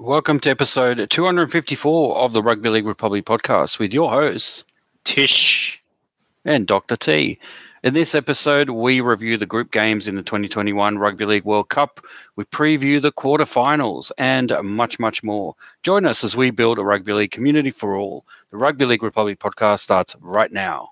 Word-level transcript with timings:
Welcome 0.00 0.38
to 0.40 0.50
episode 0.50 1.10
254 1.10 2.18
of 2.18 2.32
the 2.32 2.40
Rugby 2.40 2.68
League 2.68 2.86
Republic 2.86 3.24
podcast 3.24 3.80
with 3.80 3.92
your 3.92 4.08
hosts, 4.08 4.62
Tish 5.02 5.82
and 6.44 6.68
Dr. 6.68 6.94
T. 6.94 7.40
In 7.82 7.94
this 7.94 8.14
episode, 8.14 8.70
we 8.70 9.00
review 9.00 9.36
the 9.36 9.44
group 9.44 9.72
games 9.72 10.06
in 10.06 10.14
the 10.14 10.22
2021 10.22 10.98
Rugby 10.98 11.24
League 11.24 11.44
World 11.44 11.68
Cup. 11.70 11.98
We 12.36 12.44
preview 12.44 13.02
the 13.02 13.10
quarterfinals 13.10 14.12
and 14.18 14.52
much, 14.62 15.00
much 15.00 15.24
more. 15.24 15.56
Join 15.82 16.06
us 16.06 16.22
as 16.22 16.36
we 16.36 16.52
build 16.52 16.78
a 16.78 16.84
rugby 16.84 17.12
league 17.12 17.32
community 17.32 17.72
for 17.72 17.96
all. 17.96 18.24
The 18.52 18.58
Rugby 18.58 18.84
League 18.84 19.02
Republic 19.02 19.40
podcast 19.40 19.80
starts 19.80 20.14
right 20.20 20.52
now. 20.52 20.90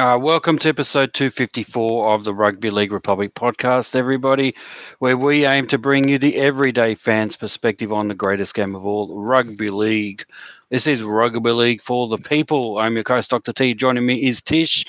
Uh, 0.00 0.16
welcome 0.16 0.58
to 0.58 0.70
episode 0.70 1.12
254 1.12 2.14
of 2.14 2.24
the 2.24 2.32
Rugby 2.32 2.70
League 2.70 2.90
Republic 2.90 3.34
podcast, 3.34 3.94
everybody, 3.94 4.54
where 4.98 5.18
we 5.18 5.44
aim 5.44 5.66
to 5.66 5.76
bring 5.76 6.08
you 6.08 6.18
the 6.18 6.38
everyday 6.38 6.94
fan's 6.94 7.36
perspective 7.36 7.92
on 7.92 8.08
the 8.08 8.14
greatest 8.14 8.54
game 8.54 8.74
of 8.74 8.86
all, 8.86 9.20
rugby 9.20 9.68
league. 9.68 10.24
This 10.70 10.86
is 10.86 11.02
Rugby 11.02 11.50
League 11.50 11.82
for 11.82 12.08
the 12.08 12.16
people. 12.16 12.78
I'm 12.78 12.94
your 12.94 13.04
host, 13.06 13.28
Dr. 13.28 13.52
T. 13.52 13.74
Joining 13.74 14.06
me 14.06 14.26
is 14.26 14.40
Tish. 14.40 14.86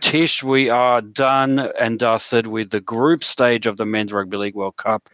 Tish, 0.00 0.42
we 0.42 0.70
are 0.70 1.02
done 1.02 1.58
and 1.78 1.98
dusted 1.98 2.46
with 2.46 2.70
the 2.70 2.80
group 2.80 3.22
stage 3.22 3.66
of 3.66 3.76
the 3.76 3.84
Men's 3.84 4.14
Rugby 4.14 4.38
League 4.38 4.54
World 4.54 4.78
Cup. 4.78 5.10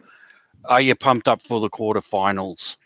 Are 0.63 0.81
you 0.81 0.95
pumped 0.95 1.27
up 1.27 1.41
for 1.41 1.59
the 1.59 1.69
quarterfinals? 1.69 2.77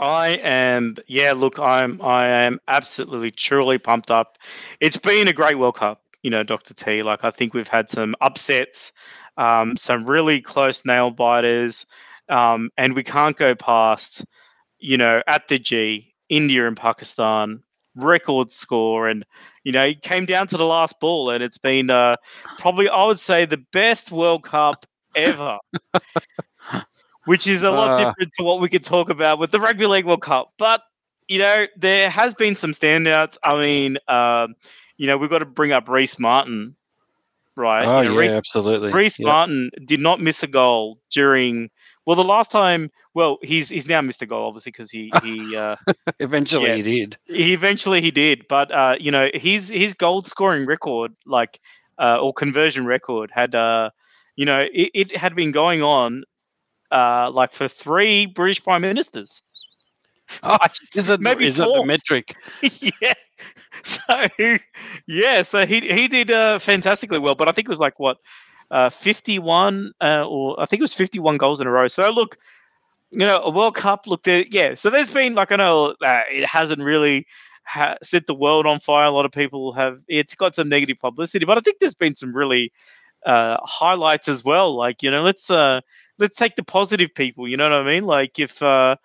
I 0.00 0.40
am, 0.42 0.96
yeah. 1.08 1.32
Look, 1.32 1.58
I'm, 1.58 2.00
I 2.00 2.26
am 2.26 2.58
absolutely, 2.68 3.30
truly 3.30 3.76
pumped 3.76 4.10
up. 4.10 4.38
It's 4.80 4.96
been 4.96 5.28
a 5.28 5.32
great 5.32 5.58
World 5.58 5.76
Cup, 5.76 6.00
you 6.22 6.30
know, 6.30 6.42
Doctor 6.42 6.72
T. 6.72 7.02
Like 7.02 7.22
I 7.22 7.30
think 7.30 7.52
we've 7.52 7.68
had 7.68 7.90
some 7.90 8.14
upsets, 8.22 8.92
um, 9.36 9.76
some 9.76 10.06
really 10.06 10.40
close 10.40 10.86
nail 10.86 11.10
biters, 11.10 11.84
um, 12.30 12.70
and 12.78 12.94
we 12.94 13.02
can't 13.04 13.36
go 13.36 13.54
past, 13.54 14.24
you 14.78 14.96
know, 14.96 15.22
at 15.26 15.48
the 15.48 15.58
G, 15.58 16.14
India 16.30 16.66
and 16.66 16.78
Pakistan, 16.78 17.62
record 17.94 18.50
score, 18.50 19.06
and 19.06 19.26
you 19.64 19.72
know, 19.72 19.84
it 19.84 20.00
came 20.00 20.24
down 20.24 20.46
to 20.46 20.56
the 20.56 20.64
last 20.64 20.98
ball, 20.98 21.28
and 21.28 21.44
it's 21.44 21.58
been 21.58 21.90
uh, 21.90 22.16
probably, 22.58 22.88
I 22.88 23.04
would 23.04 23.18
say, 23.18 23.44
the 23.44 23.62
best 23.70 24.10
World 24.10 24.44
Cup 24.44 24.86
ever 25.14 25.58
which 27.24 27.46
is 27.46 27.62
a 27.62 27.70
lot 27.70 27.92
uh, 27.92 28.04
different 28.04 28.32
to 28.34 28.42
what 28.42 28.60
we 28.60 28.68
could 28.68 28.84
talk 28.84 29.10
about 29.10 29.38
with 29.38 29.50
the 29.50 29.60
Rugby 29.60 29.86
League 29.86 30.06
World 30.06 30.22
Cup. 30.22 30.52
But 30.58 30.82
you 31.28 31.38
know, 31.38 31.66
there 31.76 32.10
has 32.10 32.34
been 32.34 32.54
some 32.54 32.72
standouts. 32.72 33.38
I 33.44 33.56
mean, 33.56 33.98
um, 34.08 34.54
you 34.96 35.06
know, 35.06 35.16
we've 35.16 35.30
got 35.30 35.38
to 35.38 35.46
bring 35.46 35.72
up 35.72 35.88
Reece 35.88 36.18
Martin, 36.18 36.74
right? 37.56 37.86
Oh 37.86 38.00
you 38.00 38.08
know, 38.08 38.14
yeah, 38.14 38.20
Reece, 38.20 38.32
absolutely. 38.32 38.92
Reece 38.92 39.18
yep. 39.18 39.26
Martin 39.26 39.70
did 39.84 40.00
not 40.00 40.20
miss 40.20 40.42
a 40.42 40.48
goal 40.48 40.98
during. 41.10 41.70
Well, 42.06 42.16
the 42.16 42.24
last 42.24 42.50
time, 42.50 42.90
well, 43.14 43.38
he's 43.42 43.68
he's 43.68 43.86
now 43.86 44.00
missed 44.00 44.22
a 44.22 44.26
goal, 44.26 44.48
obviously, 44.48 44.72
because 44.72 44.90
he 44.90 45.12
he 45.22 45.56
uh, 45.56 45.76
eventually 46.18 46.66
yeah, 46.66 46.76
he 46.76 46.82
did. 46.82 47.16
He 47.26 47.52
eventually 47.52 48.00
he 48.00 48.10
did, 48.10 48.46
but 48.48 48.72
uh, 48.72 48.96
you 48.98 49.10
know, 49.10 49.30
his 49.34 49.68
his 49.68 49.94
goal 49.94 50.22
scoring 50.22 50.66
record, 50.66 51.14
like 51.26 51.60
uh, 51.98 52.18
or 52.20 52.32
conversion 52.32 52.86
record, 52.86 53.30
had 53.32 53.54
uh, 53.54 53.90
you 54.34 54.46
know, 54.46 54.66
it, 54.72 54.90
it 54.94 55.16
had 55.16 55.36
been 55.36 55.52
going 55.52 55.82
on 55.82 56.24
uh, 56.90 57.30
like 57.32 57.52
for 57.52 57.68
three 57.68 58.26
British 58.26 58.62
prime 58.62 58.82
ministers. 58.82 59.42
Oh, 60.42 60.58
is 60.94 61.10
it 61.10 61.20
maybe 61.20 61.46
is 61.46 61.56
four. 61.56 61.66
it 61.66 61.80
the 61.80 61.86
metric? 61.86 62.34
yeah. 63.02 63.14
So 63.82 64.28
yeah, 65.06 65.42
so 65.42 65.66
he 65.66 65.80
he 65.80 66.08
did 66.08 66.30
uh, 66.30 66.58
fantastically 66.58 67.18
well, 67.18 67.34
but 67.34 67.48
I 67.48 67.52
think 67.52 67.68
it 67.68 67.70
was 67.70 67.80
like 67.80 67.98
what 67.98 68.18
uh, 68.70 68.90
fifty 68.90 69.38
one, 69.38 69.92
uh, 70.00 70.26
or 70.28 70.60
I 70.60 70.66
think 70.66 70.80
it 70.80 70.82
was 70.84 70.94
fifty 70.94 71.18
one 71.18 71.38
goals 71.38 71.60
in 71.60 71.66
a 71.66 71.70
row. 71.70 71.88
So 71.88 72.10
look, 72.10 72.36
you 73.12 73.20
know, 73.20 73.40
a 73.42 73.50
World 73.50 73.74
Cup. 73.74 74.06
Look, 74.06 74.24
there, 74.24 74.44
yeah. 74.50 74.74
So 74.74 74.90
there's 74.90 75.12
been 75.12 75.34
like 75.34 75.52
I 75.52 75.56
know 75.56 75.94
uh, 76.02 76.22
it 76.30 76.44
hasn't 76.44 76.82
really 76.82 77.26
ha- 77.64 77.96
set 78.02 78.26
the 78.26 78.34
world 78.34 78.66
on 78.66 78.80
fire. 78.80 79.06
A 79.06 79.10
lot 79.10 79.24
of 79.24 79.32
people 79.32 79.72
have 79.72 80.02
it's 80.08 80.34
got 80.34 80.54
some 80.54 80.68
negative 80.68 80.98
publicity, 80.98 81.44
but 81.44 81.56
I 81.56 81.60
think 81.60 81.78
there's 81.78 81.94
been 81.94 82.14
some 82.14 82.34
really 82.34 82.72
uh, 83.26 83.56
highlights 83.62 84.28
as 84.28 84.44
well. 84.44 84.76
Like 84.76 85.02
you 85.02 85.10
know, 85.10 85.22
let's 85.22 85.50
uh, 85.50 85.80
let's 86.20 86.36
take 86.36 86.56
the 86.56 86.62
positive 86.62 87.12
people. 87.14 87.48
You 87.48 87.56
know 87.56 87.68
what 87.68 87.78
I 87.78 87.84
mean? 87.84 88.04
Like 88.04 88.38
if 88.38 88.62
uh, 88.62 88.96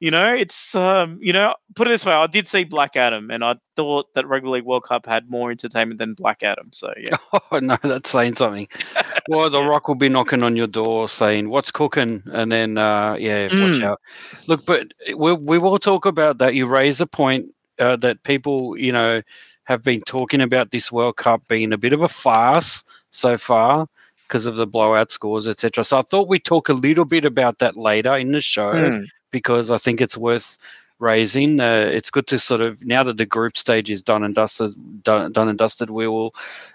you 0.00 0.10
know, 0.12 0.32
it's 0.32 0.74
um, 0.74 1.18
you 1.20 1.32
know, 1.32 1.54
put 1.74 1.88
it 1.88 1.90
this 1.90 2.04
way, 2.04 2.12
I 2.12 2.26
did 2.26 2.46
see 2.46 2.64
Black 2.64 2.96
Adam, 2.96 3.30
and 3.30 3.42
I 3.42 3.56
thought 3.74 4.12
that 4.14 4.28
Rugby 4.28 4.48
League 4.48 4.64
World 4.64 4.84
Cup 4.84 5.06
had 5.06 5.28
more 5.28 5.50
entertainment 5.50 5.98
than 5.98 6.14
Black 6.14 6.42
Adam. 6.42 6.68
So 6.72 6.92
yeah. 6.98 7.16
Oh 7.50 7.58
no, 7.60 7.78
that's 7.82 8.10
saying 8.10 8.34
something. 8.34 8.68
well, 9.28 9.48
The 9.48 9.62
Rock 9.62 9.88
will 9.88 9.94
be 9.94 10.08
knocking 10.08 10.42
on 10.42 10.54
your 10.54 10.66
door 10.66 11.08
saying, 11.08 11.48
"What's 11.48 11.70
cooking?" 11.70 12.22
And 12.26 12.52
then 12.52 12.78
uh, 12.78 13.16
yeah, 13.18 13.48
mm. 13.48 13.72
watch 13.72 13.82
out. 13.82 14.00
Look, 14.46 14.66
but 14.66 14.88
we 15.16 15.32
we 15.32 15.58
will 15.58 15.78
talk 15.78 16.06
about 16.06 16.38
that. 16.38 16.54
You 16.54 16.66
raise 16.66 17.00
a 17.00 17.06
point 17.06 17.46
uh, 17.78 17.96
that 17.96 18.22
people, 18.22 18.76
you 18.76 18.92
know, 18.92 19.22
have 19.64 19.82
been 19.82 20.00
talking 20.02 20.40
about 20.40 20.70
this 20.70 20.92
World 20.92 21.16
Cup 21.16 21.42
being 21.48 21.72
a 21.72 21.78
bit 21.78 21.92
of 21.92 22.02
a 22.02 22.08
farce 22.08 22.84
so 23.10 23.36
far 23.36 23.88
because 24.28 24.46
of 24.46 24.56
the 24.56 24.66
blowout 24.66 25.10
scores, 25.10 25.48
etc. 25.48 25.82
So 25.82 25.98
I 25.98 26.02
thought 26.02 26.28
we'd 26.28 26.44
talk 26.44 26.68
a 26.68 26.74
little 26.74 27.04
bit 27.04 27.24
about 27.24 27.58
that 27.58 27.76
later 27.76 28.14
in 28.16 28.32
the 28.32 28.40
show 28.40 28.72
mm. 28.72 29.06
because 29.30 29.70
I 29.70 29.78
think 29.78 30.00
it's 30.00 30.18
worth 30.18 30.58
raising. 30.98 31.60
Uh, 31.60 31.88
it's 31.92 32.10
good 32.10 32.26
to 32.26 32.38
sort 32.38 32.60
of 32.60 32.84
now 32.84 33.02
that 33.02 33.16
the 33.16 33.26
group 33.26 33.56
stage 33.56 33.90
is 33.90 34.02
done 34.02 34.22
and 34.24 34.34
dusted, 34.34 34.74
done, 35.02 35.32
done 35.32 35.48
and 35.48 35.58
dusted, 35.58 35.90
we 35.90 36.06
will, 36.08 36.34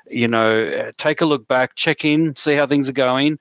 you 0.10 0.28
know, 0.28 0.92
take 0.98 1.22
a 1.22 1.26
look 1.26 1.48
back, 1.48 1.76
check 1.76 2.06
in, 2.06 2.36
see 2.36 2.54
how 2.56 2.66
things 2.66 2.90
are 2.90 2.94
going, 2.94 3.38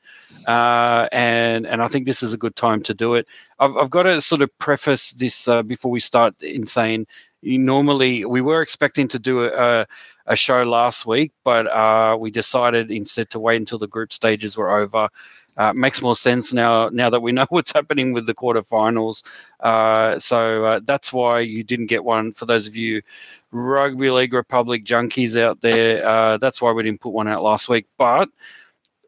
uh, 0.46 1.08
and 1.12 1.66
and 1.66 1.82
I 1.82 1.88
think 1.88 2.06
this 2.06 2.22
is 2.22 2.34
a 2.34 2.38
good 2.38 2.56
time 2.56 2.82
to 2.82 2.94
do 2.94 3.14
it. 3.14 3.26
I've, 3.58 3.76
I've 3.76 3.90
got 3.90 4.04
to 4.04 4.20
sort 4.20 4.42
of 4.42 4.56
preface 4.58 5.12
this 5.12 5.48
uh, 5.48 5.62
before 5.62 5.90
we 5.90 6.00
start 6.00 6.40
in 6.42 6.66
saying 6.66 7.06
normally 7.42 8.24
we 8.24 8.40
were 8.40 8.62
expecting 8.62 9.08
to 9.08 9.18
do 9.18 9.44
a, 9.44 9.48
a 9.48 9.86
show 10.30 10.62
last 10.62 11.06
week, 11.06 11.32
but 11.44 11.66
uh, 11.66 12.16
we 12.18 12.30
decided 12.30 12.90
instead 12.90 13.30
to 13.30 13.38
wait 13.38 13.56
until 13.56 13.78
the 13.78 13.86
group 13.86 14.12
stages 14.12 14.56
were 14.56 14.70
over. 14.70 15.08
Uh, 15.56 15.70
makes 15.74 16.00
more 16.00 16.16
sense 16.16 16.54
now 16.54 16.88
now 16.88 17.10
that 17.10 17.20
we 17.20 17.30
know 17.30 17.44
what's 17.50 17.72
happening 17.72 18.12
with 18.14 18.24
the 18.26 18.34
quarterfinals. 18.34 19.22
Uh, 19.60 20.18
so 20.18 20.64
uh, 20.64 20.80
that's 20.84 21.12
why 21.12 21.40
you 21.40 21.62
didn't 21.62 21.86
get 21.86 22.02
one. 22.02 22.32
For 22.32 22.46
those 22.46 22.66
of 22.66 22.74
you 22.74 23.02
Rugby 23.50 24.10
League 24.10 24.32
Republic 24.32 24.84
junkies 24.84 25.38
out 25.40 25.60
there, 25.60 26.06
uh, 26.06 26.38
that's 26.38 26.62
why 26.62 26.72
we 26.72 26.82
didn't 26.82 27.00
put 27.02 27.12
one 27.12 27.28
out 27.28 27.42
last 27.42 27.68
week. 27.68 27.86
But 27.98 28.30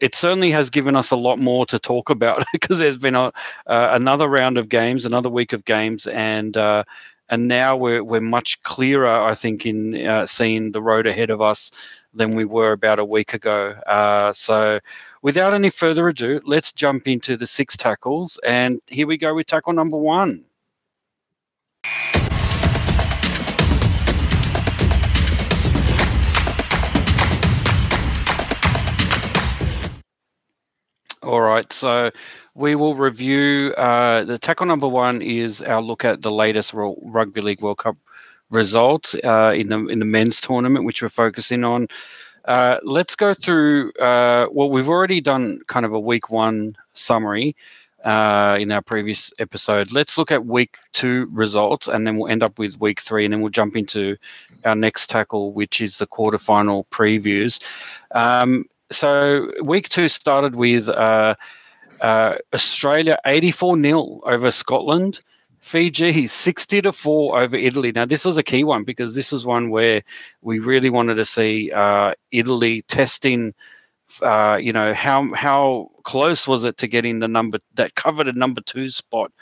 it 0.01 0.15
certainly 0.15 0.51
has 0.51 0.69
given 0.69 0.97
us 0.97 1.13
a 1.13 1.17
lot 1.17 1.39
more 1.39 1.65
to 1.67 1.79
talk 1.79 2.11
about 2.11 2.45
because 2.53 2.79
there's 2.79 2.99
been 2.99 3.15
a, 3.15 3.33
uh, 3.67 3.89
another 3.93 4.29
round 4.29 4.59
of 4.59 4.69
games, 4.69 5.07
another 5.07 5.31
week 5.31 5.53
of 5.55 5.65
games, 5.65 6.07
and 6.07 6.57
uh, 6.59 6.85
and 7.35 7.49
now 7.49 7.77
we're 7.77 8.03
we're 8.05 8.21
much 8.21 8.63
clearer, 8.63 9.09
I 9.09 9.35
think, 9.35 9.67
in 9.67 10.07
uh, 10.07 10.25
seeing 10.25 10.71
the 10.71 10.81
road 10.81 11.07
ahead 11.07 11.31
of 11.31 11.41
us 11.41 11.73
than 12.15 12.31
we 12.31 12.45
were 12.45 12.71
about 12.71 13.01
a 13.01 13.05
week 13.05 13.35
ago. 13.35 13.75
Uh, 13.89 14.33
so, 14.33 14.79
without 15.21 15.53
any 15.53 15.71
further 15.71 16.07
ado, 16.09 16.41
let's 16.45 16.73
jump 16.73 17.09
into 17.09 17.37
the 17.37 17.47
six 17.47 17.77
tackles, 17.77 18.39
and 18.47 18.81
here 18.87 19.09
we 19.09 19.17
go 19.17 19.35
with 19.35 19.49
tackle 19.49 19.73
number 19.73 19.99
one. 19.99 20.45
All 31.23 31.41
right, 31.41 31.73
so 31.73 32.11
we 32.55 32.75
will 32.75 32.95
review 32.95 33.73
uh, 33.77 34.25
the 34.25 34.39
tackle 34.39 34.67
number 34.67 34.89
one 34.89 35.21
is 35.21 35.61
our 35.63 35.83
look 35.83 36.05
at 36.05 36.23
the 36.23 36.31
latest 36.31 36.73
Rugby 36.75 37.41
League 37.41 37.61
World 37.61 37.79
Cup 37.79 37.97
results 38.51 39.15
uh, 39.25 39.53
in 39.55 39.69
the 39.69 39.87
in 39.87 39.99
the 39.99 40.05
men's 40.05 40.41
tournament, 40.41 40.85
which 40.85 41.03
we're 41.03 41.09
focusing 41.09 41.65
on. 41.65 41.89
Uh, 42.45 42.77
let's 42.85 43.17
go 43.17 43.35
through. 43.35 43.93
Uh, 44.01 44.47
well, 44.53 44.71
we've 44.71 44.89
already 44.89 45.21
done 45.21 45.61
kind 45.67 45.85
of 45.85 45.93
a 45.93 46.01
week 46.01 46.31
one 46.31 46.77
summary 46.93 47.57
uh, 48.05 48.57
in 48.61 48.71
our 48.71 48.83
previous 48.83 49.33
episode. 49.39 49.91
Let's 49.93 50.17
look 50.17 50.31
at 50.31 50.47
week 50.47 50.77
two 50.93 51.29
results, 51.33 51.89
and 51.89 52.07
then 52.07 52.19
we'll 52.19 52.31
end 52.31 52.45
up 52.45 52.59
with 52.59 52.79
week 52.79 53.01
three, 53.01 53.25
and 53.25 53.33
then 53.33 53.41
we'll 53.41 53.51
jump 53.51 53.77
into 53.77 54.17
our 54.65 54.77
next 54.77 55.11
tackle, 55.11 55.53
which 55.53 55.81
is 55.81 55.99
the 55.99 56.07
quarterfinal 56.07 56.87
previews. 56.89 57.61
Um, 58.15 58.67
so 58.93 59.51
week 59.63 59.89
two 59.89 60.09
started 60.09 60.55
with 60.55 60.89
uh, 62.01 62.37
Australia 62.53 63.19
84 63.27 63.81
0 63.81 64.21
over 64.25 64.51
Scotland, 64.51 65.23
Fiji 65.61 66.27
60 66.27 66.83
to 66.83 66.93
4 66.93 67.41
over 67.41 67.57
Italy. 67.57 67.93
Now, 67.93 68.05
this 68.05 68.25
was 68.25 68.37
a 68.37 68.43
key 68.43 68.65
one 68.65 68.85
because 68.85 69.15
this 69.15 69.33
was 69.33 69.47
one 69.47 69.71
where 69.71 70.03
we 70.43 70.59
really 70.59 70.91
wanted 70.91 71.15
to 71.15 71.25
see 71.25 71.71
uh, 71.73 72.13
Italy 72.33 72.83
testing. 72.83 73.55
Uh, 74.23 74.59
you 74.61 74.73
know 74.73 74.95
how 74.95 75.33
how 75.35 75.91
close 76.05 76.47
was 76.47 76.65
it 76.65 76.77
to 76.77 76.87
getting 76.87 77.19
the 77.19 77.27
number 77.27 77.59
that 77.75 77.95
coveted 77.95 78.37
number 78.37 78.61
two 78.61 78.89
spot 78.89 79.33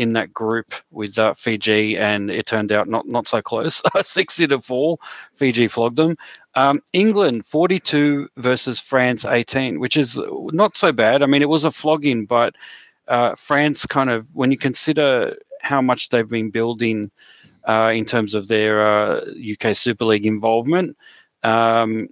in 0.00 0.14
that 0.14 0.32
group 0.32 0.72
with 0.90 1.18
uh, 1.18 1.34
Fiji, 1.34 1.98
and 1.98 2.30
it 2.30 2.46
turned 2.46 2.72
out 2.72 2.88
not 2.88 3.06
not 3.06 3.28
so 3.28 3.42
close. 3.42 3.82
Sixty 4.02 4.46
to 4.46 4.58
four, 4.58 4.98
Fiji 5.34 5.68
flogged 5.68 5.96
them. 5.96 6.16
Um, 6.54 6.82
England 6.94 7.44
forty 7.44 7.78
two 7.78 8.26
versus 8.38 8.80
France 8.80 9.26
eighteen, 9.26 9.78
which 9.78 9.98
is 9.98 10.18
not 10.52 10.74
so 10.74 10.90
bad. 10.90 11.22
I 11.22 11.26
mean, 11.26 11.42
it 11.42 11.50
was 11.50 11.66
a 11.66 11.70
flogging, 11.70 12.24
but 12.24 12.54
uh, 13.08 13.34
France 13.34 13.84
kind 13.84 14.08
of 14.08 14.26
when 14.32 14.50
you 14.50 14.56
consider 14.56 15.36
how 15.60 15.82
much 15.82 16.08
they've 16.08 16.28
been 16.28 16.48
building 16.48 17.10
uh, 17.68 17.92
in 17.94 18.06
terms 18.06 18.34
of 18.34 18.48
their 18.48 18.80
UK 19.20 19.66
uh, 19.66 19.74
Super 19.74 20.06
League 20.06 20.24
involvement. 20.24 20.96
Um, 21.42 22.08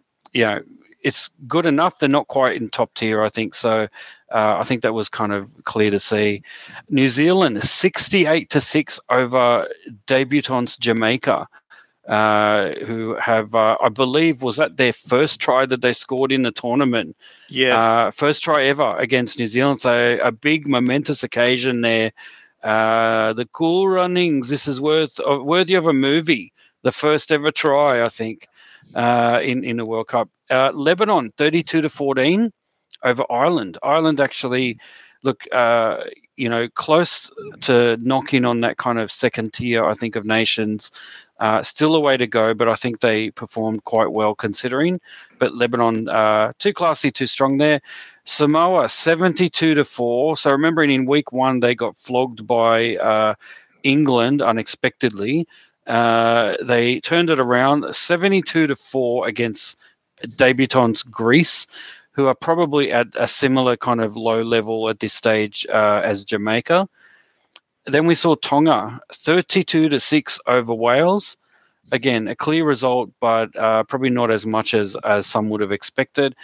it's 1.02 1.30
good 1.46 1.64
enough. 1.64 1.98
They're 1.98 2.08
not 2.08 2.28
quite 2.28 2.60
in 2.60 2.68
top 2.68 2.92
tier, 2.92 3.22
I 3.22 3.30
think. 3.30 3.54
So 3.54 3.88
uh, 4.30 4.58
I 4.60 4.64
think 4.64 4.82
that 4.82 4.94
was 4.94 5.08
kind 5.08 5.32
of 5.32 5.48
clear 5.64 5.90
to 5.90 5.98
see. 5.98 6.42
New 6.90 7.08
Zealand, 7.08 7.62
68 7.62 8.50
to 8.50 8.60
6 8.60 9.00
over 9.10 9.68
debutants 10.06 10.78
Jamaica. 10.78 11.46
Uh, 12.06 12.72
who 12.86 13.14
have, 13.16 13.54
uh, 13.54 13.76
I 13.82 13.90
believe, 13.90 14.40
was 14.40 14.56
that 14.56 14.78
their 14.78 14.94
first 14.94 15.40
try 15.40 15.66
that 15.66 15.82
they 15.82 15.92
scored 15.92 16.32
in 16.32 16.42
the 16.42 16.50
tournament? 16.50 17.14
Yes. 17.50 17.78
Uh, 17.78 18.10
first 18.12 18.42
try 18.42 18.64
ever 18.64 18.96
against 18.96 19.38
New 19.38 19.46
Zealand. 19.46 19.82
So 19.82 20.18
a 20.22 20.32
big 20.32 20.66
momentous 20.66 21.22
occasion 21.22 21.82
there. 21.82 22.12
Uh, 22.62 23.34
the 23.34 23.44
cool 23.52 23.90
runnings. 23.90 24.48
This 24.48 24.66
is 24.66 24.80
worth 24.80 25.20
uh, 25.20 25.38
worthy 25.42 25.74
of 25.74 25.86
a 25.86 25.92
movie. 25.92 26.50
The 26.82 26.92
first 26.92 27.30
ever 27.30 27.50
try, 27.50 28.02
I 28.02 28.08
think, 28.08 28.48
uh, 28.94 29.40
in 29.44 29.62
in 29.62 29.76
the 29.76 29.84
World 29.84 30.08
Cup. 30.08 30.30
Uh, 30.48 30.70
Lebanon, 30.72 31.30
thirty-two 31.36 31.82
to 31.82 31.90
fourteen 31.90 32.50
over 33.02 33.24
Ireland. 33.30 33.78
Ireland 33.82 34.20
actually 34.20 34.76
look, 35.22 35.42
uh, 35.52 36.04
you 36.36 36.48
know, 36.48 36.68
close 36.68 37.30
to 37.62 37.96
knocking 37.98 38.44
on 38.44 38.60
that 38.60 38.76
kind 38.78 38.98
of 38.98 39.10
second 39.10 39.52
tier. 39.52 39.84
I 39.84 39.94
think 39.94 40.16
of 40.16 40.24
nations. 40.24 40.90
Uh, 41.40 41.62
still 41.62 41.94
a 41.94 42.00
way 42.00 42.16
to 42.16 42.26
go, 42.26 42.52
but 42.52 42.68
I 42.68 42.74
think 42.74 43.00
they 43.00 43.30
performed 43.30 43.84
quite 43.84 44.10
well 44.10 44.34
considering. 44.34 45.00
But 45.38 45.54
Lebanon, 45.54 46.08
uh, 46.08 46.52
too 46.58 46.72
classy, 46.72 47.10
too 47.10 47.26
strong 47.26 47.58
there. 47.58 47.80
Samoa, 48.24 48.88
72 48.88 49.74
to 49.74 49.84
4. 49.84 50.36
So 50.36 50.50
remembering 50.50 50.90
in 50.90 51.06
week 51.06 51.32
one, 51.32 51.60
they 51.60 51.74
got 51.74 51.96
flogged 51.96 52.46
by 52.46 52.96
uh, 52.96 53.34
England 53.84 54.42
unexpectedly. 54.42 55.46
Uh, 55.86 56.54
they 56.62 57.00
turned 57.00 57.30
it 57.30 57.38
around 57.40 57.94
72 57.94 58.66
to 58.66 58.76
4 58.76 59.28
against 59.28 59.78
debutants 60.26 61.08
Greece, 61.08 61.66
who 62.18 62.26
are 62.26 62.34
probably 62.34 62.90
at 62.90 63.06
a 63.14 63.28
similar 63.28 63.76
kind 63.76 64.00
of 64.00 64.16
low 64.16 64.42
level 64.42 64.88
at 64.88 64.98
this 64.98 65.14
stage 65.14 65.64
uh, 65.72 66.00
as 66.02 66.24
Jamaica. 66.24 66.88
Then 67.86 68.08
we 68.08 68.16
saw 68.16 68.34
Tonga 68.34 69.00
32 69.14 69.88
to 69.88 70.00
6 70.00 70.40
over 70.48 70.74
Wales. 70.74 71.36
Again, 71.92 72.26
a 72.26 72.34
clear 72.34 72.64
result, 72.64 73.08
but 73.20 73.54
uh, 73.56 73.84
probably 73.84 74.10
not 74.10 74.34
as 74.34 74.44
much 74.46 74.74
as, 74.74 74.96
as 75.04 75.28
some 75.28 75.48
would 75.50 75.60
have 75.60 75.70
expected. 75.70 76.34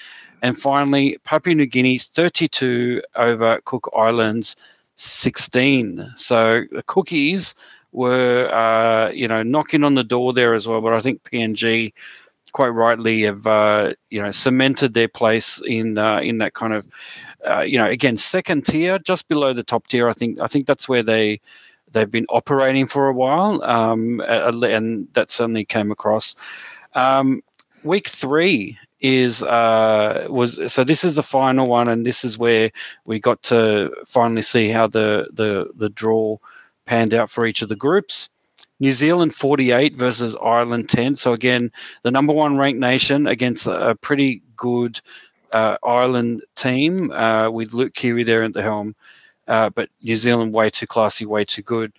And 0.42 0.56
finally, 0.56 1.18
Papua 1.24 1.56
New 1.56 1.66
Guinea 1.66 1.98
32 1.98 3.02
over 3.16 3.60
Cook 3.64 3.90
Islands 3.96 4.54
16. 4.94 6.12
So 6.14 6.66
the 6.70 6.84
cookies 6.84 7.56
were, 7.90 8.48
uh, 8.54 9.10
you 9.10 9.26
know, 9.26 9.42
knocking 9.42 9.82
on 9.82 9.96
the 9.96 10.04
door 10.04 10.32
there 10.32 10.54
as 10.54 10.68
well. 10.68 10.80
But 10.80 10.92
I 10.92 11.00
think 11.00 11.24
PNG 11.24 11.92
quite 12.54 12.68
rightly 12.68 13.22
have, 13.22 13.46
uh, 13.46 13.92
you 14.08 14.22
know, 14.22 14.32
cemented 14.32 14.94
their 14.94 15.08
place 15.08 15.60
in 15.66 15.98
uh, 15.98 16.20
in 16.22 16.38
that 16.38 16.54
kind 16.54 16.72
of 16.72 16.86
uh, 17.46 17.62
you 17.62 17.78
know, 17.78 17.86
again, 17.86 18.16
second 18.16 18.64
tier, 18.66 18.98
just 18.98 19.28
below 19.28 19.52
the 19.52 19.62
top 19.62 19.86
tier. 19.88 20.08
I 20.08 20.12
think 20.12 20.40
I 20.40 20.46
think 20.46 20.66
that's 20.66 20.88
where 20.88 21.02
they 21.02 21.40
they've 21.92 22.10
been 22.10 22.26
operating 22.28 22.86
for 22.86 23.08
a 23.08 23.12
while, 23.12 23.62
um, 23.64 24.20
and 24.20 25.08
that 25.12 25.30
certainly 25.30 25.64
came 25.64 25.90
across. 25.90 26.34
Um, 26.94 27.42
week 27.82 28.08
three 28.08 28.78
is 29.00 29.42
uh, 29.42 30.26
was 30.30 30.58
so 30.72 30.84
this 30.84 31.04
is 31.04 31.14
the 31.14 31.22
final 31.22 31.66
one, 31.66 31.88
and 31.88 32.06
this 32.06 32.24
is 32.24 32.38
where 32.38 32.70
we 33.04 33.20
got 33.20 33.42
to 33.44 33.90
finally 34.06 34.42
see 34.42 34.70
how 34.70 34.86
the 34.86 35.28
the 35.32 35.70
the 35.76 35.90
draw 35.90 36.38
panned 36.86 37.14
out 37.14 37.30
for 37.30 37.46
each 37.46 37.62
of 37.62 37.68
the 37.68 37.76
groups. 37.76 38.30
New 38.80 38.92
Zealand 38.92 39.34
48 39.34 39.94
versus 39.94 40.36
Ireland 40.42 40.88
10. 40.88 41.16
So 41.16 41.32
again, 41.32 41.70
the 42.02 42.10
number 42.10 42.32
one 42.32 42.56
ranked 42.56 42.80
nation 42.80 43.26
against 43.26 43.66
a 43.66 43.96
pretty 44.00 44.42
good 44.56 45.00
uh, 45.52 45.76
Ireland 45.84 46.42
team 46.56 47.12
uh, 47.12 47.50
with 47.50 47.72
Luke 47.72 47.94
Keary 47.94 48.24
there 48.24 48.42
at 48.42 48.52
the 48.52 48.62
helm, 48.62 48.94
uh, 49.46 49.70
but 49.70 49.88
New 50.02 50.16
Zealand 50.16 50.52
way 50.52 50.68
too 50.68 50.86
classy, 50.86 51.24
way 51.24 51.44
too 51.44 51.62
good. 51.62 51.92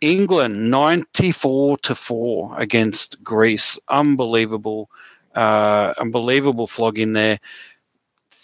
England 0.00 0.70
94 0.70 1.78
to 1.78 1.94
4 1.94 2.60
against 2.60 3.22
Greece. 3.22 3.78
Unbelievable, 3.88 4.88
uh, 5.34 5.92
unbelievable 5.98 6.66
flogging 6.66 7.12
there. 7.12 7.38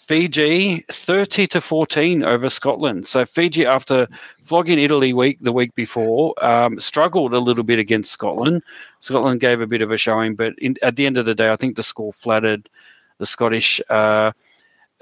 Fiji 0.07 0.85
30 0.91 1.47
to 1.47 1.61
14 1.61 2.23
over 2.23 2.47
Scotland. 2.47 3.07
So 3.07 3.25
Fiji, 3.25 3.65
after 3.65 4.07
flogging 4.43 4.77
Italy 4.77 5.13
week 5.13 5.39
the 5.41 5.51
week 5.51 5.73
before, 5.73 6.33
um, 6.45 6.79
struggled 6.79 7.33
a 7.33 7.39
little 7.39 7.63
bit 7.63 7.79
against 7.79 8.11
Scotland. 8.11 8.61
Scotland 8.99 9.39
gave 9.39 9.61
a 9.61 9.67
bit 9.67 9.81
of 9.81 9.91
a 9.91 9.97
showing, 9.97 10.35
but 10.35 10.53
in, 10.59 10.75
at 10.83 10.95
the 10.95 11.07
end 11.07 11.17
of 11.17 11.25
the 11.25 11.33
day, 11.33 11.51
I 11.51 11.55
think 11.55 11.75
the 11.75 11.83
score 11.83 12.13
flattered 12.13 12.69
the 13.17 13.25
Scottish. 13.25 13.81
Uh, 13.89 14.31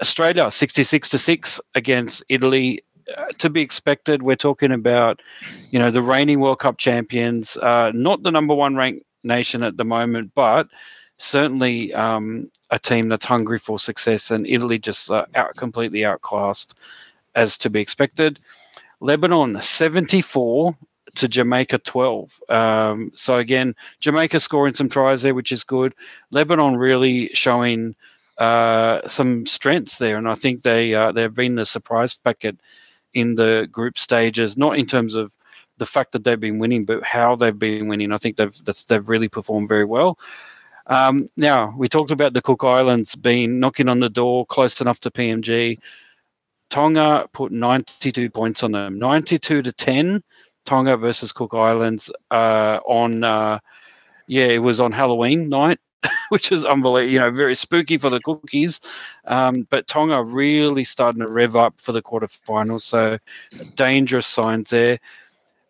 Australia 0.00 0.50
66 0.50 1.08
to 1.10 1.18
6 1.18 1.60
against 1.74 2.24
Italy. 2.28 2.82
Uh, 3.14 3.26
to 3.36 3.50
be 3.50 3.60
expected. 3.60 4.22
We're 4.22 4.34
talking 4.34 4.72
about, 4.72 5.20
you 5.70 5.78
know, 5.78 5.90
the 5.90 6.00
reigning 6.00 6.40
World 6.40 6.60
Cup 6.60 6.78
champions, 6.78 7.58
uh, 7.58 7.92
not 7.94 8.22
the 8.22 8.30
number 8.30 8.54
one 8.54 8.76
ranked 8.76 9.04
nation 9.22 9.62
at 9.62 9.76
the 9.76 9.84
moment, 9.84 10.32
but 10.34 10.68
certainly 11.18 11.92
um, 11.94 12.50
a 12.70 12.78
team 12.78 13.08
that's 13.08 13.26
hungry 13.26 13.58
for 13.58 13.78
success. 13.78 14.30
And 14.30 14.46
Italy 14.46 14.78
just 14.78 15.10
uh, 15.10 15.26
out 15.34 15.56
completely 15.56 16.04
outclassed, 16.04 16.74
as 17.34 17.58
to 17.58 17.70
be 17.70 17.80
expected. 17.80 18.38
Lebanon 19.00 19.60
74 19.60 20.76
to 21.16 21.28
Jamaica 21.28 21.78
12. 21.78 22.40
Um, 22.48 23.12
so 23.14 23.36
again, 23.36 23.74
Jamaica 24.00 24.40
scoring 24.40 24.74
some 24.74 24.88
tries 24.88 25.22
there, 25.22 25.34
which 25.34 25.52
is 25.52 25.64
good. 25.64 25.94
Lebanon 26.30 26.76
really 26.76 27.30
showing 27.34 27.94
uh, 28.38 29.06
some 29.06 29.46
strengths 29.46 29.98
there, 29.98 30.16
and 30.16 30.28
I 30.28 30.34
think 30.34 30.62
they 30.62 30.94
uh, 30.94 31.12
they've 31.12 31.32
been 31.32 31.54
the 31.54 31.66
surprise 31.66 32.14
packet 32.14 32.58
in 33.12 33.36
the 33.36 33.68
group 33.70 33.96
stages, 33.96 34.56
not 34.56 34.76
in 34.76 34.86
terms 34.86 35.14
of 35.14 35.32
the 35.78 35.86
fact 35.86 36.12
that 36.12 36.24
they've 36.24 36.40
been 36.40 36.58
winning, 36.58 36.84
but 36.84 37.02
how 37.04 37.36
they've 37.36 37.58
been 37.58 37.86
winning. 37.86 38.12
I 38.12 38.18
think 38.18 38.36
they've 38.36 38.56
they've 38.88 39.08
really 39.08 39.28
performed 39.28 39.68
very 39.68 39.84
well. 39.84 40.18
Um, 40.86 41.28
now 41.36 41.74
we 41.76 41.88
talked 41.88 42.10
about 42.10 42.34
the 42.34 42.42
Cook 42.42 42.64
Islands 42.64 43.14
being 43.14 43.58
knocking 43.58 43.88
on 43.88 44.00
the 44.00 44.10
door, 44.10 44.44
close 44.46 44.80
enough 44.80 45.00
to 45.00 45.10
PNG. 45.10 45.78
Tonga 46.70 47.28
put 47.32 47.52
92 47.52 48.30
points 48.30 48.62
on 48.62 48.72
them, 48.72 48.98
92 48.98 49.62
to 49.62 49.72
10 49.72 50.22
Tonga 50.64 50.96
versus 50.96 51.32
Cook 51.32 51.54
Islands 51.54 52.10
uh, 52.30 52.78
on, 52.86 53.22
uh, 53.22 53.58
yeah, 54.26 54.46
it 54.46 54.58
was 54.58 54.80
on 54.80 54.92
Halloween 54.92 55.48
night, 55.48 55.78
which 56.30 56.52
is 56.52 56.64
unbelievable. 56.64 57.12
You 57.12 57.18
know, 57.20 57.30
very 57.30 57.54
spooky 57.54 57.98
for 57.98 58.10
the 58.10 58.20
cookies. 58.20 58.80
Um, 59.26 59.66
but 59.70 59.86
Tonga 59.86 60.22
really 60.22 60.84
starting 60.84 61.20
to 61.20 61.28
rev 61.28 61.56
up 61.56 61.80
for 61.80 61.92
the 61.92 62.02
quarterfinals, 62.02 62.82
so 62.82 63.18
dangerous 63.74 64.26
signs 64.26 64.70
there. 64.70 64.98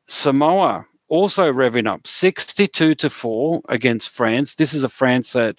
Samoa 0.07 0.87
also 1.15 1.53
revving 1.53 1.87
up 1.87 2.07
62 2.07 2.95
to 2.95 3.11
4 3.11 3.63
against 3.69 4.11
France. 4.11 4.55
This 4.55 4.75
is 4.75 4.85
a 4.85 4.89
France 4.89 5.33
that, 5.33 5.57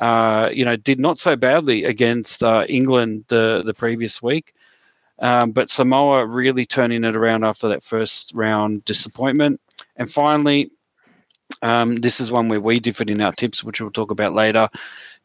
uh, 0.00 0.50
you 0.52 0.64
know, 0.64 0.76
did 0.76 1.00
not 1.00 1.18
so 1.18 1.36
badly 1.36 1.84
against 1.84 2.42
uh, 2.42 2.64
England 2.68 3.24
the, 3.28 3.62
the 3.64 3.74
previous 3.74 4.22
week. 4.22 4.54
Um, 5.20 5.50
but 5.50 5.70
Samoa 5.70 6.26
really 6.26 6.64
turning 6.64 7.04
it 7.04 7.16
around 7.16 7.44
after 7.44 7.68
that 7.68 7.82
first 7.82 8.32
round 8.34 8.84
disappointment. 8.84 9.60
And 9.96 10.10
finally, 10.10 10.70
um, 11.62 11.96
this 11.96 12.20
is 12.20 12.30
one 12.30 12.48
where 12.48 12.60
we 12.60 12.78
differed 12.78 13.10
in 13.10 13.20
our 13.20 13.32
tips, 13.32 13.64
which 13.64 13.80
we'll 13.80 13.90
talk 13.90 14.10
about 14.10 14.34
later. 14.34 14.68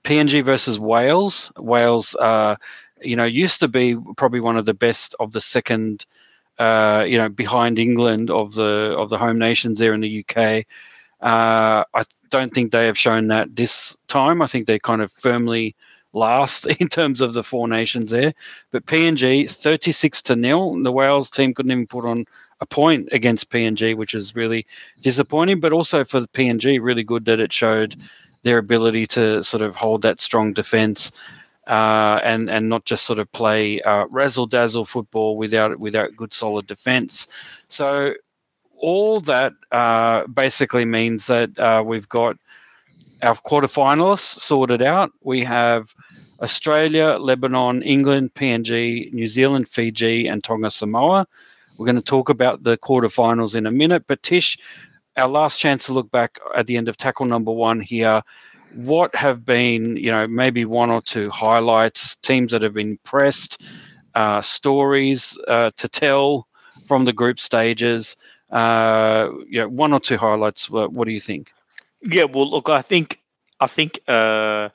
PNG 0.04 0.44
versus 0.44 0.80
Wales. 0.80 1.52
Wales, 1.58 2.16
uh, 2.16 2.56
you 3.02 3.16
know, 3.16 3.25
used 3.25 3.60
to 3.60 3.68
be 3.68 3.96
probably 4.18 4.40
one 4.40 4.58
of 4.58 4.66
the 4.66 4.74
best 4.74 5.16
of 5.20 5.32
the 5.32 5.42
second, 5.42 6.06
uh, 6.60 7.05
you 7.07 7.17
know, 7.17 7.29
behind 7.29 7.79
England 7.79 8.29
of 8.29 8.53
the 8.53 8.95
of 8.98 9.10
the 9.10 9.17
home 9.17 9.38
nations 9.38 9.79
there 9.79 9.93
in 9.93 10.01
the 10.01 10.25
UK. 10.25 10.65
Uh, 11.22 11.83
I 11.93 12.03
don't 12.29 12.53
think 12.53 12.72
they 12.72 12.86
have 12.86 12.98
shown 12.98 13.27
that 13.27 13.55
this 13.55 13.95
time. 14.07 14.41
I 14.41 14.48
think 14.48 14.67
they're 14.67 14.79
kind 14.79 15.01
of 15.01 15.12
firmly 15.12 15.75
last 16.13 16.67
in 16.79 16.88
terms 16.88 17.22
of 17.22 17.33
the 17.33 17.43
four 17.43 17.67
nations 17.67 18.12
there. 18.12 18.33
But 18.72 18.86
PNG 18.86 19.50
36 19.50 20.22
to 20.24 20.36
nil. 20.36 20.81
The 20.83 20.91
Wales 20.91 21.29
team 21.29 21.53
couldn't 21.53 21.72
even 21.72 21.88
put 21.88 22.05
on 22.05 22.25
a 22.62 22.65
point 22.65 23.10
against 23.12 23.50
PNG, 23.50 23.95
which 23.95 24.13
is 24.13 24.36
really 24.36 24.65
disappointing. 25.01 25.60
But 25.60 25.74
also 25.74 26.05
for 26.05 26.19
the 26.19 26.27
PNG, 26.29 26.79
really 26.81 27.03
good 27.03 27.25
that 27.25 27.39
it 27.39 27.51
showed 27.51 27.95
their 28.43 28.57
ability 28.57 29.07
to 29.07 29.41
sort 29.41 29.63
of 29.63 29.75
hold 29.75 30.01
that 30.03 30.22
strong 30.22 30.53
defence. 30.53 31.12
Uh, 31.67 32.20
and 32.24 32.50
and 32.50 32.67
not 32.67 32.84
just 32.84 33.05
sort 33.05 33.20
of 33.20 33.32
play 33.32 33.79
uh, 33.84 34.05
razzle 34.12 34.46
dazzle 34.46 34.84
football 34.84 35.38
without 35.38 35.79
without 35.79 36.13
good 36.17 36.34
solid 36.34 36.67
defence. 36.67 37.25
So 37.70 38.15
all 38.84 39.22
that 39.22 39.53
uh, 39.72 40.27
basically 40.27 40.84
means 40.84 41.27
that 41.27 41.58
uh, 41.58 41.82
we've 41.86 42.10
got 42.10 42.36
our 43.22 43.36
quarterfinalists 43.36 44.41
sorted 44.41 44.82
out. 44.82 45.12
We 45.24 45.41
have 45.46 45.96
Australia, 46.41 47.17
Lebanon, 47.17 47.82
England, 47.84 48.34
PNG, 48.34 49.13
New 49.13 49.27
Zealand, 49.27 49.70
Fiji, 49.70 50.27
and 50.27 50.43
Tonga 50.43 50.70
Samoa. 50.70 51.25
We're 51.77 51.86
going 51.86 51.96
to 51.96 52.01
talk 52.01 52.27
about 52.27 52.63
the 52.63 52.77
quarterfinals 52.77 53.55
in 53.55 53.65
a 53.65 53.72
minute. 53.72 54.03
But 54.08 54.22
Tish, 54.22 54.58
our 55.15 55.29
last 55.29 55.60
chance 55.60 55.86
to 55.86 55.93
look 55.93 56.12
back 56.12 56.38
at 56.55 56.67
the 56.67 56.75
end 56.75 56.89
of 56.89 56.98
tackle 56.98 57.25
number 57.25 57.51
one 57.51 57.79
here. 57.79 58.22
What 58.74 59.15
have 59.15 59.46
been, 59.46 59.98
you 59.98 60.12
know, 60.12 60.25
maybe 60.27 60.65
one 60.65 60.89
or 60.89 61.01
two 61.01 61.30
highlights, 61.30 62.15
teams 62.18 62.51
that 62.51 62.62
have 62.62 62.74
been 62.74 62.98
pressed, 63.03 63.63
uh, 64.15 64.42
stories 64.42 65.38
uh, 65.48 65.72
to 65.77 65.88
tell 65.88 66.48
from 66.88 67.06
the 67.06 67.13
group 67.13 67.39
stages? 67.39 68.15
Uh, 68.51 69.30
yeah, 69.50 69.65
one 69.65 69.94
or 69.94 70.00
two 70.00 70.18
highlights. 70.18 70.70
What, 70.70 70.94
what 70.94 71.06
do 71.06 71.12
you 71.12 71.22
think? 71.22 71.51
Yeah, 72.01 72.25
well, 72.25 72.50
look, 72.50 72.70
I 72.70 72.82
think 72.82 73.20
I 73.60 73.68
think 73.68 74.00
uh, 74.08 74.70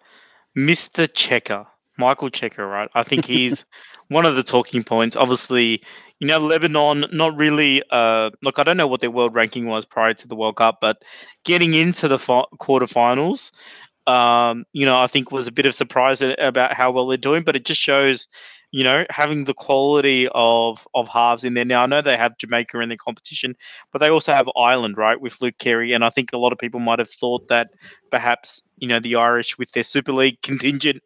Mr. 0.57 1.07
Cheika, 1.07 1.67
Michael 1.99 2.31
Cheika, 2.31 2.69
right? 2.69 2.89
I 2.95 3.03
think 3.03 3.27
he's 3.27 3.65
one 4.09 4.27
of 4.27 4.35
the 4.35 4.43
talking 4.43 4.83
points. 4.83 5.15
Obviously, 5.15 5.83
you 6.21 6.27
know, 6.27 6.39
Lebanon, 6.39 7.05
not 7.13 7.37
really. 7.37 7.83
Uh, 7.91 8.31
look, 8.43 8.59
I 8.59 8.63
don't 8.63 8.77
know 8.77 8.87
what 8.87 9.01
their 9.01 9.11
world 9.11 9.35
ranking 9.35 9.67
was 9.67 9.85
prior 9.85 10.15
to 10.15 10.27
the 10.29 10.35
World 10.35 10.57
Cup, 10.57 10.79
but 10.81 11.05
getting 11.45 11.75
into 11.75 12.09
the 12.09 12.19
fi- 12.19 12.47
quarterfinals, 12.59 13.53
um, 14.09 14.65
you 14.73 14.87
know, 14.87 15.01
I 15.01 15.07
think 15.07 15.31
was 15.31 15.47
a 15.47 15.53
bit 15.53 15.67
of 15.67 15.75
surprise 15.75 16.23
about 16.23 16.73
how 16.73 16.91
well 16.91 17.07
they're 17.07 17.17
doing. 17.17 17.43
But 17.43 17.57
it 17.57 17.65
just 17.65 17.81
shows 17.81 18.27
you 18.71 18.85
know, 18.85 19.07
having 19.09 19.45
the 19.45 19.55
quality 19.55 20.29
of 20.35 20.87
of 20.95 21.09
halves 21.09 21.43
in 21.43 21.55
there. 21.55 21.65
Now 21.65 21.85
I 21.85 21.87
know 21.87 22.03
they 22.03 22.17
have 22.17 22.37
Jamaica 22.37 22.81
in 22.81 22.91
the 22.91 22.99
competition, 22.99 23.57
but 23.93 24.01
they 24.01 24.11
also 24.11 24.33
have 24.33 24.49
Ireland, 24.59 24.99
right, 24.99 25.19
with 25.19 25.41
Luke 25.41 25.57
Keary, 25.59 25.93
and 25.93 26.05
I 26.05 26.11
think 26.11 26.33
a 26.33 26.39
lot 26.39 26.53
of 26.53 26.59
people 26.59 26.81
might 26.81 26.99
have 26.99 27.11
thought 27.11 27.49
that 27.49 27.69
perhaps 28.11 28.63
you 28.77 28.87
know 28.87 29.01
the 29.01 29.17
Irish 29.17 29.57
with 29.57 29.73
their 29.73 29.83
Super 29.83 30.13
League 30.13 30.41
contingent, 30.43 31.03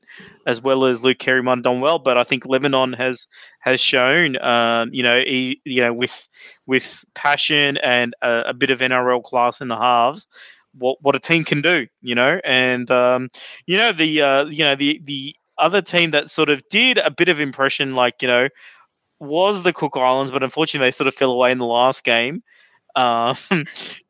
as 0.47 0.61
well 0.61 0.85
as 0.85 1.05
Luke 1.05 1.19
Keary, 1.19 1.43
might 1.43 1.59
have 1.59 1.65
done 1.65 1.81
well. 1.81 2.01
But 2.01 2.19
I 2.19 2.25
think 2.25 2.47
Lebanon 2.47 2.95
has 2.95 3.29
has 3.61 3.81
shown, 3.81 4.43
um, 4.43 4.91
you 4.93 5.05
know, 5.05 5.21
he, 5.21 5.61
you 5.65 5.83
know, 5.83 5.93
with 5.93 6.29
with 6.67 7.05
passion 7.15 7.77
and 7.79 8.15
a, 8.23 8.43
a 8.47 8.55
bit 8.55 8.71
of 8.71 8.81
NRL 8.81 9.23
class 9.23 9.61
in 9.61 9.69
the 9.69 9.77
halves 9.77 10.27
what 10.76 10.99
what 11.00 11.17
a 11.17 11.21
team 11.21 11.45
can 11.45 11.61
do, 11.62 11.87
you 12.00 12.14
know, 12.14 12.41
and 12.45 12.91
um, 12.91 13.31
you 13.67 13.76
know 13.76 13.93
the 13.93 14.23
uh, 14.23 14.45
you 14.47 14.64
know 14.64 14.75
the 14.75 15.00
the 15.05 15.35
other 15.59 15.83
team 15.83 16.11
that 16.12 16.31
sort 16.31 16.50
of 16.50 16.62
did 16.69 16.99
a 16.99 17.11
bit 17.11 17.29
of 17.29 17.41
impression, 17.41 17.95
like 17.95 18.23
you 18.23 18.29
know, 18.29 18.49
was 19.21 19.62
the 19.62 19.73
Cook 19.73 19.97
Islands, 19.97 20.33
but 20.33 20.43
unfortunately 20.43 20.87
they 20.87 20.93
sort 20.93 21.09
of 21.09 21.14
fell 21.14 21.31
away 21.31 21.52
in 21.52 21.59
the 21.59 21.67
last 21.67 22.05
game. 22.05 22.43
Um, 22.95 23.37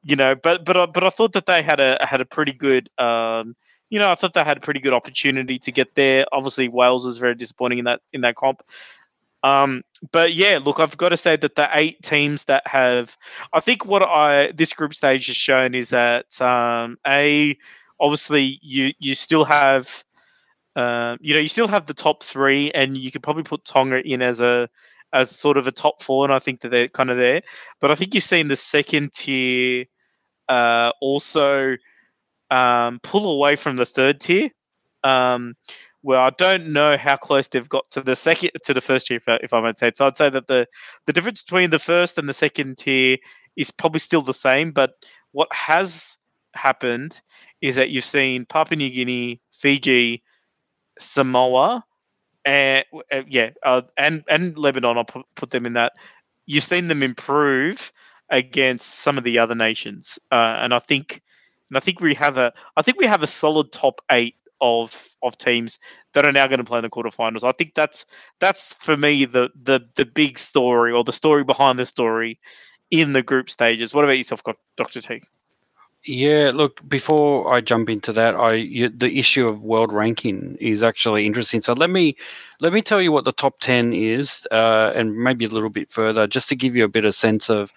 you 0.03 0.17
know, 0.17 0.35
but 0.35 0.65
but 0.65 0.93
but 0.93 1.05
I 1.05 1.09
thought 1.09 1.35
that 1.35 1.47
they 1.47 1.63
had 1.63 1.79
a 1.79 2.05
had 2.05 2.21
a 2.21 2.25
pretty 2.25 2.53
good. 2.53 2.91
Um, 2.99 3.55
you 3.91 4.01
know, 4.01 4.11
I 4.11 4.17
thought 4.17 4.33
they 4.33 4.43
had 4.43 4.57
a 4.57 4.61
pretty 4.61 4.81
good 4.81 4.93
opportunity 4.93 5.61
to 5.61 5.71
get 5.71 5.95
there. 5.95 6.27
Obviously, 6.33 6.67
Wales 6.67 7.07
was 7.07 7.19
very 7.19 7.37
disappointing 7.37 7.79
in 7.79 7.85
that 7.85 8.01
in 8.13 8.23
that 8.23 8.35
comp. 8.35 8.61
Um, 9.43 9.83
but 10.13 10.35
yeah, 10.35 10.59
look, 10.65 10.79
I've 10.79 10.97
got 10.97 11.11
to 11.11 11.17
say 11.17 11.37
that 11.37 11.57
the 11.57 11.69
eight 11.73 12.03
teams 12.03 12.45
that 12.45 12.67
have, 12.67 13.17
I 13.53 13.61
think 13.61 13.85
what 13.85 14.03
I 14.03 14.53
this 14.53 14.73
group 14.73 14.95
stage 14.95 15.27
has 15.27 15.37
shown 15.37 15.75
is 15.75 15.91
that 15.91 16.41
um, 16.41 16.99
a 17.07 17.57
obviously 17.99 18.59
you 18.63 18.93
you 18.99 19.15
still 19.15 19.45
have 19.45 20.05
um, 20.75 21.19
you 21.21 21.35
know, 21.35 21.41
you 21.41 21.49
still 21.49 21.69
have 21.69 21.87
the 21.87 21.95
top 21.95 22.23
three, 22.23 22.71
and 22.73 22.97
you 22.97 23.11
could 23.11 23.23
probably 23.23 23.43
put 23.43 23.65
Tonga 23.65 24.07
in 24.07 24.23
as 24.23 24.41
a 24.41 24.69
as 25.13 25.31
sort 25.31 25.59
of 25.59 25.67
a 25.67 25.73
top 25.73 26.03
four, 26.03 26.25
and 26.25 26.33
I 26.33 26.39
think 26.39 26.61
that 26.61 26.71
they're 26.71 26.89
kind 26.89 27.11
of 27.11 27.19
there. 27.19 27.43
But 27.81 27.91
I 27.91 27.95
think 27.95 28.15
you're 28.15 28.23
seeing 28.23 28.49
the 28.49 28.57
second 28.57 29.13
tier 29.13 29.85
uh, 30.49 30.93
also 31.01 31.77
um, 32.51 33.01
pull 33.03 33.35
away 33.35 33.57
from 33.57 33.77
the 33.77 33.87
third 33.87 34.21
tier. 34.21 34.51
Um, 35.05 35.55
well, 36.03 36.21
I 36.21 36.31
don't 36.31 36.69
know 36.69 36.97
how 36.97 37.17
close 37.17 37.49
they've 37.49 37.69
got 37.69 37.91
to 37.93 38.01
the 38.01 38.17
second 38.17 38.51
to 38.65 38.75
the 38.75 38.81
first 38.81 39.07
tier, 39.07 39.21
if 39.29 39.53
I, 39.53 39.61
might 39.61 39.79
say. 39.79 39.93
So 39.95 40.07
I'd 40.07 40.17
say 40.17 40.31
that 40.31 40.49
the 40.49 40.67
the 41.07 41.13
difference 41.13 41.43
between 41.43 41.71
the 41.71 41.79
first 41.79 42.19
and 42.19 42.29
the 42.29 42.35
second 42.35 42.79
tier 42.79 43.19
is 43.57 43.71
probably 43.71 44.01
still 44.01 44.23
the 44.23 44.35
same. 44.35 44.73
But 44.73 44.95
what 45.31 45.53
has 45.53 46.17
happened 46.55 47.21
is 47.61 47.77
that 47.77 47.91
you've 47.91 48.05
seen 48.05 48.47
Papua 48.47 48.77
New 48.77 48.91
Guinea, 48.91 49.41
Fiji, 49.53 50.23
Samoa, 50.99 51.85
and 52.45 52.85
uh, 53.13 53.23
yeah, 53.29 53.51
uh, 53.63 53.83
and 53.97 54.25
and 54.29 54.59
Lebanon. 54.59 54.99
I'll 54.99 55.05
put, 55.05 55.27
put 55.37 55.51
them 55.51 55.67
in 55.67 55.75
that. 55.75 55.93
You've 56.47 56.65
seen 56.65 56.89
them 56.89 57.05
improve 57.05 57.93
against 58.31 58.95
some 58.95 59.19
of 59.19 59.25
the 59.25 59.39
other 59.39 59.55
nations, 59.55 60.19
uh, 60.33 60.59
and 60.59 60.75
I 60.75 60.81
think, 60.81 61.23
and 61.71 61.77
I 61.77 61.81
think 61.81 62.01
we 62.01 62.15
have 62.15 62.39
a, 62.39 62.53
I 62.77 62.83
think 62.83 62.99
we 62.99 63.07
have 63.07 63.23
a 63.23 63.29
solid 63.29 63.71
top 63.71 64.01
eight 64.11 64.35
of 64.63 65.11
of 65.23 65.37
teams 65.37 65.79
that 66.15 66.25
are 66.25 66.33
now 66.33 66.47
going 66.47 66.59
to 66.59 66.65
play 66.65 66.79
in 66.79 66.83
the 66.83 66.89
quarterfinals. 66.89 67.45
I 67.45 67.53
think 67.53 67.75
that's 67.75 68.07
that's 68.39 68.73
for 68.75 68.97
me 68.97 69.27
the 69.27 69.51
the 69.63 69.81
the 69.97 70.07
big 70.07 70.39
story 70.39 70.93
or 70.93 71.05
the 71.05 71.13
story 71.13 71.45
behind 71.45 71.79
the 71.79 71.85
story 71.85 72.39
in 72.91 73.13
the 73.13 73.23
group 73.23 73.51
stages. 73.51 73.93
What 73.93 74.05
about 74.05 74.17
yourself, 74.17 74.43
Doctor 74.77 75.01
T? 75.03 75.21
Yeah, 76.05 76.51
look. 76.53 76.81
Before 76.89 77.55
I 77.55 77.61
jump 77.61 77.89
into 77.89 78.13
that, 78.13 78.35
I 78.35 78.55
you, 78.55 78.89
the 78.89 79.19
issue 79.19 79.47
of 79.47 79.63
world 79.63 79.93
ranking 79.93 80.57
is 80.61 80.83
actually 80.83 81.27
interesting. 81.27 81.63
So 81.63 81.75
let 81.75 81.91
me 81.91 82.17
let 82.61 82.73
me 82.73 82.83
tell 82.83 83.01
you 83.01 83.13
what 83.13 83.25
the 83.25 83.33
top 83.33 83.61
ten 83.61 83.93
is, 83.93 84.47
uh, 84.51 84.93
and 84.97 85.17
maybe 85.17 85.45
a 85.45 85.49
little 85.49 85.71
bit 85.71 85.91
further, 85.91 86.27
just 86.27 86.49
to 86.49 86.57
give 86.57 86.75
you 86.75 86.85
a 86.85 86.89
bit 86.89 87.05
of 87.05 87.15
sense 87.15 87.49
of 87.51 87.73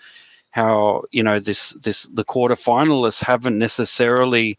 how 0.51 1.03
you 1.11 1.21
know 1.21 1.39
this 1.39 1.71
this 1.83 2.03
the 2.13 2.25
quarterfinalists 2.25 3.23
haven't 3.23 3.59
necessarily 3.59 4.57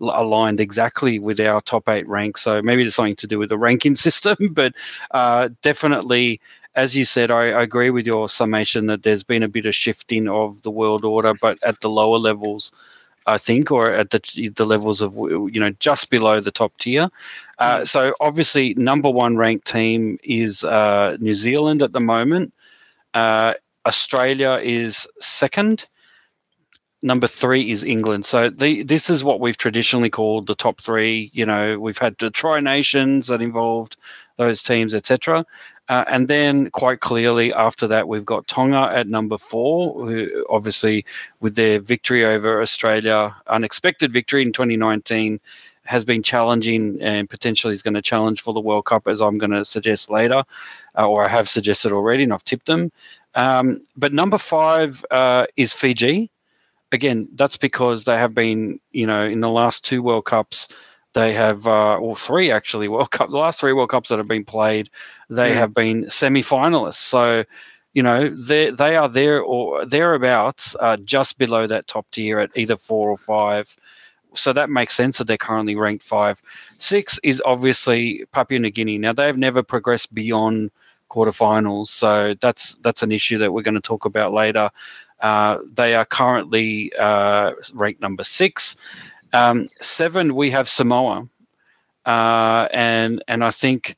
aligned 0.00 0.60
exactly 0.60 1.18
with 1.18 1.40
our 1.40 1.60
top 1.60 1.88
eight 1.88 2.06
rank. 2.08 2.38
So 2.38 2.62
maybe 2.62 2.84
it's 2.84 2.96
something 2.96 3.16
to 3.16 3.26
do 3.26 3.38
with 3.38 3.48
the 3.48 3.58
ranking 3.58 3.96
system, 4.06 4.36
but 4.52 4.74
uh, 5.10 5.48
definitely 5.62 6.40
as 6.76 6.94
you 6.94 7.04
said, 7.06 7.30
I, 7.30 7.52
I, 7.52 7.62
agree 7.62 7.88
with 7.88 8.06
your 8.06 8.28
summation 8.28 8.86
that 8.86 9.02
there's 9.02 9.22
been 9.22 9.42
a 9.42 9.48
bit 9.48 9.64
of 9.64 9.74
shifting 9.74 10.28
of 10.28 10.60
the 10.60 10.70
world 10.70 11.06
order, 11.06 11.32
but 11.32 11.58
at 11.62 11.80
the 11.80 11.88
lower 11.88 12.18
levels, 12.18 12.70
I 13.26 13.38
think, 13.38 13.70
or 13.70 13.90
at 13.90 14.10
the 14.10 14.52
the 14.54 14.66
levels 14.66 15.00
of 15.00 15.14
you 15.16 15.58
know 15.58 15.70
just 15.80 16.10
below 16.10 16.40
the 16.40 16.52
top 16.52 16.76
tier. 16.78 17.08
Uh, 17.58 17.78
mm. 17.78 17.88
so 17.88 18.14
obviously, 18.20 18.74
number 18.74 19.10
one 19.10 19.36
ranked 19.36 19.66
team 19.66 20.18
is 20.22 20.64
uh, 20.64 21.16
New 21.18 21.34
Zealand 21.34 21.82
at 21.82 21.92
the 21.92 22.00
moment. 22.00 22.52
Uh, 23.14 23.54
Australia 23.86 24.60
is 24.62 25.08
second. 25.18 25.86
Number 27.02 27.26
three 27.26 27.70
is 27.70 27.84
England. 27.84 28.24
So 28.24 28.48
the, 28.48 28.82
this 28.82 29.10
is 29.10 29.22
what 29.22 29.38
we've 29.38 29.56
traditionally 29.56 30.08
called 30.08 30.46
the 30.46 30.54
top 30.54 30.80
three. 30.80 31.30
You 31.34 31.44
know, 31.44 31.78
we've 31.78 31.98
had 31.98 32.16
the 32.18 32.30
Tri 32.30 32.60
Nations 32.60 33.26
that 33.26 33.42
involved 33.42 33.96
those 34.38 34.62
teams, 34.62 34.94
etc. 34.94 35.44
Uh, 35.88 36.04
and 36.08 36.26
then, 36.26 36.70
quite 36.70 37.00
clearly, 37.00 37.52
after 37.52 37.86
that, 37.86 38.08
we've 38.08 38.24
got 38.24 38.48
Tonga 38.48 38.90
at 38.92 39.08
number 39.08 39.38
four, 39.38 40.06
who 40.08 40.44
obviously, 40.50 41.04
with 41.40 41.54
their 41.54 41.78
victory 41.80 42.24
over 42.24 42.60
Australia, 42.60 43.34
unexpected 43.46 44.12
victory 44.12 44.42
in 44.42 44.52
2019, 44.52 45.38
has 45.84 46.04
been 46.04 46.22
challenging 46.22 47.00
and 47.00 47.30
potentially 47.30 47.72
is 47.72 47.82
going 47.82 47.94
to 47.94 48.02
challenge 48.02 48.42
for 48.42 48.52
the 48.52 48.60
World 48.60 48.86
Cup, 48.86 49.06
as 49.06 49.20
I'm 49.20 49.38
going 49.38 49.52
to 49.52 49.64
suggest 49.64 50.10
later, 50.10 50.42
uh, 50.98 51.08
or 51.08 51.24
I 51.24 51.28
have 51.28 51.48
suggested 51.48 51.92
already, 51.92 52.24
and 52.24 52.32
I've 52.32 52.44
tipped 52.44 52.66
them. 52.66 52.90
Um, 53.36 53.82
but 53.96 54.12
number 54.12 54.38
five 54.38 55.04
uh, 55.10 55.46
is 55.56 55.72
Fiji. 55.72 56.30
Again, 56.92 57.28
that's 57.34 57.56
because 57.56 58.04
they 58.04 58.16
have 58.16 58.34
been, 58.34 58.78
you 58.92 59.06
know, 59.06 59.24
in 59.24 59.40
the 59.40 59.48
last 59.48 59.84
two 59.84 60.02
World 60.02 60.24
Cups, 60.24 60.68
they 61.14 61.32
have, 61.32 61.66
uh, 61.66 61.96
or 61.96 62.16
three 62.16 62.50
actually, 62.50 62.88
World 62.94 63.10
Cup. 63.10 63.30
The 63.30 63.36
last 63.36 63.60
three 63.60 63.72
World 63.72 63.90
Cups 63.90 64.08
that 64.08 64.18
have 64.18 64.28
been 64.28 64.44
played, 64.44 64.90
they 65.28 65.52
have 65.54 65.74
been 65.74 66.08
semi-finalists. 66.08 66.94
So, 66.94 67.42
you 67.94 68.02
know, 68.02 68.28
they 68.28 68.70
they 68.70 68.94
are 68.94 69.08
there 69.08 69.40
or 69.40 69.86
thereabouts, 69.86 70.76
uh, 70.80 70.98
just 70.98 71.38
below 71.38 71.66
that 71.66 71.86
top 71.86 72.06
tier 72.10 72.38
at 72.38 72.50
either 72.54 72.76
four 72.76 73.10
or 73.10 73.16
five. 73.16 73.74
So 74.34 74.52
that 74.52 74.68
makes 74.70 74.94
sense 74.94 75.18
that 75.18 75.26
they're 75.26 75.38
currently 75.38 75.74
ranked 75.76 76.04
five. 76.04 76.42
Six 76.78 77.18
is 77.22 77.42
obviously 77.44 78.24
Papua 78.32 78.60
New 78.60 78.70
Guinea. 78.70 78.98
Now 78.98 79.14
they've 79.14 79.36
never 79.36 79.62
progressed 79.62 80.14
beyond 80.14 80.70
quarterfinals, 81.10 81.86
so 81.86 82.34
that's 82.40 82.76
that's 82.82 83.02
an 83.02 83.12
issue 83.12 83.38
that 83.38 83.52
we're 83.52 83.62
going 83.62 83.74
to 83.74 83.80
talk 83.80 84.04
about 84.04 84.32
later. 84.34 84.70
Uh, 85.20 85.58
they 85.76 85.94
are 85.94 86.04
currently 86.04 86.92
uh, 86.98 87.52
ranked 87.74 88.00
number 88.02 88.24
six. 88.24 88.76
Um, 89.32 89.68
seven, 89.68 90.34
we 90.34 90.50
have 90.50 90.68
Samoa. 90.68 91.28
uh, 92.06 92.68
and 92.72 93.22
and 93.28 93.44
I 93.44 93.50
think 93.50 93.96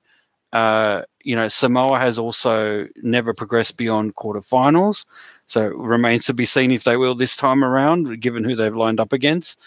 uh, 0.52 1.02
you 1.22 1.36
know 1.36 1.48
Samoa 1.48 1.98
has 1.98 2.18
also 2.18 2.88
never 3.02 3.34
progressed 3.34 3.76
beyond 3.76 4.16
quarterfinals, 4.16 5.06
so 5.46 5.62
it 5.62 5.76
remains 5.76 6.26
to 6.26 6.34
be 6.34 6.46
seen 6.46 6.72
if 6.72 6.84
they 6.84 6.96
will 6.96 7.14
this 7.14 7.36
time 7.36 7.64
around, 7.64 8.20
given 8.20 8.44
who 8.44 8.56
they've 8.56 8.74
lined 8.74 9.00
up 9.00 9.12
against. 9.12 9.60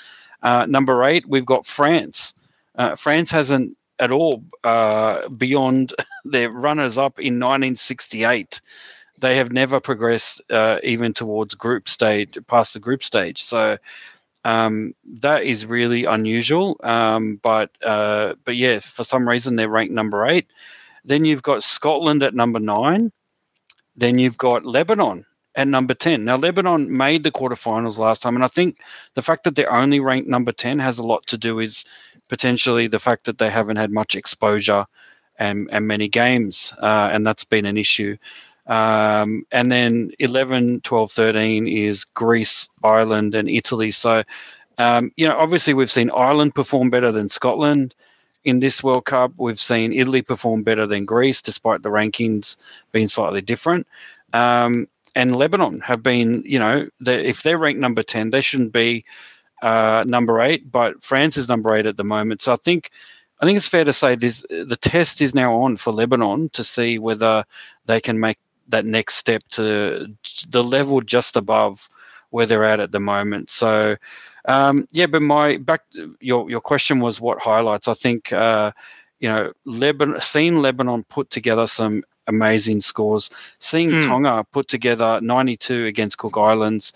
Uh, 0.43 0.65
number 0.67 1.03
eight, 1.03 1.27
we've 1.27 1.46
got 1.46 1.65
France. 1.67 2.34
France 2.98 3.29
hasn't 3.31 3.77
at 4.00 4.12
all 4.12 4.43
beyond 5.38 5.93
their 6.25 6.50
runners 6.50 6.98
up 6.98 7.20
in 7.20 7.36
1968. 7.39 8.62
They 9.22 9.38
have 9.38 9.51
never 9.51 9.80
progressed 9.80 10.42
uh, 10.50 10.80
even 10.84 11.13
towards 11.13 11.56
group 11.56 11.88
stage, 11.88 12.38
past 12.48 12.74
the 12.74 12.80
group 12.80 13.04
stage. 13.04 13.44
So 13.44 13.78
um, 14.44 14.96
that 15.22 15.44
is 15.44 15.66
really 15.66 16.06
unusual. 16.06 16.78
Um, 16.84 17.40
but 17.44 17.70
uh, 17.84 18.34
but 18.44 18.56
yeah, 18.56 18.80
for 18.80 19.04
some 19.04 19.28
reason 19.30 19.56
they're 19.56 19.70
ranked 19.70 19.94
number 19.94 20.28
eight. 20.28 20.48
Then 21.06 21.25
you've 21.25 21.44
got 21.44 21.63
Scotland 21.63 22.24
at 22.24 22.36
number 22.36 22.60
nine. 22.60 23.12
Then 23.96 24.20
you've 24.20 24.38
got 24.38 24.66
Lebanon 24.66 25.25
at 25.56 25.68
number 25.68 25.94
10. 25.94 26.24
Now, 26.24 26.36
Lebanon 26.38 26.92
made 26.96 27.24
the 27.24 27.32
quarterfinals 27.32 27.98
last 27.98 28.22
time, 28.22 28.36
and 28.36 28.44
I 28.44 28.48
think 28.48 28.78
the 29.16 29.22
fact 29.22 29.44
that 29.44 29.56
they're 29.56 29.74
only 29.74 30.00
ranked 30.00 30.30
number 30.30 30.51
10 30.51 30.80
has 30.80 30.98
a 30.98 31.04
lot 31.04 31.25
to 31.28 31.38
do 31.38 31.56
with 31.56 31.84
potentially 32.30 32.88
the 32.88 33.00
fact 33.00 33.25
that 33.25 33.38
they 33.38 33.50
haven't 33.50 33.78
had 33.78 33.92
much 33.92 34.16
exposure 34.16 34.86
and, 35.40 35.68
and 35.72 35.88
many 35.88 36.08
games, 36.08 36.74
uh, 36.82 37.10
and 37.12 37.25
that's 37.25 37.44
been 37.44 37.66
an 37.66 37.78
issue. 37.78 38.16
Um, 38.68 39.46
and 39.51 39.72
then 39.72 40.12
11, 40.20 40.82
12, 40.82 41.12
13 41.12 41.68
is 41.68 42.03
Greece, 42.06 42.70
Ireland, 42.84 43.36
and 43.36 43.50
Italy. 43.50 43.91
So, 43.91 44.24
um, 44.77 45.12
you 45.18 45.27
know, 45.27 45.38
obviously 45.38 45.74
we've 45.74 45.91
seen 45.91 46.12
Ireland 46.15 46.56
perform 46.56 46.89
better 46.89 47.12
than 47.12 47.30
Scotland 47.30 47.94
in 48.44 48.60
this 48.60 48.84
World 48.84 49.06
Cup. 49.06 49.34
We've 49.38 49.60
seen 49.60 49.94
Italy 49.94 50.22
perform 50.22 50.63
better 50.63 50.88
than 50.88 51.06
Greece, 51.06 51.41
despite 51.41 51.84
the 51.84 51.89
rankings 51.89 52.58
being 52.91 53.08
slightly 53.08 53.41
different. 53.41 53.88
Um, 54.34 54.88
and 55.15 55.36
Lebanon 55.36 55.82
have 55.82 56.01
been, 56.01 56.41
you 56.46 56.58
know, 56.58 56.88
they, 57.01 57.25
if 57.25 57.44
they're 57.44 57.58
ranked 57.58 57.82
number 57.82 58.03
10, 58.03 58.30
they 58.30 58.41
shouldn't 58.41 58.72
be 58.72 59.03
uh, 59.62 60.03
number 60.08 60.41
eight, 60.41 60.72
but 60.72 61.03
France 61.03 61.38
is 61.38 61.50
number 61.50 61.75
eight 61.75 61.86
at 61.86 61.98
the 61.98 62.03
moment. 62.03 62.41
So 62.41 62.53
I 62.53 62.58
think 62.58 62.91
I 63.39 63.46
think 63.46 63.58
it's 63.58 63.68
fair 63.68 63.84
to 63.84 63.94
say 63.94 64.15
this 64.15 64.44
the 64.50 64.77
test 64.80 65.22
is 65.22 65.34
now 65.34 65.53
on 65.62 65.77
for 65.77 65.91
Lebanon 65.91 66.50
to 66.50 66.63
see 66.63 67.00
whether 67.00 67.44
they 67.86 68.00
can 68.00 68.20
make 68.20 68.38
that 68.72 68.86
next 68.86 69.16
step 69.16 69.42
to 69.51 70.08
the 70.50 70.63
level 70.63 71.01
just 71.01 71.36
above 71.36 71.90
where 72.32 72.46
they're 72.46 72.66
at 72.66 72.80
at 72.80 72.92
the 72.92 73.00
moment. 73.00 73.50
So 73.51 73.96
um, 74.46 74.88
yeah, 74.92 75.06
but 75.06 75.22
my 75.22 75.58
back 75.58 75.82
your 76.20 76.50
your 76.50 76.62
question 76.62 77.00
was 77.00 77.22
what 77.22 77.40
highlights. 77.40 77.88
I 77.88 77.94
think 77.94 78.34
uh, 78.34 78.72
you 79.20 79.30
know 79.30 79.51
Lebanon, 79.66 80.20
seeing 80.22 80.58
Lebanon 80.58 81.04
put 81.04 81.30
together 81.30 81.68
some 81.68 82.04
amazing 82.28 82.82
scores. 82.82 83.30
Seeing 83.60 83.92
mm. 83.92 84.06
Tonga 84.06 84.46
put 84.51 84.68
together 84.68 85.20
92 85.22 85.86
against 85.86 86.18
Cook 86.18 86.38
Islands. 86.38 86.94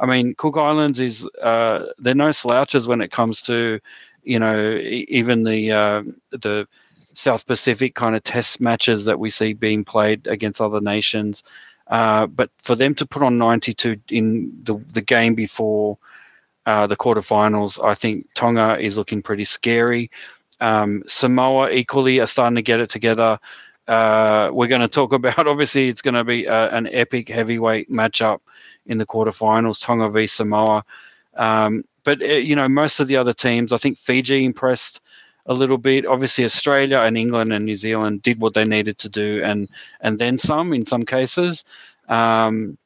I 0.00 0.06
mean, 0.06 0.34
Cook 0.34 0.56
Islands 0.56 1.00
is 1.00 1.28
uh, 1.42 1.86
they're 1.98 2.14
no 2.14 2.32
slouches 2.32 2.86
when 2.86 3.00
it 3.00 3.12
comes 3.12 3.40
to 3.42 3.78
you 4.24 4.38
know 4.38 4.78
even 4.82 5.44
the 5.44 5.72
uh, 5.72 6.02
the 6.30 6.66
South 7.18 7.44
Pacific 7.46 7.96
kind 7.96 8.14
of 8.14 8.22
test 8.22 8.60
matches 8.60 9.04
that 9.04 9.18
we 9.18 9.28
see 9.28 9.52
being 9.52 9.84
played 9.84 10.26
against 10.28 10.60
other 10.60 10.80
nations. 10.80 11.42
Uh, 11.88 12.26
but 12.26 12.48
for 12.58 12.76
them 12.76 12.94
to 12.94 13.04
put 13.04 13.24
on 13.24 13.36
92 13.36 13.96
in 14.10 14.52
the 14.62 14.74
the 14.92 15.02
game 15.02 15.34
before 15.34 15.98
uh, 16.66 16.86
the 16.86 16.96
quarterfinals, 16.96 17.84
I 17.84 17.94
think 17.94 18.28
Tonga 18.34 18.78
is 18.78 18.96
looking 18.96 19.20
pretty 19.20 19.44
scary. 19.44 20.10
Um, 20.60 21.02
Samoa 21.08 21.70
equally 21.70 22.20
are 22.20 22.26
starting 22.26 22.56
to 22.56 22.62
get 22.62 22.78
it 22.78 22.90
together. 22.90 23.38
Uh, 23.88 24.50
we're 24.52 24.68
going 24.68 24.82
to 24.82 24.88
talk 24.88 25.12
about. 25.20 25.48
Obviously, 25.48 25.88
it's 25.88 26.02
going 26.02 26.14
to 26.14 26.24
be 26.24 26.46
uh, 26.46 26.76
an 26.76 26.88
epic 26.92 27.28
heavyweight 27.28 27.90
matchup 27.90 28.40
in 28.86 28.98
the 28.98 29.06
quarterfinals, 29.06 29.82
Tonga 29.82 30.08
v 30.08 30.28
Samoa. 30.28 30.84
Um, 31.34 31.84
but 32.04 32.22
uh, 32.22 32.26
you 32.26 32.54
know, 32.54 32.68
most 32.68 33.00
of 33.00 33.08
the 33.08 33.16
other 33.16 33.32
teams, 33.32 33.72
I 33.72 33.78
think 33.78 33.98
Fiji 33.98 34.44
impressed 34.44 35.00
a 35.48 35.54
little 35.54 35.78
bit. 35.78 36.06
Obviously, 36.06 36.44
Australia 36.44 36.98
and 36.98 37.16
England 37.16 37.52
and 37.52 37.64
New 37.64 37.76
Zealand 37.76 38.22
did 38.22 38.40
what 38.40 38.54
they 38.54 38.64
needed 38.64 38.98
to 38.98 39.08
do, 39.08 39.42
and 39.42 39.68
and 40.00 40.18
then 40.18 40.38
some 40.38 40.72
in 40.72 40.86
some 40.86 41.02
cases. 41.02 41.64
Um, 42.08 42.78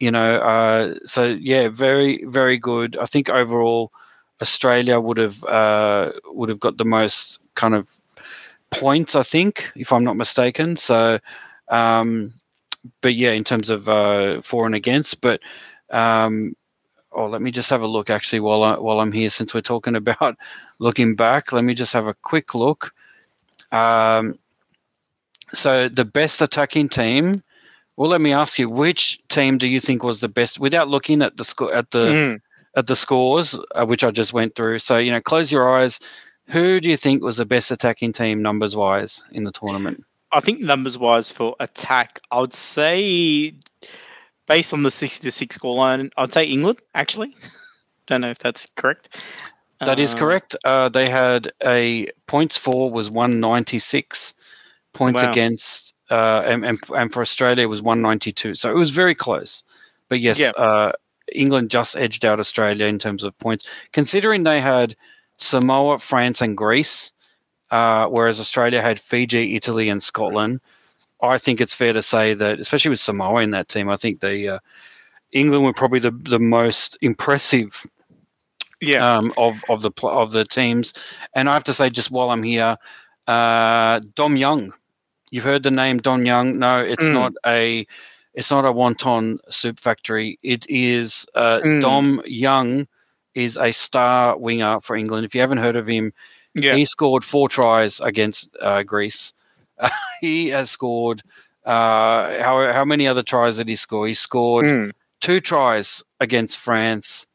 you 0.00 0.10
know, 0.10 0.36
uh, 0.36 0.94
so 1.04 1.24
yeah, 1.24 1.68
very 1.68 2.24
very 2.24 2.58
good. 2.58 2.96
I 3.00 3.06
think 3.06 3.28
overall, 3.28 3.92
Australia 4.40 4.98
would 5.00 5.18
have 5.18 5.44
uh, 5.44 6.12
would 6.26 6.48
have 6.48 6.60
got 6.60 6.78
the 6.78 6.84
most 6.84 7.40
kind 7.54 7.74
of 7.74 7.88
points, 8.70 9.14
I 9.14 9.22
think, 9.22 9.70
if 9.76 9.92
I'm 9.92 10.04
not 10.04 10.16
mistaken. 10.16 10.76
So, 10.76 11.18
um, 11.68 12.32
but 13.00 13.14
yeah, 13.14 13.32
in 13.32 13.44
terms 13.44 13.70
of 13.70 13.88
uh, 13.88 14.42
for 14.42 14.66
and 14.66 14.74
against, 14.74 15.20
but 15.20 15.40
um, 15.90 16.54
oh, 17.14 17.26
let 17.26 17.42
me 17.42 17.50
just 17.50 17.70
have 17.70 17.82
a 17.82 17.86
look 17.86 18.10
actually 18.10 18.40
while 18.40 18.62
I, 18.62 18.78
while 18.78 19.00
I'm 19.00 19.12
here, 19.12 19.30
since 19.30 19.54
we're 19.54 19.60
talking 19.60 19.96
about 19.96 20.36
looking 20.78 21.14
back. 21.14 21.52
Let 21.52 21.64
me 21.64 21.74
just 21.74 21.92
have 21.92 22.06
a 22.06 22.14
quick 22.14 22.54
look. 22.54 22.92
Um, 23.70 24.38
so 25.54 25.88
the 25.88 26.04
best 26.04 26.42
attacking 26.42 26.88
team. 26.88 27.42
Well, 27.96 28.08
let 28.08 28.22
me 28.22 28.32
ask 28.32 28.58
you, 28.58 28.70
which 28.70 29.20
team 29.28 29.58
do 29.58 29.68
you 29.68 29.78
think 29.78 30.02
was 30.02 30.20
the 30.20 30.28
best? 30.28 30.58
Without 30.58 30.88
looking 30.88 31.20
at 31.20 31.36
the 31.36 31.44
score 31.44 31.74
at 31.74 31.90
the 31.90 32.06
mm. 32.08 32.40
at 32.74 32.86
the 32.86 32.96
scores, 32.96 33.58
uh, 33.74 33.84
which 33.84 34.02
I 34.02 34.10
just 34.10 34.32
went 34.32 34.54
through. 34.54 34.78
So 34.78 34.96
you 34.96 35.12
know, 35.12 35.20
close 35.20 35.52
your 35.52 35.68
eyes 35.78 36.00
who 36.48 36.80
do 36.80 36.90
you 36.90 36.96
think 36.96 37.22
was 37.22 37.36
the 37.36 37.46
best 37.46 37.70
attacking 37.70 38.12
team 38.12 38.42
numbers 38.42 38.76
wise 38.76 39.24
in 39.32 39.44
the 39.44 39.52
tournament? 39.52 40.04
I 40.32 40.40
think 40.40 40.60
numbers 40.60 40.98
wise 40.98 41.30
for 41.30 41.56
attack, 41.60 42.20
I 42.30 42.40
would 42.40 42.52
say 42.52 43.54
based 44.46 44.72
on 44.72 44.82
the 44.82 44.90
60 44.90 45.24
to 45.24 45.32
6 45.32 45.58
scoreline, 45.58 46.10
I'd 46.16 46.32
say 46.32 46.44
England, 46.44 46.80
actually. 46.94 47.34
Don't 48.06 48.20
know 48.20 48.30
if 48.30 48.38
that's 48.38 48.66
correct. 48.76 49.16
That 49.80 49.98
is 49.98 50.14
uh, 50.14 50.18
correct. 50.18 50.56
Uh, 50.64 50.88
they 50.88 51.08
had 51.08 51.52
a 51.64 52.08
points 52.26 52.56
for 52.56 52.90
was 52.90 53.10
196, 53.10 54.34
points 54.92 55.22
wow. 55.22 55.32
against, 55.32 55.94
uh, 56.10 56.42
and, 56.44 56.64
and, 56.64 56.78
and, 56.96 57.12
for 57.12 57.22
Australia 57.22 57.68
was 57.68 57.82
192. 57.82 58.54
So 58.54 58.70
it 58.70 58.76
was 58.76 58.90
very 58.90 59.14
close. 59.14 59.62
But 60.08 60.20
yes, 60.20 60.38
yeah. 60.38 60.50
Uh, 60.50 60.92
England 61.32 61.70
just 61.70 61.96
edged 61.96 62.24
out 62.24 62.38
Australia 62.38 62.86
in 62.86 62.98
terms 62.98 63.24
of 63.24 63.36
points, 63.38 63.66
considering 63.92 64.44
they 64.44 64.60
had 64.60 64.94
Samoa, 65.38 65.98
France, 65.98 66.40
and 66.40 66.56
Greece, 66.56 67.10
uh, 67.70 68.06
whereas 68.06 68.38
Australia 68.38 68.82
had 68.82 69.00
Fiji, 69.00 69.56
Italy, 69.56 69.88
and 69.88 70.02
Scotland. 70.02 70.60
I 71.22 71.38
think 71.38 71.60
it's 71.60 71.74
fair 71.74 71.92
to 71.92 72.02
say 72.02 72.34
that, 72.34 72.58
especially 72.58 72.90
with 72.90 73.00
Samoa 73.00 73.42
in 73.42 73.52
that 73.52 73.68
team, 73.68 73.88
I 73.88 73.96
think 73.96 74.20
the 74.20 74.56
uh, 74.56 74.58
England 75.32 75.64
were 75.64 75.72
probably 75.72 76.00
the, 76.00 76.10
the 76.10 76.40
most 76.40 76.98
impressive 77.00 77.86
yeah. 78.80 79.16
Um, 79.16 79.32
of 79.36 79.62
of 79.68 79.82
the 79.82 79.92
of 80.02 80.32
the 80.32 80.44
teams. 80.44 80.92
And 81.34 81.48
I 81.48 81.54
have 81.54 81.64
to 81.64 81.74
say, 81.74 81.88
just 81.88 82.10
while 82.10 82.30
I'm 82.30 82.42
here, 82.42 82.76
uh, 83.28 84.00
Dom 84.14 84.36
Young. 84.36 84.72
You've 85.30 85.44
heard 85.44 85.62
the 85.62 85.70
name 85.70 85.98
Dom 85.98 86.26
Young. 86.26 86.58
No, 86.58 86.76
it's 86.76 87.04
mm. 87.04 87.14
not 87.14 87.32
a 87.46 87.86
it's 88.34 88.50
not 88.50 88.66
a 88.66 88.72
wonton 88.72 89.38
soup 89.50 89.78
factory. 89.78 90.38
It 90.42 90.68
is 90.68 91.26
uh, 91.34 91.60
mm. 91.60 91.80
Dom 91.80 92.20
Young 92.26 92.88
is 93.34 93.56
a 93.56 93.72
star 93.72 94.36
winger 94.36 94.80
for 94.80 94.96
England. 94.96 95.24
If 95.24 95.34
you 95.34 95.40
haven't 95.40 95.58
heard 95.58 95.76
of 95.76 95.86
him, 95.86 96.12
yeah. 96.54 96.74
he 96.74 96.84
scored 96.84 97.24
four 97.24 97.48
tries 97.48 98.00
against 98.00 98.50
uh, 98.60 98.82
Greece. 98.82 99.32
He 100.20 100.48
has 100.48 100.70
scored. 100.70 101.22
Uh, 101.64 102.42
how 102.42 102.72
how 102.72 102.84
many 102.84 103.06
other 103.08 103.22
tries 103.22 103.56
did 103.56 103.68
he 103.68 103.76
score? 103.76 104.06
He 104.06 104.14
scored 104.14 104.64
mm. 104.64 104.92
two 105.20 105.40
tries 105.40 106.02
against 106.20 106.58
France, 106.58 107.26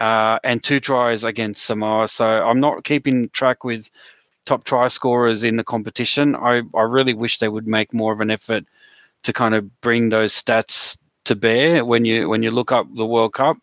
uh, 0.00 0.38
and 0.44 0.62
two 0.62 0.80
tries 0.80 1.24
against 1.24 1.64
Samoa. 1.64 2.08
So 2.08 2.24
I'm 2.24 2.60
not 2.60 2.84
keeping 2.84 3.28
track 3.30 3.64
with 3.64 3.90
top 4.44 4.64
try 4.64 4.88
scorers 4.88 5.44
in 5.44 5.56
the 5.56 5.64
competition. 5.64 6.36
I 6.36 6.62
I 6.74 6.82
really 6.82 7.14
wish 7.14 7.38
they 7.38 7.48
would 7.48 7.66
make 7.66 7.94
more 7.94 8.12
of 8.12 8.20
an 8.20 8.30
effort 8.30 8.64
to 9.22 9.32
kind 9.32 9.54
of 9.54 9.80
bring 9.80 10.08
those 10.08 10.32
stats 10.32 10.98
to 11.24 11.34
bear 11.34 11.84
when 11.84 12.04
you 12.04 12.28
when 12.28 12.42
you 12.42 12.50
look 12.50 12.72
up 12.72 12.86
the 12.94 13.06
World 13.06 13.34
Cup. 13.34 13.56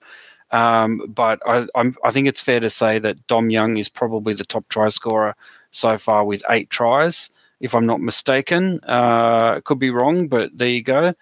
Um, 0.51 1.01
but 1.07 1.39
I, 1.45 1.67
I'm, 1.75 1.95
I 2.03 2.11
think 2.11 2.27
it's 2.27 2.41
fair 2.41 2.59
to 2.59 2.69
say 2.69 2.97
that 2.99 3.27
Dom 3.27 3.49
Young 3.49 3.77
is 3.77 3.89
probably 3.89 4.33
the 4.33 4.45
top 4.45 4.67
try 4.69 4.89
scorer 4.89 5.35
so 5.71 5.97
far 5.97 6.25
with 6.25 6.41
eight 6.49 6.69
tries, 6.69 7.29
if 7.59 7.75
I'm 7.75 7.85
not 7.85 8.01
mistaken. 8.01 8.79
Uh, 8.83 9.61
could 9.61 9.79
be 9.79 9.89
wrong, 9.89 10.27
but 10.27 10.51
there 10.57 10.67
you 10.67 10.83
go. 10.83 11.13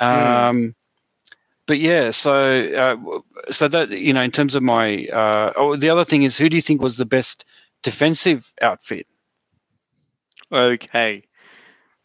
Um, 0.00 0.56
mm. 0.56 0.74
But 1.66 1.80
yeah, 1.80 2.10
so 2.10 2.32
uh, 2.32 3.52
so 3.52 3.68
that 3.68 3.90
you 3.90 4.14
know, 4.14 4.22
in 4.22 4.30
terms 4.30 4.54
of 4.54 4.62
my, 4.62 5.06
uh, 5.06 5.52
oh, 5.54 5.76
the 5.76 5.90
other 5.90 6.04
thing 6.04 6.22
is, 6.22 6.36
who 6.36 6.48
do 6.48 6.56
you 6.56 6.62
think 6.62 6.80
was 6.80 6.96
the 6.96 7.04
best 7.04 7.44
defensive 7.82 8.50
outfit? 8.62 9.06
Okay, 10.50 11.24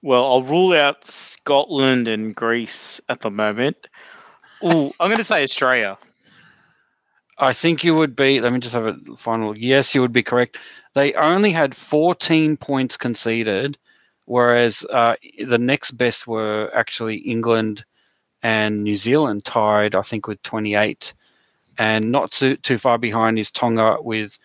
well, 0.02 0.26
I'll 0.26 0.44
rule 0.44 0.74
out 0.74 1.06
Scotland 1.06 2.10
and 2.10 2.36
Greece 2.36 3.00
at 3.08 3.22
the 3.22 3.32
moment. 3.32 3.88
Oh, 4.62 4.92
I'm 5.00 5.08
going 5.08 5.18
to 5.18 5.24
say 5.24 5.44
Australia. 5.44 5.98
I 7.38 7.54
think 7.54 7.86
you 7.86 7.96
would 7.96 8.16
be. 8.16 8.42
Let 8.42 8.52
me 8.52 8.60
just 8.60 8.76
have 8.76 8.88
a 8.88 8.98
final. 9.18 9.58
Yes, 9.58 9.96
you 9.96 10.02
would 10.02 10.14
be 10.14 10.24
correct. 10.24 10.58
They 10.94 11.14
only 11.14 11.52
had 11.52 11.76
14 11.76 12.58
points 12.58 12.98
conceded, 12.98 13.78
whereas 14.26 14.86
uh, 14.90 15.16
the 15.46 15.58
next 15.58 15.92
best 15.92 16.28
were 16.28 16.70
actually 16.74 17.18
England 17.18 17.84
and 18.44 18.84
New 18.84 18.96
Zealand 18.96 19.46
tied, 19.46 19.96
I 19.96 20.02
think, 20.02 20.28
with 20.28 20.42
28. 20.44 21.14
And 21.80 22.12
not 22.12 22.32
too, 22.32 22.56
too 22.58 22.78
far 22.78 22.98
behind 22.98 23.40
is 23.40 23.50
Tonga 23.50 23.98
with 24.02 24.38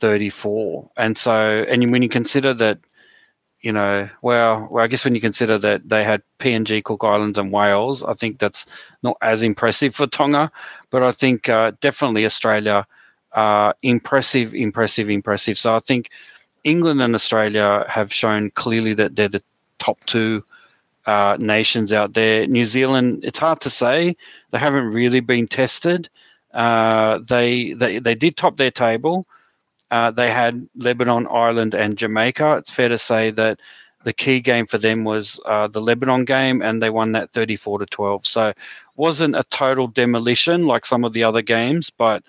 34. 0.00 0.90
And 0.96 1.16
so, 1.16 1.64
and 1.68 1.90
when 1.90 2.02
you 2.02 2.08
consider 2.08 2.52
that, 2.54 2.78
you 3.60 3.72
know, 3.72 4.10
well, 4.20 4.68
well, 4.70 4.84
I 4.84 4.88
guess 4.88 5.04
when 5.04 5.14
you 5.14 5.20
consider 5.22 5.56
that 5.58 5.88
they 5.88 6.04
had 6.04 6.22
PNG, 6.38 6.84
Cook 6.84 7.02
Islands, 7.02 7.38
and 7.38 7.50
Wales, 7.50 8.04
I 8.04 8.12
think 8.12 8.38
that's 8.38 8.66
not 9.02 9.16
as 9.22 9.42
impressive 9.42 9.94
for 9.94 10.06
Tonga. 10.06 10.52
But 10.90 11.02
I 11.02 11.12
think 11.12 11.48
uh, 11.48 11.72
definitely 11.80 12.26
Australia, 12.26 12.86
uh, 13.34 13.72
impressive, 13.82 14.54
impressive, 14.54 15.10
impressive. 15.10 15.58
So 15.58 15.74
I 15.74 15.80
think 15.80 16.10
England 16.64 17.02
and 17.02 17.14
Australia 17.14 17.84
have 17.88 18.12
shown 18.12 18.50
clearly 18.50 18.94
that 18.94 19.16
they're 19.16 19.28
the 19.28 19.42
top 19.78 19.98
two 20.06 20.42
uh, 21.06 21.36
nations 21.40 21.92
out 21.92 22.14
there. 22.14 22.46
New 22.46 22.64
Zealand, 22.64 23.20
it's 23.22 23.38
hard 23.38 23.60
to 23.60 23.70
say. 23.70 24.16
They 24.50 24.58
haven't 24.58 24.90
really 24.90 25.20
been 25.20 25.46
tested. 25.46 26.08
Uh, 26.52 27.18
they, 27.28 27.72
they 27.72 27.98
they 27.98 28.14
did 28.14 28.36
top 28.36 28.56
their 28.56 28.70
table. 28.70 29.26
Uh, 29.90 30.10
they 30.10 30.30
had 30.30 30.66
Lebanon, 30.76 31.26
Ireland, 31.26 31.74
and 31.74 31.96
Jamaica. 31.96 32.56
It's 32.58 32.70
fair 32.70 32.88
to 32.88 32.98
say 32.98 33.30
that 33.32 33.60
the 34.04 34.12
key 34.12 34.40
game 34.40 34.66
for 34.66 34.78
them 34.78 35.04
was 35.04 35.40
uh, 35.46 35.66
the 35.66 35.80
Lebanon 35.80 36.24
game, 36.24 36.62
and 36.62 36.82
they 36.82 36.90
won 36.90 37.12
that 37.12 37.32
34 37.32 37.80
to 37.80 37.86
12. 37.86 38.26
So, 38.26 38.52
wasn't 38.96 39.36
a 39.36 39.44
total 39.50 39.86
demolition 39.88 40.66
like 40.66 40.84
some 40.84 41.04
of 41.04 41.12
the 41.12 41.24
other 41.24 41.42
games, 41.42 41.90
but 41.90 42.22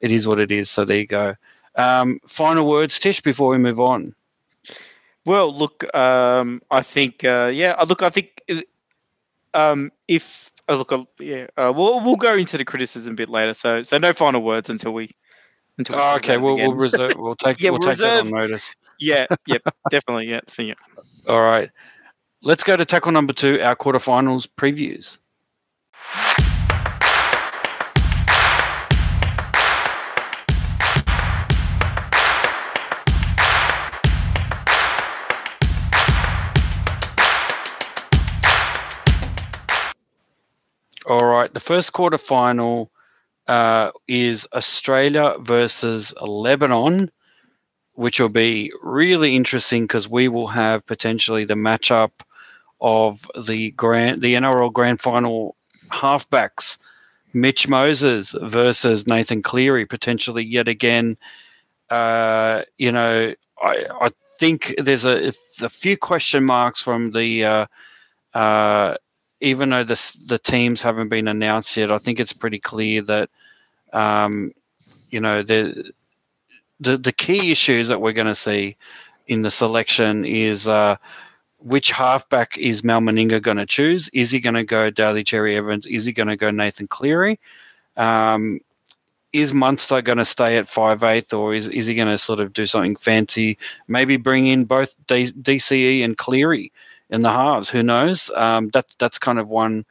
it 0.00 0.12
is 0.12 0.26
what 0.26 0.40
it 0.40 0.50
is. 0.52 0.70
So 0.70 0.84
there 0.84 0.98
you 0.98 1.06
go. 1.06 1.34
Um, 1.76 2.20
final 2.26 2.68
words, 2.68 2.98
Tish, 2.98 3.20
before 3.20 3.50
we 3.50 3.58
move 3.58 3.80
on. 3.80 4.14
Well, 5.24 5.56
look, 5.56 5.94
um, 5.94 6.62
I 6.70 6.82
think, 6.82 7.24
uh, 7.24 7.50
yeah, 7.52 7.72
uh, 7.78 7.84
look, 7.84 8.02
I 8.02 8.10
think 8.10 8.42
um, 9.54 9.92
if 10.08 10.50
uh, 10.68 10.76
look, 10.76 10.92
uh, 10.92 11.04
yeah, 11.18 11.46
uh, 11.56 11.72
we'll 11.74 12.00
we'll 12.00 12.16
go 12.16 12.34
into 12.34 12.56
the 12.56 12.64
criticism 12.64 13.12
a 13.12 13.16
bit 13.16 13.28
later. 13.28 13.54
So, 13.54 13.82
so 13.82 13.98
no 13.98 14.12
final 14.12 14.42
words 14.42 14.70
until 14.70 14.92
we 14.92 15.10
until 15.78 15.96
we 15.96 16.02
oh, 16.02 16.16
okay, 16.16 16.36
we'll, 16.36 16.56
we'll 16.56 16.74
reserve. 16.74 17.12
We'll 17.16 17.36
take. 17.36 17.60
yeah, 17.60 17.70
we'll, 17.70 17.80
we'll 17.80 17.88
take 17.88 18.00
reserve. 18.00 18.24
that 18.24 18.32
on 18.32 18.40
notice. 18.40 18.74
Yeah, 18.98 19.26
yep, 19.46 19.62
definitely. 19.90 20.28
Yeah, 20.28 20.40
see 20.46 20.64
you. 20.64 20.74
All 21.28 21.42
right, 21.42 21.70
let's 22.42 22.64
go 22.64 22.76
to 22.76 22.84
tackle 22.84 23.12
number 23.12 23.32
two. 23.32 23.60
Our 23.60 23.76
quarterfinals 23.76 24.48
previews. 24.56 25.18
All 41.10 41.26
right, 41.26 41.52
the 41.52 41.58
first 41.58 41.92
quarterfinal 41.92 42.88
uh, 43.48 43.90
is 44.06 44.46
Australia 44.54 45.34
versus 45.40 46.14
Lebanon, 46.20 47.10
which 47.94 48.20
will 48.20 48.28
be 48.28 48.72
really 48.80 49.34
interesting 49.34 49.88
because 49.88 50.08
we 50.08 50.28
will 50.28 50.46
have 50.46 50.86
potentially 50.86 51.44
the 51.44 51.54
matchup 51.54 52.12
of 52.80 53.28
the 53.44 53.72
grand 53.72 54.22
the 54.22 54.34
NRL 54.34 54.72
Grand 54.72 55.00
Final 55.00 55.56
halfbacks, 55.88 56.78
Mitch 57.34 57.66
Moses 57.66 58.32
versus 58.42 59.08
Nathan 59.08 59.42
Cleary, 59.42 59.86
potentially 59.86 60.44
yet 60.44 60.68
again. 60.68 61.16
Uh, 61.90 62.62
you 62.78 62.92
know, 62.92 63.34
I, 63.60 63.84
I 64.00 64.10
think 64.38 64.76
there's 64.78 65.06
a, 65.06 65.32
a 65.60 65.68
few 65.68 65.96
question 65.96 66.44
marks 66.44 66.80
from 66.80 67.10
the 67.10 67.44
uh, 67.44 67.66
uh, 68.32 68.94
even 69.40 69.70
though 69.70 69.84
the 69.84 70.16
the 70.26 70.38
teams 70.38 70.82
haven't 70.82 71.08
been 71.08 71.28
announced 71.28 71.76
yet, 71.76 71.92
I 71.92 71.98
think 71.98 72.20
it's 72.20 72.32
pretty 72.32 72.58
clear 72.58 73.02
that 73.02 73.30
um, 73.92 74.52
you 75.10 75.20
know 75.20 75.42
the 75.42 75.92
the 76.80 76.98
the 76.98 77.12
key 77.12 77.50
issues 77.50 77.88
that 77.88 78.00
we're 78.00 78.12
going 78.12 78.26
to 78.26 78.34
see 78.34 78.76
in 79.28 79.42
the 79.42 79.50
selection 79.50 80.24
is 80.24 80.68
uh, 80.68 80.96
which 81.58 81.90
halfback 81.90 82.56
is 82.58 82.82
Mal 82.82 83.00
Meninga 83.00 83.40
going 83.42 83.58
to 83.58 83.66
choose? 83.66 84.08
Is 84.12 84.30
he 84.30 84.40
going 84.40 84.54
to 84.54 84.64
go 84.64 84.90
Daly 84.90 85.22
Cherry 85.22 85.56
Evans? 85.56 85.86
Is 85.86 86.04
he 86.04 86.12
going 86.12 86.28
to 86.28 86.36
go 86.36 86.50
Nathan 86.50 86.88
Cleary? 86.88 87.38
Um, 87.96 88.60
is 89.32 89.52
Munster 89.52 90.02
going 90.02 90.18
to 90.18 90.24
stay 90.24 90.56
at 90.56 90.68
five 90.68 91.04
eighth, 91.04 91.32
or 91.32 91.54
is, 91.54 91.68
is 91.68 91.86
he 91.86 91.94
going 91.94 92.08
to 92.08 92.18
sort 92.18 92.40
of 92.40 92.52
do 92.52 92.66
something 92.66 92.96
fancy? 92.96 93.58
Maybe 93.86 94.16
bring 94.16 94.46
in 94.48 94.64
both 94.64 94.94
D- 95.06 95.32
DCE 95.32 96.04
and 96.04 96.16
Cleary 96.16 96.72
in 97.10 97.20
the 97.20 97.30
halves. 97.30 97.68
Who 97.68 97.82
knows? 97.82 98.30
Um, 98.34 98.70
that's 98.72 98.94
that's 98.98 99.18
kind 99.18 99.38
of 99.38 99.48
one 99.48 99.84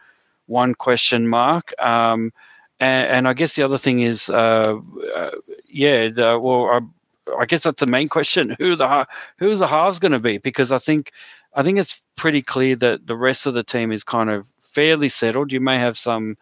one 0.48 0.74
question 0.74 1.28
mark. 1.28 1.74
Um, 1.80 2.34
and, 2.80 3.08
and, 3.12 3.28
I 3.28 3.34
guess 3.34 3.56
the 3.56 3.64
other 3.64 3.78
thing 3.78 4.00
is, 4.00 4.30
uh, 4.30 4.80
uh, 5.16 5.32
yeah, 5.68 6.08
the, 6.08 6.40
well, 6.42 6.66
I, 6.66 7.42
I, 7.42 7.46
guess 7.46 7.64
that's 7.64 7.82
the 7.82 7.88
main 7.88 8.08
question: 8.08 8.56
who 8.60 8.76
the 8.76 9.08
who's 9.38 9.60
the 9.60 9.68
halves 9.68 10.00
going 10.00 10.14
to 10.14 10.20
be? 10.20 10.38
Because 10.38 10.72
I 10.72 10.80
think 10.80 11.12
I 11.54 11.62
think 11.62 11.78
it's 11.78 12.02
pretty 12.16 12.42
clear 12.42 12.76
that 12.78 13.06
the 13.06 13.18
rest 13.18 13.46
of 13.46 13.54
the 13.54 13.64
team 13.64 13.92
is 13.92 14.04
kind 14.04 14.30
of 14.30 14.48
fairly 14.62 15.10
settled. 15.10 15.52
You 15.52 15.60
may 15.60 15.78
have 15.78 15.98
some 15.98 16.38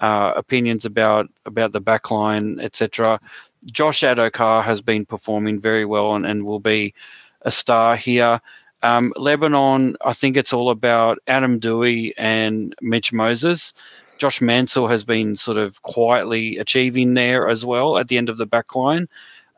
uh, 0.00 0.32
opinions 0.36 0.84
about 0.84 1.28
about 1.46 1.72
the 1.72 1.80
backline, 1.80 2.60
etc. 2.62 3.18
Josh 3.66 4.00
Addo-Carr 4.02 4.62
has 4.62 4.80
been 4.80 5.06
performing 5.06 5.60
very 5.60 5.84
well 5.84 6.14
and, 6.14 6.26
and 6.26 6.44
will 6.44 6.60
be 6.60 6.94
a 7.42 7.50
star 7.50 7.96
here. 7.96 8.40
Um, 8.86 9.12
Lebanon, 9.16 9.96
I 10.04 10.12
think 10.12 10.36
it's 10.36 10.52
all 10.52 10.70
about 10.70 11.18
Adam 11.26 11.58
Doueihi 11.58 12.12
and 12.16 12.72
Mitch 12.80 13.12
Moses. 13.12 13.72
Josh 14.18 14.40
Mansour 14.40 14.88
has 14.88 15.02
been 15.02 15.36
sort 15.36 15.56
of 15.56 15.82
quietly 15.82 16.56
achieving 16.58 17.14
there 17.14 17.48
as 17.48 17.64
well 17.64 17.98
at 17.98 18.06
the 18.06 18.16
end 18.16 18.28
of 18.28 18.38
the 18.38 18.46
back 18.46 18.76
line. 18.76 19.08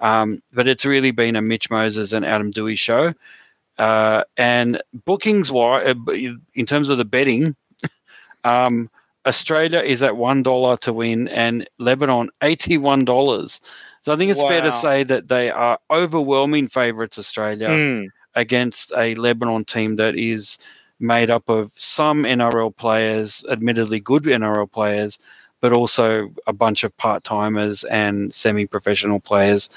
Um, 0.00 0.42
but 0.54 0.66
it's 0.66 0.86
really 0.86 1.10
been 1.10 1.36
a 1.36 1.42
Mitch 1.42 1.68
Moses 1.68 2.14
and 2.14 2.24
Adam 2.24 2.52
Doueihi 2.52 2.78
show. 2.78 3.12
Uh, 3.76 4.24
and 4.38 4.82
bookings 5.04 5.52
wise, 5.52 5.86
uh, 5.86 6.12
in 6.54 6.66
terms 6.66 6.88
of 6.88 6.96
the 6.96 7.04
betting, 7.04 7.54
um, 8.44 8.88
Australia 9.26 9.80
is 9.80 10.02
at 10.02 10.16
one 10.16 10.42
dollar 10.42 10.78
to 10.78 10.92
win, 10.92 11.28
and 11.28 11.68
Lebanon 11.78 12.30
eighty-one 12.42 13.04
dollars. 13.04 13.60
So 14.02 14.12
I 14.12 14.16
think 14.16 14.30
it's 14.30 14.42
wow. 14.42 14.48
fair 14.48 14.62
to 14.62 14.72
say 14.72 15.04
that 15.04 15.28
they 15.28 15.50
are 15.50 15.78
overwhelming 15.90 16.68
favourites. 16.68 17.18
Australia. 17.18 17.68
Mm 17.68 18.08
against 18.34 18.92
a 18.96 19.14
Lebanon 19.14 19.64
team 19.64 19.96
that 19.96 20.16
is 20.16 20.58
made 21.00 21.30
up 21.30 21.48
of 21.48 21.72
some 21.76 22.24
NRL 22.24 22.74
players, 22.76 23.44
admittedly 23.50 24.00
good 24.00 24.24
NRL 24.24 24.70
players, 24.70 25.18
but 25.60 25.72
also 25.72 26.30
a 26.46 26.52
bunch 26.52 26.84
of 26.84 26.96
part 26.96 27.24
timers 27.24 27.84
and 27.84 28.32
semi 28.32 28.66
professional 28.66 29.20
players. 29.20 29.70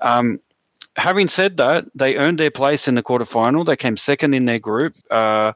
Um, 0.00 0.40
having 0.96 1.28
said 1.28 1.56
that, 1.56 1.86
they 1.94 2.16
earned 2.16 2.38
their 2.38 2.50
place 2.50 2.88
in 2.88 2.94
the 2.94 3.02
quarterfinal. 3.02 3.66
They 3.66 3.76
came 3.76 3.96
second 3.96 4.34
in 4.34 4.46
their 4.46 4.58
group. 4.58 4.94
Uh, 5.10 5.52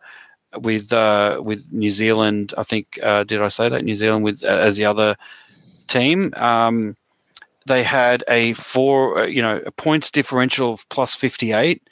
with 0.63 0.93
uh, 0.93 1.41
with 1.45 1.67
New 1.71 1.91
Zealand, 1.91 2.55
I 2.57 2.63
think 2.63 2.99
uh, 3.03 3.25
did 3.25 3.43
I 3.43 3.49
say 3.49 3.69
that 3.69 3.85
New 3.85 3.97
Zealand 3.97 4.25
with 4.25 4.43
uh, 4.43 4.47
as 4.47 4.77
the 4.77 4.87
other 4.87 5.17
team. 5.89 6.33
Um, 6.37 6.97
they 7.67 7.83
had 7.83 8.25
a 8.29 8.55
four, 8.55 9.21
uh, 9.21 9.27
you 9.27 9.43
know, 9.43 9.61
a 9.67 9.71
points 9.71 10.11
differential 10.11 10.73
of 10.73 10.89
plus 10.89 11.15
fifty 11.15 11.53
eight, 11.53 11.83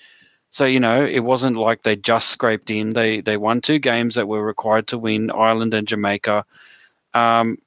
so 0.57 0.64
you 0.64 0.81
know, 0.81 1.05
it 1.05 1.19
wasn't 1.19 1.59
like 1.59 1.83
they 1.83 1.97
just 1.97 2.31
scraped 2.31 2.71
in. 2.71 2.95
They 2.95 3.21
they 3.21 3.37
won 3.37 3.61
two 3.61 3.79
games 3.79 4.14
that 4.14 4.27
were 4.27 4.42
required 4.42 4.87
to 4.87 4.97
win, 4.97 5.31
Ireland 5.31 5.75
and 5.75 5.87
Jamaica, 5.87 6.47
um, 7.12 7.59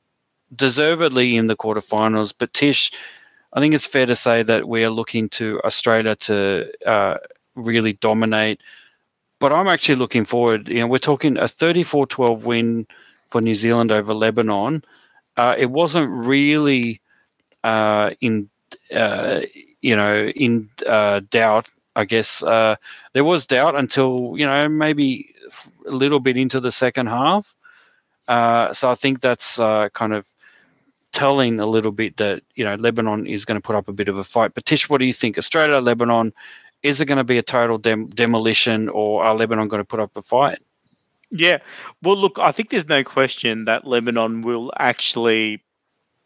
deservedly 0.56 1.36
in 1.36 1.46
the 1.46 1.56
quarterfinals. 1.56 2.34
But 2.36 2.52
Tish, 2.52 2.92
I 3.54 3.60
think 3.60 3.76
it's 3.76 3.86
fair 3.86 4.08
to 4.08 4.16
say 4.16 4.42
that 4.42 4.68
we 4.68 4.84
are 4.86 4.90
looking 4.90 5.30
to 5.38 5.62
Australia 5.64 6.16
to 6.16 6.66
uh, 6.84 7.18
really 7.54 7.94
dominate. 7.94 8.60
But 9.40 9.54
I'm 9.54 9.68
actually 9.68 9.98
looking 9.98 10.26
forward. 10.26 10.68
You 10.68 10.80
know, 10.80 10.88
we're 10.88 10.98
talking 10.98 11.38
a 11.38 11.44
34-12 11.44 12.42
win 12.42 12.88
for 13.30 13.40
New 13.40 13.54
Zealand 13.54 13.92
over 13.92 14.16
Lebanon. 14.16 14.84
Uh, 15.38 15.54
it 15.56 15.68
wasn't 15.70 16.10
really 16.10 17.02
uh, 17.64 18.10
in 18.20 18.50
uh, 18.92 19.42
you 19.80 19.96
know 19.96 20.26
in 20.36 20.72
uh, 20.88 21.22
doubt 21.30 21.68
I 21.96 22.06
guess 22.06 22.44
uh, 22.44 22.76
there 23.14 23.24
was 23.24 23.46
doubt 23.46 23.76
until 23.76 24.36
you 24.38 24.46
know 24.46 24.68
maybe 24.70 25.34
a 25.88 25.92
little 25.92 26.20
bit 26.20 26.38
into 26.38 26.60
the 26.60 26.72
second 26.72 27.08
half. 27.08 27.56
Uh, 28.28 28.72
so 28.74 28.92
I 28.92 28.96
think 28.96 29.22
that's 29.22 29.60
uh, 29.60 29.90
kind 29.94 30.14
of 30.14 30.26
telling 31.12 31.60
a 31.60 31.66
little 31.66 31.92
bit 31.92 32.18
that 32.18 32.44
you 32.56 32.64
know 32.64 32.76
Lebanon 32.76 33.26
is 33.26 33.46
going 33.46 33.60
to 33.60 33.62
put 33.62 33.76
up 33.76 33.88
a 33.88 33.94
bit 33.94 34.08
of 34.08 34.18
a 34.18 34.24
fight. 34.24 34.54
But 34.54 34.66
Tish, 34.66 34.90
what 34.90 35.00
do 35.00 35.06
you 35.06 35.14
think? 35.14 35.38
Australia, 35.38 35.80
Lebanon, 35.80 36.34
is 36.84 37.02
it 37.02 37.06
going 37.06 37.18
to 37.18 37.24
be 37.24 37.38
a 37.38 37.44
total 37.44 37.78
dem- 37.78 38.08
demolition, 38.08 38.90
or 38.90 39.24
are 39.24 39.36
Lebanon 39.36 39.68
going 39.68 39.82
to 39.82 39.86
put 39.86 40.00
up 40.00 40.16
a 40.16 40.22
fight? 40.22 40.60
Yeah, 41.32 41.60
well, 42.02 42.18
look, 42.18 42.40
I 42.40 42.52
think 42.52 42.70
there's 42.70 42.90
no 42.90 43.04
question 43.04 43.66
that 43.66 43.86
Lebanon 43.86 44.42
will 44.42 44.72
actually 44.78 45.62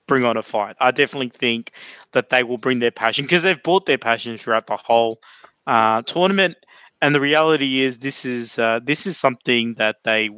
bring 0.07 0.23
on 0.23 0.37
a 0.37 0.43
fight. 0.43 0.75
I 0.79 0.91
definitely 0.91 1.29
think 1.29 1.71
that 2.11 2.29
they 2.29 2.43
will 2.43 2.57
bring 2.57 2.79
their 2.79 2.91
passion 2.91 3.25
because 3.25 3.41
they've 3.41 3.61
brought 3.61 3.85
their 3.85 3.97
passion 3.97 4.37
throughout 4.37 4.67
the 4.67 4.77
whole 4.77 5.19
uh, 5.67 6.01
tournament. 6.03 6.57
And 7.01 7.13
the 7.13 7.19
reality 7.19 7.81
is, 7.81 7.99
this 7.99 8.25
is 8.25 8.57
uh, 8.57 8.79
this 8.81 9.05
is 9.05 9.17
something 9.17 9.73
that 9.75 9.97
they 10.03 10.29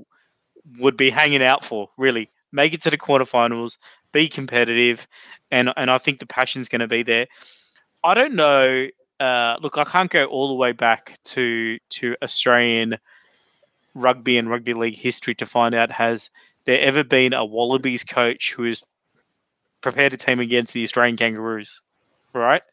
would 0.80 0.98
be 0.98 1.10
hanging 1.10 1.44
out 1.44 1.64
for. 1.64 1.90
Really, 1.98 2.30
make 2.52 2.74
it 2.74 2.82
to 2.84 2.90
the 2.90 2.98
quarterfinals, 2.98 3.78
be 4.12 4.28
competitive, 4.28 5.08
and 5.52 5.72
and 5.78 5.92
I 5.92 6.00
think 6.00 6.20
the 6.20 6.26
passion's 6.26 6.70
going 6.70 6.82
to 6.82 6.88
be 6.88 7.04
there. 7.04 7.28
I 8.04 8.14
don't 8.14 8.34
know. 8.34 8.88
Uh, 9.20 9.58
look, 9.62 9.78
I 9.78 9.84
can't 9.84 10.10
go 10.10 10.26
all 10.26 10.48
the 10.48 10.56
way 10.56 10.72
back 10.72 11.20
to 11.26 11.78
to 11.90 12.16
Australian 12.24 12.98
rugby 13.94 14.38
and 14.38 14.50
rugby 14.50 14.74
league 14.74 14.96
history 14.96 15.34
to 15.36 15.46
find 15.46 15.74
out 15.74 15.90
has 15.90 16.30
there 16.66 16.82
ever 16.82 17.04
been 17.04 17.34
a 17.34 17.46
Wallabies 17.46 18.04
coach 18.04 18.54
who 18.54 18.64
has 18.64 18.84
prepared 19.82 20.14
a 20.14 20.18
team 20.18 20.40
against 20.40 20.74
the 20.74 20.84
Australian 20.84 21.16
Kangaroos, 21.16 21.82
right? 22.34 22.64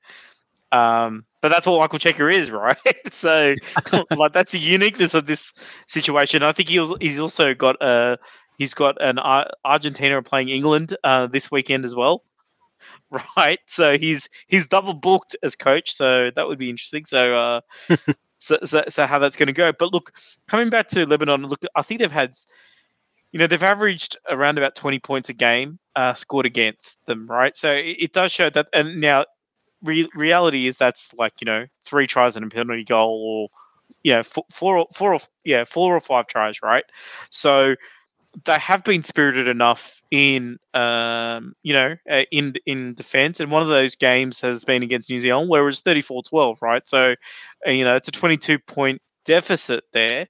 Um, 0.72 1.24
but 1.42 1.48
that's 1.48 1.66
what 1.66 1.80
Michael 1.80 1.98
Cheika 1.98 2.32
is, 2.32 2.50
right? 2.50 2.76
so, 3.12 3.54
like, 4.16 4.32
that's 4.32 4.52
the 4.52 4.58
uniqueness 4.58 5.12
of 5.12 5.26
this 5.26 5.52
situation. 5.86 6.42
I 6.42 6.52
think 6.52 6.70
he 6.70 6.94
he's 7.00 7.20
also 7.20 7.52
got 7.52 7.76
a 7.82 8.18
he's 8.56 8.72
got 8.72 8.96
an 9.02 9.18
uh, 9.18 9.44
Argentina 9.64 10.22
playing 10.22 10.48
England 10.48 10.96
uh, 11.04 11.26
this 11.26 11.50
weekend 11.50 11.84
as 11.84 11.94
well, 11.94 12.24
right? 13.36 13.58
So 13.66 13.98
he's 13.98 14.30
he's 14.46 14.66
double 14.66 14.94
booked 14.94 15.36
as 15.42 15.54
coach, 15.54 15.92
so 15.92 16.30
that 16.30 16.48
would 16.48 16.58
be 16.58 16.70
interesting. 16.70 17.04
So, 17.04 17.36
uh, 17.36 17.60
so, 18.38 18.58
so, 18.64 18.84
so 18.88 19.06
how 19.06 19.18
that's 19.18 19.36
going 19.36 19.48
to 19.48 19.52
go? 19.52 19.72
But 19.78 19.92
look, 19.92 20.12
coming 20.46 20.70
back 20.70 20.88
to 20.88 21.04
Lebanon, 21.04 21.42
look, 21.42 21.62
I 21.74 21.82
think 21.82 22.00
they've 22.00 22.10
had 22.10 22.34
you 23.32 23.38
know 23.38 23.46
they've 23.46 23.62
averaged 23.62 24.16
around 24.30 24.58
about 24.58 24.76
20 24.76 24.98
points 25.00 25.28
a 25.28 25.32
game 25.32 25.78
uh, 25.96 26.14
scored 26.14 26.44
against 26.44 27.04
them 27.06 27.26
right 27.26 27.56
so 27.56 27.70
it, 27.70 27.96
it, 27.98 28.12
does 28.12 28.30
show 28.30 28.50
that 28.50 28.66
and 28.74 29.00
now 29.00 29.24
re- 29.82 30.08
reality 30.14 30.66
is 30.66 30.76
that's 30.76 31.12
like 31.14 31.34
you 31.40 31.44
know 31.46 31.66
three 31.84 32.06
tries 32.06 32.36
and 32.36 32.44
a 32.44 32.48
penalty 32.48 32.84
goal 32.84 33.22
or 33.24 33.48
you 34.02 34.12
know 34.12 34.22
four, 34.22 34.44
four, 34.52 34.86
four 34.94 35.14
or 35.14 35.20
yeah 35.44 35.64
four 35.64 35.96
or 35.96 36.00
five 36.00 36.26
tries 36.26 36.62
right? 36.62 36.84
So 37.30 37.74
they 38.44 38.54
have 38.54 38.82
been 38.84 39.02
spirited 39.02 39.48
enough 39.48 40.00
in 40.10 40.58
um, 40.74 41.54
you 41.62 41.74
know 41.74 41.96
uh, 42.10 42.24
in 42.30 42.54
in 42.66 42.94
defense 42.94 43.40
and 43.40 43.50
one 43.50 43.62
of 43.62 43.68
those 43.68 43.94
games 43.96 44.40
has 44.40 44.64
been 44.64 44.82
against 44.82 45.10
New 45.10 45.18
Zealand 45.18 45.48
where 45.50 45.62
it 45.62 45.66
was 45.66 45.80
34-12 45.80 46.58
right? 46.62 46.86
So 46.88 47.14
uh, 47.66 47.70
you 47.70 47.84
know 47.84 47.96
it's 47.96 48.08
a 48.08 48.12
22 48.12 48.58
point 48.58 49.02
deficit 49.24 49.84
there 49.92 50.26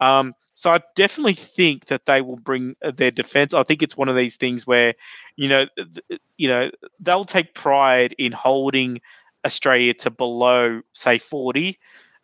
um, 0.00 0.34
so 0.54 0.70
I 0.70 0.80
definitely 0.94 1.34
think 1.34 1.86
that 1.86 2.06
they 2.06 2.20
will 2.20 2.36
bring 2.36 2.76
uh, 2.84 2.90
their 2.90 3.10
defense. 3.10 3.54
I 3.54 3.62
think 3.62 3.82
it's 3.82 3.96
one 3.96 4.08
of 4.08 4.16
these 4.16 4.36
things 4.36 4.66
where, 4.66 4.94
you 5.36 5.48
know, 5.48 5.66
th- 5.76 6.20
you 6.36 6.48
know, 6.48 6.70
they'll 7.00 7.24
take 7.24 7.54
pride 7.54 8.14
in 8.18 8.32
holding 8.32 9.00
Australia 9.44 9.94
to 9.94 10.10
below, 10.10 10.82
say, 10.92 11.18
forty. 11.18 11.78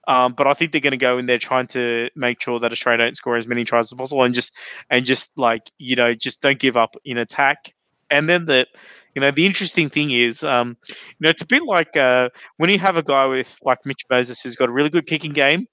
Um, 0.08 0.32
but 0.32 0.46
I 0.48 0.54
think 0.54 0.72
they're 0.72 0.80
going 0.80 0.90
to 0.90 0.96
go 0.96 1.16
in 1.16 1.26
there 1.26 1.38
trying 1.38 1.68
to 1.68 2.10
make 2.16 2.42
sure 2.42 2.58
that 2.58 2.72
Australia 2.72 3.04
don't 3.04 3.16
score 3.16 3.36
as 3.36 3.46
many 3.46 3.64
tries 3.64 3.92
as 3.92 3.96
possible, 3.96 4.24
and 4.24 4.34
just 4.34 4.52
and 4.90 5.06
just 5.06 5.38
like 5.38 5.70
you 5.78 5.96
know, 5.96 6.12
just 6.14 6.42
don't 6.42 6.58
give 6.58 6.76
up 6.76 6.96
in 7.04 7.16
attack. 7.18 7.72
And 8.10 8.28
then 8.28 8.44
the, 8.44 8.66
you 9.14 9.20
know, 9.20 9.30
the 9.30 9.46
interesting 9.46 9.88
thing 9.88 10.10
is, 10.10 10.44
um, 10.44 10.76
you 10.88 10.94
know, 11.20 11.30
it's 11.30 11.40
a 11.42 11.46
bit 11.46 11.62
like 11.62 11.96
uh, 11.96 12.28
when 12.58 12.68
you 12.68 12.78
have 12.78 12.98
a 12.98 13.02
guy 13.02 13.24
with 13.24 13.58
like 13.62 13.86
Mitch 13.86 14.04
Moses 14.10 14.40
who's 14.40 14.56
got 14.56 14.68
a 14.68 14.72
really 14.72 14.90
good 14.90 15.06
kicking 15.06 15.32
game, 15.32 15.66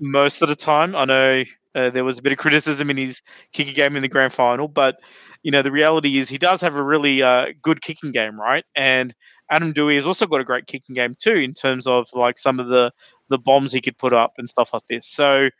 most 0.00 0.42
of 0.42 0.48
the 0.48 0.56
time. 0.56 0.94
I 0.94 1.04
know 1.04 1.44
uh, 1.74 1.90
there 1.90 2.04
was 2.04 2.18
a 2.18 2.22
bit 2.22 2.32
of 2.32 2.38
criticism 2.38 2.90
in 2.90 2.96
his 2.96 3.22
kicking 3.52 3.74
game 3.74 3.96
in 3.96 4.02
the 4.02 4.08
grand 4.08 4.32
final, 4.32 4.68
but 4.68 4.96
you 5.42 5.50
know 5.50 5.62
the 5.62 5.72
reality 5.72 6.18
is 6.18 6.28
he 6.28 6.38
does 6.38 6.60
have 6.60 6.74
a 6.76 6.82
really 6.82 7.22
uh, 7.22 7.46
good 7.62 7.82
kicking 7.82 8.12
game, 8.12 8.40
right? 8.40 8.64
And 8.74 9.14
Adam 9.50 9.72
Doueihi 9.72 9.96
has 9.96 10.06
also 10.06 10.26
got 10.26 10.40
a 10.40 10.44
great 10.44 10.66
kicking 10.66 10.94
game 10.94 11.16
too, 11.18 11.34
in 11.34 11.54
terms 11.54 11.86
of 11.86 12.08
like 12.14 12.38
some 12.38 12.60
of 12.60 12.68
the 12.68 12.90
the 13.28 13.38
bombs 13.38 13.72
he 13.72 13.80
could 13.80 13.98
put 13.98 14.12
up 14.12 14.32
and 14.38 14.48
stuff 14.48 14.70
like 14.72 14.86
this. 14.88 15.06
So 15.06 15.50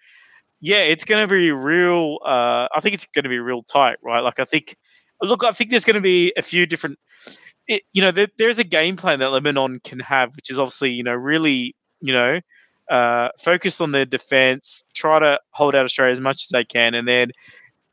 yeah, 0.60 0.78
it's 0.80 1.04
going 1.04 1.26
to 1.26 1.32
be 1.32 1.52
real. 1.52 2.18
Uh, 2.24 2.68
I 2.74 2.80
think 2.80 2.94
it's 2.94 3.06
going 3.06 3.22
to 3.24 3.28
be 3.28 3.38
real 3.38 3.62
tight, 3.62 3.98
right? 4.02 4.20
Like 4.20 4.40
I 4.40 4.44
think, 4.44 4.76
look, 5.22 5.44
I 5.44 5.52
think 5.52 5.70
there's 5.70 5.84
going 5.84 5.94
to 5.94 6.00
be 6.00 6.32
a 6.36 6.42
few 6.42 6.66
different. 6.66 6.98
It, 7.68 7.82
you 7.92 8.02
know, 8.02 8.10
there, 8.10 8.28
there's 8.38 8.58
a 8.58 8.64
game 8.64 8.96
plan 8.96 9.20
that 9.20 9.30
Lebanon 9.30 9.80
can 9.84 10.00
have, 10.00 10.34
which 10.36 10.50
is 10.50 10.58
obviously 10.58 10.90
you 10.90 11.02
know 11.04 11.14
really 11.14 11.76
you 12.00 12.12
know 12.12 12.40
uh, 12.90 13.28
focus 13.38 13.80
on 13.80 13.92
their 13.92 14.04
defense, 14.04 14.84
try 14.94 15.18
to 15.18 15.38
hold 15.50 15.74
out 15.74 15.84
Australia 15.84 16.12
as 16.12 16.20
much 16.20 16.44
as 16.44 16.48
they 16.48 16.64
can, 16.64 16.94
and 16.94 17.06
then 17.06 17.32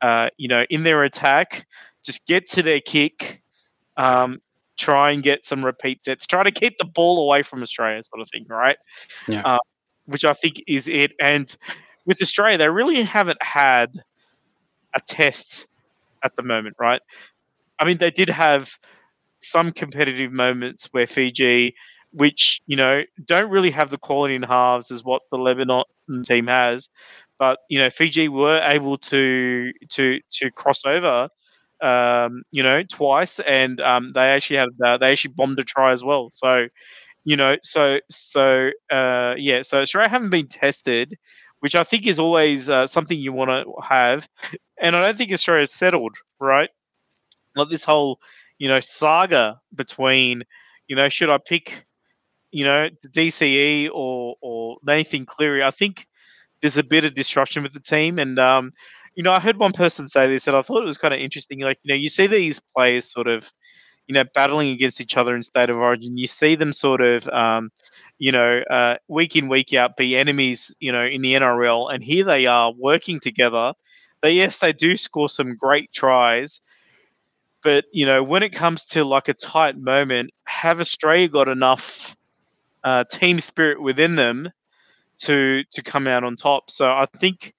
uh, 0.02 0.28
you 0.36 0.48
know 0.48 0.64
in 0.70 0.82
their 0.82 1.02
attack, 1.04 1.66
just 2.02 2.26
get 2.26 2.48
to 2.50 2.62
their 2.62 2.80
kick, 2.80 3.42
um, 3.96 4.40
try 4.76 5.10
and 5.10 5.22
get 5.22 5.44
some 5.44 5.64
repeat 5.64 6.04
sets, 6.04 6.26
try 6.26 6.42
to 6.42 6.50
keep 6.50 6.78
the 6.78 6.84
ball 6.84 7.22
away 7.22 7.42
from 7.42 7.62
Australia, 7.62 8.02
sort 8.02 8.20
of 8.20 8.30
thing, 8.30 8.46
right? 8.48 8.78
Yeah. 9.28 9.42
Uh, 9.42 9.58
which 10.06 10.24
I 10.24 10.32
think 10.32 10.62
is 10.66 10.86
it. 10.88 11.12
And 11.20 11.54
with 12.04 12.22
Australia, 12.22 12.56
they 12.56 12.70
really 12.70 13.02
haven't 13.02 13.42
had 13.42 13.92
a 14.94 15.00
test 15.00 15.66
at 16.22 16.36
the 16.36 16.42
moment, 16.42 16.76
right? 16.78 17.02
I 17.78 17.84
mean, 17.84 17.98
they 17.98 18.10
did 18.10 18.28
have 18.28 18.78
some 19.38 19.72
competitive 19.72 20.32
moments 20.32 20.88
where 20.92 21.06
Fiji 21.06 21.74
which 22.16 22.62
you 22.66 22.76
know 22.76 23.04
don't 23.26 23.50
really 23.50 23.70
have 23.70 23.90
the 23.90 23.98
quality 23.98 24.34
in 24.36 24.42
halves 24.42 24.90
as 24.90 25.04
what 25.04 25.22
the 25.30 25.38
Lebanon 25.38 25.84
team 26.26 26.48
has. 26.48 26.90
But 27.38 27.60
you 27.70 27.78
know, 27.78 27.90
Fiji 27.90 28.28
were 28.28 28.60
able 28.64 28.98
to 28.98 29.72
to 29.90 30.20
to 30.32 30.50
cross 30.52 30.84
over, 30.86 31.28
um, 31.82 32.42
you 32.52 32.62
know, 32.62 32.82
twice, 32.84 33.40
and 33.40 33.80
um, 33.82 34.12
they 34.14 34.30
actually 34.32 34.56
had 34.56 34.68
uh, 34.84 34.96
they 34.98 35.12
actually 35.12 35.34
bombed 35.36 35.58
a 35.58 35.64
try 35.64 35.92
as 35.92 36.02
well. 36.04 36.30
So, 36.32 36.68
you 37.24 37.36
know, 37.36 37.56
so 37.62 38.00
so 38.10 38.70
uh, 38.90 39.34
yeah, 39.38 39.62
so 39.62 39.82
Australia 39.82 40.10
haven't 40.10 40.30
been 40.30 40.48
tested, 40.48 41.14
which 41.60 41.74
I 41.76 41.84
think 41.84 42.06
is 42.06 42.18
always 42.20 42.70
uh, 42.70 42.86
something 42.86 43.18
you 43.18 43.32
want 43.32 43.50
to 43.50 43.72
have, 43.88 44.28
and 44.80 44.96
I 44.96 45.02
don't 45.02 45.18
think 45.18 45.32
Australia's 45.32 45.72
settled, 45.72 46.16
right? 46.40 46.70
Like 47.56 47.68
this 47.70 47.84
whole, 47.84 48.20
you 48.58 48.68
know, 48.68 48.80
saga 48.80 49.60
between, 49.74 50.44
you 50.88 50.96
know, 50.96 51.08
should 51.08 51.30
I 51.30 51.38
pick 51.38 51.85
you 52.56 52.64
know, 52.64 52.88
DCE 53.08 53.90
or 53.92 54.36
or 54.40 54.78
Nathan 54.82 55.26
Cleary, 55.26 55.62
I 55.62 55.70
think 55.70 56.06
there's 56.62 56.78
a 56.78 56.82
bit 56.82 57.04
of 57.04 57.12
disruption 57.12 57.62
with 57.62 57.74
the 57.74 57.80
team. 57.80 58.18
And 58.18 58.38
um, 58.38 58.72
you 59.14 59.22
know, 59.22 59.30
I 59.30 59.40
heard 59.40 59.58
one 59.58 59.72
person 59.72 60.08
say 60.08 60.26
this, 60.26 60.46
and 60.46 60.56
I 60.56 60.62
thought 60.62 60.82
it 60.82 60.86
was 60.86 60.96
kind 60.96 61.12
of 61.12 61.20
interesting. 61.20 61.60
Like, 61.60 61.78
you 61.82 61.90
know, 61.90 61.98
you 61.98 62.08
see 62.08 62.26
these 62.26 62.58
players 62.74 63.04
sort 63.12 63.28
of, 63.28 63.52
you 64.06 64.14
know, 64.14 64.24
battling 64.34 64.70
against 64.70 65.02
each 65.02 65.18
other 65.18 65.36
in 65.36 65.42
state 65.42 65.68
of 65.68 65.76
origin. 65.76 66.16
You 66.16 66.26
see 66.26 66.54
them 66.54 66.72
sort 66.72 67.02
of, 67.02 67.28
um, 67.28 67.70
you 68.18 68.32
know, 68.32 68.62
uh, 68.70 68.96
week 69.08 69.36
in 69.36 69.48
week 69.48 69.74
out 69.74 69.98
be 69.98 70.16
enemies, 70.16 70.74
you 70.80 70.90
know, 70.90 71.04
in 71.04 71.20
the 71.20 71.34
NRL, 71.34 71.92
and 71.92 72.02
here 72.02 72.24
they 72.24 72.46
are 72.46 72.72
working 72.72 73.20
together. 73.20 73.74
They 74.22 74.32
yes, 74.32 74.60
they 74.60 74.72
do 74.72 74.96
score 74.96 75.28
some 75.28 75.56
great 75.56 75.92
tries. 75.92 76.60
But 77.62 77.84
you 77.92 78.06
know, 78.06 78.22
when 78.22 78.42
it 78.42 78.54
comes 78.54 78.86
to 78.86 79.04
like 79.04 79.28
a 79.28 79.34
tight 79.34 79.76
moment, 79.76 80.30
have 80.44 80.80
Australia 80.80 81.28
got 81.28 81.48
enough 81.48 82.16
uh, 82.86 83.04
team 83.10 83.40
spirit 83.40 83.82
within 83.82 84.14
them 84.14 84.48
to 85.18 85.64
to 85.72 85.82
come 85.82 86.06
out 86.06 86.24
on 86.24 86.36
top. 86.36 86.70
So 86.70 86.86
I 86.86 87.06
think, 87.18 87.52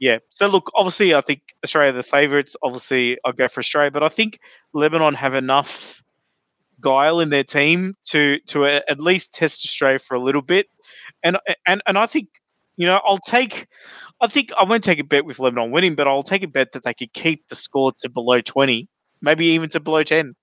yeah. 0.00 0.18
So 0.30 0.48
look, 0.48 0.70
obviously, 0.74 1.14
I 1.14 1.20
think 1.20 1.54
Australia 1.64 1.90
are 1.92 1.96
the 1.96 2.02
favourites. 2.02 2.56
Obviously, 2.62 3.16
I'll 3.24 3.32
go 3.32 3.48
for 3.48 3.60
Australia, 3.60 3.92
but 3.92 4.02
I 4.02 4.08
think 4.08 4.40
Lebanon 4.74 5.14
have 5.14 5.34
enough 5.34 6.02
guile 6.80 7.20
in 7.20 7.30
their 7.30 7.44
team 7.44 7.94
to 8.06 8.40
to 8.48 8.66
at 8.66 9.00
least 9.00 9.32
test 9.32 9.64
Australia 9.64 10.00
for 10.00 10.16
a 10.16 10.20
little 10.20 10.42
bit. 10.42 10.66
And 11.22 11.38
and 11.66 11.80
and 11.86 11.96
I 11.96 12.06
think 12.06 12.28
you 12.76 12.86
know 12.86 13.00
I'll 13.06 13.18
take. 13.18 13.68
I 14.20 14.26
think 14.26 14.52
I 14.58 14.64
won't 14.64 14.82
take 14.82 14.98
a 14.98 15.04
bet 15.04 15.24
with 15.24 15.38
Lebanon 15.38 15.70
winning, 15.70 15.94
but 15.94 16.08
I'll 16.08 16.24
take 16.24 16.42
a 16.42 16.48
bet 16.48 16.72
that 16.72 16.82
they 16.82 16.94
could 16.94 17.12
keep 17.12 17.48
the 17.48 17.54
score 17.54 17.92
to 18.00 18.08
below 18.08 18.40
twenty, 18.40 18.88
maybe 19.22 19.46
even 19.46 19.68
to 19.70 19.80
below 19.80 20.02
ten. 20.02 20.34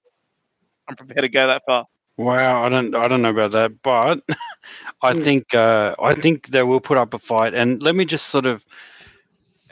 I'm 0.88 0.96
prepared 0.96 1.24
to 1.24 1.30
go 1.30 1.48
that 1.48 1.64
far. 1.68 1.86
Wow, 2.22 2.64
I 2.64 2.70
don't, 2.70 2.94
I 2.94 3.08
don't 3.08 3.24
know 3.24 3.32
about 3.32 3.54
that, 3.54 3.82
but 3.82 4.22
I 5.02 5.14
hmm. 5.14 5.24
think, 5.24 5.56
uh, 5.56 5.96
I 6.00 6.14
think 6.14 6.50
they 6.50 6.62
will 6.62 6.80
put 6.80 7.00
up 7.00 7.16
a 7.16 7.20
fight. 7.20 7.56
And 7.56 7.82
let 7.82 7.96
me 7.96 8.06
just 8.06 8.28
sort 8.28 8.46
of, 8.46 8.64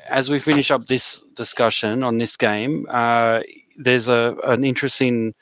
as 0.10 0.32
we 0.32 0.40
finish 0.40 0.72
up 0.72 0.88
this 0.88 1.22
discussion 1.36 2.02
on 2.02 2.18
this 2.18 2.38
game, 2.38 2.88
uh, 2.90 3.42
there's 3.78 4.08
a 4.08 4.36
an 4.46 4.64
interesting, 4.64 5.36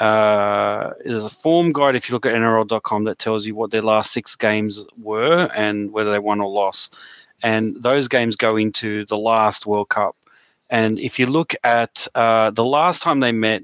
uh, 0.00 0.90
there's 1.02 1.24
a 1.24 1.30
form 1.30 1.72
guide 1.72 1.96
if 1.96 2.10
you 2.10 2.12
look 2.12 2.26
at 2.26 2.34
NRL.com 2.34 3.04
that 3.04 3.18
tells 3.18 3.46
you 3.46 3.54
what 3.54 3.70
their 3.70 3.80
last 3.80 4.12
six 4.12 4.36
games 4.36 4.84
were 4.98 5.48
and 5.56 5.92
whether 5.92 6.12
they 6.12 6.18
won 6.18 6.42
or 6.42 6.50
lost, 6.50 6.94
and 7.42 7.82
those 7.82 8.06
games 8.06 8.36
go 8.36 8.58
into 8.58 9.06
the 9.06 9.16
last 9.16 9.64
World 9.64 9.88
Cup. 9.88 10.14
And 10.68 10.98
if 10.98 11.18
you 11.18 11.24
look 11.24 11.54
at 11.64 12.06
uh, 12.14 12.50
the 12.50 12.66
last 12.66 13.00
time 13.00 13.20
they 13.20 13.32
met, 13.32 13.62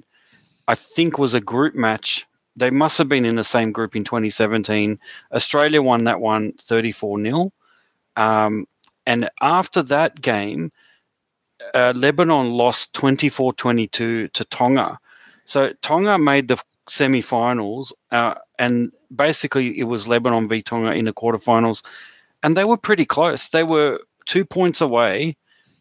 I 0.66 0.76
think 0.76 1.18
was 1.18 1.34
a 1.34 1.42
group 1.42 1.74
match 1.74 2.26
they 2.60 2.70
must 2.70 2.98
have 2.98 3.08
been 3.08 3.24
in 3.24 3.36
the 3.36 3.44
same 3.44 3.72
group 3.72 3.96
in 3.96 4.04
2017. 4.04 4.98
Australia 5.32 5.82
won 5.82 6.04
that 6.04 6.20
one 6.20 6.52
34 6.62 7.22
0. 7.22 7.52
Um, 8.16 8.66
and 9.06 9.30
after 9.40 9.82
that 9.84 10.20
game, 10.20 10.70
uh, 11.74 11.92
Lebanon 11.96 12.52
lost 12.52 12.92
24 12.94 13.54
22 13.54 14.28
to 14.28 14.44
Tonga. 14.44 14.98
So 15.46 15.72
Tonga 15.82 16.18
made 16.18 16.48
the 16.48 16.58
semi-finals, 16.88 17.92
uh, 18.12 18.34
and 18.58 18.92
basically 19.14 19.78
it 19.78 19.84
was 19.84 20.06
Lebanon 20.06 20.48
v 20.48 20.62
Tonga 20.62 20.92
in 20.92 21.06
the 21.06 21.12
quarterfinals, 21.12 21.82
and 22.42 22.56
they 22.56 22.64
were 22.64 22.76
pretty 22.76 23.04
close. 23.04 23.48
They 23.48 23.64
were 23.64 24.00
two 24.26 24.44
points 24.44 24.80
away 24.80 25.36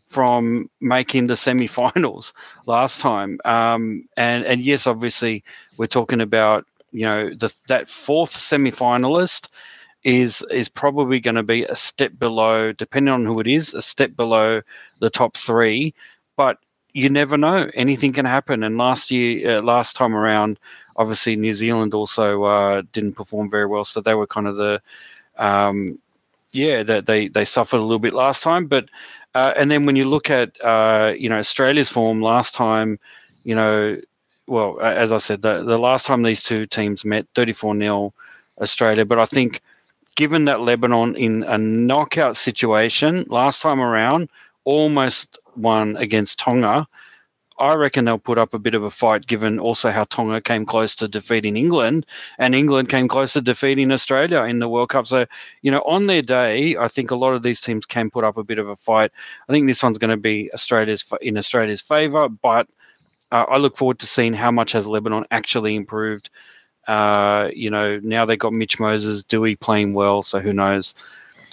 from 0.08 0.70
making 0.82 1.28
the 1.28 1.36
semi-finals 1.36 2.34
last 2.65 3.00
time. 3.00 3.39
Um, 3.46 4.06
and 4.18 4.44
and 4.46 4.62
yes, 4.62 4.88
obviously 4.88 5.44
we're 5.78 5.88
talking 5.88 6.22
about 6.22 6.65
you 6.91 7.06
know 7.06 7.30
the 7.34 7.54
that 7.67 7.89
fourth 7.89 8.32
semi-finalist 8.36 9.49
is 10.04 10.45
is 10.52 10.69
probably 10.69 11.19
going 11.19 11.36
to 11.36 11.43
be 11.43 11.63
a 11.65 11.75
step 11.75 12.13
below, 12.17 12.71
depending 12.71 13.13
on 13.13 13.25
who 13.25 13.39
it 13.39 13.47
is, 13.47 13.73
a 13.73 13.82
step 13.82 14.15
below 14.15 14.62
the 14.99 15.10
top 15.10 15.36
three. 15.38 15.93
But 16.38 16.58
you 16.93 17.10
never 17.10 17.38
know; 17.38 17.69
anything 17.73 18.13
can 18.13 18.25
happen. 18.25 18.63
And 18.63 18.78
last 18.78 19.12
year, 19.12 19.58
uh, 19.58 19.62
last 19.62 19.95
time 19.95 20.15
around, 20.15 20.60
obviously 20.95 21.36
New 21.36 21.54
Zealand 21.54 21.93
also 21.93 22.43
uh, 22.43 22.82
didn't 22.93 23.13
perform 23.13 23.49
very 23.49 23.65
well, 23.65 23.86
so 23.86 24.02
they 24.02 24.15
were 24.15 24.28
kind 24.28 24.47
of 24.47 24.56
the 24.56 24.82
um, 25.38 25.99
yeah 26.52 26.84
that 26.84 27.06
they 27.06 27.28
they 27.28 27.45
suffered 27.45 27.78
a 27.78 27.84
little 27.84 27.99
bit 27.99 28.13
last 28.13 28.43
time. 28.43 28.67
But 28.67 28.89
uh, 29.36 29.54
and 29.58 29.71
then 29.71 29.86
when 29.86 29.95
you 29.95 30.06
look 30.06 30.30
at 30.30 30.52
uh, 30.63 31.13
you 31.17 31.30
know 31.30 31.39
Australia's 31.39 31.89
form 31.89 32.21
last 32.21 32.56
time, 32.56 32.99
you 33.43 33.56
know, 33.56 33.97
well 34.49 34.79
as 34.81 35.12
I 35.12 35.17
said, 35.17 35.41
the 35.41 35.63
the 35.63 35.77
last 35.77 36.05
time 36.05 36.23
these 36.23 36.43
two 36.43 36.65
teams 36.65 37.05
met, 37.05 37.27
thirty 37.35 37.53
four 37.53 37.77
0 37.77 38.13
Australia. 38.62 39.05
But 39.05 39.19
I 39.19 39.25
think 39.25 39.62
given 40.15 40.45
that 40.45 40.62
Lebanon 40.62 41.15
in 41.15 41.43
a 41.43 41.57
knockout 41.57 42.35
situation 42.35 43.25
last 43.29 43.62
time 43.62 43.79
around 43.79 44.29
almost 44.65 45.39
won 45.55 45.95
against 45.97 46.39
Tonga, 46.39 46.88
I 47.59 47.75
reckon 47.75 48.05
they'll 48.05 48.17
put 48.17 48.38
up 48.38 48.53
a 48.53 48.59
bit 48.59 48.73
of 48.73 48.83
a 48.83 48.89
fight 48.89 49.27
given 49.27 49.59
also 49.59 49.91
how 49.91 50.05
Tonga 50.05 50.39
came 50.39 50.65
close 50.65 50.95
to 50.95 51.07
defeating 51.07 51.57
England 51.57 52.05
and 52.38 52.55
England 52.55 52.89
came 52.89 53.07
close 53.09 53.33
to 53.33 53.41
defeating 53.41 53.91
Australia 53.91 54.43
in 54.43 54.59
the 54.59 54.69
World 54.69 54.89
Cup. 54.89 55.07
So, 55.07 55.25
you 55.62 55.71
know, 55.71 55.81
on 55.81 56.07
their 56.07 56.21
day, 56.21 56.77
I 56.77 56.88
think 56.88 57.12
a 57.12 57.15
lot 57.15 57.33
of 57.33 57.43
these 57.43 57.59
teams 57.59 57.85
can 57.85 58.09
put 58.09 58.23
up 58.23 58.38
a 58.38 58.43
bit 58.43 58.59
of 58.59 58.69
a 58.69 58.77
fight. 58.77 59.12
I 59.47 59.53
think 59.53 59.67
this 59.67 59.83
one's 59.83 59.97
going 59.97 60.12
to 60.12 60.17
be 60.17 60.49
Australia's 60.53 61.03
in 61.21 61.38
Australia's 61.38 61.81
favour, 61.81 62.29
but 62.29 62.69
uh, 63.32 63.46
I 63.48 63.58
look 63.58 63.78
forward 63.78 64.00
to 64.00 64.08
seeing 64.08 64.34
how 64.34 64.52
much 64.52 64.72
has 64.72 64.88
Lebanon 64.88 65.26
actually 65.32 65.76
improved 65.76 66.30
uh, 66.89 67.52
you 67.54 67.70
know, 67.70 68.00
now 68.02 68.26
they 68.26 68.36
got 68.36 68.52
Mitch 68.52 68.80
Moses, 68.80 69.24
Dewey 69.24 69.56
playing 69.56 69.94
well, 69.94 70.24
so 70.24 70.39
who 70.39 70.52
knows? 70.52 70.96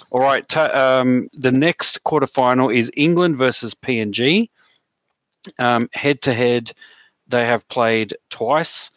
All 0.09 0.19
right, 0.19 0.57
um, 0.57 1.29
the 1.33 1.51
next 1.51 2.03
quarterfinal 2.05 2.75
is 2.75 2.91
England 2.97 3.37
versus 3.37 3.75
PNG. 3.75 4.49
Um, 5.59 5.89
head 5.93 6.23
to 6.23 6.33
head, 6.33 6.73
they 7.27 7.45
have 7.45 7.67
played 7.67 8.17
twice. 8.31 8.89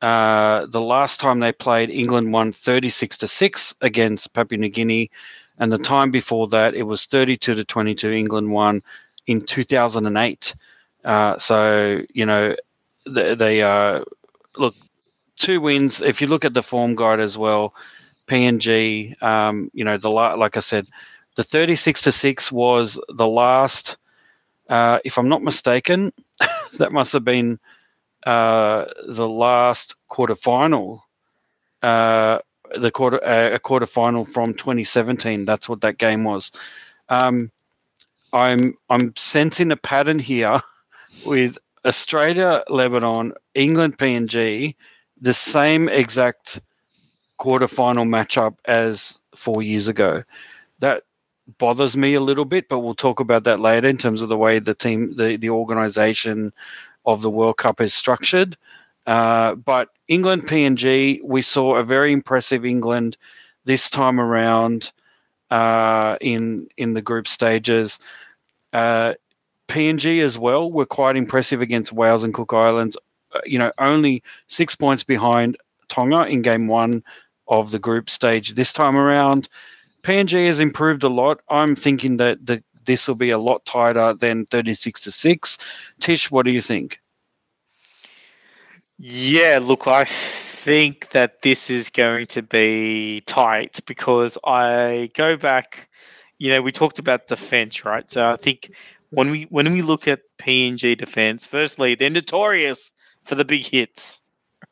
Uh, 0.00 0.64
the 0.64 0.80
last 0.80 1.20
time 1.20 1.40
they 1.40 1.52
played, 1.52 1.90
England 1.90 2.32
won 2.32 2.54
36 2.54 3.18
to 3.18 3.28
6 3.28 3.74
against 3.82 4.32
Papua 4.32 4.58
New 4.58 4.70
Guinea. 4.70 5.10
And 5.58 5.70
the 5.70 5.78
time 5.78 6.10
before 6.10 6.48
that, 6.48 6.74
it 6.74 6.84
was 6.84 7.04
32 7.04 7.54
to 7.54 7.64
22. 7.64 8.10
England 8.10 8.50
won 8.50 8.82
in 9.26 9.42
2008. 9.42 10.54
Uh, 11.04 11.38
so, 11.38 12.00
you 12.12 12.26
know, 12.26 12.54
they, 13.06 13.34
they 13.34 13.62
uh, 13.62 14.04
look, 14.56 14.74
two 15.36 15.60
wins. 15.60 16.02
If 16.02 16.20
you 16.20 16.26
look 16.26 16.44
at 16.44 16.54
the 16.54 16.62
form 16.62 16.94
guide 16.94 17.20
as 17.20 17.36
well, 17.36 17.74
PNG, 18.28 19.20
um, 19.22 19.70
you 19.74 19.84
know, 19.84 19.98
the 19.98 20.08
like 20.08 20.56
I 20.56 20.60
said, 20.60 20.86
the 21.36 21.44
36 21.44 22.02
to 22.02 22.12
6 22.12 22.52
was 22.52 23.00
the 23.08 23.26
last, 23.26 23.96
uh, 24.68 24.98
if 25.04 25.18
I'm 25.18 25.28
not 25.28 25.42
mistaken, 25.42 26.12
that 26.78 26.92
must 26.92 27.12
have 27.12 27.24
been 27.24 27.58
uh, 28.26 28.86
the 29.08 29.28
last 29.28 29.96
quarterfinal. 30.10 31.00
Uh, 31.82 32.38
the 32.76 32.90
quarter 32.90 33.18
a 33.18 33.58
quarter 33.58 33.86
final 33.86 34.24
from 34.24 34.54
2017. 34.54 35.44
That's 35.44 35.68
what 35.68 35.80
that 35.82 35.98
game 35.98 36.24
was. 36.24 36.52
Um, 37.08 37.50
I'm 38.32 38.76
I'm 38.88 39.14
sensing 39.16 39.72
a 39.72 39.76
pattern 39.76 40.18
here 40.18 40.60
with 41.26 41.58
Australia, 41.84 42.62
Lebanon, 42.68 43.32
England, 43.54 43.98
PNG, 43.98 44.74
the 45.20 45.32
same 45.32 45.88
exact 45.88 46.60
quarterfinal 47.40 48.06
matchup 48.06 48.56
as 48.64 49.20
four 49.34 49.62
years 49.62 49.88
ago. 49.88 50.22
That 50.80 51.04
bothers 51.58 51.96
me 51.96 52.14
a 52.14 52.20
little 52.20 52.44
bit, 52.44 52.68
but 52.68 52.80
we'll 52.80 52.94
talk 52.94 53.20
about 53.20 53.44
that 53.44 53.60
later 53.60 53.88
in 53.88 53.96
terms 53.96 54.22
of 54.22 54.28
the 54.28 54.36
way 54.36 54.58
the 54.58 54.74
team, 54.74 55.16
the, 55.16 55.36
the 55.36 55.50
organization 55.50 56.52
of 57.04 57.22
the 57.22 57.30
World 57.30 57.56
Cup 57.56 57.80
is 57.80 57.94
structured. 57.94 58.56
Uh, 59.06 59.56
but 59.56 59.88
England 60.08 60.46
PNG, 60.46 61.20
we 61.24 61.42
saw 61.42 61.76
a 61.76 61.84
very 61.84 62.12
impressive 62.12 62.64
England 62.64 63.16
this 63.64 63.90
time 63.90 64.20
around 64.20 64.92
uh, 65.50 66.16
in 66.20 66.68
in 66.76 66.94
the 66.94 67.02
group 67.02 67.26
stages. 67.28 67.98
Uh, 68.72 69.14
PNG 69.72 70.22
as 70.22 70.38
well 70.38 70.70
were 70.70 70.86
quite 70.86 71.16
impressive 71.16 71.62
against 71.62 71.92
Wales 71.92 72.24
and 72.24 72.34
Cook 72.34 72.52
Islands 72.52 72.96
uh, 73.34 73.40
you 73.46 73.58
know, 73.58 73.72
only 73.78 74.22
six 74.46 74.74
points 74.74 75.04
behind 75.04 75.56
Tonga 75.88 76.24
in 76.24 76.42
game 76.42 76.66
one 76.66 77.02
of 77.48 77.70
the 77.70 77.78
group 77.78 78.10
stage 78.10 78.54
this 78.54 78.72
time 78.72 78.96
around. 78.96 79.48
PNG 80.02 80.46
has 80.46 80.60
improved 80.60 81.02
a 81.02 81.08
lot. 81.08 81.40
I'm 81.48 81.74
thinking 81.74 82.16
that 82.18 82.44
the, 82.44 82.62
this 82.84 83.08
will 83.08 83.14
be 83.14 83.30
a 83.30 83.38
lot 83.38 83.64
tighter 83.64 84.14
than 84.14 84.46
36 84.46 85.00
to 85.02 85.10
6. 85.10 85.58
Tish, 86.00 86.30
what 86.30 86.44
do 86.44 86.52
you 86.52 86.60
think? 86.60 87.00
Yeah, 88.98 89.58
look, 89.62 89.86
I 89.86 90.04
think 90.04 91.10
that 91.10 91.42
this 91.42 91.70
is 91.70 91.88
going 91.88 92.26
to 92.26 92.42
be 92.42 93.22
tight 93.22 93.80
because 93.86 94.36
I 94.44 95.10
go 95.14 95.36
back, 95.36 95.88
you 96.38 96.50
know, 96.50 96.60
we 96.60 96.72
talked 96.72 96.98
about 96.98 97.28
defense, 97.28 97.84
right? 97.84 98.08
So 98.10 98.30
I 98.30 98.36
think 98.36 98.72
when 99.12 99.30
we 99.30 99.42
when 99.50 99.70
we 99.72 99.82
look 99.82 100.08
at 100.08 100.20
PNG 100.38 100.96
defense, 100.96 101.46
firstly, 101.46 101.94
they're 101.94 102.10
notorious 102.10 102.92
for 103.22 103.34
the 103.34 103.44
big 103.44 103.64
hits, 103.64 104.22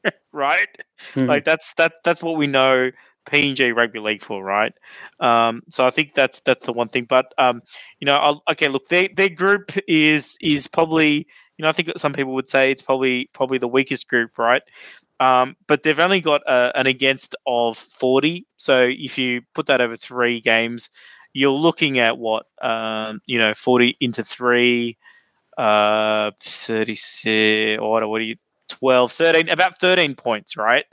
right? 0.33 0.68
Mm. 1.14 1.29
Like 1.29 1.44
that's 1.44 1.74
that 1.74 1.94
that's 2.05 2.22
what 2.22 2.37
we 2.37 2.46
know 2.46 2.90
PNG 3.26 3.74
rugby 3.76 4.00
league 4.00 4.22
for, 4.22 4.42
right? 4.42 4.72
Um, 5.20 5.62
so 5.68 5.87
I 5.87 5.90
think 5.90 6.14
that's 6.14 6.40
that's 6.40 6.66
the 6.66 6.72
one 6.72 6.88
thing. 6.88 7.05
But 7.05 7.33
um, 7.38 7.62
you 8.00 8.07
know, 8.07 8.16
I'll, 8.16 8.42
okay, 8.50 8.68
look, 8.68 8.88
their 8.88 9.09
their 9.14 9.29
group 9.29 9.72
is 9.87 10.38
is 10.40 10.66
probably 10.66 11.26
you 11.57 11.62
know 11.62 11.68
I 11.68 11.72
think 11.72 11.90
some 11.96 12.12
people 12.12 12.35
would 12.35 12.48
say 12.48 12.70
it's 12.70 12.83
probably 12.83 13.29
probably 13.35 13.59
the 13.59 13.68
weakest 13.68 14.09
group, 14.09 14.38
right? 14.38 14.62
Um, 15.20 15.55
but 15.66 15.83
they've 15.83 15.98
only 15.98 16.22
got 16.22 16.40
a, 16.46 16.72
an 16.74 16.87
against 16.87 17.37
of 17.46 17.76
40. 17.76 18.46
So 18.57 18.88
if 18.90 19.18
you 19.18 19.42
put 19.55 19.66
that 19.66 19.83
over 19.83 19.94
three 19.94 20.40
games, 20.40 20.88
you're 21.32 21.50
looking 21.52 21.98
at 21.98 22.18
what, 22.18 22.46
um, 22.62 23.20
you 23.26 23.38
know, 23.38 23.54
40 23.54 23.96
into 24.00 24.24
three, 24.24 24.96
uh 25.58 26.30
36 26.40 27.80
or 27.80 28.06
what 28.08 28.20
are 28.20 28.24
you 28.24 28.36
12 28.68 29.12
13 29.12 29.48
about 29.48 29.78
13 29.78 30.14
points 30.14 30.56
right 30.56 30.84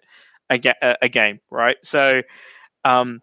a, 0.50 0.58
ga- 0.58 0.97
a 1.02 1.08
game 1.10 1.38
right 1.52 1.78
so 1.84 2.21
um 2.86 3.21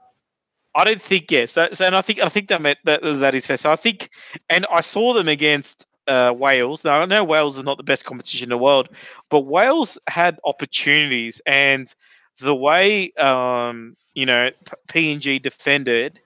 I 0.75 0.85
don't 0.85 1.01
think 1.03 1.31
yeah. 1.31 1.47
So, 1.47 1.69
so 1.73 1.87
and 1.87 1.95
I 1.95 2.03
think 2.03 2.19
I 2.21 2.29
think 2.29 2.49
that 2.49 2.61
meant 2.61 2.79
that 2.85 3.03
that 3.03 3.35
is 3.35 3.47
fair. 3.47 3.57
So 3.57 3.71
I 3.71 3.77
think, 3.77 4.11
and 4.51 4.67
I 4.73 4.81
saw 4.81 5.13
them 5.15 5.29
against 5.29 5.87
uh, 6.09 6.35
Wales. 6.37 6.85
Now 6.85 7.01
I 7.01 7.05
know 7.05 7.23
Wales 7.25 7.59
is 7.59 7.65
not 7.65 7.77
the 7.77 7.85
best 7.85 8.05
competition 8.05 8.47
in 8.47 8.49
the 8.51 8.59
world, 8.59 8.89
but 9.31 9.43
Wales 9.43 9.99
had 10.09 10.39
opportunities, 10.45 11.41
and 11.47 11.93
the 12.41 12.55
way 12.57 13.13
um, 13.13 13.97
you 14.15 14.27
know 14.27 14.51
PNG 14.89 15.39
defended, 15.39 16.21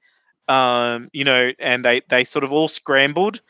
um, 0.48 1.08
you 1.12 1.24
know, 1.24 1.52
and 1.58 1.84
they 1.84 2.00
they 2.08 2.24
sort 2.24 2.44
of 2.44 2.52
all 2.52 2.68
scrambled 2.68 3.40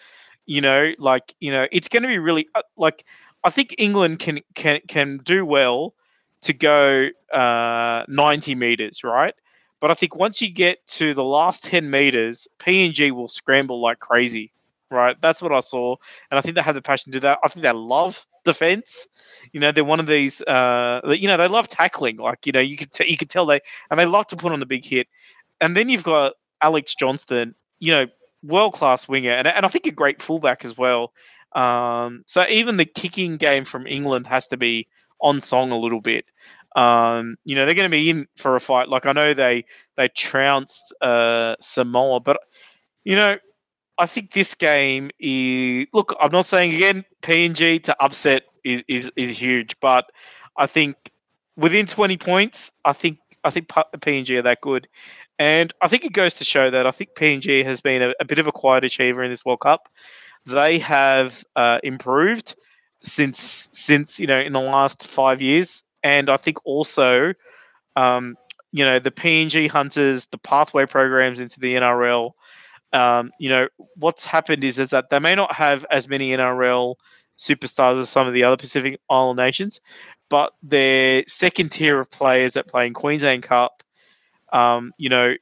you 0.49 0.63
know, 0.63 0.93
like 0.99 1.35
you 1.41 1.53
know, 1.53 1.69
it's 1.71 1.89
going 1.89 2.03
to 2.03 2.09
be 2.09 2.19
really 2.19 2.49
uh, 2.55 2.63
like 2.77 3.05
I 3.45 3.51
think 3.51 3.75
England 3.79 4.19
can 4.19 4.41
can 4.55 4.81
can 4.89 5.19
do 5.19 5.45
well 5.45 5.95
to 6.41 6.53
go 6.53 7.09
uh, 7.33 8.05
90 8.09 8.55
meters, 8.55 9.05
right? 9.05 9.35
But 9.81 9.91
I 9.91 9.95
think 9.95 10.17
once 10.17 10.41
you 10.41 10.51
get 10.51 10.85
to 10.89 11.15
the 11.15 11.23
last 11.23 11.65
10 11.65 11.91
meters, 11.91 12.49
PNG 12.59 13.13
will 13.13 13.29
scramble 13.29 13.81
like 13.81 14.01
crazy, 14.01 14.51
right? 14.91 15.17
That's 15.21 15.43
what 15.43 15.53
I 15.53 15.61
saw, 15.61 15.97
and 16.31 16.39
I 16.39 16.41
think 16.41 16.57
they 16.57 16.63
have 16.63 16.75
the 16.75 16.83
passion 16.83 17.13
to 17.13 17.19
do 17.19 17.23
that. 17.27 17.39
I 17.45 17.49
think 17.49 17.63
they 17.63 17.73
love 17.73 18.27
defense. 18.45 19.07
You 19.53 19.61
know, 19.61 19.71
they're 19.71 19.85
one 19.85 20.01
of 20.01 20.07
these. 20.07 20.41
Uh, 20.43 21.01
you 21.15 21.29
know, 21.29 21.37
they 21.37 21.49
love 21.49 21.69
tackling. 21.69 22.17
Like 22.17 22.47
you 22.47 22.53
know, 22.53 22.61
you 22.61 22.79
could 22.79 22.91
t- 22.93 23.11
you 23.11 23.19
could 23.19 23.29
tell 23.31 23.45
they 23.45 23.61
and 23.91 24.01
they 24.01 24.07
love 24.07 24.27
to 24.29 24.37
put 24.37 24.51
on 24.53 24.61
the 24.61 24.67
big 24.67 24.85
hit. 24.85 25.09
And 25.61 25.77
then 25.77 25.91
you've 25.91 26.05
got 26.05 26.33
Alex 26.63 26.95
Johnston. 26.95 27.55
You 27.81 27.93
know, 27.93 28.07
world 28.43 28.75
class 28.75 29.09
winger, 29.09 29.31
and, 29.31 29.47
and 29.47 29.65
I 29.65 29.69
think 29.69 29.87
a 29.87 29.93
great 29.93 30.21
fullback 30.21 30.65
as 30.65 30.77
well. 30.77 31.13
Um, 31.53 32.25
so 32.27 32.45
even 32.49 32.77
the 32.77 32.85
kicking 32.85 33.37
game 33.37 33.65
from 33.65 33.87
England 33.87 34.27
has 34.27 34.47
to 34.49 34.57
be 34.57 34.89
on 35.21 35.41
song 35.41 35.71
a 35.71 35.79
little 35.79 36.01
bit. 36.01 36.25
Um, 36.77 37.37
you 37.45 37.57
know, 37.57 37.65
they're 37.65 37.75
going 37.75 37.91
to 37.91 37.97
be 37.97 38.11
in 38.11 38.29
for 38.37 38.55
a 38.55 38.61
fight. 38.61 38.89
Like 38.89 39.07
I 39.07 39.13
know 39.13 39.35
they 39.35 39.65
they 39.97 40.09
trounced 40.09 40.95
uh, 41.01 41.57
Samoa, 41.61 42.21
but 42.21 42.39
you 43.05 43.17
know, 43.17 43.37
I 43.99 44.07
think 44.07 44.33
this 44.33 44.55
game 44.55 45.11
is 45.19 45.87
look. 45.93 46.15
I'm 46.21 46.33
not 46.33 46.47
saying 46.47 46.75
again 46.75 47.05
PNG 47.23 47.83
to 47.85 47.97
upset 48.03 48.45
is 48.65 48.83
is, 48.87 49.11
is 49.17 49.31
huge, 49.31 49.79
but 49.81 50.11
I 50.57 50.67
think 50.67 51.11
within 51.57 51.87
20 51.87 52.17
points, 52.19 52.73
I 52.85 52.93
think 52.93 53.19
I 53.45 53.51
think 53.51 53.69
PNG 53.69 54.39
are 54.39 54.43
that 54.43 54.61
good, 54.61 54.89
and 55.39 55.73
I 55.81 55.89
think 55.89 56.05
it 56.05 56.13
goes 56.13 56.35
to 56.35 56.45
show 56.45 56.71
that 56.71 56.87
I 56.87 56.91
think 56.91 57.15
PNG 57.15 57.65
has 57.65 57.81
been 57.81 58.03
a, 58.03 58.15
a 58.21 58.25
bit 58.25 58.39
of 58.39 58.47
a 58.47 58.53
quiet 58.53 58.85
achiever 58.85 59.23
in 59.23 59.31
this 59.31 59.45
World 59.45 59.61
Cup. 59.61 59.89
They 60.47 60.79
have 60.79 61.45
uh, 61.57 61.79
improved 61.83 62.55
since 63.03 63.69
since 63.73 64.19
you 64.19 64.27
know 64.27 64.41
in 64.41 64.53
the 64.53 64.61
last 64.61 65.07
five 65.07 65.41
years, 65.41 65.83
and 66.03 66.29
I 66.29 66.37
think 66.37 66.59
also, 66.65 67.35
um, 67.97 68.37
you 68.73 68.85
know, 68.85 68.99
the 68.99 69.11
PNG 69.11 69.69
hunters, 69.69 70.27
the 70.27 70.39
pathway 70.39 70.87
programs 70.87 71.41
into 71.41 71.61
the 71.61 71.75
NRL. 71.75 72.33
Um, 72.93 73.31
you 73.39 73.51
know, 73.51 73.69
what's 73.97 74.25
happened 74.27 74.65
is 74.65 74.79
is 74.79 74.91
that 74.91 75.11
they 75.11 75.19
may 75.19 75.35
not 75.35 75.53
have 75.53 75.85
as 75.91 76.09
many 76.09 76.31
NRL 76.31 76.95
superstars 77.39 78.01
as 78.01 78.09
some 78.09 78.27
of 78.27 78.33
the 78.33 78.43
other 78.43 78.57
Pacific 78.57 78.99
Island 79.09 79.37
nations, 79.37 79.81
but 80.29 80.55
their 80.63 81.23
second 81.27 81.71
tier 81.71 82.01
of 82.01 82.11
players 82.11 82.55
that 82.55 82.67
play 82.67 82.87
in 82.87 82.95
Queensland 82.95 83.43
Cup, 83.43 83.83
um, 84.53 84.93
you 84.99 85.09
know, 85.09 85.35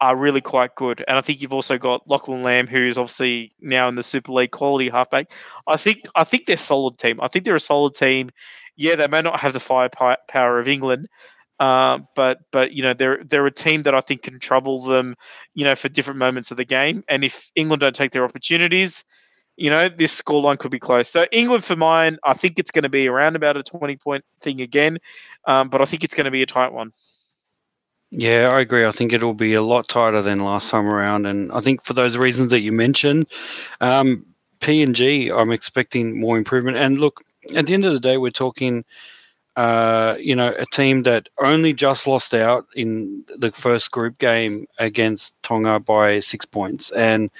are 0.00 0.16
really 0.16 0.40
quite 0.40 0.74
good. 0.76 1.04
And 1.08 1.18
I 1.18 1.20
think 1.20 1.40
you've 1.42 1.52
also 1.52 1.76
got 1.76 2.08
Lachlan 2.08 2.42
Lam, 2.42 2.66
who's 2.66 2.98
obviously 2.98 3.52
now 3.60 3.88
in 3.88 3.96
the 3.96 4.02
Super 4.02 4.32
League 4.32 4.52
quality 4.52 4.88
halfback. 4.88 5.30
I 5.66 5.76
think 5.76 6.04
I 6.14 6.24
think 6.24 6.46
they're 6.46 6.54
a 6.54 6.58
solid 6.58 6.98
team. 6.98 7.20
I 7.20 7.28
think 7.28 7.44
they're 7.44 7.56
a 7.56 7.60
solid 7.60 7.94
team. 7.94 8.30
Yeah, 8.76 8.94
they 8.94 9.08
may 9.08 9.22
not 9.22 9.40
have 9.40 9.52
the 9.52 9.60
firepower 9.60 10.60
of 10.60 10.68
England, 10.68 11.08
uh, 11.58 11.98
but 12.14 12.38
but 12.52 12.72
you 12.72 12.82
know 12.82 12.94
they're 12.94 13.24
they're 13.24 13.46
a 13.46 13.50
team 13.50 13.82
that 13.82 13.94
I 13.94 14.00
think 14.00 14.22
can 14.22 14.38
trouble 14.38 14.82
them, 14.82 15.16
you 15.54 15.64
know, 15.64 15.74
for 15.74 15.88
different 15.88 16.18
moments 16.20 16.52
of 16.52 16.56
the 16.56 16.64
game. 16.64 17.02
And 17.08 17.24
if 17.24 17.50
England 17.56 17.80
don't 17.80 17.96
take 17.96 18.12
their 18.12 18.24
opportunities, 18.24 19.04
you 19.56 19.68
know, 19.68 19.88
this 19.88 20.20
scoreline 20.20 20.58
could 20.58 20.70
be 20.70 20.78
close. 20.78 21.08
So 21.08 21.26
England 21.32 21.64
for 21.64 21.74
mine, 21.74 22.18
I 22.22 22.34
think 22.34 22.60
it's 22.60 22.70
going 22.70 22.84
to 22.84 22.88
be 22.88 23.08
around 23.08 23.34
about 23.34 23.56
a 23.56 23.64
twenty 23.64 23.96
point 23.96 24.24
thing 24.40 24.60
again, 24.60 24.98
um, 25.46 25.68
but 25.70 25.82
I 25.82 25.84
think 25.84 26.04
it's 26.04 26.14
going 26.14 26.26
to 26.26 26.30
be 26.30 26.42
a 26.42 26.46
tight 26.46 26.72
one. 26.72 26.92
Yeah, 28.10 28.48
I 28.50 28.60
agree. 28.60 28.86
I 28.86 28.90
think 28.92 29.12
it'll 29.12 29.34
be 29.34 29.54
a 29.54 29.62
lot 29.62 29.88
tighter 29.88 30.22
than 30.22 30.40
last 30.40 30.70
time 30.70 30.86
around, 30.88 31.26
and 31.26 31.52
I 31.52 31.60
think 31.60 31.84
for 31.84 31.92
those 31.92 32.16
reasons 32.16 32.50
that 32.50 32.60
you 32.60 32.72
mentioned, 32.72 33.26
um, 33.80 34.24
PNG, 34.60 35.30
I'm 35.30 35.52
expecting 35.52 36.18
more 36.18 36.38
improvement. 36.38 36.78
And 36.78 36.98
look, 36.98 37.22
at 37.54 37.66
the 37.66 37.74
end 37.74 37.84
of 37.84 37.92
the 37.92 38.00
day, 38.00 38.16
we're 38.16 38.30
talking, 38.30 38.84
uh, 39.56 40.16
you 40.20 40.36
know, 40.36 40.54
a 40.58 40.66
team 40.66 41.04
that 41.04 41.28
only 41.42 41.72
just 41.72 42.06
lost 42.06 42.34
out 42.34 42.66
in 42.76 43.24
the 43.38 43.52
first 43.52 43.90
group 43.92 44.18
game 44.18 44.66
against 44.78 45.34
Tonga 45.42 45.80
by 45.80 46.20
six 46.20 46.46
points, 46.46 46.90
and 46.92 47.30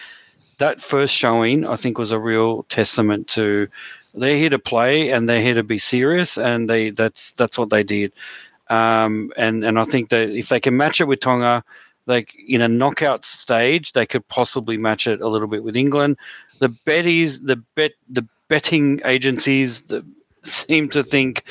that 0.58 0.82
first 0.82 1.14
showing, 1.14 1.66
I 1.66 1.76
think, 1.76 1.98
was 1.98 2.12
a 2.12 2.18
real 2.20 2.64
testament 2.64 3.28
to 3.30 3.68
they're 4.14 4.36
here 4.36 4.50
to 4.50 4.58
play 4.58 5.10
and 5.12 5.28
they're 5.28 5.42
here 5.42 5.54
to 5.54 5.62
be 5.64 5.78
serious, 5.78 6.38
and 6.38 6.70
they 6.70 6.90
that's 6.90 7.32
that's 7.32 7.58
what 7.58 7.70
they 7.70 7.82
did. 7.84 8.12
Um, 8.70 9.32
and 9.36 9.64
and 9.64 9.78
I 9.78 9.84
think 9.84 10.10
that 10.10 10.30
if 10.30 10.48
they 10.48 10.60
can 10.60 10.76
match 10.76 11.00
it 11.00 11.08
with 11.08 11.20
Tonga, 11.20 11.64
like 12.06 12.34
in 12.46 12.60
a 12.60 12.68
knockout 12.68 13.24
stage, 13.24 13.92
they 13.92 14.06
could 14.06 14.26
possibly 14.28 14.76
match 14.76 15.06
it 15.06 15.20
a 15.20 15.28
little 15.28 15.48
bit 15.48 15.64
with 15.64 15.76
England. 15.76 16.16
The 16.58 16.68
betties, 16.68 17.44
the 17.44 17.56
bet, 17.74 17.92
the 18.08 18.26
betting 18.48 19.00
agencies 19.04 19.82
that 19.82 20.04
seem 20.44 20.88
to 20.90 21.02
think 21.02 21.44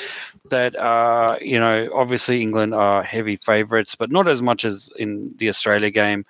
that 0.49 0.76
uh, 0.76 1.38
you 1.41 1.59
know 1.59 1.89
obviously 1.93 2.41
England 2.41 2.74
are 2.74 3.03
heavy 3.03 3.38
favourites, 3.38 3.95
but 3.95 4.11
not 4.11 4.30
as 4.30 4.41
much 4.41 4.65
as 4.65 4.89
in 4.97 5.34
the 5.38 5.49
Australia 5.49 5.89
game. 5.89 6.26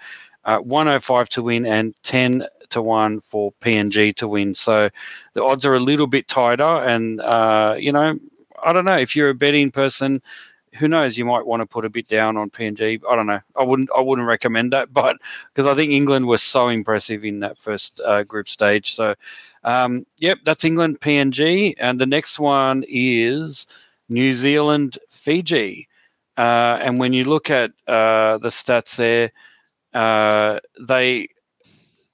Uh, 0.45 0.59
105 0.59 1.27
to 1.27 1.43
win 1.43 1.65
and 1.65 1.93
10 2.03 2.47
to 2.69 2.81
1 2.81 3.21
for 3.21 3.51
PNG 3.61 4.15
to 4.15 4.27
win. 4.27 4.55
So 4.55 4.89
the 5.33 5.43
odds 5.43 5.65
are 5.65 5.75
a 5.75 5.79
little 5.79 6.07
bit 6.07 6.27
tighter. 6.27 6.63
And, 6.63 7.19
uh, 7.21 7.75
you 7.77 7.91
know, 7.91 8.17
I 8.63 8.73
don't 8.73 8.85
know 8.85 8.97
if 8.97 9.15
you're 9.15 9.29
a 9.29 9.35
betting 9.35 9.71
person, 9.71 10.21
who 10.77 10.87
knows? 10.87 11.17
You 11.17 11.25
might 11.25 11.45
want 11.45 11.61
to 11.61 11.67
put 11.67 11.85
a 11.85 11.89
bit 11.89 12.07
down 12.07 12.37
on 12.37 12.49
PNG. 12.49 13.01
I 13.09 13.15
don't 13.15 13.27
know. 13.27 13.39
I 13.55 13.65
wouldn't. 13.65 13.89
I 13.95 14.01
wouldn't 14.01 14.27
recommend 14.27 14.73
that, 14.73 14.93
but 14.93 15.17
because 15.53 15.69
I 15.69 15.75
think 15.75 15.91
England 15.91 16.27
was 16.27 16.41
so 16.41 16.67
impressive 16.67 17.25
in 17.25 17.39
that 17.41 17.57
first 17.57 17.99
uh, 18.05 18.23
group 18.23 18.49
stage. 18.49 18.93
So, 18.95 19.15
um, 19.63 20.05
yep, 20.19 20.39
that's 20.45 20.63
England 20.63 20.99
PNG, 21.01 21.75
and 21.79 21.99
the 21.99 22.05
next 22.05 22.39
one 22.39 22.83
is 22.87 23.67
New 24.09 24.33
Zealand 24.33 24.97
Fiji. 25.09 25.87
Uh, 26.37 26.77
and 26.81 26.99
when 26.99 27.13
you 27.13 27.23
look 27.23 27.49
at 27.49 27.71
uh, 27.87 28.37
the 28.37 28.49
stats 28.49 28.95
there, 28.95 29.31
uh, 29.93 30.59
they 30.87 31.27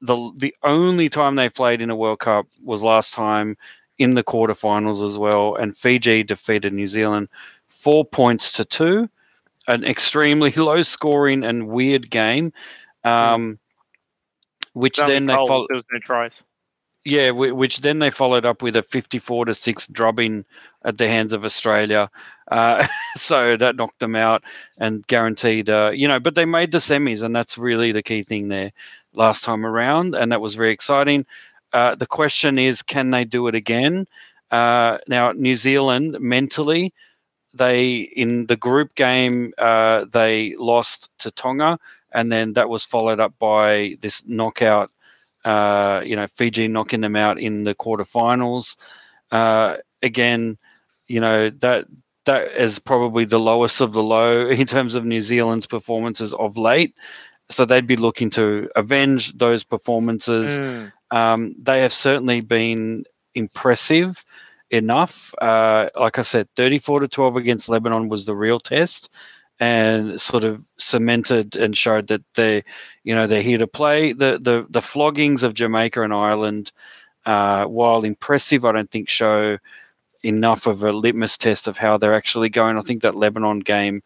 the 0.01 0.31
the 0.37 0.55
only 0.63 1.09
time 1.09 1.35
they 1.35 1.49
played 1.49 1.81
in 1.81 1.89
a 1.89 1.95
World 1.95 2.19
Cup 2.19 2.45
was 2.63 2.83
last 2.83 3.13
time 3.13 3.57
in 3.99 4.11
the 4.11 4.23
quarterfinals 4.23 5.05
as 5.05 5.17
well, 5.17 5.55
and 5.55 5.77
Fiji 5.77 6.23
defeated 6.23 6.73
New 6.73 6.87
Zealand 6.87 7.29
four 7.83 8.05
points 8.05 8.51
to 8.53 8.65
two. 8.65 9.09
An 9.67 9.83
extremely 9.83 10.51
low 10.55 10.81
scoring 10.81 11.43
and 11.43 11.67
weird 11.67 12.09
game, 12.09 12.51
um, 13.03 13.59
which 14.73 14.97
then 14.97 15.25
they 15.25 15.35
followed. 15.35 15.67
There 15.69 15.75
was 15.75 15.87
no 15.91 15.99
tries. 15.99 16.43
Yeah, 17.05 17.31
which 17.31 17.79
then 17.79 17.99
they 17.99 18.09
followed 18.09 18.45
up 18.45 18.61
with 18.61 18.77
a 18.77 18.83
fifty-four 18.83 19.45
to 19.45 19.53
six 19.53 19.87
drubbing 19.87 20.45
at 20.85 20.97
the 20.97 21.07
hands 21.07 21.33
of 21.33 21.43
Australia. 21.43 22.09
Uh, 22.49 22.85
so 23.17 23.57
that 23.57 23.75
knocked 23.75 23.99
them 23.99 24.15
out 24.15 24.43
and 24.77 25.05
guaranteed, 25.07 25.69
uh, 25.69 25.91
you 25.93 26.07
know. 26.07 26.19
But 26.19 26.35
they 26.35 26.45
made 26.45 26.71
the 26.71 26.77
semis, 26.77 27.23
and 27.23 27.35
that's 27.35 27.57
really 27.57 27.91
the 27.91 28.03
key 28.03 28.23
thing 28.23 28.47
there 28.47 28.71
last 29.13 29.43
time 29.43 29.65
around, 29.65 30.15
and 30.15 30.31
that 30.31 30.41
was 30.41 30.55
very 30.55 30.71
exciting. 30.71 31.25
Uh, 31.73 31.95
the 31.95 32.05
question 32.05 32.59
is, 32.59 32.81
can 32.81 33.11
they 33.11 33.25
do 33.25 33.47
it 33.47 33.55
again? 33.55 34.07
Uh, 34.51 34.97
now, 35.07 35.31
New 35.31 35.55
Zealand 35.55 36.17
mentally 36.19 36.93
they 37.53 37.95
in 38.15 38.47
the 38.47 38.55
group 38.55 38.95
game 38.95 39.53
uh, 39.57 40.05
they 40.11 40.55
lost 40.57 41.09
to 41.19 41.31
Tonga, 41.31 41.77
and 42.11 42.31
then 42.31 42.53
that 42.53 42.69
was 42.69 42.83
followed 42.83 43.19
up 43.19 43.33
by 43.39 43.97
this 44.01 44.23
knockout. 44.25 44.91
Uh, 45.45 46.01
you 46.05 46.15
know, 46.15 46.27
Fiji 46.27 46.67
knocking 46.67 47.01
them 47.01 47.15
out 47.15 47.39
in 47.39 47.63
the 47.63 47.75
quarterfinals. 47.75 48.77
Uh, 49.31 49.77
again, 50.01 50.57
you 51.07 51.19
know 51.19 51.49
that 51.49 51.85
that 52.25 52.51
is 52.53 52.79
probably 52.79 53.25
the 53.25 53.39
lowest 53.39 53.81
of 53.81 53.93
the 53.93 54.03
low 54.03 54.31
in 54.49 54.65
terms 54.65 54.95
of 54.95 55.05
New 55.05 55.21
Zealand's 55.21 55.67
performances 55.67 56.33
of 56.33 56.57
late. 56.57 56.95
So 57.49 57.65
they'd 57.65 57.85
be 57.85 57.97
looking 57.97 58.29
to 58.31 58.69
avenge 58.75 59.33
those 59.37 59.63
performances. 59.63 60.57
Mm. 60.57 60.91
Um, 61.11 61.55
they 61.61 61.81
have 61.81 61.93
certainly 61.93 62.41
been 62.41 63.03
impressive 63.35 64.23
enough. 64.73 65.33
Uh, 65.39 65.87
like 65.95 66.17
I 66.17 66.23
said, 66.23 66.49
34 66.55 67.01
to 67.01 67.07
12 67.07 67.37
against 67.37 67.69
Lebanon 67.69 68.09
was 68.09 68.25
the 68.25 68.35
real 68.35 68.59
test 68.59 69.09
and 69.59 70.19
sort 70.19 70.43
of 70.43 70.63
cemented 70.77 71.55
and 71.55 71.77
showed 71.77 72.07
that 72.07 72.23
they, 72.33 72.63
you 73.03 73.15
know, 73.15 73.27
they're 73.27 73.41
here 73.41 73.59
to 73.59 73.67
play. 73.67 74.13
The 74.13 74.39
the 74.41 74.65
the 74.69 74.81
floggings 74.81 75.43
of 75.43 75.53
Jamaica 75.53 76.01
and 76.01 76.13
Ireland, 76.13 76.71
uh, 77.25 77.65
while 77.65 78.01
impressive, 78.03 78.65
I 78.65 78.71
don't 78.71 78.89
think 78.89 79.09
show 79.09 79.59
enough 80.23 80.65
of 80.65 80.83
a 80.83 80.91
litmus 80.91 81.37
test 81.37 81.67
of 81.67 81.77
how 81.77 81.97
they're 81.97 82.15
actually 82.15 82.49
going. 82.49 82.77
I 82.77 82.81
think 82.81 83.03
that 83.03 83.15
Lebanon 83.15 83.59
game, 83.59 84.01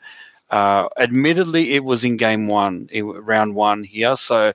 uh, 0.50 0.90
admittedly, 0.98 1.74
it 1.76 1.84
was 1.84 2.04
in 2.04 2.18
game 2.18 2.48
one, 2.48 2.90
it, 2.92 3.04
round 3.04 3.56
one 3.56 3.84
here, 3.84 4.16
so 4.18 4.52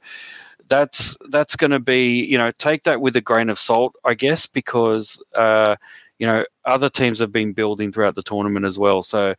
that's 0.68 1.16
that's 1.30 1.56
going 1.56 1.70
to 1.70 1.80
be 1.80 2.24
you 2.24 2.38
know 2.38 2.50
take 2.52 2.84
that 2.84 3.00
with 3.00 3.16
a 3.16 3.20
grain 3.20 3.48
of 3.50 3.58
salt, 3.58 3.96
I 4.04 4.14
guess, 4.14 4.46
because 4.46 5.20
uh, 5.34 5.76
you 6.22 6.28
know 6.30 6.44
other 6.74 6.90
teams 6.98 7.18
have 7.18 7.32
been 7.32 7.52
building 7.52 7.90
throughout 7.90 8.14
the 8.14 8.30
tournament 8.32 8.64
as 8.64 8.78
well. 8.78 9.02
So 9.02 9.34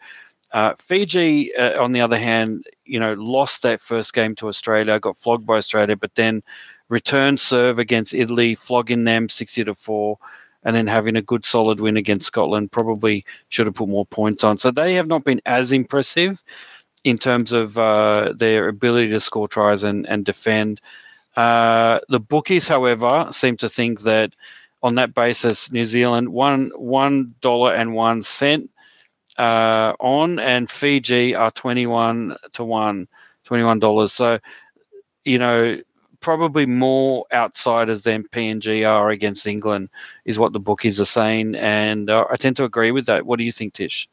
uh, 0.51 0.73
Fiji, 0.87 1.55
uh, 1.55 1.81
on 1.81 1.93
the 1.93 2.01
other 2.01 2.19
hand, 2.19 2.65
you 2.93 2.99
know 2.99 3.13
lost 3.37 3.61
that 3.61 3.79
first 3.79 4.13
game 4.13 4.35
to 4.35 4.49
Australia, 4.49 4.99
got 4.99 5.17
flogged 5.17 5.45
by 5.45 5.57
Australia, 5.57 5.95
but 5.95 6.15
then 6.15 6.43
returned 6.89 7.39
serve 7.39 7.79
against 7.79 8.13
Italy, 8.13 8.55
flogging 8.55 9.05
them 9.05 9.29
sixty 9.29 9.63
to 9.63 9.75
four. 9.75 10.17
And 10.65 10.75
then 10.75 10.87
having 10.87 11.17
a 11.17 11.21
good 11.31 11.45
solid 11.45 11.79
win 11.79 11.97
against 11.97 12.27
Scotland, 12.27 12.71
probably 12.71 13.25
should 13.49 13.67
have 13.67 13.75
put 13.75 13.89
more 13.89 14.05
points 14.05 14.43
on. 14.43 14.57
So 14.57 14.71
they 14.71 14.93
have 14.95 15.07
not 15.07 15.23
been 15.23 15.41
as 15.45 15.71
impressive 15.71 16.43
in 17.03 17.17
terms 17.17 17.51
of 17.51 17.77
uh, 17.77 18.33
their 18.43 18.67
ability 18.67 19.09
to 19.13 19.19
score 19.19 19.47
tries 19.47 19.83
and, 19.83 20.07
and 20.07 20.25
defend. 20.25 20.79
Uh, 21.35 21.99
the 22.09 22.19
bookies, 22.19 22.67
however, 22.67 23.27
seem 23.31 23.57
to 23.57 23.69
think 23.69 24.01
that 24.01 24.29
on 24.83 24.95
that 24.95 25.15
basis, 25.15 25.71
New 25.71 25.85
Zealand 25.85 26.29
one 26.29 26.69
one 26.75 27.33
dollar 27.41 27.73
and 27.73 27.95
one 27.95 28.21
cent 28.21 28.69
uh, 29.37 29.93
on, 29.99 30.39
and 30.39 30.69
Fiji 30.69 31.33
are 31.33 31.49
twenty 31.49 31.87
one 31.87 32.35
to 32.51 32.63
one, 32.63 33.07
twenty 33.45 33.63
one 33.63 33.79
dollars. 33.79 34.13
So, 34.13 34.39
you 35.25 35.39
know, 35.39 35.81
probably 36.19 36.65
more 36.65 37.25
outsiders 37.33 38.03
than 38.03 38.25
PNG 38.25 38.85
are 38.87 39.09
against 39.09 39.47
England, 39.47 39.89
is 40.25 40.37
what 40.37 40.53
the 40.53 40.59
bookies 40.59 40.99
are 40.99 41.05
saying, 41.05 41.55
and 41.55 42.09
uh, 42.09 42.25
I 42.29 42.35
tend 42.35 42.57
to 42.57 42.65
agree 42.65 42.91
with 42.91 43.05
that. 43.07 43.25
What 43.25 43.39
do 43.39 43.45
you 43.45 43.51
think, 43.53 43.73
Tish? 43.73 44.07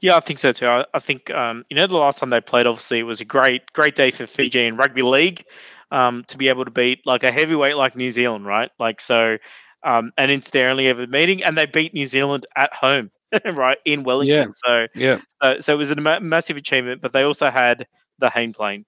Yeah, 0.00 0.16
I 0.16 0.20
think 0.20 0.40
so 0.40 0.52
too. 0.52 0.66
I, 0.66 0.84
I 0.92 0.98
think 0.98 1.30
um, 1.30 1.64
you 1.70 1.76
know 1.76 1.86
the 1.86 1.96
last 1.96 2.18
time 2.18 2.30
they 2.30 2.40
played, 2.40 2.66
obviously, 2.66 2.98
it 2.98 3.04
was 3.04 3.20
a 3.20 3.24
great, 3.24 3.72
great 3.72 3.94
day 3.94 4.10
for 4.10 4.26
Fiji 4.26 4.66
in 4.66 4.76
rugby 4.76 5.02
league. 5.02 5.44
um, 5.90 6.24
to 6.28 6.38
be 6.38 6.48
able 6.48 6.64
to 6.64 6.70
beat 6.70 7.06
like 7.06 7.22
a 7.22 7.32
heavyweight 7.32 7.76
like 7.76 7.96
New 7.96 8.10
Zealand, 8.10 8.46
right? 8.46 8.70
Like 8.78 9.00
so, 9.00 9.38
um, 9.82 10.12
and 10.16 10.30
it's 10.30 10.50
their 10.50 10.70
only 10.70 10.88
ever 10.88 11.06
meeting, 11.06 11.42
and 11.42 11.56
they 11.56 11.66
beat 11.66 11.94
New 11.94 12.06
Zealand 12.06 12.46
at 12.56 12.72
home, 12.74 13.10
right 13.44 13.78
in 13.84 14.02
Wellington. 14.02 14.48
Yeah. 14.48 14.52
So 14.54 14.86
Yeah. 14.94 15.20
so, 15.42 15.60
so 15.60 15.74
it 15.74 15.78
was 15.78 15.90
a 15.90 16.00
ma- 16.00 16.20
massive 16.20 16.56
achievement, 16.56 17.00
but 17.00 17.12
they 17.12 17.22
also 17.22 17.50
had 17.50 17.86
the 18.18 18.30
Hayne 18.30 18.52
plane, 18.52 18.84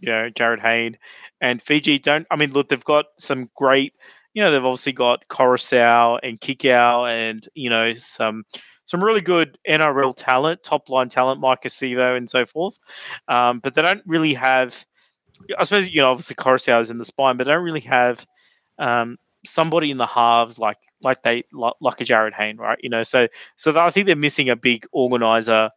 you 0.00 0.08
know, 0.08 0.30
Jarryd 0.30 0.60
Hayne. 0.60 0.98
And 1.40 1.62
Fiji 1.62 1.98
don't, 1.98 2.26
I 2.30 2.36
mean, 2.36 2.52
look, 2.52 2.68
they've 2.68 2.84
got 2.84 3.06
some 3.18 3.48
great, 3.54 3.94
you 4.34 4.42
know, 4.42 4.50
they've 4.50 4.64
obviously 4.64 4.92
got 4.92 5.26
Koroisau 5.28 6.18
and 6.22 6.40
Kikau 6.40 7.08
and, 7.08 7.48
you 7.54 7.70
know, 7.70 7.94
some 7.94 8.44
some 8.84 9.04
really 9.04 9.20
good 9.20 9.58
NRL 9.68 10.14
talent, 10.16 10.62
top 10.62 10.88
line 10.88 11.10
talent, 11.10 11.42
Maika 11.42 11.66
Sivo 11.66 12.16
and 12.16 12.28
so 12.28 12.46
forth. 12.46 12.78
Um, 13.28 13.58
but 13.60 13.74
they 13.74 13.82
don't 13.82 14.02
really 14.06 14.32
have, 14.32 14.84
I 15.58 15.64
suppose, 15.64 15.90
you 15.90 16.00
know, 16.00 16.10
obviously 16.10 16.36
Koroisau 16.36 16.80
is 16.80 16.90
in 16.90 16.96
the 16.96 17.04
spine, 17.04 17.36
but 17.36 17.44
they 17.44 17.52
don't 17.52 17.64
really 17.64 17.80
have 17.80 18.24
um, 18.78 19.18
somebody 19.44 19.90
in 19.90 19.98
the 19.98 20.06
halves 20.06 20.58
like 20.58 20.78
like 21.02 21.22
they 21.22 21.44
like, 21.52 22.00
a 22.00 22.04
Jarryd 22.04 22.34
Hayne, 22.34 22.56
right? 22.56 22.78
You 22.82 22.90
know, 22.90 23.02
so 23.02 23.28
so 23.56 23.78
I 23.78 23.90
think 23.90 24.06
they're 24.06 24.16
missing 24.16 24.48
a 24.48 24.56
big 24.56 24.86
organizer 24.92 25.70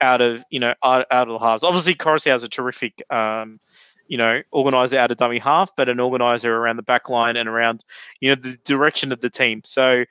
out 0.00 0.20
of 0.20 0.44
you 0.50 0.60
know 0.60 0.74
out, 0.82 1.06
out 1.10 1.28
of 1.28 1.40
the 1.40 1.44
halves. 1.44 1.64
Obviously, 1.64 1.94
Koroisau 1.94 2.34
is 2.34 2.42
a 2.42 2.48
terrific 2.48 3.02
um, 3.10 3.60
you 4.08 4.18
know 4.18 4.42
organizer 4.52 4.98
out 4.98 5.10
of 5.10 5.16
dummy 5.16 5.38
half, 5.38 5.70
but 5.76 5.88
an 5.88 6.00
organizer 6.00 6.54
around 6.54 6.76
the 6.76 6.82
back 6.82 7.08
line 7.08 7.36
and 7.36 7.48
around 7.48 7.84
you 8.20 8.28
know 8.28 8.40
the 8.40 8.56
direction 8.64 9.12
of 9.12 9.20
the 9.20 9.30
team. 9.30 9.62
So 9.64 10.04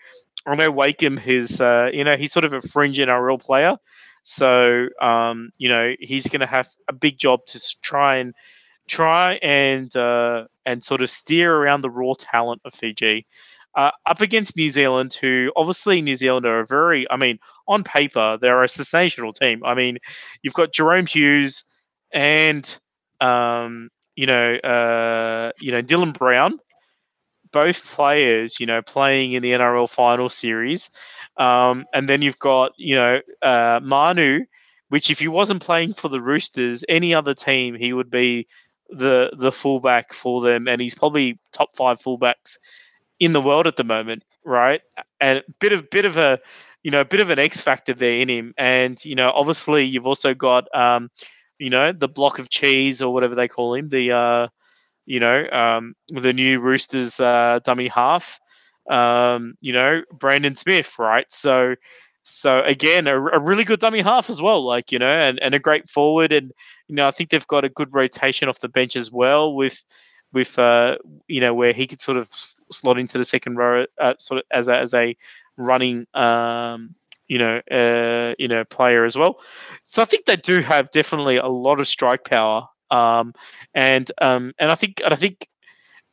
I 0.46 0.56
know 0.56 0.72
Wakeham 0.72 1.20
is 1.26 1.62
uh, 1.62 1.90
you 1.94 2.04
know 2.04 2.16
he's 2.16 2.32
sort 2.32 2.46
of 2.46 2.54
a 2.54 2.62
fringe 2.62 2.98
NRL 2.98 3.42
player. 3.42 3.78
So 4.24 4.88
um, 5.02 5.52
you 5.58 5.70
know 5.70 5.96
he's 6.00 6.28
going 6.28 6.42
to 6.42 6.46
have 6.46 6.70
a 6.88 6.94
big 6.94 7.18
job 7.18 7.46
to 7.48 7.60
try 7.82 8.18
and 8.18 8.34
try 8.88 9.36
and 9.42 9.96
uh, 9.96 10.46
and 10.66 10.84
sort 10.84 11.02
of 11.02 11.10
steer 11.10 11.56
around 11.56 11.82
the 11.82 11.90
raw 11.90 12.14
talent 12.18 12.62
of 12.66 12.74
Fiji 12.74 13.26
uh, 13.76 13.92
up 14.06 14.22
against 14.22 14.56
New 14.56 14.70
Zealand, 14.70 15.14
who 15.14 15.52
obviously 15.56 16.02
New 16.02 16.16
Zealand 16.16 16.46
are 16.46 16.60
a 16.60 16.66
very, 16.66 17.10
I 17.10 17.18
mean, 17.18 17.40
on 17.68 17.84
paper 17.84 18.38
they're 18.40 18.64
a 18.64 18.70
sensational 18.70 19.34
team. 19.34 19.64
I 19.66 19.74
mean, 19.74 19.98
you've 20.42 20.54
got 20.54 20.74
Jahrome 20.74 21.08
Hughes 21.08 21.64
and 22.12 22.78
um, 23.22 23.90
you 24.16 24.28
know 24.28 24.56
uh, 24.58 25.52
you 25.60 25.72
know 25.72 25.82
Dylan 25.82 26.18
Brown, 26.18 26.60
both 27.52 27.94
players, 27.94 28.60
you 28.60 28.66
know, 28.66 28.82
playing 28.82 29.34
in 29.34 29.42
the 29.42 29.52
NRL 29.54 29.90
final 29.90 30.30
series, 30.30 30.90
um, 31.38 31.86
and 31.94 32.08
then 32.08 32.22
you've 32.22 32.40
got 32.40 32.74
you 32.78 32.96
know 32.96 33.22
uh, 33.42 33.80
Manu, 33.82 34.46
which 34.90 35.10
if 35.10 35.20
he 35.20 35.28
wasn't 35.28 35.64
playing 35.64 35.94
for 35.94 36.10
the 36.10 36.22
Roosters, 36.22 36.84
any 36.90 37.14
other 37.14 37.34
team 37.34 37.76
he 37.76 37.94
would 37.94 38.12
be 38.12 38.48
the 38.98 39.32
the 39.38 39.52
fullback 39.52 40.14
for 40.14 40.42
them, 40.42 40.68
and 40.68 40.82
he's 40.82 40.96
probably 40.96 41.40
top 41.52 41.76
five 41.76 42.00
fullbacks 42.00 42.58
in 43.20 43.34
the 43.34 43.42
world 43.42 43.68
at 43.68 43.76
the 43.76 43.84
moment, 43.84 44.24
right? 44.44 44.82
And 45.22 45.40
a 45.40 45.44
bit 45.60 45.72
of 45.72 45.90
bit 45.90 46.06
of 46.06 46.18
a 46.18 46.40
you 46.84 46.92
know 46.92 47.02
a 47.02 47.06
bit 47.06 47.22
of 47.22 47.30
an 47.30 47.40
X 47.40 47.62
factor 47.62 47.94
there 47.94 48.20
in 48.20 48.30
him, 48.30 48.54
and 48.58 49.04
you 49.06 49.16
know 49.16 49.32
obviously 49.32 49.84
you've 49.84 50.08
also 50.08 50.34
got 50.34 50.74
um, 50.76 51.10
you 51.60 51.70
know 51.70 51.92
the 51.92 52.08
block 52.08 52.40
of 52.40 52.50
cheese 52.50 53.02
or 53.02 53.14
whatever 53.14 53.36
they 53.36 53.48
call 53.48 53.74
him, 53.74 53.90
the 53.90 54.12
uh, 54.12 54.48
you 55.06 55.20
know 55.20 55.48
um, 55.52 55.96
the 56.10 56.34
new 56.34 56.60
Roosters 56.60 57.20
uh, 57.20 57.60
dummy 57.64 57.88
half, 57.88 58.40
um, 58.90 59.56
you 59.62 59.74
know 59.74 60.04
Brandon 60.12 60.56
Smith, 60.56 61.00
right? 61.00 61.32
So 61.32 61.76
so 62.24 62.62
again 62.62 63.08
a, 63.08 63.16
a 63.16 63.40
really 63.40 63.64
good 63.64 63.80
dummy 63.80 64.02
half 64.02 64.30
as 64.30 64.42
well, 64.42 64.64
like 64.64 64.92
you 64.92 65.00
know, 65.00 65.12
and, 65.12 65.42
and 65.42 65.54
a 65.54 65.60
great 65.60 65.90
forward, 65.90 66.32
and 66.32 66.52
you 66.88 66.96
know 66.96 67.08
I 67.08 67.12
think 67.12 67.30
they've 67.30 67.48
got 67.48 67.66
a 67.66 67.70
good 67.70 67.94
rotation 67.94 68.50
off 68.50 68.60
the 68.60 68.70
bench 68.70 68.96
as 68.96 69.12
well 69.12 69.54
with 69.54 69.84
with 70.32 70.58
uh, 70.58 70.98
you 71.28 71.42
know 71.42 71.54
where 71.54 71.74
he 71.74 71.86
could 71.86 72.02
sort 72.02 72.18
of 72.18 72.30
slot 72.72 72.98
into 72.98 73.18
the 73.18 73.26
second 73.26 73.58
row, 73.58 73.86
uh, 74.00 74.14
sort 74.20 74.40
of 74.40 74.46
as 74.52 74.68
a, 74.68 74.78
as 74.78 74.94
a 74.94 75.16
running 75.58 76.08
um, 76.14 76.96
you 77.28 77.38
know 77.38 77.62
uh, 77.72 78.34
you 78.40 78.48
know 78.48 78.64
player 78.66 79.06
as 79.06 79.18
well. 79.18 79.40
So 79.84 80.02
I 80.02 80.06
think 80.06 80.26
they 80.26 80.36
do 80.36 80.62
have 80.62 80.92
definitely 80.92 81.38
a 81.38 81.48
lot 81.48 81.80
of 81.80 81.88
strike 81.88 82.26
power, 82.26 82.68
um, 82.90 83.34
and 83.74 84.12
um, 84.22 84.54
and 84.60 84.72
I 84.72 84.76
think 84.76 85.02
and 85.04 85.14
I 85.14 85.18
think 85.18 85.48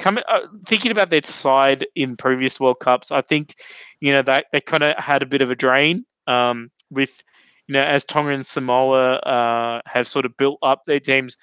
coming 0.01 0.24
uh, 0.28 0.40
thinking 0.64 0.90
about 0.90 1.11
their 1.11 1.22
side 1.22 1.86
in 1.94 2.16
previous 2.16 2.59
World 2.59 2.80
Cups, 2.80 3.12
I 3.12 3.20
think 3.20 3.55
you 4.01 4.12
know 4.12 4.22
that 4.22 4.46
they 4.53 4.61
kind 4.61 4.82
of 4.82 4.96
had 4.96 5.22
a 5.22 5.26
bit 5.26 5.42
of 5.42 5.51
a 5.51 5.55
drain 5.55 6.05
um, 6.26 6.70
with 6.90 7.22
you 7.68 7.74
know 7.74 7.84
as 7.84 8.05
Tonga 8.05 8.32
and 8.32 8.44
Samoa 8.44 9.16
uh, 9.18 9.80
have 9.86 10.09
sort 10.09 10.26
of 10.26 10.36
built 10.36 10.59
up 10.62 10.82
their 10.86 11.01
teams 11.01 11.36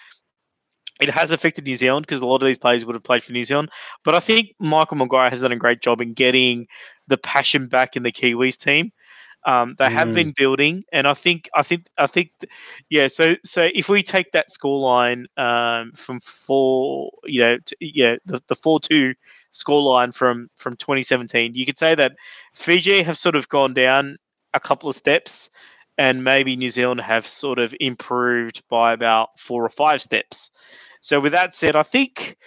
it 0.99 1.10
has 1.10 1.32
affected 1.32 1.66
New 1.66 1.76
Zealand 1.76 2.05
because 2.05 2.22
a 2.22 2.26
lot 2.26 2.41
of 2.41 2.47
these 2.47 2.58
players 2.58 2.86
would 2.86 2.95
have 2.95 3.03
played 3.03 3.24
for 3.24 3.34
New 3.34 3.43
Zealand. 3.43 3.70
But 4.03 4.16
I 4.16 4.20
think 4.20 4.53
Michael 4.60 4.97
Maguire 4.97 5.30
has 5.30 5.41
done 5.41 5.51
a 5.51 5.58
great 5.58 5.82
job 5.82 6.01
in 6.01 6.14
getting 6.14 6.68
the 7.08 7.18
passion 7.18 7.68
back 7.68 7.95
in 7.95 8.03
the 8.03 8.12
Kiwis 8.12 8.58
team. 8.58 8.91
Um, 9.48 9.76
they 9.80 9.89
have 9.89 10.10
Mm. 10.10 10.14
been 10.14 10.34
building, 10.38 10.84
and 10.93 11.08
I 11.08 11.16
think, 11.16 11.50
I 11.56 11.64
think, 11.64 11.88
I 11.98 12.08
think, 12.08 12.32
yeah. 12.89 13.08
So, 13.08 13.36
so 13.43 13.70
if 13.74 13.89
we 13.89 14.04
take 14.04 14.32
that 14.34 14.50
scoreline 14.50 15.26
um, 15.38 15.93
from 15.95 16.20
four, 16.22 17.12
you 17.26 17.41
know, 17.41 17.58
to, 17.58 17.76
yeah, 17.82 18.18
the, 18.26 18.41
the 18.48 18.56
four 18.56 18.80
two 18.80 19.16
scoreline 19.54 20.14
from 20.14 20.50
from 20.56 20.76
2017, 20.78 21.54
you 21.56 21.66
could 21.66 21.80
say 21.80 21.95
that 21.95 22.14
Fiji 22.54 23.02
have 23.04 23.18
sort 23.18 23.36
of 23.36 23.50
gone 23.50 23.74
down 23.74 24.18
a 24.54 24.60
couple 24.60 24.89
of 24.89 24.95
steps, 24.98 25.50
and 25.98 26.24
maybe 26.24 26.56
New 26.56 26.70
Zealand 26.70 27.02
have 27.02 27.28
sort 27.28 27.60
of 27.60 27.76
improved 27.80 28.64
by 28.70 28.93
about 28.93 29.30
four 29.39 29.64
or 29.66 29.70
five 29.70 30.02
steps. 30.02 30.52
So 31.02 31.20
with 31.22 31.32
that 31.32 31.56
said, 31.56 31.76
I 31.76 31.84
think 31.84 32.38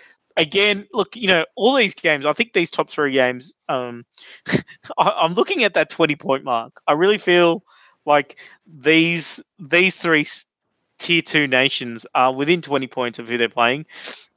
again, 0.40 0.86
look, 0.92 1.14
you 1.14 1.28
know, 1.28 1.44
all 1.54 1.74
these 1.74 1.94
games, 1.94 2.24
I 2.24 2.32
think 2.32 2.52
these 2.52 2.70
top 2.70 2.90
three 2.90 3.12
games, 3.12 3.54
um, 3.68 4.04
I, 4.98 5.10
I'm 5.10 5.34
looking 5.34 5.62
at 5.64 5.74
that 5.74 5.90
20 5.90 6.16
point 6.16 6.44
mark. 6.44 6.80
I 6.88 6.94
really 6.94 7.18
feel 7.18 7.62
like 8.06 8.40
these 8.66 9.40
these 9.58 9.96
three 9.96 10.26
tier 10.98 11.22
two 11.22 11.46
nations 11.46 12.06
are 12.14 12.32
within 12.32 12.62
20 12.62 12.86
points 12.86 13.18
of 13.18 13.28
who 13.28 13.36
they're 13.36 13.48
playing. 13.48 13.86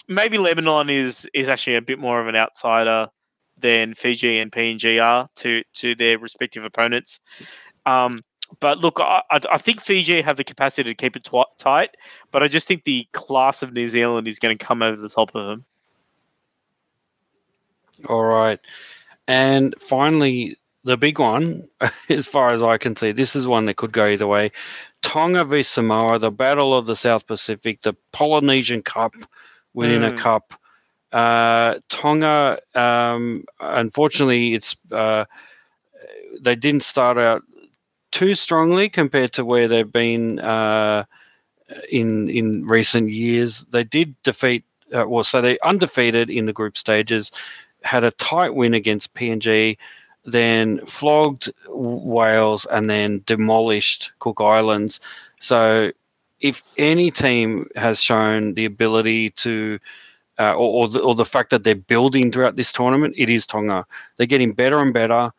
Maybe 0.08 0.38
Lebanon 0.38 0.90
is 0.90 1.28
is 1.34 1.48
actually 1.48 1.78
a 1.78 1.82
bit 1.82 2.00
more 2.00 2.20
of 2.20 2.28
an 2.28 2.36
outsider 2.36 3.10
than 3.58 3.94
Fiji 3.94 4.40
and 4.40 4.52
PNG 4.52 5.02
are 5.02 5.30
to 5.36 5.64
to 5.76 5.96
their 5.96 6.20
respective 6.20 6.66
opponents. 6.66 7.22
Um, 7.86 8.24
but 8.60 8.80
look, 8.80 9.00
I, 9.00 9.22
I 9.32 9.58
think 9.58 9.82
Fiji 9.82 10.22
have 10.22 10.38
the 10.38 10.44
capacity 10.44 10.90
to 10.90 10.96
keep 10.96 11.16
it 11.16 11.24
twi- 11.24 11.46
tight, 11.58 11.96
but 12.32 12.44
I 12.44 12.48
just 12.48 12.68
think 12.68 12.84
the 12.84 13.08
class 13.14 13.64
of 13.64 13.74
New 13.74 13.88
Zealand 13.88 14.28
is 14.28 14.38
going 14.38 14.56
to 14.56 14.64
come 14.64 14.84
over 14.84 15.02
the 15.02 15.10
top 15.10 15.34
of 15.34 15.48
them. 15.48 15.66
All 18.10 18.26
right. 18.26 18.60
And 19.28 19.76
finally, 19.80 20.58
the 20.84 20.98
big 20.98 21.20
one, 21.20 21.68
as 22.10 22.28
far 22.28 22.54
as 22.54 22.64
I 22.64 22.78
can 22.78 22.96
see, 22.96 23.12
this 23.12 23.36
is 23.36 23.48
one 23.48 23.66
that 23.66 23.78
could 23.78 23.92
go 23.94 24.06
either 24.06 24.28
way. 24.28 24.52
Tonga 25.04 25.46
v 25.46 25.64
Samoa, 25.64 26.20
the 26.20 26.32
Battle 26.32 26.76
of 26.78 26.86
the 26.86 26.96
South 26.96 27.28
Pacific, 27.28 27.82
the 27.82 27.94
Polynesian 28.12 28.82
Cup 28.84 29.14
within 29.74 30.04
a 30.04 30.12
Mm. 30.12 30.14
cup. 30.14 30.54
Uh, 31.12 31.76
Tonga, 31.90 32.60
um, 32.76 33.46
unfortunately, 33.60 34.54
it's 34.54 34.76
uh, 34.92 35.26
they 36.42 36.56
didn't 36.56 36.84
start 36.84 37.18
out 37.18 37.44
too 38.12 38.36
strongly 38.36 38.90
compared 38.90 39.34
to 39.34 39.46
where 39.46 39.68
they've 39.68 39.92
been 39.92 40.40
uh, 40.40 41.06
in 41.92 42.30
in 42.30 42.66
recent 42.68 43.10
years. 43.12 43.66
They 43.72 43.84
did 43.84 44.16
defeat, 44.24 44.64
uh, 44.94 45.06
well, 45.08 45.24
so 45.24 45.42
they 45.42 45.58
undefeated 45.66 46.30
in 46.30 46.46
the 46.46 46.54
group 46.54 46.78
stages, 46.78 47.32
had 47.84 48.04
a 48.04 48.12
tight 48.12 48.54
win 48.56 48.74
against 48.74 49.14
PNG, 49.14 49.78
then 50.26 50.86
flogged 50.86 51.52
Wales, 51.68 52.66
and 52.72 52.90
then 52.90 53.22
demolished 53.26 54.12
Cook 54.20 54.40
Islands. 54.42 55.00
So, 55.40 55.92
if 56.40 56.64
any 56.78 57.12
team 57.12 57.68
has 57.76 58.02
shown 58.02 58.54
the 58.54 58.66
ability 58.66 59.32
to 59.32 59.80
uh, 60.40 60.54
or, 60.54 60.84
or, 60.84 60.88
the, 60.88 61.00
or 61.00 61.16
the 61.16 61.26
fact 61.26 61.52
that 61.52 61.64
they're 61.64 61.76
building 61.76 62.32
throughout 62.32 62.56
this 62.56 62.72
tournament, 62.72 63.14
it 63.18 63.30
is 63.30 63.46
Tonga. 63.46 63.86
They're 64.18 64.28
getting 64.28 64.52
better 64.52 64.80
and 64.80 64.94
better, 64.94 65.32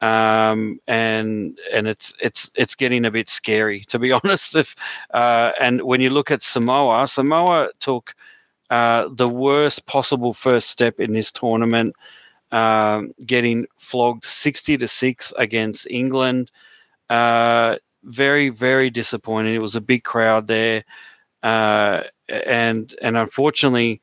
um, 0.00 0.80
and 0.86 1.58
and 1.72 1.86
it's 1.86 2.12
it's 2.20 2.50
it's 2.54 2.74
getting 2.74 3.04
a 3.04 3.10
bit 3.10 3.30
scary 3.30 3.80
to 3.88 3.98
be 3.98 4.12
honest. 4.24 4.56
If 4.56 4.74
uh, 5.14 5.52
and 5.60 5.82
when 5.82 6.00
you 6.00 6.10
look 6.10 6.30
at 6.30 6.42
Samoa, 6.42 7.06
Samoa 7.08 7.70
took 7.80 8.14
uh, 8.72 9.08
the 9.12 9.28
worst 9.28 9.84
possible 9.84 10.32
first 10.32 10.68
step 10.70 10.98
in 10.98 11.12
this 11.12 11.30
tournament, 11.30 11.94
um, 12.52 13.12
getting 13.26 13.66
flogged 13.76 14.24
sixty 14.24 14.78
to 14.78 14.88
six 14.88 15.32
against 15.36 15.86
England. 15.90 16.50
Uh, 17.10 17.76
very 18.04 18.48
very 18.48 18.90
disappointing. 18.90 19.54
It 19.54 19.62
was 19.62 19.76
a 19.76 19.80
big 19.92 20.04
crowd 20.04 20.46
there, 20.46 20.84
uh, 21.42 22.00
and 22.28 22.94
and 23.02 23.16
unfortunately 23.18 24.00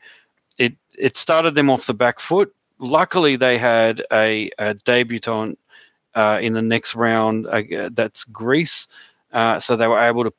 it 0.58 0.74
it 0.94 1.18
started 1.18 1.56
them 1.56 1.70
off 1.70 1.88
the 1.88 1.94
back 1.94 2.20
foot. 2.20 2.54
Luckily, 2.78 3.38
they 3.38 3.58
had 3.58 4.04
a, 4.14 4.52
a 4.58 4.74
debutant 4.74 5.58
uh, 6.16 6.38
in 6.42 6.54
the 6.54 6.62
next 6.62 6.96
round. 6.96 7.48
Uh, 7.48 7.90
that's 7.92 8.24
Greece, 8.24 8.88
so 9.60 9.76
they 9.76 9.88
were 9.88 10.00
able 10.00 10.24
to 10.24 10.34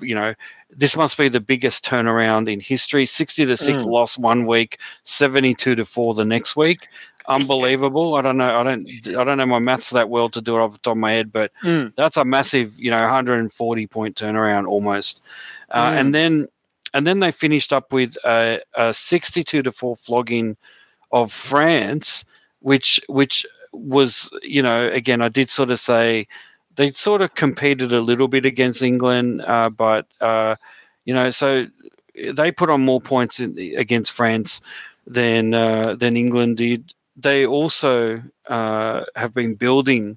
you 0.00 0.14
know, 0.14 0.34
this 0.70 0.96
must 0.96 1.16
be 1.18 1.28
the 1.28 1.40
biggest 1.40 1.84
turnaround 1.84 2.50
in 2.52 2.60
history. 2.60 3.06
Sixty 3.06 3.44
to 3.46 3.56
six 3.56 3.82
Mm. 3.82 3.90
loss 3.90 4.18
one 4.18 4.46
week, 4.46 4.78
seventy-two 5.04 5.74
to 5.76 5.84
four 5.84 6.14
the 6.14 6.24
next 6.24 6.56
week. 6.56 6.88
Unbelievable. 7.28 8.16
I 8.16 8.22
don't 8.22 8.36
know. 8.36 8.58
I 8.58 8.62
don't. 8.62 8.88
I 9.16 9.24
don't 9.24 9.38
know 9.38 9.46
my 9.46 9.58
maths 9.60 9.90
that 9.90 10.08
well 10.10 10.28
to 10.30 10.40
do 10.40 10.56
it 10.56 10.60
off 10.60 10.72
the 10.72 10.78
top 10.78 10.92
of 10.92 10.98
my 10.98 11.12
head, 11.12 11.32
but 11.32 11.52
Mm. 11.62 11.92
that's 11.96 12.16
a 12.16 12.24
massive, 12.24 12.74
you 12.78 12.90
know, 12.90 12.96
140 12.98 13.86
point 13.86 14.16
turnaround 14.16 14.66
almost. 14.66 15.22
Uh, 15.70 15.90
Mm. 15.92 16.00
And 16.00 16.14
then, 16.14 16.48
and 16.94 17.06
then 17.06 17.20
they 17.20 17.30
finished 17.32 17.72
up 17.72 17.92
with 17.92 18.16
a, 18.24 18.60
a 18.76 18.92
62 18.92 19.62
to 19.62 19.72
four 19.72 19.96
flogging 19.96 20.56
of 21.12 21.32
France, 21.32 22.24
which 22.60 23.00
which 23.08 23.46
was, 23.72 24.28
you 24.42 24.62
know, 24.62 24.88
again, 24.88 25.22
I 25.22 25.28
did 25.28 25.48
sort 25.48 25.70
of 25.70 25.78
say 25.78 26.26
they 26.76 26.90
sort 26.90 27.22
of 27.22 27.34
competed 27.34 27.92
a 27.92 28.00
little 28.00 28.28
bit 28.28 28.46
against 28.46 28.82
England, 28.82 29.42
uh, 29.42 29.68
but 29.70 30.06
uh, 30.20 30.56
you 31.04 31.14
know, 31.14 31.30
so 31.30 31.66
they 32.34 32.52
put 32.52 32.70
on 32.70 32.84
more 32.84 33.00
points 33.00 33.40
in, 33.40 33.58
against 33.76 34.12
France 34.12 34.60
than 35.06 35.54
uh, 35.54 35.94
than 35.94 36.16
England 36.16 36.58
did. 36.58 36.94
They 37.16 37.44
also 37.44 38.22
uh, 38.48 39.04
have 39.16 39.34
been 39.34 39.54
building 39.54 40.16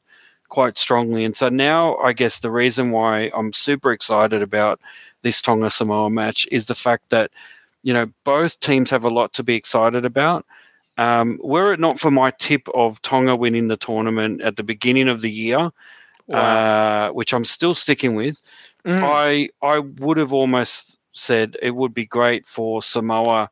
quite 0.49 0.77
strongly, 0.77 1.25
and 1.25 1.35
so 1.35 1.49
now 1.49 1.97
I 1.97 2.13
guess 2.13 2.39
the 2.39 2.51
reason 2.51 2.91
why 2.91 3.31
I'm 3.35 3.53
super 3.53 3.91
excited 3.91 4.41
about 4.41 4.79
this 5.21 5.41
Tonga 5.41 5.69
Samoa 5.69 6.09
match 6.09 6.47
is 6.51 6.65
the 6.65 6.75
fact 6.75 7.09
that 7.09 7.31
you 7.83 7.93
know 7.93 8.07
both 8.23 8.59
teams 8.59 8.89
have 8.91 9.03
a 9.03 9.09
lot 9.09 9.33
to 9.33 9.43
be 9.43 9.55
excited 9.55 10.05
about. 10.05 10.45
Um, 10.97 11.39
were 11.43 11.73
it 11.73 11.79
not 11.81 11.99
for 11.99 12.09
my 12.09 12.31
tip 12.39 12.69
of 12.73 13.01
Tonga 13.01 13.35
winning 13.35 13.67
the 13.67 13.75
tournament 13.75 14.41
at 14.41 14.55
the 14.55 14.63
beginning 14.63 15.09
of 15.09 15.19
the 15.19 15.29
year, 15.29 15.71
uh, 16.31 17.09
which 17.09 17.33
I'm 17.33 17.45
still 17.45 17.75
sticking 17.75 18.15
with, 18.15 18.41
Mm. 18.85 19.01
I 19.03 19.49
I 19.65 19.79
would 19.79 20.17
have 20.17 20.31
almost 20.33 20.97
said 21.13 21.57
it 21.61 21.71
would 21.71 21.93
be 21.93 22.05
great 22.05 22.45
for 22.45 22.81
Samoa 22.81 23.49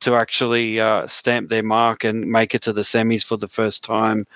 to 0.00 0.14
actually 0.14 0.80
uh, 0.80 1.06
stamp 1.06 1.50
their 1.50 1.62
mark 1.62 2.04
and 2.04 2.26
make 2.30 2.54
it 2.54 2.62
to 2.62 2.72
the 2.72 2.80
semis 2.80 3.22
for 3.24 3.36
the 3.36 3.48
first 3.48 3.84
time. 3.84 4.26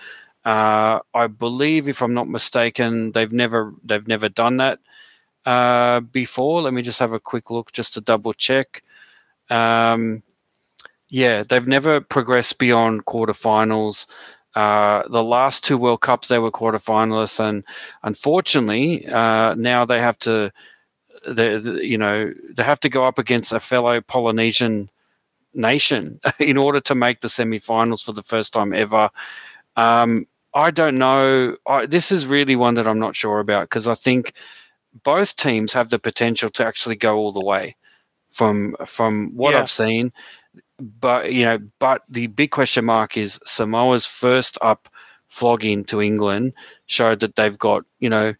Uh, 0.45 0.99
I 1.15 1.29
believe, 1.29 1.89
if 1.89 2.03
I'm 2.03 2.13
not 2.13 2.29
mistaken, 2.29 3.13
they've 3.13 3.33
never 3.33 3.73
they've 3.85 4.07
never 4.07 4.29
done 4.29 4.59
that 4.59 4.81
uh, 5.47 6.01
before. 6.01 6.61
Let 6.61 6.75
me 6.75 6.83
just 6.83 7.01
have 7.01 7.15
a 7.15 7.21
quick 7.21 7.51
look 7.51 7.73
just 7.73 7.95
to 7.95 8.03
double 8.03 8.35
check. 8.35 8.83
Um, 9.49 10.23
yeah, 11.09 11.43
they've 11.49 11.67
never 11.67 12.01
progressed 12.03 12.59
beyond 12.59 13.07
quarterfinals. 13.07 14.07
Uh, 14.55 15.03
the 15.09 15.23
last 15.23 15.65
two 15.65 15.77
World 15.77 16.01
Cups, 16.01 16.29
they 16.29 16.39
were 16.39 16.51
quarterfinalists, 16.51 17.41
and 17.41 17.65
unfortunately, 18.05 19.07
uh, 19.09 19.55
now 19.55 19.85
they 19.85 19.99
have 20.01 20.19
to, 20.21 20.53
they, 21.29 21.59
they- 21.59 21.83
you 21.85 21.99
know, 21.99 22.33
they 22.57 22.63
have 22.63 22.81
to 22.81 22.89
go 22.89 23.05
up 23.05 23.19
against 23.19 23.53
a 23.53 23.61
fellow 23.61 24.01
Polynesian 24.01 24.91
nation 25.55 26.21
in 26.39 26.57
order 26.57 26.81
to 26.81 26.95
make 26.95 27.21
the 27.21 27.29
semi-finals 27.29 28.03
for 28.03 28.13
the 28.13 28.23
first 28.23 28.53
time 28.53 28.73
ever. 28.73 29.11
Um, 29.77 30.27
I 30.55 30.71
don't 30.71 30.97
know. 30.97 31.57
I, 31.67 31.87
this 31.87 32.13
is 32.13 32.27
really 32.27 32.57
one 32.57 32.75
that 32.75 32.87
I'm 32.89 33.01
not 33.01 33.17
sure 33.17 33.41
about 33.41 33.69
because 33.69 33.89
I 33.89 33.95
think 33.95 34.35
both 35.03 35.35
teams 35.37 35.73
have 35.73 35.91
the 35.91 35.99
potential 35.99 36.49
to 36.51 36.65
actually 36.65 36.97
go 36.97 37.17
all 37.17 37.33
the 37.33 37.45
way 37.45 37.75
from 38.31 38.77
from 38.87 39.35
what 39.35 39.53
Yeah. 39.53 39.63
I've 39.63 39.71
seen. 39.71 40.13
But 41.01 41.33
you 41.33 41.45
know, 41.45 41.59
but 41.79 42.03
the 42.09 42.27
big 42.29 42.51
question 42.51 42.85
mark 42.85 43.17
is 43.17 43.41
Samoa's 43.47 44.07
first 44.07 44.59
up 44.63 44.89
flogging 45.29 45.85
to 45.87 46.01
England 46.03 46.53
showed 46.87 47.21
that 47.21 47.37
they've 47.37 47.59
got 47.59 47.85
you 48.01 48.11
know 48.11 48.35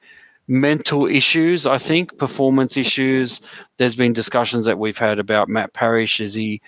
mental 0.49 1.07
issues. 1.07 1.67
I 1.67 1.79
think 1.79 2.19
performance 2.19 2.77
issues. 2.77 3.41
There's 3.79 3.97
been 3.97 4.13
discussions 4.13 4.67
that 4.67 4.79
we've 4.79 4.99
had 4.99 5.19
about 5.19 5.49
Matt 5.49 5.73
Parish. 5.75 6.21
Is 6.21 6.35
he 6.35 6.61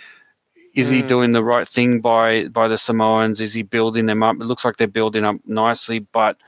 is 0.75 0.89
he 0.89 1.03
Mm. 1.03 1.09
doing 1.09 1.33
the 1.33 1.45
right 1.45 1.69
thing 1.69 2.01
by 2.01 2.49
by 2.49 2.69
the 2.69 2.79
Samoans? 2.79 3.41
Is 3.41 3.55
he 3.55 3.63
building 3.63 4.07
them 4.07 4.23
up? 4.23 4.37
It 4.41 4.45
looks 4.47 4.65
like 4.65 4.77
they're 4.77 4.89
building 4.89 5.25
up 5.25 5.37
nicely, 5.47 6.01
but 6.01 6.39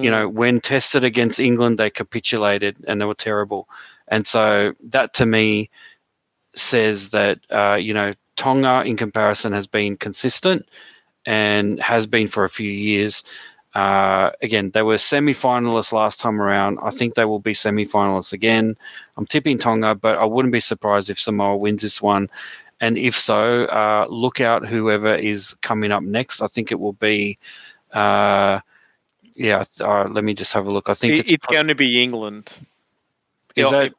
you 0.00 0.10
Mm. 0.10 0.10
know, 0.10 0.28
when 0.28 0.60
tested 0.60 1.04
against 1.04 1.40
England, 1.40 1.78
they 1.78 1.90
capitulated 1.90 2.76
and 2.88 3.00
they 3.00 3.06
were 3.06 3.14
terrible. 3.14 3.68
And 4.08 4.26
so 4.26 4.74
that 4.90 5.14
to 5.14 5.26
me 5.26 5.70
says 6.54 7.10
that, 7.10 7.40
uh, 7.50 7.74
you 7.76 7.94
know, 7.94 8.14
Tonga 8.36 8.82
in 8.82 8.96
comparison 8.96 9.52
has 9.52 9.66
been 9.66 9.96
consistent 9.96 10.66
and 11.24 11.80
has 11.80 12.06
been 12.06 12.28
for 12.28 12.44
a 12.44 12.50
few 12.50 12.70
years. 12.70 13.24
Uh, 13.74 14.30
again, 14.42 14.70
they 14.70 14.82
were 14.82 14.96
semi 14.96 15.34
finalists 15.34 15.92
last 15.92 16.18
time 16.20 16.40
around. 16.40 16.78
I 16.82 16.90
think 16.90 17.14
they 17.14 17.24
will 17.26 17.40
be 17.40 17.52
semi 17.54 17.84
finalists 17.84 18.32
again. 18.32 18.76
I'm 19.16 19.26
tipping 19.26 19.58
Tonga, 19.58 19.94
but 19.94 20.16
I 20.18 20.24
wouldn't 20.24 20.52
be 20.52 20.60
surprised 20.60 21.10
if 21.10 21.20
Samoa 21.20 21.56
wins 21.56 21.82
this 21.82 22.00
one. 22.00 22.30
And 22.80 22.96
if 22.98 23.18
so, 23.18 23.62
uh, 23.64 24.06
look 24.08 24.40
out 24.40 24.66
whoever 24.66 25.14
is 25.14 25.54
coming 25.62 25.92
up 25.92 26.02
next. 26.02 26.40
I 26.42 26.46
think 26.46 26.70
it 26.72 26.80
will 26.80 26.92
be. 26.94 27.38
Uh, 27.92 28.60
yeah, 29.34 29.64
uh, 29.80 30.04
let 30.04 30.24
me 30.24 30.32
just 30.34 30.52
have 30.54 30.66
a 30.66 30.70
look. 30.70 30.88
I 30.88 30.94
think 30.94 31.12
It- 31.14 31.18
it's, 31.20 31.30
it's 31.32 31.46
pro- 31.46 31.56
going 31.56 31.68
to 31.68 31.74
be 31.74 32.02
England 32.02 32.58
is 33.56 33.66
or- 33.66 33.70
that 33.72 33.92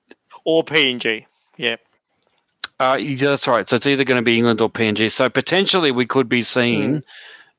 or 0.43 0.63
PNG. 0.63 1.25
Yeah. 1.57 1.75
Uh, 2.79 2.97
yeah, 2.99 3.29
that's 3.29 3.47
right. 3.47 3.67
So 3.67 3.75
it's 3.77 3.87
either 3.87 4.03
going 4.03 4.17
to 4.17 4.23
be 4.23 4.37
England 4.37 4.61
or 4.61 4.69
PNG. 4.69 5.11
So 5.11 5.29
potentially 5.29 5.91
we 5.91 6.05
could 6.05 6.29
be 6.29 6.43
seeing 6.43 7.03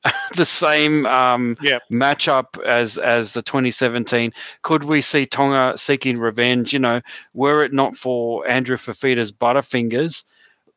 the 0.35 0.45
same 0.45 1.05
um, 1.07 1.57
Yeah. 1.61 1.79
matchup 1.91 2.61
as 2.63 2.97
as 2.97 3.33
the 3.33 3.41
2017. 3.41 4.31
Could 4.61 4.85
we 4.85 5.01
see 5.01 5.25
Tonga 5.25 5.77
seeking 5.77 6.19
revenge? 6.19 6.71
You 6.71 6.79
know, 6.79 7.01
were 7.33 7.63
it 7.63 7.73
not 7.73 7.97
for 7.97 8.47
Andrew 8.47 8.77
Fifita's 8.77 9.31
butterfingers 9.31 10.23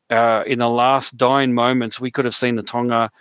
uh, 0.09 0.43
in 0.45 0.59
the 0.59 0.69
last 0.69 1.17
dying 1.17 1.53
moments, 1.53 1.99
we 1.99 2.11
could 2.11 2.25
have 2.25 2.35
seen 2.35 2.55
the 2.55 2.63
Tonga 2.63 3.11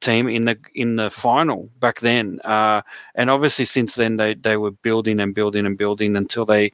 team 0.00 0.28
in 0.28 0.42
the 0.46 0.58
in 0.74 0.96
the 0.96 1.10
final 1.10 1.68
back 1.78 2.00
then. 2.00 2.40
Uh, 2.44 2.82
and 3.14 3.30
obviously, 3.30 3.64
since 3.64 3.94
then 3.94 4.16
they 4.16 4.34
they 4.34 4.56
were 4.56 4.70
building 4.70 5.20
and 5.20 5.34
building 5.34 5.66
and 5.66 5.78
building 5.78 6.16
until 6.16 6.44
they 6.44 6.72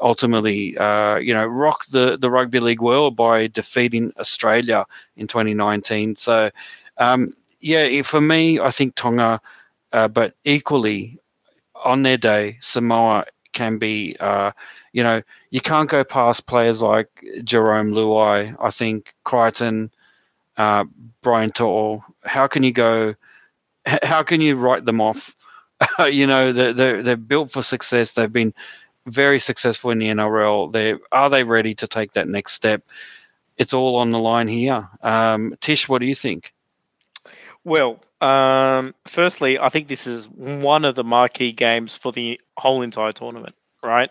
ultimately, 0.00 0.76
uh, 0.78 1.16
you 1.16 1.34
know, 1.34 1.46
rocked 1.46 1.92
the 1.92 2.16
the 2.18 2.30
rugby 2.30 2.60
league 2.60 2.80
world 2.80 3.16
by 3.16 3.46
defeating 3.48 4.12
Australia 4.18 4.84
in 5.16 5.26
2019. 5.26 6.16
So, 6.16 6.50
um, 6.98 7.32
yeah, 7.60 8.02
for 8.02 8.20
me, 8.20 8.60
I 8.60 8.70
think 8.70 8.94
Tonga, 8.94 9.40
uh, 9.92 10.08
but 10.08 10.34
equally 10.44 11.18
on 11.84 12.02
their 12.02 12.16
day, 12.18 12.58
Samoa 12.60 13.24
can 13.52 13.78
be, 13.78 14.16
uh, 14.20 14.52
you 14.92 15.02
know, 15.02 15.22
you 15.50 15.60
can't 15.60 15.88
go 15.88 16.04
past 16.04 16.46
players 16.46 16.82
like 16.82 17.08
Jarome 17.40 17.92
Luai. 17.92 18.56
I 18.60 18.70
think 18.70 19.14
Crichton, 19.24 19.90
uh, 20.56 20.84
Brian 21.22 21.50
To'o. 21.50 22.04
How 22.24 22.46
can 22.46 22.62
you 22.62 22.72
go? 22.72 23.14
How 24.02 24.22
can 24.22 24.40
you 24.40 24.56
write 24.56 24.84
them 24.84 25.00
off? 25.00 25.34
you 26.10 26.26
know, 26.26 26.52
they're, 26.52 26.72
they're 26.72 27.02
they're 27.02 27.16
built 27.16 27.50
for 27.50 27.62
success. 27.62 28.12
They've 28.12 28.32
been 28.32 28.54
very 29.06 29.40
successful 29.40 29.90
in 29.90 29.98
the 29.98 30.08
NRL. 30.08 30.72
They 30.72 30.94
are 31.12 31.30
they 31.30 31.44
ready 31.44 31.74
to 31.76 31.86
take 31.86 32.12
that 32.12 32.28
next 32.28 32.52
step? 32.52 32.82
It's 33.56 33.72
all 33.72 33.96
on 33.96 34.10
the 34.10 34.18
line 34.18 34.48
here. 34.48 34.88
Um, 35.02 35.54
Tish, 35.60 35.88
what 35.88 36.00
do 36.00 36.06
you 36.06 36.14
think? 36.14 36.52
Well, 37.64 38.00
um, 38.20 38.94
firstly, 39.06 39.58
I 39.58 39.70
think 39.70 39.88
this 39.88 40.06
is 40.06 40.28
one 40.28 40.84
of 40.84 40.94
the 40.94 41.04
marquee 41.04 41.52
games 41.52 41.96
for 41.96 42.12
the 42.12 42.40
whole 42.56 42.82
entire 42.82 43.12
tournament, 43.12 43.54
right? 43.82 44.10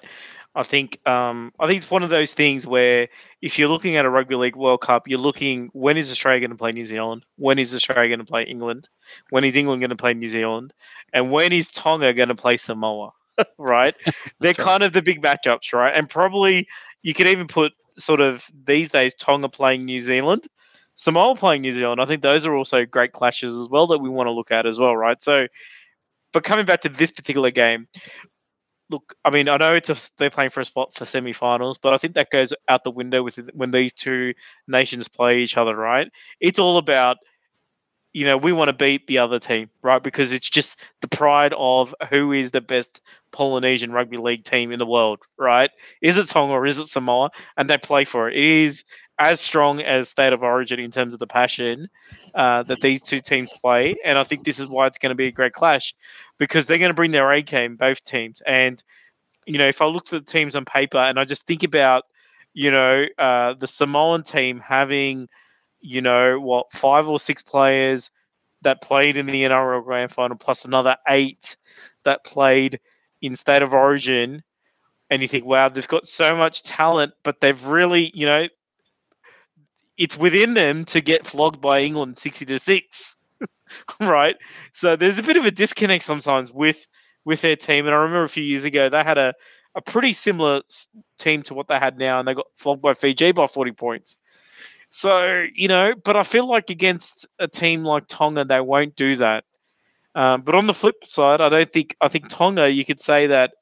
I 0.55 0.63
think 0.63 1.05
um, 1.05 1.51
I 1.59 1.67
think 1.67 1.77
it's 1.81 1.91
one 1.91 2.03
of 2.03 2.09
those 2.09 2.33
things 2.33 2.65
where 2.65 3.09
if 3.41 3.59
you're 3.59 3.69
looking 3.69 3.97
at 3.97 4.05
a 4.05 4.09
rugby 4.09 4.35
league 4.35 4.55
World 4.55 4.81
Cup, 4.81 5.07
you're 5.07 5.19
looking 5.19 5.69
when 5.73 5.97
is 5.97 6.11
Australia 6.11 6.39
going 6.39 6.51
to 6.51 6.57
play 6.57 6.71
New 6.71 6.85
Zealand? 6.85 7.23
When 7.37 7.59
is 7.59 7.75
Australia 7.75 8.09
going 8.09 8.25
to 8.25 8.31
play 8.31 8.43
England? 8.43 8.87
When 9.31 9.43
is 9.43 9.57
England 9.57 9.81
going 9.81 9.89
to 9.89 9.97
play 9.97 10.13
New 10.13 10.29
Zealand? 10.29 10.73
And 11.11 11.31
when 11.31 11.51
is 11.51 11.69
Tonga 11.69 12.13
going 12.13 12.29
to 12.29 12.35
play 12.35 12.55
Samoa? 12.55 13.11
Right? 13.57 13.95
They're 14.39 14.49
right. 14.49 14.57
kind 14.57 14.83
of 14.83 14.93
the 14.93 15.01
big 15.01 15.21
matchups, 15.21 15.73
right? 15.73 15.93
And 15.93 16.09
probably 16.09 16.67
you 17.03 17.13
could 17.13 17.27
even 17.27 17.47
put 17.47 17.73
sort 17.97 18.21
of 18.21 18.45
these 18.65 18.89
days 18.89 19.13
Tonga 19.15 19.49
playing 19.49 19.86
New 19.86 19.99
Zealand, 19.99 20.47
Samoa 20.95 21.36
playing 21.36 21.61
New 21.61 21.71
Zealand. 21.71 22.01
I 22.01 22.05
think 22.05 22.21
those 22.21 22.45
are 22.45 22.55
also 22.55 22.86
great 22.86 23.13
clashes 23.13 23.57
as 23.57 23.69
well 23.69 23.88
that 23.88 23.99
we 23.99 24.09
want 24.09 24.27
to 24.27 24.31
look 24.31 24.51
at 24.51 24.65
as 24.65 24.79
well, 24.79 24.95
right? 24.95 25.21
So, 25.21 25.47
but 26.33 26.43
coming 26.43 26.65
back 26.65 26.81
to 26.81 26.89
this 26.89 27.11
particular 27.11 27.51
game, 27.51 27.88
look, 28.89 29.15
I 29.23 29.29
mean, 29.29 29.49
I 29.49 29.57
know 29.57 29.73
it's 29.73 29.89
a, 29.89 29.97
they're 30.17 30.29
playing 30.29 30.51
for 30.51 30.61
a 30.61 30.65
spot 30.65 30.93
for 30.93 31.05
semi-finals, 31.05 31.77
but 31.77 31.93
I 31.93 31.97
think 31.97 32.15
that 32.15 32.29
goes 32.29 32.53
out 32.69 32.83
the 32.83 32.91
window 32.91 33.23
with 33.23 33.39
when 33.53 33.71
these 33.71 33.93
two 33.93 34.33
nations 34.67 35.07
play 35.07 35.39
each 35.39 35.57
other, 35.57 35.75
right? 35.75 36.09
It's 36.39 36.59
all 36.59 36.77
about 36.77 37.17
you 38.16 38.24
know, 38.24 38.38
we 38.38 38.53
want 38.53 38.70
to 38.70 38.74
beat 38.74 39.07
the 39.07 39.18
other 39.18 39.39
team, 39.39 39.70
right? 39.82 40.01
Because 40.01 40.32
it's 40.32 40.49
just 40.49 40.80
the 41.01 41.07
pride 41.09 41.53
of 41.57 41.93
who 42.09 42.32
is 42.32 42.51
the 42.51 42.61
best 42.61 43.01
Polynesian 43.34 43.91
rugby 43.91 44.16
league 44.16 44.45
team 44.45 44.72
in 44.72 44.80
the 44.80 44.86
world, 44.86 45.20
right? 45.38 45.70
Is 46.01 46.18
it 46.18 46.30
Tonga 46.30 46.53
or 46.53 46.66
is 46.66 46.78
it 46.78 46.88
Samoa? 46.88 47.30
And 47.57 47.70
they 47.70 47.78
play 47.78 48.05
for 48.05 48.30
it. 48.30 48.38
It 48.38 48.41
is 48.41 48.86
as 49.20 49.41
strong 49.41 49.82
as 49.82 50.07
State 50.07 50.32
of 50.32 50.43
Origin 50.43 50.80
in 50.80 50.91
terms 50.91 51.13
of 51.13 51.20
the 51.20 51.28
passion 51.28 51.89
uh, 52.36 52.63
that 52.63 52.80
these 52.80 53.01
two 53.01 53.20
teams 53.20 53.51
play. 53.51 53.97
And 54.05 54.18
I 54.18 54.24
think 54.24 54.45
this 54.45 54.59
is 54.61 54.68
why 54.68 54.88
it's 54.88 54.97
going 54.97 55.09
to 55.09 55.16
be 55.16 55.28
a 55.28 55.32
great 55.34 55.51
clash 55.51 55.93
because 56.38 56.68
they're 56.68 56.78
going 56.78 56.88
to 56.88 56.95
bring 56.95 57.11
their 57.11 57.30
A 57.30 57.41
game, 57.41 57.76
both 57.76 58.01
teams. 58.05 58.41
And 58.47 58.82
you 59.45 59.57
know, 59.57 59.68
if 59.68 59.82
I 59.82 59.88
look 59.88 60.05
at 60.13 60.26
the 60.26 60.32
teams 60.32 60.55
on 60.55 60.63
paper 60.63 60.99
and 60.99 61.20
I 61.20 61.26
just 61.26 61.45
think 61.45 61.63
about, 61.63 62.05
you 62.53 62.72
know, 62.72 63.07
uh, 63.18 63.55
the 63.55 63.68
Samoan 63.68 64.24
team 64.24 64.61
having, 64.61 65.28
you 65.86 66.01
know, 66.01 66.39
what 66.39 66.71
five 66.73 67.07
or 67.07 67.19
six 67.19 67.41
players 67.41 68.11
that 68.63 68.81
played 68.81 69.17
in 69.17 69.27
the 69.27 69.43
NRL 69.43 69.83
Grand 69.83 70.11
Final, 70.11 70.38
plus 70.38 70.65
another 70.65 70.97
eight 71.07 71.55
that 72.03 72.23
played 72.25 72.79
in 73.21 73.36
State 73.36 73.61
of 73.61 73.73
Origin, 73.73 74.43
and 75.09 75.21
you 75.21 75.27
think, 75.27 75.45
wow, 75.45 75.69
they've 75.69 75.88
got 75.88 76.07
so 76.07 76.36
much 76.36 76.63
talent, 76.63 77.13
but 77.23 77.39
they've 77.39 77.63
really, 77.65 78.11
you 78.13 78.25
know, 78.25 78.47
it's 79.97 80.17
within 80.17 80.55
them 80.55 80.83
to 80.86 81.01
get 81.01 81.25
flogged 81.25 81.61
by 81.61 81.79
England 81.79 82.17
sixty 82.17 82.45
to 82.45 82.59
six, 82.59 83.17
right? 83.99 84.36
So 84.73 84.95
there's 84.95 85.19
a 85.19 85.23
bit 85.23 85.38
of 85.38 85.45
a 85.45 85.51
disconnect 85.51 86.03
sometimes 86.03 86.51
with 86.51 86.88
with 87.25 87.41
their 87.41 87.55
team. 87.55 87.86
And 87.86 87.95
I 87.95 87.99
remember 87.99 88.23
a 88.23 88.29
few 88.29 88.43
years 88.43 88.63
ago 88.63 88.89
they 88.89 89.03
had 89.03 89.17
a 89.17 89.33
a 89.75 89.81
pretty 89.81 90.13
similar 90.13 90.61
team 91.19 91.43
to 91.43 91.53
what 91.53 91.67
they 91.67 91.77
had 91.77 91.99
now, 91.99 92.19
and 92.19 92.27
they 92.27 92.33
got 92.33 92.47
flogged 92.57 92.81
by 92.81 92.93
Fiji 92.93 93.31
by 93.31 93.47
forty 93.47 93.71
points. 93.71 94.17
So 94.95 95.45
you 95.53 95.67
know, 95.67 95.93
but 96.05 96.15
I 96.15 96.23
feel 96.23 96.47
like 96.47 96.69
against 96.69 97.27
a 97.37 97.49
team 97.49 97.83
like 97.83 98.05
Tonga, 98.07 98.45
they 98.45 98.61
won't 98.61 98.95
do 98.95 99.17
that. 99.17 99.43
Um, 100.15 100.41
but 100.41 100.55
on 100.55 100.67
the 100.67 100.73
flip 100.73 101.03
side, 101.03 101.41
I 101.41 101.49
don't 101.49 101.69
think 101.69 101.97
I 101.99 102.07
think 102.07 102.29
Tonga. 102.29 102.69
You 102.69 102.85
could 102.85 103.01
say 103.01 103.27
that 103.27 103.55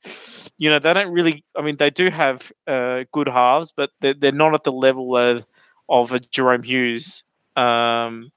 you 0.60 0.70
know 0.70 0.78
they 0.78 0.94
don't 0.94 1.12
really. 1.12 1.44
I 1.58 1.64
mean, 1.64 1.78
they 1.78 1.90
do 1.90 2.12
have 2.12 2.52
uh, 2.68 3.06
good 3.12 3.28
halves, 3.28 3.74
but 3.76 3.90
they're, 4.00 4.14
they're 4.14 4.32
not 4.32 4.54
at 4.54 4.64
the 4.64 4.72
level 4.72 5.18
of 5.18 5.44
of 5.90 6.12
a 6.12 6.20
Jahrome 6.20 6.64
Hughes. 6.64 7.24
Um, 7.56 8.32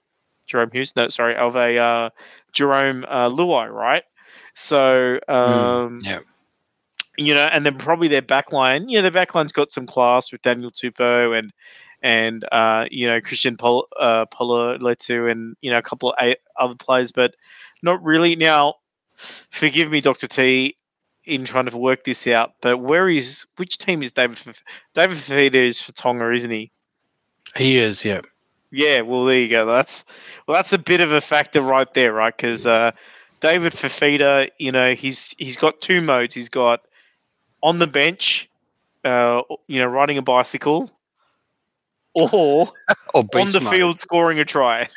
Jahrome 0.51 0.73
Hughes, 0.73 0.97
no, 0.97 1.11
sorry, 1.11 1.37
of 1.37 1.55
a 1.55 1.77
uh, 1.77 2.11
Jarome 2.55 3.05
uh, 3.11 3.29
Luai, 3.29 3.71
right? 3.71 4.05
So 4.55 5.21
Mm, 5.45 5.85
um, 5.85 5.99
yeah. 6.01 6.21
you 7.19 7.35
know, 7.35 7.45
and 7.45 7.67
then 7.67 7.77
probably 7.77 8.09
their 8.09 8.23
backline. 8.23 8.89
You 8.89 9.03
know, 9.03 9.11
their 9.11 9.27
backline's 9.27 9.53
got 9.53 9.71
some 9.71 9.87
class 9.87 10.33
with 10.33 10.41
Daniel 10.41 10.71
Tupou 10.71 11.39
and 11.39 11.53
and 12.07 12.45
uh, 12.53 12.87
you 12.89 13.09
know 13.09 13.21
Christian 13.21 13.57
Pol- 13.57 13.89
uh, 13.99 14.27
and 14.31 15.57
you 15.61 15.71
know 15.73 15.79
a 15.79 15.83
couple 15.83 16.13
of 16.13 16.15
a- 16.23 16.37
other 16.57 16.77
players, 16.77 17.11
but 17.11 17.35
not 17.83 18.01
really. 18.05 18.37
Now, 18.37 18.77
forgive 19.17 19.91
me, 19.91 20.01
Doctor 20.01 20.29
T, 20.29 20.77
in 21.25 21.45
trying 21.45 21.67
to 21.67 21.77
work 21.77 22.05
this 22.05 22.29
out. 22.29 22.53
But 22.63 22.79
where 22.79 23.09
is 23.09 23.45
which 23.57 23.79
team 23.79 24.05
is 24.05 24.13
David? 24.13 24.37
Faf- 24.37 24.63
David 24.95 25.17
Fifita 25.17 25.57
is 25.57 25.83
for 25.83 25.91
Tonga, 25.93 26.33
isn't 26.33 26.51
he? 26.51 26.71
He 27.57 27.77
is, 27.77 28.05
yeah. 28.05 28.21
Yeah, 28.71 29.01
well, 29.01 29.25
there 29.25 29.41
you 29.41 29.49
go. 29.49 29.67
That's 29.67 30.05
well, 30.47 30.57
that's 30.57 30.73
a 30.73 30.79
bit 30.79 31.01
of 31.01 31.11
a 31.11 31.21
factor 31.21 31.61
right 31.61 31.93
there, 31.93 32.13
right? 32.13 32.37
Because 32.37 32.67
uh, 32.67 32.93
David 33.41 33.73
Fifita, 33.73 34.51
you 34.59 34.71
know, 34.71 34.95
he's 34.95 35.35
he's 35.39 35.57
got 35.57 35.81
two 35.81 36.01
modes. 36.01 36.37
He's 36.37 36.51
got 36.51 36.83
on 37.65 37.81
the 37.81 37.89
bench, 37.89 38.49
uh, 39.05 39.43
you 39.67 39.81
know, 39.81 39.87
riding 39.87 40.19
a 40.19 40.23
bicycle, 40.23 40.93
or 42.33 42.73
Or 43.15 43.25
on 43.35 43.53
the 43.53 43.61
field 43.61 44.01
scoring 44.01 44.39
a 44.39 44.45
try. 44.45 44.89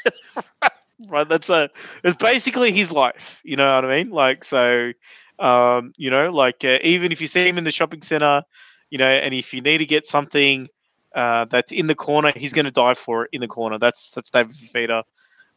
right, 1.08 1.28
that's 1.28 1.50
a 1.50 1.70
it's 2.04 2.18
basically 2.18 2.72
his 2.72 2.92
life. 2.92 3.42
You 3.44 3.58
know 3.58 3.76
what 3.76 3.86
I 3.86 3.98
mean? 3.98 4.12
Like 4.12 4.44
so, 4.44 4.94
um, 5.40 5.94
you 5.98 6.10
know, 6.10 6.32
like 6.32 6.64
uh, 6.64 6.80
even 6.82 7.12
if 7.12 7.22
you 7.22 7.28
see 7.28 7.48
him 7.48 7.58
in 7.58 7.64
the 7.64 7.72
shopping 7.72 8.02
center, 8.02 8.44
you 8.90 8.98
know, 8.98 9.10
and 9.10 9.34
if 9.34 9.54
you 9.54 9.62
need 9.62 9.80
to 9.80 9.86
get 9.86 10.08
something 10.08 10.68
uh, 11.16 11.46
that's 11.46 11.72
in 11.72 11.88
the 11.88 11.96
corner, 11.96 12.32
he's 12.36 12.54
going 12.54 12.66
to 12.66 12.72
dive 12.72 12.98
for 12.98 13.26
it 13.26 13.30
in 13.34 13.42
the 13.42 13.48
corner. 13.48 13.78
That's 13.78 14.12
that's 14.12 14.30
David 14.30 14.56
Fifita. 14.56 15.04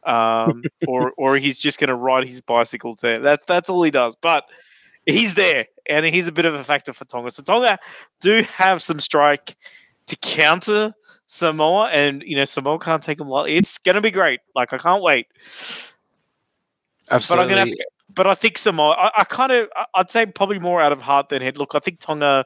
Um, 0.05 0.63
or 0.87 1.13
or 1.17 1.37
he's 1.37 1.59
just 1.59 1.79
going 1.79 1.89
to 1.89 1.95
ride 1.95 2.27
his 2.27 2.41
bicycle 2.41 2.95
there. 3.01 3.19
That's 3.19 3.45
that's 3.45 3.69
all 3.69 3.83
he 3.83 3.91
does. 3.91 4.15
But 4.15 4.45
he's 5.05 5.35
there, 5.35 5.65
and 5.89 6.05
he's 6.05 6.27
a 6.27 6.31
bit 6.33 6.45
of 6.45 6.53
a 6.53 6.63
factor 6.63 6.93
for 6.93 7.05
Tonga. 7.05 7.31
So 7.31 7.43
Tonga 7.43 7.77
do 8.19 8.43
have 8.43 8.81
some 8.81 8.99
strike 8.99 9.55
to 10.07 10.15
counter 10.17 10.93
Samoa, 11.27 11.89
and 11.89 12.23
you 12.23 12.35
know 12.35 12.45
Samoa 12.45 12.79
can't 12.79 13.01
take 13.01 13.17
them 13.17 13.29
lightly. 13.29 13.55
It's 13.55 13.77
going 13.77 13.95
to 13.95 14.01
be 14.01 14.11
great. 14.11 14.41
Like 14.55 14.73
I 14.73 14.77
can't 14.77 15.01
wait. 15.01 15.27
But 17.07 17.13
I'm 17.13 17.15
Absolutely. 17.15 17.53
to 17.53 17.59
have 17.59 17.67
to. 17.69 17.85
But 18.15 18.27
I 18.27 18.35
think 18.35 18.57
Samoa. 18.57 18.91
I, 18.91 19.11
I 19.21 19.23
kind 19.23 19.51
of. 19.51 19.69
I'd 19.95 20.11
say 20.11 20.25
probably 20.25 20.59
more 20.59 20.81
out 20.81 20.91
of 20.91 21.01
heart 21.01 21.29
than 21.29 21.41
head. 21.41 21.57
Look, 21.57 21.75
I 21.75 21.79
think 21.79 21.99
Tonga. 21.99 22.45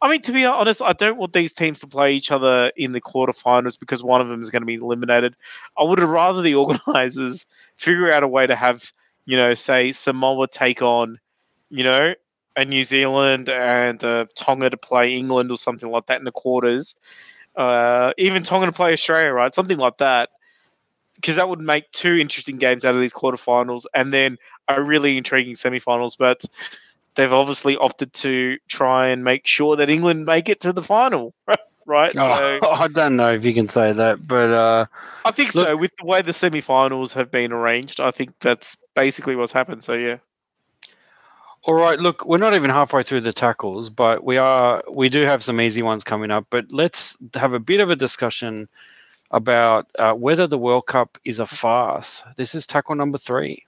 I 0.00 0.08
mean, 0.08 0.20
to 0.22 0.32
be 0.32 0.44
honest, 0.44 0.80
I 0.80 0.92
don't 0.92 1.18
want 1.18 1.32
these 1.32 1.52
teams 1.52 1.80
to 1.80 1.88
play 1.88 2.14
each 2.14 2.30
other 2.30 2.70
in 2.76 2.92
the 2.92 3.00
quarterfinals 3.00 3.78
because 3.78 4.04
one 4.04 4.20
of 4.20 4.28
them 4.28 4.40
is 4.40 4.48
going 4.48 4.62
to 4.62 4.66
be 4.66 4.74
eliminated. 4.74 5.34
I 5.76 5.82
would 5.82 5.98
have 5.98 6.08
rather 6.08 6.40
the 6.40 6.54
organisers 6.86 7.46
figure 7.76 8.12
out 8.12 8.22
a 8.22 8.28
way 8.28 8.46
to 8.46 8.54
have, 8.54 8.92
you 9.24 9.36
know, 9.36 9.54
say 9.54 9.90
Samoa 9.90 10.46
take 10.46 10.82
on, 10.82 11.18
you 11.70 11.82
know, 11.82 12.14
a 12.58 12.64
New 12.64 12.82
Zealand 12.82 13.48
and 13.48 14.02
uh, 14.02 14.26
Tonga 14.34 14.68
to 14.68 14.76
play 14.76 15.12
England 15.12 15.50
or 15.52 15.56
something 15.56 15.90
like 15.90 16.06
that 16.06 16.18
in 16.18 16.24
the 16.24 16.32
quarters. 16.32 16.96
Uh, 17.54 18.12
even 18.18 18.42
Tonga 18.42 18.66
to 18.66 18.72
play 18.72 18.92
Australia, 18.92 19.32
right? 19.32 19.54
Something 19.54 19.78
like 19.78 19.98
that. 19.98 20.30
Because 21.14 21.36
that 21.36 21.48
would 21.48 21.60
make 21.60 21.90
two 21.92 22.16
interesting 22.16 22.58
games 22.58 22.84
out 22.84 22.94
of 22.94 23.00
these 23.00 23.12
quarterfinals 23.12 23.84
and 23.94 24.12
then 24.12 24.38
a 24.68 24.82
really 24.82 25.16
intriguing 25.16 25.54
semifinals. 25.54 26.16
But 26.18 26.44
they've 27.14 27.32
obviously 27.32 27.76
opted 27.76 28.12
to 28.14 28.58
try 28.68 29.08
and 29.08 29.22
make 29.24 29.46
sure 29.46 29.76
that 29.76 29.88
England 29.88 30.26
make 30.26 30.48
it 30.48 30.60
to 30.60 30.72
the 30.72 30.82
final, 30.82 31.34
right? 31.86 32.12
So 32.12 32.58
Oh, 32.62 32.70
I 32.72 32.88
don't 32.88 33.16
know 33.16 33.32
if 33.32 33.44
you 33.44 33.54
can 33.54 33.68
say 33.68 33.92
that, 33.92 34.26
but 34.26 34.50
uh, 34.52 34.86
I 35.24 35.30
think 35.30 35.54
Look- 35.54 35.66
so. 35.66 35.76
With 35.76 35.92
the 35.96 36.06
way 36.06 36.22
the 36.22 36.32
semi-finals 36.32 37.12
have 37.12 37.30
been 37.30 37.52
arranged, 37.52 38.00
I 38.00 38.10
think 38.10 38.34
that's 38.40 38.76
basically 38.94 39.36
what's 39.36 39.52
happened. 39.52 39.82
So 39.84 39.94
yeah, 39.94 40.18
all 41.64 41.74
right. 41.74 41.98
Look, 41.98 42.24
we're 42.24 42.38
not 42.38 42.54
even 42.54 42.70
halfway 42.70 43.02
through 43.02 43.22
the 43.22 43.32
tackles, 43.32 43.90
but 43.90 44.24
we 44.24 44.38
are. 44.38 44.82
We 44.90 45.08
do 45.08 45.22
have 45.22 45.42
some 45.42 45.60
easy 45.60 45.82
ones 45.82 46.04
coming 46.04 46.30
up. 46.30 46.46
But 46.50 46.72
let's 46.72 47.16
have 47.34 47.52
a 47.52 47.60
bit 47.60 47.80
of 47.80 47.90
a 47.90 47.96
discussion 47.96 48.68
about 49.30 49.86
uh, 49.98 50.14
whether 50.14 50.46
the 50.46 50.58
World 50.58 50.86
Cup 50.86 51.18
is 51.24 51.40
a 51.40 51.46
farce. 51.46 52.22
This 52.36 52.54
is 52.54 52.66
tackle 52.66 52.94
number 52.94 53.18
three. 53.18 53.64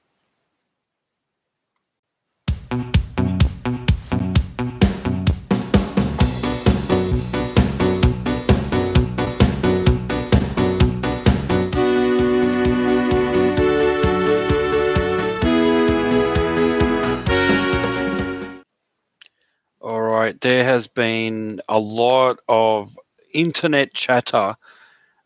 There 20.40 20.64
has 20.64 20.86
been 20.86 21.60
a 21.68 21.78
lot 21.78 22.40
of 22.48 22.98
internet 23.32 23.94
chatter 23.94 24.56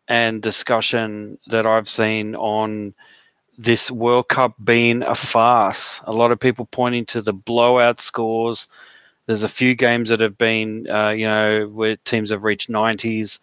and 0.09 0.43
discussion 0.43 1.39
that 1.49 1.67
I've 1.67 1.89
seen 1.89 2.35
on 2.37 2.95
this 3.57 3.91
World 3.91 4.29
Cup 4.29 4.55
being 4.65 5.03
a 5.03 5.15
farce. 5.15 6.01
A 6.05 6.13
lot 6.13 6.33
of 6.33 6.41
people 6.41 6.67
pointing 6.67 7.07
to 7.07 7.23
the 7.23 7.33
blowout 7.33 8.01
scores. 8.01 8.69
There's 9.27 9.43
a 9.45 9.49
few 9.49 9.75
games 9.75 10.09
that 10.11 10.21
have 10.21 10.37
been, 10.37 10.87
uh, 10.91 11.11
you 11.11 11.27
know, 11.27 11.67
where 11.69 11.97
teams 11.97 12.31
have 12.31 12.45
reached 12.45 12.69
90s. 12.69 13.39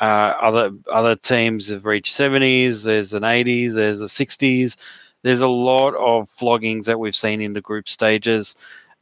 Uh, 0.00 0.34
other 0.40 0.72
other 0.90 1.14
teams 1.14 1.68
have 1.68 1.84
reached 1.84 2.16
70s. 2.16 2.84
There's 2.84 3.12
an 3.12 3.22
80s. 3.22 3.74
There's 3.74 4.00
a 4.00 4.06
60s. 4.06 4.76
There's 5.22 5.40
a 5.40 5.48
lot 5.48 5.94
of 5.96 6.28
floggings 6.30 6.86
that 6.86 6.98
we've 6.98 7.14
seen 7.14 7.42
in 7.42 7.52
the 7.52 7.60
group 7.60 7.88
stages, 7.88 8.56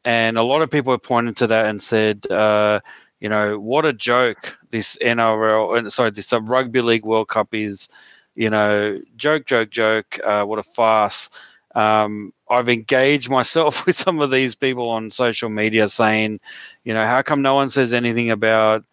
and 0.04 0.38
a 0.38 0.42
lot 0.42 0.62
of 0.62 0.70
people 0.70 0.92
have 0.92 1.02
pointed 1.02 1.36
to 1.38 1.46
that 1.48 1.66
and 1.66 1.82
said, 1.82 2.26
uh, 2.30 2.80
you 3.20 3.28
know, 3.28 3.58
what 3.58 3.84
a 3.84 3.92
joke 3.92 4.56
this 4.70 4.96
NRL, 5.02 5.76
and 5.78 5.92
sorry, 5.92 6.10
this 6.10 6.32
uh, 6.32 6.40
Rugby 6.40 6.82
League 6.82 7.04
World 7.04 7.28
Cup 7.28 7.48
is. 7.52 7.88
You 8.34 8.50
know, 8.50 9.00
joke, 9.16 9.46
joke, 9.46 9.70
joke. 9.70 10.20
Uh, 10.24 10.44
what 10.44 10.60
a 10.60 10.62
farce. 10.62 11.28
Um, 11.74 12.32
I've 12.48 12.68
engaged 12.68 13.28
myself 13.28 13.84
with 13.86 13.96
some 13.96 14.20
of 14.20 14.30
these 14.30 14.54
people 14.54 14.90
on 14.90 15.10
social 15.10 15.48
media 15.48 15.88
saying, 15.88 16.40
you 16.84 16.94
know, 16.94 17.06
how 17.06 17.22
come 17.22 17.42
no 17.42 17.54
one 17.54 17.70
says 17.70 17.92
anything 17.92 18.30
about 18.30 18.84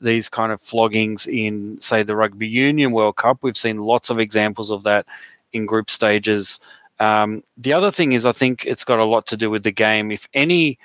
these 0.00 0.28
kind 0.28 0.52
of 0.52 0.60
floggings 0.60 1.26
in, 1.26 1.80
say, 1.80 2.02
the 2.02 2.16
Rugby 2.16 2.48
Union 2.48 2.92
World 2.92 3.16
Cup? 3.16 3.38
We've 3.42 3.56
seen 3.56 3.78
lots 3.78 4.10
of 4.10 4.18
examples 4.18 4.70
of 4.70 4.84
that 4.84 5.06
in 5.52 5.66
group 5.66 5.90
stages. 5.90 6.60
Um, 7.02 7.42
the 7.56 7.72
other 7.72 7.90
thing 7.90 8.12
is, 8.12 8.24
I 8.24 8.30
think 8.30 8.64
it's 8.64 8.84
got 8.84 9.00
a 9.00 9.04
lot 9.04 9.26
to 9.26 9.36
do 9.36 9.50
with 9.50 9.64
the 9.64 9.72
game. 9.72 10.12
If 10.12 10.28
any, 10.34 10.78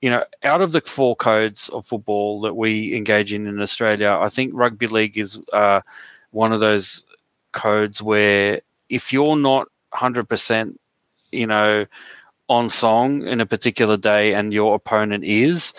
you 0.00 0.10
know, 0.10 0.24
out 0.42 0.60
of 0.60 0.72
the 0.72 0.80
four 0.80 1.14
codes 1.14 1.68
of 1.68 1.86
football 1.86 2.40
that 2.40 2.56
we 2.56 2.96
engage 2.96 3.32
in 3.32 3.46
in 3.46 3.60
Australia, 3.60 4.18
I 4.20 4.28
think 4.28 4.50
rugby 4.54 4.88
league 4.88 5.16
is 5.16 5.38
uh, 5.52 5.82
one 6.32 6.52
of 6.52 6.58
those 6.58 7.04
codes 7.52 8.02
where 8.02 8.60
if 8.88 9.12
you're 9.12 9.36
not 9.36 9.68
100%, 9.94 10.74
you 11.30 11.46
know, 11.46 11.86
on 12.48 12.68
song 12.68 13.24
in 13.24 13.40
a 13.40 13.46
particular 13.46 13.96
day 13.96 14.34
and 14.34 14.52
your 14.52 14.74
opponent 14.74 15.22
is, 15.22 15.74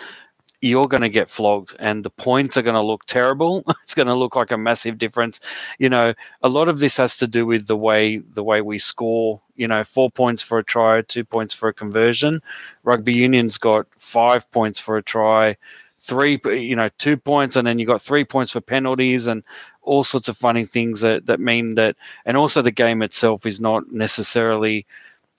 you're 0.64 0.88
going 0.88 1.02
to 1.02 1.10
get 1.10 1.28
flogged 1.28 1.76
and 1.78 2.02
the 2.02 2.10
points 2.10 2.56
are 2.56 2.62
going 2.62 2.74
to 2.74 2.80
look 2.80 3.04
terrible. 3.04 3.62
It's 3.84 3.94
going 3.94 4.08
to 4.08 4.14
look 4.14 4.34
like 4.34 4.50
a 4.50 4.56
massive 4.56 4.96
difference. 4.96 5.40
You 5.78 5.90
know 5.90 6.14
a 6.42 6.48
lot 6.48 6.68
of 6.70 6.78
this 6.78 6.96
has 6.96 7.18
to 7.18 7.26
do 7.26 7.44
with 7.44 7.66
the 7.66 7.76
way 7.76 8.18
the 8.18 8.42
way 8.42 8.62
we 8.62 8.78
score 8.78 9.40
you 9.56 9.68
know 9.68 9.84
four 9.84 10.10
points 10.10 10.42
for 10.42 10.58
a 10.58 10.64
try 10.64 11.02
two 11.02 11.24
points 11.24 11.52
for 11.52 11.68
a 11.68 11.74
conversion. 11.74 12.40
Rugby 12.82 13.12
union's 13.12 13.58
got 13.58 13.86
five 13.98 14.50
points 14.52 14.80
for 14.80 14.96
a 14.96 15.02
try 15.02 15.56
three 16.00 16.40
you 16.46 16.76
know 16.76 16.88
two 16.96 17.16
points 17.18 17.56
and 17.56 17.66
then 17.66 17.78
you've 17.78 17.88
got 17.94 18.00
three 18.00 18.24
points 18.24 18.50
for 18.52 18.60
penalties 18.60 19.26
and 19.26 19.42
all 19.82 20.02
sorts 20.02 20.28
of 20.28 20.36
funny 20.36 20.64
things 20.64 21.00
that 21.02 21.26
that 21.26 21.40
mean 21.40 21.74
that 21.74 21.94
and 22.24 22.36
also 22.38 22.62
the 22.62 22.70
game 22.70 23.02
itself 23.02 23.44
is 23.44 23.60
not 23.60 23.90
necessarily 23.92 24.86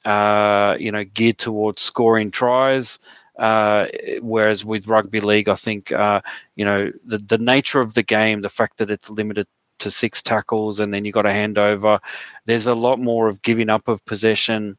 uh, 0.05 0.75
you 0.79 0.91
know 0.91 1.03
geared 1.03 1.39
towards 1.39 1.81
scoring 1.81 2.29
tries 2.29 2.99
uh, 3.37 3.87
whereas 4.21 4.63
with 4.65 4.87
rugby 4.87 5.19
league, 5.19 5.49
I 5.49 5.55
think 5.55 5.91
uh, 5.91 6.21
you 6.55 6.65
know 6.65 6.91
the 7.05 7.17
the 7.19 7.37
nature 7.37 7.79
of 7.79 7.93
the 7.93 8.03
game, 8.03 8.41
the 8.41 8.49
fact 8.49 8.77
that 8.77 8.91
it's 8.91 9.09
limited 9.09 9.47
to 9.79 9.91
six 9.91 10.21
tackles 10.21 10.79
and 10.79 10.93
then 10.93 11.03
you 11.05 11.11
got 11.11 11.23
to 11.23 11.33
hand 11.33 11.57
over. 11.57 11.99
There's 12.45 12.67
a 12.67 12.75
lot 12.75 12.99
more 12.99 13.27
of 13.27 13.41
giving 13.41 13.69
up 13.69 13.87
of 13.87 14.05
possession 14.05 14.77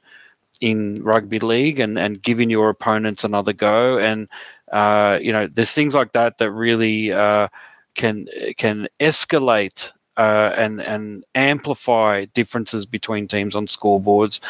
in 0.60 1.02
rugby 1.02 1.38
league 1.38 1.80
and 1.80 1.98
and 1.98 2.22
giving 2.22 2.50
your 2.50 2.70
opponents 2.70 3.24
another 3.24 3.52
go. 3.52 3.98
And 3.98 4.28
uh, 4.72 5.18
you 5.20 5.32
know, 5.32 5.46
there's 5.46 5.72
things 5.72 5.94
like 5.94 6.12
that 6.12 6.38
that 6.38 6.50
really 6.50 7.12
uh, 7.12 7.48
can 7.94 8.26
can 8.56 8.88
escalate 9.00 9.92
uh, 10.16 10.52
and 10.56 10.80
and 10.80 11.24
amplify 11.34 12.24
differences 12.26 12.86
between 12.86 13.28
teams 13.28 13.54
on 13.54 13.66
scoreboards. 13.66 14.40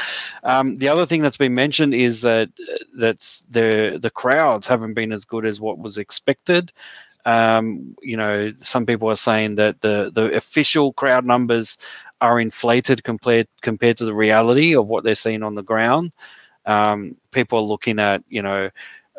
Um, 0.44 0.78
the 0.78 0.88
other 0.88 1.06
thing 1.06 1.22
that's 1.22 1.36
been 1.36 1.54
mentioned 1.54 1.94
is 1.94 2.20
that 2.22 2.50
that's 2.96 3.46
the 3.50 3.98
the 4.00 4.10
crowds 4.10 4.66
haven't 4.66 4.94
been 4.94 5.12
as 5.12 5.24
good 5.24 5.44
as 5.46 5.60
what 5.60 5.78
was 5.78 5.98
expected. 5.98 6.72
Um, 7.24 7.96
you 8.02 8.16
know, 8.16 8.52
some 8.60 8.86
people 8.86 9.10
are 9.10 9.16
saying 9.16 9.56
that 9.56 9.80
the 9.80 10.10
the 10.14 10.32
official 10.36 10.92
crowd 10.92 11.26
numbers 11.26 11.76
are 12.20 12.40
inflated 12.40 13.02
compared 13.04 13.48
compared 13.62 13.96
to 13.98 14.04
the 14.04 14.14
reality 14.14 14.74
of 14.76 14.88
what 14.88 15.04
they're 15.04 15.14
seeing 15.14 15.42
on 15.42 15.54
the 15.54 15.62
ground. 15.62 16.12
Um, 16.64 17.16
people 17.32 17.58
are 17.58 17.62
looking 17.62 17.98
at 17.98 18.22
you 18.28 18.42
know 18.42 18.70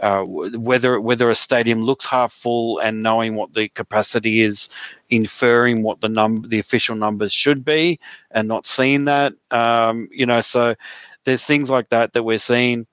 uh, 0.01 0.23
whether 0.25 1.01
whether 1.01 1.29
a 1.29 1.35
stadium 1.35 1.81
looks 1.81 2.05
half 2.05 2.31
full 2.31 2.79
and 2.79 3.01
knowing 3.01 3.35
what 3.35 3.53
the 3.53 3.67
capacity 3.69 4.41
is, 4.41 4.69
inferring 5.09 5.81
what 5.83 6.01
the 6.01 6.09
number 6.09 6.47
the 6.47 6.59
official 6.59 6.95
numbers 6.95 7.33
should 7.33 7.65
be, 7.65 7.99
and 8.31 8.47
not 8.47 8.67
seeing 8.67 9.05
that. 9.05 9.33
Um, 9.51 10.07
you 10.11 10.25
know, 10.25 10.41
so 10.41 10.75
there's 11.23 11.45
things 11.45 11.69
like 11.69 11.89
that 11.89 12.13
that 12.13 12.23
we're 12.23 12.37
seeing. 12.37 12.85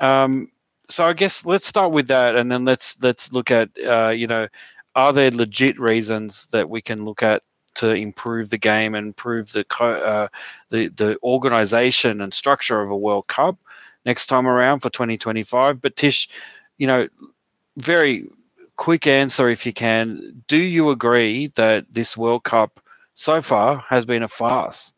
Um, 0.00 0.50
so 0.88 1.04
I 1.04 1.12
guess 1.12 1.44
let's 1.44 1.66
start 1.66 1.92
with 1.92 2.08
that, 2.08 2.36
and 2.36 2.50
then 2.50 2.64
let's 2.64 2.96
let's 3.02 3.32
look 3.32 3.50
at 3.50 3.70
uh, 3.88 4.10
you 4.10 4.26
know, 4.26 4.46
are 4.94 5.12
there 5.12 5.30
legit 5.30 5.78
reasons 5.80 6.46
that 6.52 6.68
we 6.68 6.80
can 6.80 7.04
look 7.04 7.22
at 7.22 7.42
to 7.74 7.92
improve 7.92 8.50
the 8.50 8.58
game 8.58 8.94
and 8.94 9.08
improve 9.08 9.50
the 9.52 9.66
uh, 9.80 10.28
the 10.70 10.88
the 10.88 11.18
organization 11.22 12.20
and 12.20 12.32
structure 12.32 12.80
of 12.80 12.90
a 12.90 12.96
World 12.96 13.26
Cup? 13.26 13.56
Next 14.04 14.26
time 14.26 14.46
around 14.46 14.80
for 14.80 14.90
2025. 14.90 15.80
But 15.80 15.96
Tish, 15.96 16.28
you 16.78 16.86
know, 16.86 17.08
very 17.76 18.28
quick 18.76 19.06
answer 19.06 19.48
if 19.48 19.64
you 19.66 19.72
can. 19.72 20.42
Do 20.48 20.64
you 20.64 20.90
agree 20.90 21.48
that 21.56 21.86
this 21.92 22.16
World 22.16 22.44
Cup 22.44 22.80
so 23.14 23.40
far 23.40 23.84
has 23.88 24.04
been 24.04 24.22
a 24.22 24.28
farce? 24.28 24.92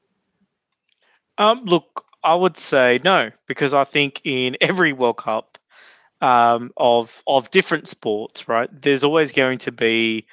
Um, 1.38 1.64
look, 1.64 2.04
I 2.24 2.34
would 2.34 2.56
say 2.56 3.00
no 3.04 3.30
because 3.46 3.74
I 3.74 3.84
think 3.84 4.20
in 4.24 4.56
every 4.60 4.92
World 4.92 5.18
Cup 5.18 5.58
um, 6.20 6.72
of 6.76 7.22
of 7.26 7.50
different 7.50 7.88
sports, 7.88 8.48
right, 8.48 8.68
there's 8.72 9.04
always 9.04 9.32
going 9.32 9.58
to 9.58 9.72
be, 9.72 10.26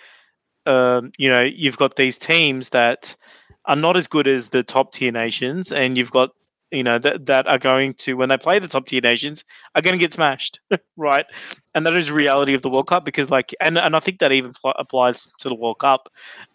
um, 0.66 1.12
you 1.18 1.30
know, 1.30 1.42
you've 1.44 1.78
got 1.78 1.98
these 1.98 2.18
teams 2.18 2.70
that 2.70 3.16
are 3.66 3.76
not 3.76 3.96
as 3.98 4.08
good 4.08 4.28
as 4.28 4.50
the 4.50 4.64
top 4.64 4.94
tier 4.94 5.12
nations, 5.12 5.72
and 5.72 5.98
you've 5.98 6.12
got 6.12 6.32
you 6.74 6.84
know 6.84 6.98
that 6.98 7.26
that 7.28 7.48
are 7.48 7.60
going 7.60 7.94
to 7.94 8.16
when 8.16 8.30
they 8.30 8.38
play 8.38 8.60
the 8.60 8.68
top 8.68 8.86
tier 8.86 9.02
nations 9.02 9.46
are 9.76 9.82
going 9.82 9.94
to 9.94 10.00
get 10.00 10.14
smashed 10.14 10.60
right? 10.98 11.26
And 11.76 11.86
that 11.86 11.94
is 11.96 12.12
reality 12.12 12.54
of 12.54 12.62
the 12.62 12.70
world 12.70 12.88
cup 12.88 13.06
because 13.06 13.30
like 13.30 13.54
and, 13.62 13.78
and 13.78 13.96
i 13.96 14.00
think 14.00 14.20
that 14.20 14.32
even 14.32 14.54
pl- 14.54 14.76
applies 14.78 15.28
to 15.40 15.50
the 15.50 15.56
world 15.56 15.80
cup 15.80 16.10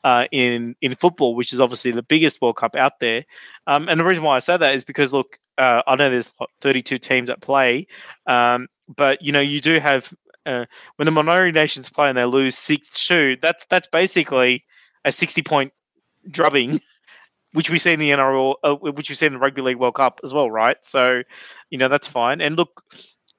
uh, 0.04 0.26
in 0.32 0.76
in 0.80 0.94
football 0.94 1.34
which 1.34 1.52
is 1.52 1.60
obviously 1.60 1.90
the 1.90 2.02
biggest 2.02 2.40
world 2.42 2.56
cup 2.56 2.74
out 2.74 3.00
there. 3.00 3.24
Um, 3.66 3.88
and 3.88 4.00
the 4.00 4.04
reason 4.04 4.24
why 4.24 4.36
i 4.36 4.40
say 4.40 4.56
that 4.56 4.74
is 4.74 4.84
because 4.84 5.12
look 5.12 5.38
uh, 5.58 5.82
i 5.86 5.96
know 5.96 6.10
there's 6.10 6.32
32 6.60 6.98
teams 6.98 7.30
at 7.30 7.40
play 7.40 7.86
um, 8.26 8.68
but 8.96 9.22
you 9.22 9.32
know 9.32 9.40
you 9.40 9.60
do 9.60 9.78
have 9.78 10.12
uh, 10.46 10.64
when 10.96 11.06
the 11.06 11.12
minority 11.12 11.52
nations 11.52 11.90
play 11.90 12.08
and 12.08 12.16
they 12.16 12.24
lose 12.24 12.56
6-2 12.56 13.40
that's 13.40 13.66
that's 13.68 13.88
basically 13.88 14.64
a 15.04 15.12
60 15.12 15.42
point 15.42 15.72
drubbing 16.30 16.80
which 17.52 17.70
we 17.70 17.78
see 17.78 17.92
in 17.92 18.00
the 18.00 18.10
NRL, 18.10 18.54
uh, 18.62 18.74
which 18.74 19.08
we 19.08 19.14
see 19.14 19.26
in 19.26 19.34
the 19.34 19.38
Rugby 19.38 19.62
League 19.62 19.78
World 19.78 19.94
Cup 19.94 20.20
as 20.22 20.34
well, 20.34 20.50
right? 20.50 20.76
So, 20.82 21.22
you 21.70 21.78
know, 21.78 21.88
that's 21.88 22.08
fine. 22.08 22.40
And 22.40 22.56
look, 22.56 22.82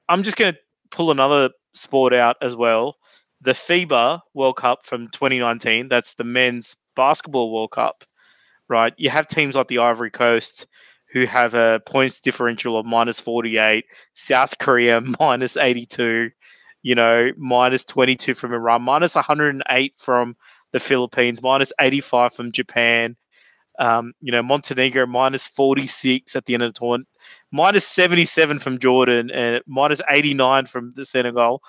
I'm 0.08 0.22
just 0.22 0.36
going 0.36 0.54
to 0.54 0.60
pull 0.90 1.10
another 1.10 1.50
sport 1.74 2.12
out 2.12 2.36
as 2.42 2.56
well. 2.56 2.96
The 3.40 3.52
FIBA 3.52 4.20
World 4.34 4.56
Cup 4.56 4.84
from 4.84 5.08
2019, 5.08 5.88
that's 5.88 6.14
the 6.14 6.24
men's 6.24 6.76
basketball 6.96 7.52
World 7.52 7.70
Cup, 7.70 8.04
right? 8.68 8.92
You 8.96 9.10
have 9.10 9.28
teams 9.28 9.54
like 9.54 9.68
the 9.68 9.78
Ivory 9.78 10.10
Coast 10.10 10.66
who 11.12 11.24
have 11.24 11.54
a 11.54 11.80
points 11.86 12.20
differential 12.20 12.78
of 12.78 12.86
minus 12.86 13.18
48, 13.20 13.84
South 14.14 14.58
Korea 14.58 15.00
minus 15.20 15.56
82, 15.56 16.30
you 16.82 16.94
know, 16.94 17.30
minus 17.36 17.84
22 17.84 18.34
from 18.34 18.52
Iran, 18.52 18.82
minus 18.82 19.14
108 19.14 19.94
from 19.96 20.36
the 20.72 20.80
Philippines, 20.80 21.42
minus 21.42 21.72
85 21.80 22.32
from 22.32 22.52
Japan, 22.52 23.16
um, 23.80 24.12
you 24.20 24.30
know, 24.30 24.42
Montenegro 24.42 25.06
minus 25.06 25.48
46 25.48 26.36
at 26.36 26.44
the 26.44 26.54
end 26.54 26.62
of 26.62 26.72
the 26.74 26.78
tournament, 26.78 27.08
minus 27.50 27.86
77 27.86 28.58
from 28.58 28.78
Jordan, 28.78 29.30
and 29.30 29.62
minus 29.66 30.02
89 30.08 30.66
from 30.66 30.92
the 30.94 31.04
Senegal. 31.04 31.62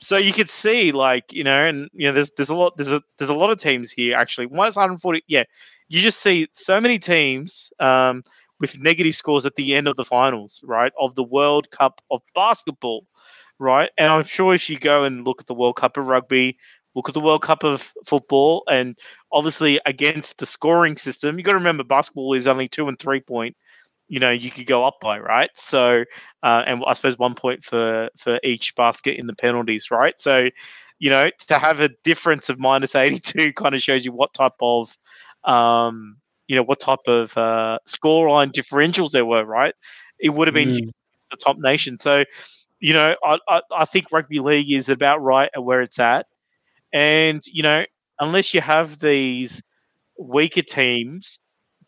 So 0.00 0.16
you 0.16 0.32
could 0.32 0.50
see, 0.50 0.90
like, 0.90 1.32
you 1.32 1.44
know, 1.44 1.64
and 1.64 1.88
you 1.92 2.08
know, 2.08 2.12
there's 2.12 2.32
there's 2.32 2.48
a 2.48 2.54
lot 2.54 2.76
there's 2.76 2.90
a 2.90 3.00
there's 3.16 3.28
a 3.28 3.34
lot 3.34 3.50
of 3.50 3.58
teams 3.58 3.92
here 3.92 4.18
actually. 4.18 4.48
Minus 4.48 4.74
140, 4.74 5.22
yeah. 5.28 5.44
You 5.88 6.00
just 6.00 6.20
see 6.20 6.48
so 6.52 6.80
many 6.80 6.98
teams 6.98 7.72
um, 7.78 8.24
with 8.58 8.78
negative 8.80 9.14
scores 9.14 9.46
at 9.46 9.54
the 9.54 9.74
end 9.74 9.86
of 9.86 9.96
the 9.96 10.04
finals, 10.04 10.60
right? 10.64 10.92
Of 11.00 11.14
the 11.14 11.22
World 11.22 11.70
Cup 11.70 12.00
of 12.10 12.22
basketball, 12.34 13.06
right? 13.60 13.90
And 13.98 14.10
I'm 14.10 14.24
sure 14.24 14.54
if 14.54 14.68
you 14.68 14.78
go 14.78 15.04
and 15.04 15.24
look 15.24 15.40
at 15.40 15.46
the 15.46 15.54
World 15.54 15.76
Cup 15.76 15.96
of 15.96 16.06
rugby, 16.06 16.58
look 16.94 17.08
at 17.08 17.14
the 17.14 17.20
World 17.20 17.42
Cup 17.42 17.64
of 17.64 17.92
football, 18.04 18.64
and 18.70 18.98
obviously 19.30 19.80
against 19.86 20.38
the 20.38 20.46
scoring 20.46 20.96
system, 20.96 21.38
you 21.38 21.44
got 21.44 21.52
to 21.52 21.58
remember 21.58 21.84
basketball 21.84 22.34
is 22.34 22.46
only 22.46 22.68
two 22.68 22.88
and 22.88 22.98
three 22.98 23.20
point. 23.20 23.56
You 24.08 24.20
know, 24.20 24.30
you 24.30 24.50
could 24.50 24.66
go 24.66 24.84
up 24.84 24.98
by 25.00 25.18
right. 25.18 25.50
So, 25.54 26.04
uh, 26.42 26.64
and 26.66 26.82
I 26.86 26.92
suppose 26.92 27.18
one 27.18 27.34
point 27.34 27.64
for 27.64 28.10
for 28.16 28.38
each 28.42 28.74
basket 28.74 29.18
in 29.18 29.26
the 29.26 29.34
penalties, 29.34 29.90
right? 29.90 30.20
So, 30.20 30.50
you 30.98 31.10
know, 31.10 31.30
to 31.48 31.58
have 31.58 31.80
a 31.80 31.88
difference 32.04 32.48
of 32.48 32.58
minus 32.58 32.94
eighty 32.94 33.18
two 33.18 33.52
kind 33.56 33.74
of 33.74 33.82
shows 33.82 34.04
you 34.04 34.12
what 34.12 34.34
type 34.34 34.52
of, 34.60 34.96
um, 35.44 36.16
you 36.46 36.56
know, 36.56 36.62
what 36.62 36.80
type 36.80 37.06
of 37.06 37.36
uh, 37.38 37.78
scoreline 37.86 38.52
differentials 38.52 39.12
there 39.12 39.24
were, 39.24 39.44
right? 39.44 39.74
It 40.18 40.30
would 40.30 40.46
have 40.46 40.54
been 40.54 40.68
mm. 40.68 40.92
the 41.30 41.36
top 41.38 41.56
nation. 41.58 41.96
So, 41.96 42.24
you 42.80 42.92
know, 42.92 43.14
I, 43.24 43.38
I, 43.48 43.60
I 43.78 43.84
think 43.86 44.12
rugby 44.12 44.40
league 44.40 44.70
is 44.70 44.88
about 44.88 45.22
right 45.22 45.50
at 45.54 45.64
where 45.64 45.80
it's 45.80 45.98
at. 45.98 46.26
And, 46.92 47.42
you 47.46 47.62
know, 47.62 47.84
unless 48.20 48.54
you 48.54 48.60
have 48.60 48.98
these 48.98 49.62
weaker 50.18 50.62
teams 50.62 51.40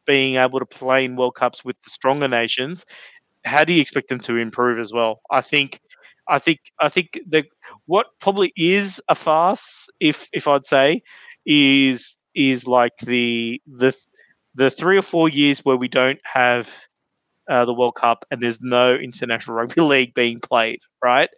being 0.07 0.37
able 0.37 0.61
to 0.61 0.67
play 0.67 1.05
in 1.05 1.17
World 1.17 1.37
Cups 1.37 1.65
with 1.65 1.77
the 1.85 1.91
stronger 1.91 2.29
nations, 2.29 2.85
how 3.45 3.65
do 3.65 3.73
you 3.73 3.81
expect 3.81 4.09
them 4.09 4.21
to 4.21 4.37
improve 4.37 4.79
as 4.79 4.93
well? 4.93 5.21
I 5.31 5.41
think 5.41 5.81
I 6.29 6.39
think 6.39 6.61
I 6.81 6.89
think 6.89 7.21
that 7.31 7.47
what 7.87 8.07
probably 8.21 8.53
is 8.57 9.01
a 9.09 9.15
farce, 9.15 9.89
if 10.01 10.29
if 10.33 10.49
I'd 10.49 10.65
say, 10.67 11.03
is 11.47 12.17
is 12.35 12.67
like 12.67 12.93
the 13.05 13.61
the 13.67 13.97
the 14.55 14.71
three 14.71 14.97
or 14.99 15.03
four 15.03 15.29
years 15.29 15.61
where 15.65 15.77
we 15.77 15.89
don't 15.89 16.21
have 16.25 16.71
uh, 17.51 17.65
the 17.65 17.75
World 17.75 17.97
Cup 17.97 18.25
and 18.31 18.43
there's 18.43 18.61
no 18.63 18.95
international 18.95 19.57
rugby 19.59 19.81
league 19.83 20.15
being 20.15 20.41
played, 20.41 20.81
right? 21.03 21.31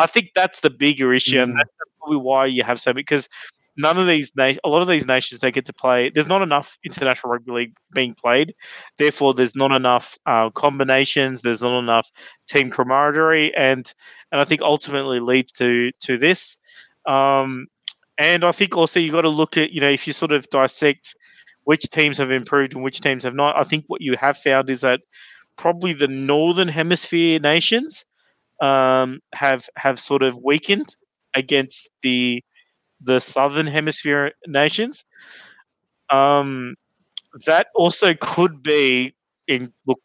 I 0.00 0.06
think 0.06 0.30
that's 0.34 0.60
the 0.60 0.70
bigger 0.70 1.12
issue, 1.12 1.36
mm. 1.36 1.42
and 1.42 1.56
that's 1.58 1.70
probably 1.98 2.18
why 2.18 2.46
you 2.46 2.62
have 2.62 2.80
so 2.80 2.90
many 2.90 3.02
because 3.02 3.28
none 3.76 3.98
of 3.98 4.06
these 4.06 4.34
na- 4.36 4.54
a 4.64 4.68
lot 4.68 4.82
of 4.82 4.88
these 4.88 5.06
nations 5.06 5.40
they 5.40 5.50
get 5.50 5.66
to 5.66 5.72
play. 5.72 6.10
There's 6.10 6.26
not 6.26 6.42
enough 6.42 6.78
international 6.84 7.32
rugby 7.32 7.52
league 7.52 7.76
being 7.92 8.14
played, 8.14 8.54
therefore 8.98 9.34
there's 9.34 9.54
not 9.54 9.72
enough 9.72 10.18
uh, 10.26 10.50
combinations. 10.50 11.42
There's 11.42 11.62
not 11.62 11.78
enough 11.78 12.10
team 12.48 12.70
camaraderie, 12.70 13.54
and 13.56 13.92
and 14.32 14.40
I 14.40 14.44
think 14.44 14.62
ultimately 14.62 15.20
leads 15.20 15.52
to 15.52 15.92
to 16.00 16.16
this. 16.16 16.58
Um, 17.06 17.66
and 18.18 18.44
I 18.44 18.52
think 18.52 18.76
also 18.76 19.00
you've 19.00 19.14
got 19.14 19.22
to 19.22 19.28
look 19.28 19.56
at 19.56 19.72
you 19.72 19.80
know 19.80 19.90
if 19.90 20.06
you 20.06 20.12
sort 20.12 20.32
of 20.32 20.48
dissect 20.50 21.14
which 21.64 21.88
teams 21.90 22.18
have 22.18 22.30
improved 22.30 22.74
and 22.74 22.82
which 22.82 23.00
teams 23.00 23.22
have 23.22 23.34
not. 23.34 23.56
I 23.56 23.64
think 23.64 23.84
what 23.86 24.00
you 24.00 24.16
have 24.16 24.36
found 24.38 24.70
is 24.70 24.80
that 24.80 25.02
probably 25.56 25.92
the 25.92 26.08
northern 26.08 26.68
hemisphere 26.68 27.38
nations 27.38 28.04
um, 28.60 29.20
have 29.34 29.68
have 29.76 29.98
sort 29.98 30.22
of 30.22 30.38
weakened 30.42 30.94
against 31.34 31.88
the 32.02 32.42
the 33.00 33.20
Southern 33.20 33.66
Hemisphere 33.66 34.32
nations. 34.46 35.04
Um, 36.10 36.74
that 37.46 37.68
also 37.74 38.14
could 38.14 38.62
be 38.62 39.14
in 39.46 39.72
look. 39.86 40.00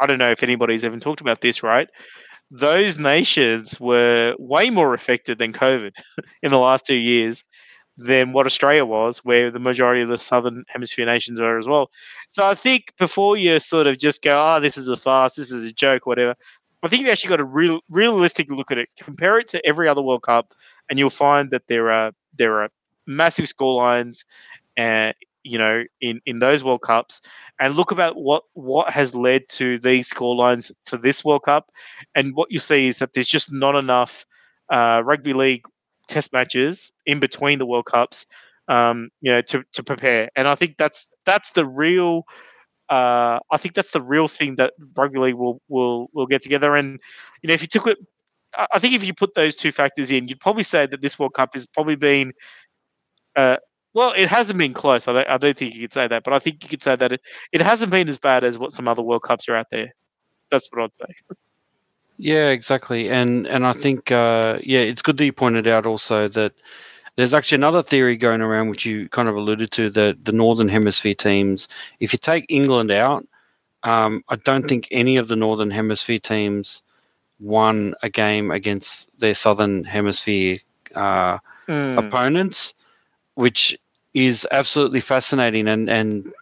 I 0.00 0.06
don't 0.06 0.18
know 0.18 0.30
if 0.30 0.42
anybody's 0.42 0.84
even 0.84 1.00
talked 1.00 1.20
about 1.20 1.40
this, 1.40 1.62
right? 1.62 1.88
Those 2.50 2.98
nations 2.98 3.80
were 3.80 4.34
way 4.38 4.70
more 4.70 4.94
affected 4.94 5.38
than 5.38 5.52
COVID 5.52 5.92
in 6.42 6.50
the 6.50 6.58
last 6.58 6.86
two 6.86 6.94
years 6.94 7.44
than 7.96 8.32
what 8.32 8.46
Australia 8.46 8.84
was, 8.84 9.18
where 9.18 9.50
the 9.50 9.60
majority 9.60 10.02
of 10.02 10.08
the 10.08 10.18
southern 10.18 10.64
hemisphere 10.68 11.06
nations 11.06 11.40
are 11.40 11.58
as 11.58 11.68
well. 11.68 11.90
So 12.28 12.44
I 12.44 12.54
think 12.54 12.92
before 12.98 13.36
you 13.36 13.60
sort 13.60 13.86
of 13.86 13.98
just 13.98 14.22
go, 14.22 14.34
oh, 14.36 14.60
this 14.60 14.76
is 14.76 14.88
a 14.88 14.96
farce, 14.96 15.34
this 15.34 15.52
is 15.52 15.64
a 15.64 15.72
joke, 15.72 16.04
whatever, 16.06 16.34
I 16.84 16.88
think 16.88 17.04
you 17.04 17.10
actually 17.10 17.30
got 17.30 17.36
to 17.38 17.44
real 17.44 17.80
realistically 17.88 18.56
look 18.56 18.70
at 18.70 18.78
it, 18.78 18.88
compare 18.98 19.38
it 19.38 19.48
to 19.48 19.66
every 19.66 19.88
other 19.88 20.02
World 20.02 20.22
Cup, 20.22 20.54
and 20.90 20.98
you'll 20.98 21.10
find 21.10 21.50
that 21.50 21.66
there 21.68 21.90
are 21.90 22.12
there 22.36 22.62
are 22.62 22.70
massive 23.06 23.48
score 23.48 23.74
lines, 23.74 24.24
uh, 24.78 25.12
you 25.44 25.58
know, 25.58 25.84
in 26.00 26.20
in 26.26 26.40
those 26.40 26.62
World 26.64 26.82
Cups, 26.82 27.22
and 27.58 27.74
look 27.74 27.90
about 27.90 28.16
what 28.16 28.44
what 28.54 28.90
has 28.90 29.14
led 29.14 29.48
to 29.50 29.78
these 29.78 30.08
score 30.08 30.36
lines 30.36 30.72
for 30.86 30.98
this 30.98 31.24
World 31.24 31.44
Cup, 31.44 31.70
and 32.14 32.34
what 32.36 32.50
you 32.52 32.58
see 32.60 32.88
is 32.88 32.98
that 32.98 33.14
there's 33.14 33.28
just 33.28 33.52
not 33.52 33.76
enough 33.76 34.26
uh, 34.70 35.02
rugby 35.04 35.32
league 35.32 35.64
test 36.08 36.32
matches 36.34 36.92
in 37.06 37.20
between 37.20 37.58
the 37.58 37.66
World 37.66 37.86
Cups, 37.86 38.26
um, 38.68 39.08
you 39.22 39.32
know, 39.32 39.40
to, 39.42 39.64
to 39.72 39.82
prepare. 39.82 40.28
And 40.36 40.46
I 40.48 40.54
think 40.54 40.76
that's 40.76 41.08
that's 41.24 41.50
the 41.52 41.66
real. 41.66 42.24
Uh, 42.88 43.38
I 43.50 43.56
think 43.56 43.74
that's 43.74 43.92
the 43.92 44.02
real 44.02 44.28
thing 44.28 44.56
that 44.56 44.74
rugby 44.94 45.18
league 45.18 45.34
will 45.34 45.60
will 45.68 46.08
will 46.12 46.26
get 46.26 46.42
together. 46.42 46.76
And 46.76 47.00
you 47.42 47.48
know, 47.48 47.54
if 47.54 47.62
you 47.62 47.68
took 47.68 47.86
it, 47.86 47.98
I 48.72 48.78
think 48.78 48.94
if 48.94 49.04
you 49.04 49.14
put 49.14 49.34
those 49.34 49.56
two 49.56 49.72
factors 49.72 50.10
in, 50.10 50.28
you'd 50.28 50.40
probably 50.40 50.62
say 50.62 50.86
that 50.86 51.00
this 51.00 51.18
World 51.18 51.34
Cup 51.34 51.54
has 51.54 51.66
probably 51.66 51.96
been. 51.96 52.32
Uh, 53.36 53.56
well, 53.94 54.12
it 54.16 54.28
hasn't 54.28 54.58
been 54.58 54.74
close. 54.74 55.06
I 55.06 55.12
don't, 55.12 55.28
I 55.28 55.38
don't 55.38 55.56
think 55.56 55.74
you 55.74 55.80
could 55.80 55.92
say 55.92 56.08
that, 56.08 56.24
but 56.24 56.34
I 56.34 56.40
think 56.40 56.62
you 56.64 56.68
could 56.68 56.82
say 56.82 56.96
that 56.96 57.12
it, 57.12 57.20
it 57.52 57.62
hasn't 57.62 57.92
been 57.92 58.08
as 58.08 58.18
bad 58.18 58.42
as 58.42 58.58
what 58.58 58.72
some 58.72 58.88
other 58.88 59.02
World 59.02 59.22
Cups 59.22 59.48
are 59.48 59.54
out 59.54 59.68
there. 59.70 59.94
That's 60.50 60.68
what 60.72 60.82
I'd 60.82 60.94
say. 60.94 61.36
Yeah, 62.18 62.48
exactly. 62.48 63.08
And 63.08 63.46
and 63.46 63.66
I 63.66 63.72
think 63.72 64.12
uh, 64.12 64.58
yeah, 64.62 64.80
it's 64.80 65.02
good 65.02 65.16
that 65.16 65.24
you 65.24 65.32
pointed 65.32 65.66
out 65.66 65.86
also 65.86 66.28
that 66.28 66.52
there's 67.16 67.34
actually 67.34 67.56
another 67.56 67.82
theory 67.82 68.16
going 68.16 68.40
around 68.40 68.68
which 68.68 68.84
you 68.86 69.08
kind 69.10 69.28
of 69.28 69.36
alluded 69.36 69.70
to 69.72 69.90
that 69.90 70.24
the 70.24 70.32
northern 70.32 70.68
hemisphere 70.68 71.14
teams, 71.14 71.68
if 72.00 72.12
you 72.12 72.18
take 72.18 72.46
England 72.48 72.90
out, 72.90 73.26
um, 73.84 74.24
I 74.28 74.36
don't 74.36 74.66
think 74.68 74.88
any 74.90 75.16
of 75.16 75.28
the 75.28 75.36
northern 75.36 75.70
hemisphere 75.70 76.18
teams 76.18 76.82
won 77.40 77.94
a 78.02 78.08
game 78.08 78.50
against 78.50 79.08
their 79.18 79.34
southern 79.34 79.84
hemisphere 79.84 80.58
uh, 80.94 81.38
Mm. 81.68 81.98
opponents, 81.98 82.74
which 83.34 83.78
is 84.14 84.46
absolutely 84.52 85.00
fascinating. 85.00 85.68
And 85.68 85.88
and 85.88 86.32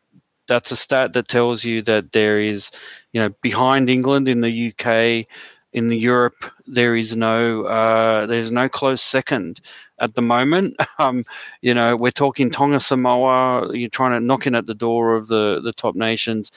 that's 0.48 0.70
a 0.72 0.76
stat 0.76 1.12
that 1.14 1.28
tells 1.28 1.64
you 1.64 1.82
that 1.82 2.12
there 2.12 2.40
is, 2.40 2.70
you 3.12 3.20
know, 3.20 3.30
behind 3.42 3.88
England 3.88 4.28
in 4.28 4.40
the 4.40 4.50
UK, 4.50 5.26
in 5.72 5.90
Europe, 5.90 6.44
there 6.66 6.96
is 6.96 7.16
no 7.16 7.64
uh, 7.64 8.26
there's 8.26 8.52
no 8.52 8.68
close 8.68 9.02
second 9.02 9.60
at 9.98 10.14
the 10.14 10.22
moment. 10.22 10.76
Um, 10.98 11.24
you 11.62 11.74
know, 11.74 11.96
we're 11.96 12.12
talking 12.12 12.50
Tonga, 12.50 12.78
Samoa. 12.78 13.74
You're 13.74 13.88
trying 13.88 14.12
to 14.12 14.24
knock 14.24 14.46
in 14.46 14.54
at 14.54 14.66
the 14.66 14.74
door 14.74 15.16
of 15.16 15.26
the 15.26 15.60
the 15.62 15.72
top 15.72 15.96
nations. 15.96 16.52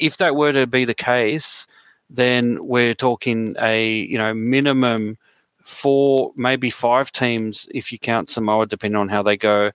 If 0.00 0.16
that 0.18 0.36
were 0.36 0.52
to 0.52 0.66
be 0.66 0.84
the 0.84 0.94
case, 0.94 1.66
then 2.08 2.64
we're 2.64 2.94
talking 2.94 3.56
a 3.60 3.90
you 3.92 4.16
know 4.16 4.32
minimum 4.32 5.18
four, 5.64 6.32
maybe 6.34 6.70
five 6.70 7.12
teams 7.12 7.68
if 7.74 7.92
you 7.92 7.98
count 7.98 8.30
Samoa, 8.30 8.66
depending 8.66 8.98
on 8.98 9.08
how 9.08 9.22
they 9.22 9.36
go 9.36 9.70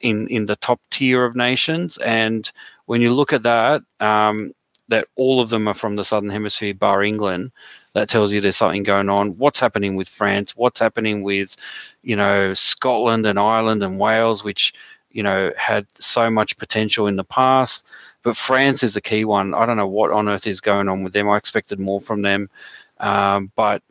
in 0.00 0.28
in 0.28 0.46
the 0.46 0.56
top 0.56 0.80
tier 0.90 1.24
of 1.24 1.34
nations. 1.34 1.98
And 1.98 2.50
when 2.86 3.00
you 3.00 3.12
look 3.12 3.32
at 3.32 3.42
that, 3.42 3.82
um, 3.98 4.52
that 4.90 5.08
all 5.16 5.40
of 5.40 5.50
them 5.50 5.66
are 5.66 5.74
from 5.74 5.96
the 5.96 6.04
southern 6.04 6.30
hemisphere, 6.30 6.74
bar 6.74 7.02
England. 7.02 7.50
That 7.94 8.08
tells 8.08 8.32
you 8.32 8.40
there's 8.40 8.56
something 8.56 8.84
going 8.84 9.08
on. 9.08 9.36
What's 9.38 9.58
happening 9.58 9.96
with 9.96 10.08
France? 10.08 10.56
What's 10.56 10.78
happening 10.78 11.22
with, 11.22 11.56
you 12.02 12.14
know, 12.14 12.54
Scotland 12.54 13.26
and 13.26 13.38
Ireland 13.38 13.82
and 13.82 13.98
Wales, 13.98 14.44
which 14.44 14.74
you 15.10 15.22
know 15.22 15.52
had 15.56 15.86
so 15.94 16.30
much 16.30 16.56
potential 16.58 17.06
in 17.06 17.16
the 17.16 17.24
past. 17.24 17.84
But 18.22 18.36
France 18.36 18.82
is 18.82 18.96
a 18.96 19.00
key 19.00 19.24
one. 19.24 19.54
I 19.54 19.64
don't 19.66 19.76
know 19.76 19.88
what 19.88 20.12
on 20.12 20.28
earth 20.28 20.46
is 20.46 20.60
going 20.60 20.88
on 20.88 21.02
with 21.02 21.14
them. 21.14 21.28
I 21.28 21.36
expected 21.36 21.80
more 21.80 22.00
from 22.00 22.22
them, 22.22 22.50
um, 22.98 23.50
but 23.56 23.82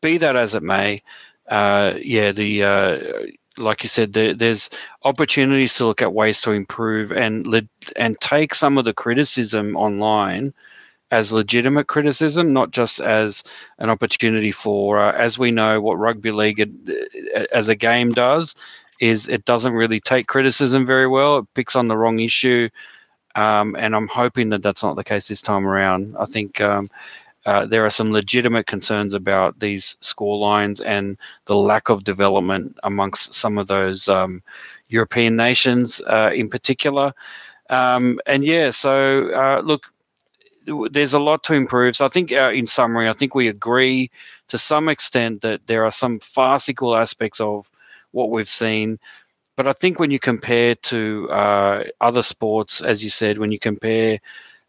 be 0.00 0.18
that 0.18 0.36
as 0.36 0.54
it 0.54 0.62
may, 0.62 1.02
uh, 1.48 1.94
yeah, 2.00 2.30
the 2.30 2.62
uh, 2.62 2.98
like 3.56 3.82
you 3.82 3.88
said, 3.88 4.12
there, 4.12 4.34
there's 4.34 4.70
opportunities 5.04 5.74
to 5.74 5.86
look 5.86 6.02
at 6.02 6.12
ways 6.12 6.40
to 6.42 6.52
improve 6.52 7.12
and 7.12 7.68
and 7.96 8.18
take 8.20 8.54
some 8.54 8.78
of 8.78 8.84
the 8.84 8.92
criticism 8.92 9.76
online 9.76 10.52
as 11.10 11.32
legitimate 11.32 11.86
criticism, 11.86 12.52
not 12.52 12.72
just 12.72 13.00
as 13.00 13.44
an 13.78 13.88
opportunity 13.88 14.50
for, 14.50 14.98
uh, 14.98 15.12
as 15.12 15.38
we 15.38 15.50
know, 15.50 15.80
what 15.80 15.98
rugby 15.98 16.32
league 16.32 16.68
as 17.52 17.68
a 17.68 17.76
game 17.76 18.10
does 18.10 18.54
is 19.00 19.28
it 19.28 19.44
doesn't 19.44 19.74
really 19.74 20.00
take 20.00 20.26
criticism 20.26 20.86
very 20.86 21.08
well. 21.08 21.38
It 21.38 21.46
picks 21.54 21.76
on 21.76 21.86
the 21.86 21.96
wrong 21.96 22.18
issue. 22.20 22.68
Um, 23.36 23.76
and 23.78 23.94
I'm 23.94 24.08
hoping 24.08 24.50
that 24.50 24.62
that's 24.62 24.82
not 24.82 24.96
the 24.96 25.04
case 25.04 25.28
this 25.28 25.42
time 25.42 25.66
around. 25.66 26.16
I 26.18 26.24
think 26.24 26.60
um, 26.60 26.88
uh, 27.46 27.66
there 27.66 27.84
are 27.84 27.90
some 27.90 28.10
legitimate 28.10 28.66
concerns 28.66 29.14
about 29.14 29.58
these 29.60 29.96
score 30.00 30.38
lines 30.38 30.80
and 30.80 31.16
the 31.44 31.56
lack 31.56 31.88
of 31.88 32.04
development 32.04 32.78
amongst 32.84 33.34
some 33.34 33.58
of 33.58 33.66
those 33.66 34.08
um, 34.08 34.42
European 34.88 35.36
nations 35.36 36.00
uh, 36.06 36.30
in 36.34 36.48
particular. 36.48 37.12
Um, 37.70 38.18
and 38.26 38.44
yeah, 38.44 38.70
so 38.70 39.30
uh, 39.34 39.60
look, 39.64 39.86
there's 40.90 41.14
a 41.14 41.18
lot 41.18 41.42
to 41.44 41.54
improve. 41.54 41.96
So 41.96 42.04
I 42.04 42.08
think, 42.08 42.32
uh, 42.32 42.50
in 42.50 42.66
summary, 42.66 43.08
I 43.08 43.12
think 43.12 43.34
we 43.34 43.48
agree 43.48 44.10
to 44.48 44.58
some 44.58 44.88
extent 44.88 45.42
that 45.42 45.66
there 45.66 45.84
are 45.84 45.90
some 45.90 46.18
farcical 46.20 46.96
aspects 46.96 47.40
of 47.40 47.70
what 48.12 48.30
we've 48.30 48.48
seen. 48.48 48.98
But 49.56 49.68
I 49.68 49.72
think 49.72 49.98
when 49.98 50.10
you 50.10 50.18
compare 50.18 50.74
to 50.74 51.28
uh, 51.30 51.84
other 52.00 52.22
sports, 52.22 52.80
as 52.80 53.04
you 53.04 53.10
said, 53.10 53.38
when 53.38 53.52
you 53.52 53.58
compare 53.58 54.18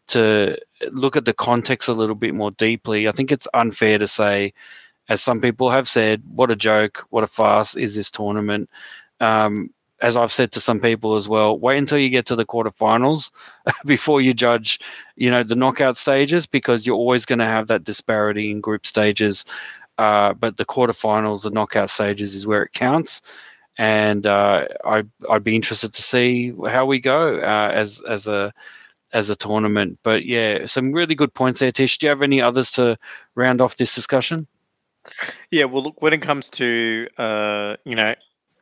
to 0.08 0.58
look 0.90 1.16
at 1.16 1.24
the 1.24 1.34
context 1.34 1.88
a 1.88 1.92
little 1.92 2.14
bit 2.14 2.34
more 2.34 2.50
deeply, 2.52 3.08
I 3.08 3.12
think 3.12 3.32
it's 3.32 3.48
unfair 3.54 3.98
to 3.98 4.06
say, 4.06 4.52
as 5.08 5.22
some 5.22 5.40
people 5.40 5.70
have 5.70 5.88
said, 5.88 6.22
what 6.34 6.50
a 6.50 6.56
joke, 6.56 7.06
what 7.10 7.24
a 7.24 7.28
farce 7.28 7.76
is 7.76 7.96
this 7.96 8.10
tournament. 8.10 8.68
Um, 9.20 9.70
as 10.02 10.16
I've 10.16 10.32
said 10.32 10.52
to 10.52 10.60
some 10.60 10.80
people 10.80 11.16
as 11.16 11.28
well, 11.28 11.58
wait 11.58 11.78
until 11.78 11.98
you 11.98 12.10
get 12.10 12.26
to 12.26 12.36
the 12.36 12.44
quarterfinals 12.44 13.30
before 13.86 14.20
you 14.20 14.34
judge, 14.34 14.80
you 15.16 15.30
know, 15.30 15.42
the 15.42 15.54
knockout 15.54 15.96
stages 15.96 16.46
because 16.46 16.86
you're 16.86 16.96
always 16.96 17.24
going 17.24 17.38
to 17.38 17.46
have 17.46 17.68
that 17.68 17.84
disparity 17.84 18.50
in 18.50 18.60
group 18.60 18.86
stages. 18.86 19.44
Uh, 19.98 20.34
but 20.34 20.58
the 20.58 20.66
quarterfinals, 20.66 21.42
the 21.42 21.50
knockout 21.50 21.88
stages, 21.88 22.34
is 22.34 22.46
where 22.46 22.62
it 22.62 22.74
counts, 22.74 23.22
and 23.78 24.26
uh, 24.26 24.66
I, 24.84 25.04
I'd 25.30 25.44
be 25.44 25.56
interested 25.56 25.94
to 25.94 26.02
see 26.02 26.52
how 26.66 26.84
we 26.84 27.00
go 27.00 27.38
uh, 27.38 27.70
as 27.72 28.02
as 28.06 28.26
a 28.26 28.52
as 29.12 29.30
a 29.30 29.36
tournament. 29.36 29.98
But 30.02 30.24
yeah, 30.24 30.66
some 30.66 30.92
really 30.92 31.14
good 31.14 31.34
points 31.34 31.60
there, 31.60 31.72
Tish. 31.72 31.98
Do 31.98 32.06
you 32.06 32.10
have 32.10 32.22
any 32.22 32.40
others 32.40 32.70
to 32.72 32.98
round 33.34 33.60
off 33.60 33.76
this 33.76 33.94
discussion? 33.94 34.46
Yeah, 35.50 35.64
well, 35.64 35.82
look, 35.82 36.02
when 36.02 36.12
it 36.12 36.22
comes 36.22 36.50
to 36.50 37.08
uh, 37.18 37.76
you 37.84 37.94
know 37.94 38.14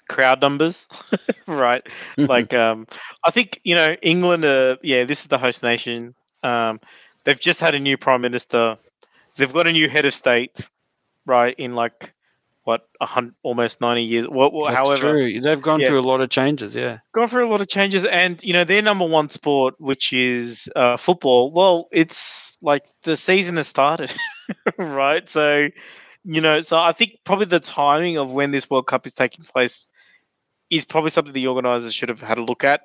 crowd 0.08 0.40
numbers, 0.40 0.86
right? 1.46 1.86
like, 2.18 2.52
um, 2.54 2.86
I 3.24 3.30
think 3.30 3.60
you 3.64 3.74
know 3.74 3.96
England. 4.02 4.44
Uh, 4.44 4.76
yeah, 4.82 5.04
this 5.04 5.22
is 5.22 5.28
the 5.28 5.38
host 5.38 5.62
nation. 5.62 6.14
Um, 6.42 6.80
they've 7.24 7.40
just 7.40 7.60
had 7.60 7.74
a 7.74 7.80
new 7.80 7.96
prime 7.96 8.20
minister. 8.20 8.78
They've 9.36 9.52
got 9.52 9.66
a 9.66 9.72
new 9.72 9.88
head 9.88 10.04
of 10.04 10.14
state, 10.14 10.68
right? 11.26 11.54
In 11.58 11.74
like 11.74 12.13
what 12.64 12.88
a 13.00 13.06
hundred, 13.06 13.34
almost 13.42 13.80
ninety 13.80 14.02
years. 14.02 14.26
Well, 14.28 14.50
That's 14.64 14.76
however, 14.76 15.12
true. 15.12 15.40
They've 15.40 15.60
gone 15.60 15.80
yeah. 15.80 15.88
through 15.88 16.00
a 16.00 16.02
lot 16.02 16.20
of 16.20 16.30
changes. 16.30 16.74
Yeah. 16.74 16.98
gone 17.12 17.28
through 17.28 17.46
a 17.46 17.50
lot 17.50 17.60
of 17.60 17.68
changes, 17.68 18.04
and 18.06 18.42
you 18.42 18.52
know 18.52 18.64
their 18.64 18.82
number 18.82 19.06
one 19.06 19.28
sport, 19.28 19.74
which 19.78 20.12
is 20.12 20.68
uh, 20.74 20.96
football. 20.96 21.52
Well, 21.52 21.88
it's 21.92 22.56
like 22.62 22.84
the 23.02 23.16
season 23.16 23.56
has 23.58 23.68
started, 23.68 24.14
right? 24.78 25.28
So, 25.28 25.68
you 26.24 26.40
know, 26.40 26.60
so 26.60 26.78
I 26.78 26.92
think 26.92 27.12
probably 27.24 27.46
the 27.46 27.60
timing 27.60 28.16
of 28.16 28.32
when 28.32 28.50
this 28.50 28.68
World 28.68 28.86
Cup 28.86 29.06
is 29.06 29.14
taking 29.14 29.44
place 29.44 29.86
is 30.70 30.84
probably 30.84 31.10
something 31.10 31.34
the 31.34 31.46
organisers 31.46 31.94
should 31.94 32.08
have 32.08 32.20
had 32.20 32.38
a 32.38 32.44
look 32.44 32.64
at. 32.64 32.82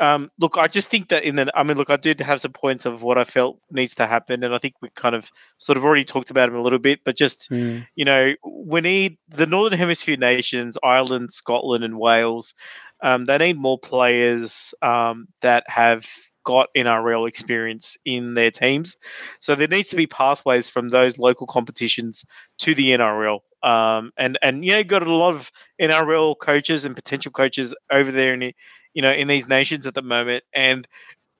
Um, 0.00 0.30
look, 0.38 0.56
I 0.56 0.66
just 0.66 0.88
think 0.88 1.08
that 1.08 1.24
in 1.24 1.36
the, 1.36 1.52
I 1.54 1.62
mean, 1.62 1.76
look, 1.76 1.90
I 1.90 1.96
did 1.96 2.20
have 2.20 2.40
some 2.40 2.52
points 2.52 2.86
of 2.86 3.02
what 3.02 3.18
I 3.18 3.24
felt 3.24 3.58
needs 3.70 3.94
to 3.96 4.06
happen, 4.06 4.42
and 4.42 4.54
I 4.54 4.58
think 4.58 4.74
we 4.80 4.88
kind 4.94 5.14
of 5.14 5.30
sort 5.58 5.76
of 5.76 5.84
already 5.84 6.04
talked 6.04 6.30
about 6.30 6.46
them 6.50 6.58
a 6.58 6.62
little 6.62 6.78
bit, 6.78 7.00
but 7.04 7.16
just 7.16 7.50
Mm. 7.50 7.86
you 7.94 8.04
know, 8.04 8.34
we 8.44 8.80
need 8.80 9.18
the 9.28 9.46
Northern 9.46 9.78
Hemisphere 9.78 10.16
nations, 10.16 10.78
Ireland, 10.82 11.32
Scotland, 11.32 11.84
and 11.84 11.98
Wales. 11.98 12.54
Um, 13.02 13.26
they 13.26 13.38
need 13.38 13.58
more 13.58 13.78
players 13.78 14.74
um, 14.82 15.28
that 15.42 15.64
have 15.68 16.06
got 16.44 16.68
NRL 16.74 17.28
experience 17.28 17.96
in 18.04 18.34
their 18.34 18.50
teams. 18.50 18.96
So 19.40 19.54
there 19.54 19.68
needs 19.68 19.90
to 19.90 19.96
be 19.96 20.06
pathways 20.06 20.70
from 20.70 20.88
those 20.88 21.18
local 21.18 21.46
competitions 21.46 22.24
to 22.58 22.74
the 22.74 22.90
NRL. 22.92 23.40
Um, 23.62 24.12
and 24.16 24.38
and 24.40 24.64
you 24.64 24.72
know, 24.72 24.84
got 24.84 25.06
a 25.06 25.14
lot 25.14 25.34
of 25.34 25.50
NRL 25.80 26.38
coaches 26.38 26.84
and 26.86 26.96
potential 26.96 27.30
coaches 27.30 27.74
over 27.90 28.10
there 28.10 28.32
in 28.32 28.52
you 28.94 29.02
know 29.02 29.12
in 29.12 29.28
these 29.28 29.48
nations 29.48 29.86
at 29.86 29.94
the 29.94 30.02
moment. 30.02 30.44
And 30.52 30.86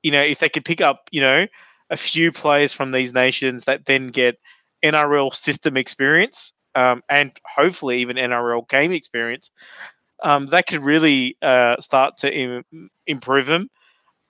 you 0.03 0.13
know, 0.13 0.23
if 0.23 0.39
they 0.41 0.49
could 0.49 0.65
pick 0.65 0.81
up 0.81 1.09
you 1.13 1.21
know 1.21 1.47
a 1.91 1.97
few 1.97 2.33
players 2.33 2.73
from 2.73 2.93
these 2.93 3.13
nations 3.13 3.65
that 3.65 3.87
then 3.87 4.09
get 4.09 4.39
NRL 4.83 5.31
system 5.31 5.77
experience 5.77 6.53
um, 6.75 7.03
and 7.09 7.33
hopefully 7.57 7.99
even 8.01 8.19
NRL 8.19 8.63
game 8.69 8.93
experience, 8.93 9.51
um, 10.23 10.47
that 10.49 10.67
could 10.67 10.83
really 10.83 11.37
uh, 11.43 11.77
start 11.81 12.17
to 12.19 12.33
Im- 12.35 12.91
improve 13.07 13.47
them. 13.47 13.69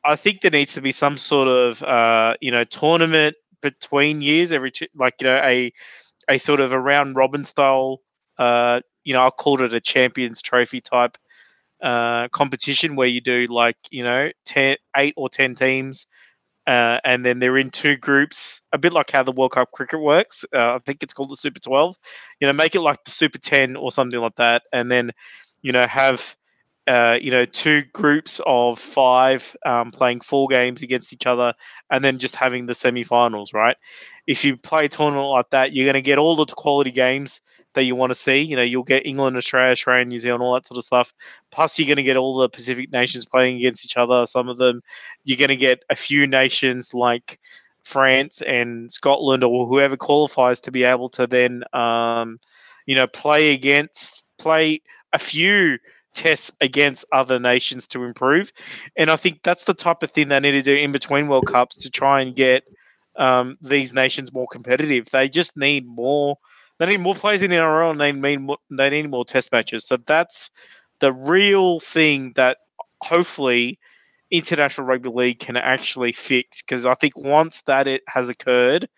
I 0.04 0.16
think 0.16 0.40
there 0.40 0.50
needs 0.50 0.74
to 0.74 0.82
be 0.82 0.92
some 0.92 1.16
sort 1.16 1.48
of 1.48 1.82
uh, 1.82 2.34
you 2.40 2.50
know 2.50 2.64
tournament 2.64 3.36
between 3.62 4.22
years, 4.22 4.52
every 4.52 4.72
like 4.94 5.14
you 5.20 5.26
know 5.28 5.40
a 5.44 5.72
a 6.28 6.38
sort 6.38 6.60
of 6.60 6.72
a 6.72 6.80
round 6.80 7.16
robin 7.16 7.44
style. 7.44 8.00
Uh, 8.38 8.80
you 9.04 9.14
know, 9.14 9.22
I 9.26 9.30
called 9.30 9.62
it 9.62 9.72
a 9.74 9.80
Champions 9.80 10.42
Trophy 10.42 10.80
type 10.80 11.18
uh, 11.82 12.28
competition 12.28 12.96
where 12.96 13.08
you 13.08 13.20
do 13.20 13.46
like 13.48 13.76
you 13.90 14.04
know 14.04 14.30
10, 14.46 14.76
eight 14.96 15.14
or 15.16 15.28
ten 15.28 15.54
teams, 15.54 16.06
uh, 16.66 17.00
and 17.04 17.24
then 17.24 17.38
they're 17.38 17.56
in 17.56 17.70
two 17.70 17.96
groups, 17.96 18.60
a 18.72 18.78
bit 18.78 18.92
like 18.92 19.10
how 19.10 19.22
the 19.22 19.32
World 19.32 19.52
Cup 19.52 19.70
cricket 19.72 20.00
works. 20.00 20.44
Uh, 20.54 20.76
I 20.76 20.78
think 20.84 21.02
it's 21.02 21.14
called 21.14 21.30
the 21.30 21.36
Super 21.36 21.60
Twelve. 21.60 21.96
You 22.40 22.46
know, 22.46 22.52
make 22.52 22.74
it 22.74 22.80
like 22.80 23.04
the 23.04 23.10
Super 23.10 23.38
Ten 23.38 23.76
or 23.76 23.92
something 23.92 24.20
like 24.20 24.36
that, 24.36 24.62
and 24.72 24.90
then 24.90 25.10
you 25.62 25.72
know 25.72 25.86
have 25.86 26.36
uh, 26.86 27.18
you 27.20 27.30
know, 27.30 27.44
two 27.44 27.82
groups 27.92 28.40
of 28.46 28.78
five 28.78 29.56
um, 29.64 29.92
playing 29.92 30.20
four 30.20 30.48
games 30.48 30.82
against 30.82 31.12
each 31.12 31.26
other, 31.26 31.54
and 31.90 32.04
then 32.04 32.18
just 32.18 32.34
having 32.34 32.66
the 32.66 32.74
semi-finals. 32.74 33.52
Right? 33.52 33.76
If 34.26 34.44
you 34.44 34.56
play 34.56 34.86
a 34.86 34.88
tournament 34.88 35.28
like 35.28 35.50
that, 35.50 35.72
you're 35.72 35.86
going 35.86 35.94
to 35.94 36.02
get 36.02 36.18
all 36.18 36.36
the 36.36 36.46
quality 36.46 36.90
games 36.90 37.42
that 37.74 37.84
you 37.84 37.94
want 37.94 38.10
to 38.10 38.14
see. 38.14 38.40
You 38.40 38.56
know, 38.56 38.62
you'll 38.62 38.82
get 38.82 39.06
England, 39.06 39.36
Australia, 39.36 39.72
Australia, 39.72 40.04
New 40.04 40.18
Zealand, 40.18 40.42
all 40.42 40.54
that 40.54 40.66
sort 40.66 40.78
of 40.78 40.84
stuff. 40.84 41.12
Plus, 41.50 41.78
you're 41.78 41.86
going 41.86 41.96
to 41.96 42.02
get 42.02 42.16
all 42.16 42.36
the 42.36 42.48
Pacific 42.48 42.92
nations 42.92 43.26
playing 43.26 43.56
against 43.56 43.84
each 43.84 43.96
other. 43.96 44.26
Some 44.26 44.48
of 44.48 44.58
them, 44.58 44.82
you're 45.24 45.36
going 45.36 45.48
to 45.48 45.56
get 45.56 45.82
a 45.90 45.96
few 45.96 46.26
nations 46.26 46.94
like 46.94 47.38
France 47.82 48.42
and 48.42 48.92
Scotland 48.92 49.44
or 49.44 49.66
whoever 49.66 49.96
qualifies 49.96 50.60
to 50.60 50.70
be 50.70 50.84
able 50.84 51.08
to 51.10 51.26
then, 51.26 51.64
um, 51.72 52.38
you 52.86 52.94
know, 52.94 53.06
play 53.06 53.52
against 53.54 54.24
play 54.38 54.80
a 55.12 55.18
few 55.18 55.78
tests 56.14 56.50
against 56.60 57.04
other 57.12 57.38
nations 57.38 57.86
to 57.86 58.04
improve. 58.04 58.52
And 58.96 59.10
I 59.10 59.16
think 59.16 59.42
that's 59.42 59.64
the 59.64 59.74
type 59.74 60.02
of 60.02 60.10
thing 60.10 60.28
they 60.28 60.40
need 60.40 60.52
to 60.52 60.62
do 60.62 60.74
in 60.74 60.92
between 60.92 61.28
World 61.28 61.46
Cups 61.46 61.76
to 61.76 61.90
try 61.90 62.20
and 62.20 62.34
get 62.34 62.64
um, 63.16 63.56
these 63.60 63.94
nations 63.94 64.32
more 64.32 64.46
competitive. 64.50 65.10
They 65.10 65.28
just 65.28 65.56
need 65.56 65.86
more. 65.86 66.36
They 66.80 66.86
need 66.86 67.00
more 67.00 67.14
players 67.14 67.42
in 67.42 67.50
the 67.50 67.56
NRL, 67.58 67.92
and 67.92 68.00
they 68.00 68.10
need 68.10 68.40
more, 68.40 68.58
they 68.70 68.90
need 68.90 69.08
more 69.08 69.24
test 69.24 69.52
matches. 69.52 69.86
So 69.86 69.98
that's 69.98 70.50
the 70.98 71.12
real 71.12 71.78
thing 71.78 72.32
that 72.34 72.58
hopefully 73.02 73.78
international 74.32 74.86
rugby 74.86 75.10
league 75.10 75.38
can 75.38 75.56
actually 75.56 76.10
fix. 76.10 76.62
Because 76.62 76.84
I 76.84 76.94
think 76.94 77.16
once 77.16 77.60
that 77.62 77.86
it 77.86 78.02
has 78.08 78.28
occurred, 78.28 78.88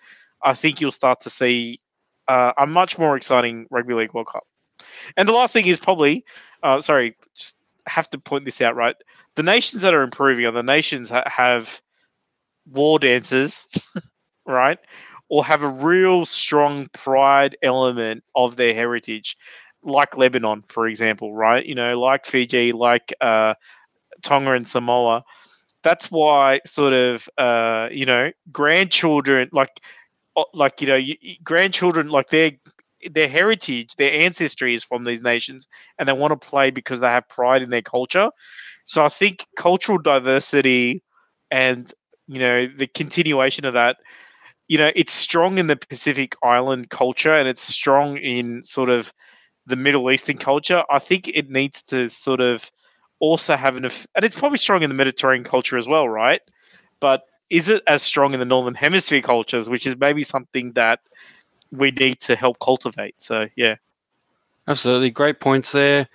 I 0.42 0.54
think 0.54 0.80
you'll 0.80 0.92
start 0.92 1.20
to 1.22 1.30
see 1.30 1.80
uh, 2.28 2.52
a 2.56 2.66
much 2.66 2.98
more 2.98 3.16
exciting 3.16 3.66
rugby 3.70 3.92
league 3.92 4.14
World 4.14 4.28
Cup. 4.32 4.44
And 5.18 5.28
the 5.28 5.32
last 5.32 5.52
thing 5.52 5.66
is 5.66 5.78
probably 5.78 6.24
uh, 6.62 6.80
sorry, 6.80 7.16
just 7.36 7.56
have 7.86 8.08
to 8.10 8.18
point 8.18 8.44
this 8.44 8.60
out, 8.60 8.76
right? 8.76 8.96
The 9.34 9.42
nations 9.42 9.82
that 9.82 9.94
are 9.94 10.02
improving 10.02 10.46
are 10.46 10.52
the 10.52 10.62
nations 10.62 11.08
that 11.08 11.26
have 11.28 11.80
war 12.70 12.98
dances, 12.98 13.66
right? 14.46 14.78
Or 15.32 15.44
have 15.46 15.64
a 15.64 15.68
real 15.68 16.26
strong 16.26 16.88
pride 16.92 17.56
element 17.62 18.24
of 18.36 18.56
their 18.56 18.74
heritage, 18.74 19.36
like 19.82 20.16
Lebanon, 20.18 20.64
for 20.68 20.88
example, 20.88 21.34
right? 21.34 21.66
You 21.66 21.74
know, 21.74 21.98
like 22.00 22.26
Fiji, 22.26 22.72
like 22.72 23.14
uh, 23.22 23.54
Tonga 24.22 24.52
and 24.52 24.66
Samoa. 24.68 25.24
That's 25.82 26.10
why, 26.10 26.60
sort 26.66 26.94
of, 26.94 27.28
uh, 27.38 27.88
you 27.92 28.06
know, 28.06 28.32
grandchildren, 28.52 29.50
like, 29.52 29.80
like 30.54 30.80
you 30.80 30.86
know, 30.86 31.00
grandchildren, 31.44 32.08
like 32.08 32.28
their 32.30 32.52
their 33.10 33.28
heritage, 33.28 33.96
their 33.96 34.12
ancestry 34.12 34.74
is 34.74 34.84
from 34.84 35.04
these 35.04 35.22
nations, 35.22 35.66
and 35.98 36.08
they 36.08 36.12
want 36.12 36.32
to 36.40 36.48
play 36.48 36.70
because 36.70 37.00
they 37.00 37.08
have 37.08 37.28
pride 37.28 37.62
in 37.62 37.70
their 37.70 37.82
culture. 37.82 38.30
So 38.84 39.04
I 39.04 39.08
think 39.08 39.46
cultural 39.56 39.98
diversity 39.98 41.02
and 41.50 41.92
you 42.28 42.40
know 42.40 42.66
the 42.66 42.88
continuation 42.88 43.64
of 43.66 43.74
that, 43.74 43.98
you 44.72 44.78
know, 44.78 44.90
it's 44.96 45.12
strong 45.12 45.58
in 45.58 45.66
the 45.66 45.76
Pacific 45.76 46.34
Island 46.42 46.88
culture 46.88 47.34
and 47.34 47.46
it's 47.46 47.60
strong 47.60 48.16
in 48.16 48.62
sort 48.62 48.88
of 48.88 49.12
the 49.66 49.76
Middle 49.76 50.10
Eastern 50.10 50.38
culture. 50.38 50.82
I 50.90 50.98
think 50.98 51.28
it 51.28 51.50
needs 51.50 51.82
to 51.82 52.08
sort 52.08 52.40
of 52.40 52.70
also 53.18 53.54
have 53.54 53.76
an 53.76 53.84
and 53.84 54.24
it's 54.24 54.38
probably 54.38 54.56
strong 54.56 54.82
in 54.82 54.88
the 54.88 54.96
Mediterranean 54.96 55.44
culture 55.44 55.76
as 55.76 55.86
well, 55.86 56.08
right? 56.08 56.40
But 57.00 57.24
is 57.50 57.68
it 57.68 57.82
as 57.86 58.02
strong 58.02 58.32
in 58.32 58.40
the 58.40 58.46
Northern 58.46 58.72
Hemisphere 58.74 59.20
cultures, 59.20 59.68
which 59.68 59.86
is 59.86 59.94
maybe 59.98 60.22
something 60.22 60.72
that 60.72 61.00
we 61.70 61.90
need 61.90 62.20
to 62.20 62.34
help 62.34 62.58
cultivate. 62.60 63.20
So 63.20 63.48
yeah, 63.56 63.76
absolutely 64.68 65.10
great 65.10 65.38
points 65.38 65.72
there. 65.72 66.08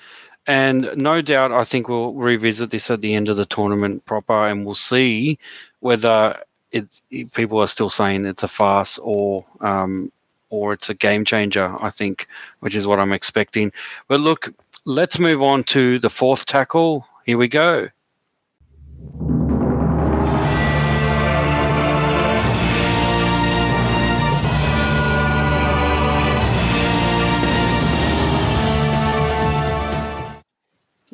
And 0.47 0.89
no 0.95 1.22
doubt, 1.22 1.51
I 1.51 1.64
think 1.64 1.89
we'll 1.89 2.14
revisit 2.14 2.72
this 2.72 2.89
at 2.89 3.01
the 3.01 3.14
end 3.14 3.30
of 3.30 3.38
the 3.38 3.45
tournament 3.45 4.03
proper, 4.08 4.47
and 4.47 4.66
we'll 4.66 4.74
see 4.74 5.38
whether 5.82 6.41
it's 6.72 7.01
people 7.32 7.59
are 7.59 7.68
still 7.68 7.89
saying 7.89 8.26
it's 8.26 8.43
a 8.43 8.47
farce 8.47 8.99
or 9.01 9.45
um, 9.61 10.11
or 10.49 10.74
it's 10.74 10.89
a 10.89 10.93
game 10.93 11.26
changer. 11.26 11.76
I 11.82 11.89
think, 11.89 12.28
which 12.59 12.76
is 12.76 12.88
what 12.88 12.99
I'm 12.99 13.13
expecting. 13.13 13.72
But 14.07 14.20
look, 14.20 14.53
let's 14.86 15.20
move 15.20 15.41
on 15.41 15.63
to 15.65 15.99
the 15.99 16.09
fourth 16.09 16.45
tackle. 16.45 17.05
Here 17.26 17.38
we 17.38 17.47
go. 17.47 17.89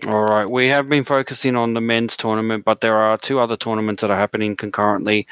All 0.05 0.25
right, 0.25 0.49
we 0.49 0.67
have 0.67 0.89
been 0.89 1.05
focusing 1.05 1.55
on 1.55 1.73
the 1.73 1.79
men's 1.79 2.17
tournament, 2.17 2.65
but 2.65 2.81
there 2.81 2.97
are 2.97 3.17
two 3.17 3.39
other 3.39 3.55
tournaments 3.55 4.01
that 4.01 4.11
are 4.11 4.17
happening 4.17 4.57
concurrently. 4.57 5.27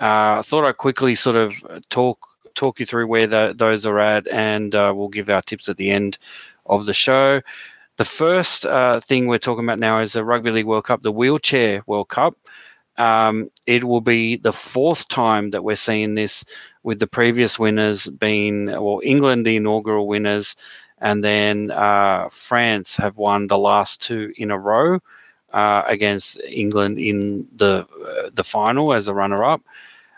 Uh, 0.00 0.38
I 0.38 0.42
thought 0.42 0.64
I'd 0.64 0.76
quickly 0.76 1.14
sort 1.14 1.36
of 1.36 1.54
talk 1.88 2.18
talk 2.56 2.80
you 2.80 2.86
through 2.86 3.06
where 3.06 3.28
the, 3.28 3.54
those 3.56 3.86
are 3.86 4.00
at, 4.00 4.26
and 4.26 4.74
uh, 4.74 4.92
we'll 4.96 5.06
give 5.06 5.30
our 5.30 5.42
tips 5.42 5.68
at 5.68 5.76
the 5.76 5.90
end 5.90 6.18
of 6.66 6.86
the 6.86 6.94
show. 6.94 7.40
The 7.96 8.04
first 8.04 8.66
uh, 8.66 8.98
thing 8.98 9.28
we're 9.28 9.38
talking 9.38 9.64
about 9.64 9.78
now 9.78 10.00
is 10.00 10.14
the 10.14 10.24
Rugby 10.24 10.50
League 10.50 10.66
World 10.66 10.84
Cup, 10.84 11.04
the 11.04 11.12
Wheelchair 11.12 11.84
World 11.86 12.08
Cup. 12.08 12.36
Um, 12.96 13.48
it 13.66 13.84
will 13.84 14.00
be 14.00 14.34
the 14.34 14.52
fourth 14.52 15.06
time 15.06 15.50
that 15.50 15.62
we're 15.62 15.76
seeing 15.76 16.16
this, 16.16 16.44
with 16.82 16.98
the 16.98 17.06
previous 17.06 17.56
winners 17.56 18.08
being, 18.08 18.66
well, 18.66 19.00
England, 19.04 19.46
the 19.46 19.54
inaugural 19.54 20.08
winners, 20.08 20.56
and 21.00 21.22
then 21.22 21.70
uh, 21.70 22.28
France 22.30 22.96
have 22.96 23.18
won 23.18 23.46
the 23.46 23.58
last 23.58 24.02
two 24.02 24.32
in 24.36 24.50
a 24.50 24.58
row 24.58 24.98
uh, 25.52 25.82
against 25.86 26.40
England 26.40 26.98
in 26.98 27.46
the 27.56 27.86
uh, 27.86 28.30
the 28.34 28.44
final 28.44 28.92
as 28.92 29.08
a 29.08 29.14
runner 29.14 29.44
up. 29.44 29.62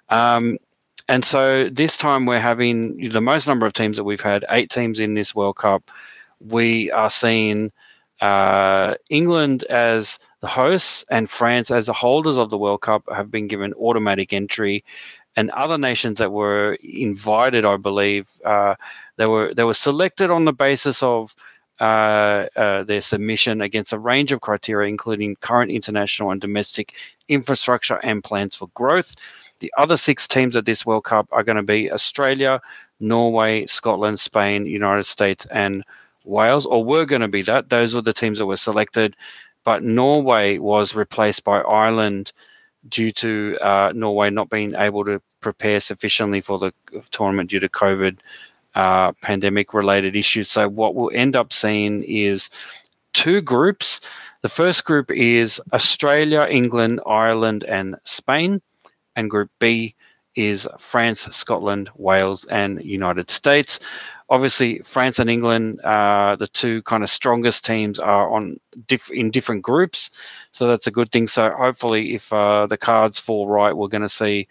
Um, 0.08 0.58
and 1.08 1.24
so 1.24 1.68
this 1.68 1.96
time 1.96 2.26
we're 2.26 2.40
having 2.40 3.10
the 3.10 3.20
most 3.20 3.46
number 3.48 3.66
of 3.66 3.72
teams 3.72 3.96
that 3.96 4.04
we've 4.04 4.20
had, 4.20 4.44
eight 4.50 4.70
teams 4.70 5.00
in 5.00 5.14
this 5.14 5.34
World 5.34 5.56
Cup. 5.56 5.90
We 6.40 6.90
are 6.92 7.10
seeing 7.10 7.72
uh, 8.20 8.94
England 9.08 9.64
as 9.64 10.18
the 10.40 10.46
hosts 10.46 11.04
and 11.10 11.28
France 11.28 11.70
as 11.70 11.86
the 11.86 11.92
holders 11.92 12.38
of 12.38 12.50
the 12.50 12.58
World 12.58 12.82
Cup 12.82 13.02
have 13.12 13.30
been 13.30 13.48
given 13.48 13.74
automatic 13.74 14.32
entry 14.32 14.84
and 15.36 15.50
other 15.50 15.78
nations 15.78 16.18
that 16.18 16.32
were 16.32 16.76
invited, 16.82 17.64
I 17.64 17.76
believe, 17.76 18.28
uh, 18.44 18.74
they 19.20 19.26
were 19.26 19.52
they 19.52 19.64
were 19.64 19.74
selected 19.74 20.30
on 20.30 20.46
the 20.46 20.52
basis 20.52 21.02
of 21.02 21.34
uh, 21.78 22.46
uh, 22.56 22.82
their 22.84 23.02
submission 23.02 23.60
against 23.60 23.92
a 23.92 23.98
range 23.98 24.32
of 24.32 24.40
criteria, 24.40 24.88
including 24.88 25.36
current 25.36 25.70
international 25.70 26.30
and 26.30 26.40
domestic 26.40 26.94
infrastructure 27.28 27.98
and 28.02 28.24
plans 28.24 28.56
for 28.56 28.68
growth. 28.68 29.14
The 29.58 29.70
other 29.76 29.98
six 29.98 30.26
teams 30.26 30.56
at 30.56 30.64
this 30.64 30.86
World 30.86 31.04
Cup 31.04 31.28
are 31.32 31.42
going 31.42 31.56
to 31.56 31.62
be 31.62 31.92
Australia, 31.92 32.62
Norway, 32.98 33.66
Scotland, 33.66 34.18
Spain, 34.18 34.64
United 34.64 35.04
States, 35.04 35.46
and 35.50 35.84
Wales, 36.24 36.64
or 36.64 36.82
were 36.82 37.04
going 37.04 37.20
to 37.20 37.28
be 37.28 37.42
that. 37.42 37.68
Those 37.68 37.94
were 37.94 38.02
the 38.02 38.14
teams 38.14 38.38
that 38.38 38.46
were 38.46 38.56
selected, 38.56 39.16
but 39.64 39.82
Norway 39.82 40.56
was 40.56 40.94
replaced 40.94 41.44
by 41.44 41.60
Ireland 41.60 42.32
due 42.88 43.12
to 43.12 43.58
uh, 43.60 43.90
Norway 43.94 44.30
not 44.30 44.48
being 44.48 44.74
able 44.74 45.04
to 45.04 45.20
prepare 45.40 45.80
sufficiently 45.80 46.40
for 46.40 46.58
the 46.58 46.72
tournament 47.10 47.50
due 47.50 47.60
to 47.60 47.68
COVID 47.68 48.16
uh, 48.74 49.12
pandemic 49.22 49.74
related 49.74 50.16
issues. 50.16 50.48
So, 50.50 50.68
what 50.68 50.94
we'll 50.94 51.10
end 51.14 51.36
up 51.36 51.52
seeing 51.52 52.04
is 52.04 52.50
two 53.12 53.40
groups 53.42 54.00
The 54.42 54.48
first 54.48 54.84
group 54.86 55.10
is 55.10 55.60
Australia, 55.74 56.46
England, 56.50 57.00
Ireland, 57.06 57.64
and 57.64 57.96
Spain. 58.04 58.62
And 59.16 59.30
Group 59.30 59.50
B 59.58 59.94
is 60.36 60.68
France, 60.78 61.28
Scotland, 61.30 61.90
Wales, 61.96 62.46
and 62.46 62.82
United 62.84 63.30
States. 63.30 63.80
Obviously, 64.30 64.78
France 64.84 65.18
and 65.18 65.28
England, 65.28 65.80
uh, 65.82 66.36
the 66.36 66.46
two 66.46 66.82
kind 66.82 67.02
of 67.02 67.10
strongest 67.10 67.64
teams, 67.64 67.98
are 67.98 68.30
on 68.30 68.58
diff- 68.86 69.10
in 69.10 69.30
different 69.30 69.62
groups, 69.62 70.10
so 70.52 70.68
that's 70.68 70.86
a 70.86 70.92
good 70.92 71.10
thing. 71.12 71.28
So 71.28 71.50
hopefully, 71.50 72.14
if 72.14 72.32
uh, 72.32 72.66
the 72.66 72.78
cards 72.78 73.18
fall 73.20 73.48
right, 73.48 73.76
we're 73.76 73.88
going 73.88 74.02
to 74.02 74.08
see 74.08 74.48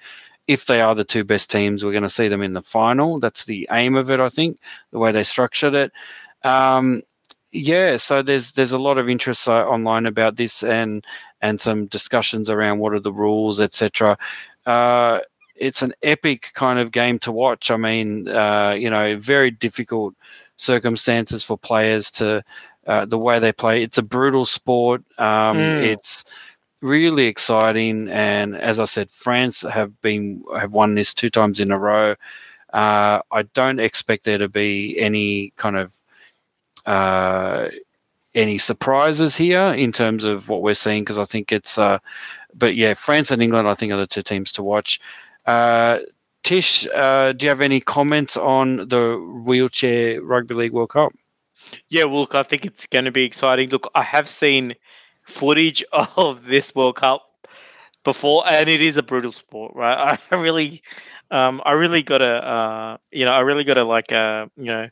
if 0.49 0.65
they 0.65 0.81
are 0.81 0.95
the 0.95 1.03
two 1.03 1.23
best 1.23 1.51
teams, 1.51 1.85
we're 1.85 1.91
going 1.91 2.01
to 2.01 2.09
see 2.09 2.27
them 2.27 2.41
in 2.41 2.53
the 2.53 2.61
final. 2.63 3.19
That's 3.19 3.45
the 3.45 3.67
aim 3.71 3.95
of 3.95 4.09
it, 4.09 4.19
I 4.19 4.30
think, 4.30 4.59
the 4.89 4.97
way 4.97 5.11
they 5.11 5.23
structured 5.23 5.76
it. 5.76 5.91
Um, 6.43 7.03
yeah, 7.51 7.97
so 7.97 8.23
there's 8.23 8.53
there's 8.53 8.73
a 8.73 8.80
lot 8.80 8.97
of 8.97 9.09
interest 9.09 9.47
uh, 9.47 9.61
online 9.65 10.07
about 10.07 10.38
this 10.38 10.63
and 10.63 11.05
and 11.43 11.61
some 11.61 11.85
discussions 11.85 12.49
around 12.49 12.80
what 12.80 12.93
are 12.93 12.99
the 12.99 13.13
rules, 13.13 13.61
etc. 13.61 14.17
Uh, 14.65 15.19
it's 15.55 15.84
an 15.84 15.93
epic 16.01 16.49
kind 16.55 16.80
of 16.80 16.91
game 16.91 17.19
to 17.19 17.31
watch. 17.31 17.69
I 17.69 17.77
mean, 17.77 18.27
uh, 18.27 18.71
you 18.71 18.89
know, 18.89 19.17
very 19.19 19.51
difficult 19.51 20.15
circumstances 20.57 21.43
for 21.43 21.59
players 21.59 22.09
to 22.11 22.43
uh, 22.88 23.05
the 23.05 23.19
way 23.19 23.38
they 23.38 23.51
play. 23.51 23.84
It's 23.84 23.99
a 23.99 24.03
brutal 24.03 24.47
sport. 24.47 25.03
Um, 25.19 25.57
mm. 25.57 25.84
It's 25.84 26.26
really 26.81 27.26
exciting, 27.26 28.10
and 28.10 28.56
as 28.56 28.80
I 28.80 28.85
said, 28.85 29.11
France 29.11 29.61
have 29.61 29.99
been 30.01 30.43
have 30.57 30.72
won 30.72 30.95
this 30.95 31.14
two 31.14 31.30
times 31.30 31.60
in 31.60 31.72
a 31.72 31.80
row. 31.80 32.15
Uh, 32.73 33.22
I 33.31 33.43
don't 33.53 33.80
expect 33.80 34.26
there 34.26 34.38
to 34.38 34.49
be 34.49 34.99
any 34.99 35.51
kind 35.57 35.77
of 35.77 35.93
uh, 36.85 37.69
any 38.35 38.57
surprises 38.57 39.35
here 39.35 39.73
in 39.73 39.91
terms 39.91 40.23
of 40.23 40.49
what 40.49 40.61
we're 40.61 40.73
seeing 40.73 41.03
because 41.03 41.18
I 41.19 41.26
think 41.26 41.51
it's. 41.51 41.77
Uh, 41.77 41.99
but 42.53 42.76
yeah, 42.76 42.93
France 42.93 43.31
and 43.31 43.41
England, 43.41 43.68
I 43.68 43.76
think, 43.76 43.91
are 43.91 43.97
the 43.97 44.07
two 44.07 44.22
teams 44.22 44.51
to 44.53 44.64
watch. 44.64 44.99
Uh, 45.45 45.99
Tish, 46.43 46.88
uh, 46.95 47.34
do 47.34 47.45
you 47.45 47.49
have 47.49 47.61
any 47.61 47.80
comments 47.80 48.38
on 48.38 48.88
the 48.88 49.18
wheelchair 49.45 50.22
rugby 50.22 50.56
league 50.56 50.72
World 50.72 50.91
Cup? 50.91 51.11
Yeah, 51.89 52.06
well, 52.06 52.22
look, 52.22 52.35
I 52.35 52.43
think 52.43 52.65
it's 52.65 52.85
going 52.85 53.06
to 53.06 53.11
be 53.11 53.26
exciting. 53.26 53.69
Look, 53.69 53.89
I 53.93 54.03
have 54.03 54.30
seen 54.30 54.73
footage 55.30 55.84
of 55.93 56.45
this 56.45 56.76
World 56.76 56.97
Cup 56.97 57.23
before, 58.03 58.43
and 58.47 58.69
it 58.69 58.81
is 58.81 58.97
a 58.97 59.03
brutal 59.03 59.31
sport, 59.34 59.73
right? 59.76 60.19
I 60.31 60.35
really, 60.35 60.81
um, 61.31 61.61
I 61.65 61.73
really 61.73 62.03
gotta, 62.03 62.26
uh, 62.47 62.97
you 63.11 63.26
know, 63.26 63.31
I 63.31 63.41
really 63.41 63.64
gotta 63.64 63.84
like, 63.84 64.11
uh, 64.11 64.47
you 64.57 64.65
know, 64.65 64.89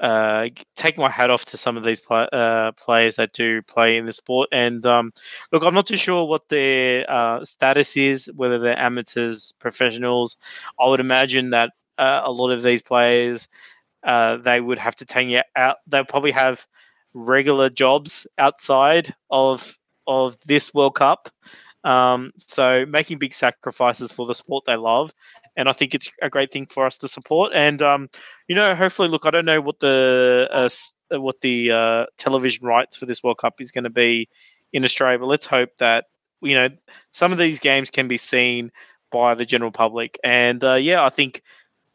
uh, 0.00 0.48
take 0.76 0.96
my 0.96 1.10
hat 1.10 1.30
off 1.30 1.44
to 1.46 1.56
some 1.56 1.76
of 1.76 1.84
these 1.84 2.00
play, 2.00 2.28
uh, 2.32 2.72
players 2.72 3.16
that 3.16 3.32
do 3.32 3.62
play 3.62 3.96
in 3.96 4.06
the 4.06 4.12
sport. 4.12 4.48
And 4.52 4.84
um, 4.86 5.12
look, 5.52 5.64
I'm 5.64 5.74
not 5.74 5.86
too 5.88 5.96
sure 5.96 6.26
what 6.26 6.48
their 6.48 7.10
uh, 7.10 7.44
status 7.44 7.96
is, 7.96 8.30
whether 8.36 8.58
they're 8.58 8.78
amateurs, 8.78 9.52
professionals. 9.58 10.36
I 10.80 10.88
would 10.88 11.00
imagine 11.00 11.50
that 11.50 11.72
uh, 11.98 12.22
a 12.24 12.30
lot 12.32 12.52
of 12.52 12.62
these 12.62 12.82
players, 12.82 13.48
uh, 14.04 14.36
they 14.38 14.60
would 14.60 14.78
have 14.78 14.96
to 14.96 15.06
take 15.06 15.42
out. 15.56 15.76
They'll 15.86 16.04
probably 16.04 16.32
have 16.32 16.66
regular 17.18 17.70
jobs 17.70 18.26
outside 18.38 19.14
of 19.30 19.76
of 20.06 20.38
this 20.46 20.72
World 20.72 20.94
Cup. 20.94 21.28
Um, 21.84 22.32
so 22.36 22.84
making 22.86 23.18
big 23.18 23.32
sacrifices 23.32 24.10
for 24.10 24.26
the 24.26 24.34
sport 24.34 24.64
they 24.66 24.76
love 24.76 25.12
and 25.58 25.68
I 25.68 25.72
think 25.72 25.92
it's 25.92 26.08
a 26.22 26.30
great 26.30 26.52
thing 26.52 26.66
for 26.66 26.86
us 26.86 26.96
to 26.98 27.08
support. 27.08 27.52
And 27.52 27.82
um, 27.82 28.08
you 28.46 28.54
know, 28.54 28.74
hopefully, 28.76 29.08
look, 29.08 29.26
I 29.26 29.30
don't 29.30 29.44
know 29.44 29.60
what 29.60 29.80
the 29.80 30.48
uh, 30.50 31.18
what 31.18 31.40
the 31.42 31.72
uh, 31.72 32.06
television 32.16 32.64
rights 32.64 32.96
for 32.96 33.06
this 33.06 33.22
World 33.22 33.38
Cup 33.38 33.60
is 33.60 33.72
going 33.72 33.84
to 33.84 33.90
be 33.90 34.28
in 34.72 34.84
Australia, 34.84 35.18
but 35.18 35.26
let's 35.26 35.46
hope 35.46 35.70
that 35.78 36.06
you 36.40 36.54
know 36.54 36.68
some 37.10 37.32
of 37.32 37.38
these 37.38 37.58
games 37.58 37.90
can 37.90 38.06
be 38.06 38.16
seen 38.16 38.70
by 39.10 39.34
the 39.34 39.44
general 39.44 39.72
public. 39.72 40.16
And 40.24 40.64
uh, 40.64 40.74
yeah, 40.74 41.04
I 41.04 41.10
think. 41.10 41.42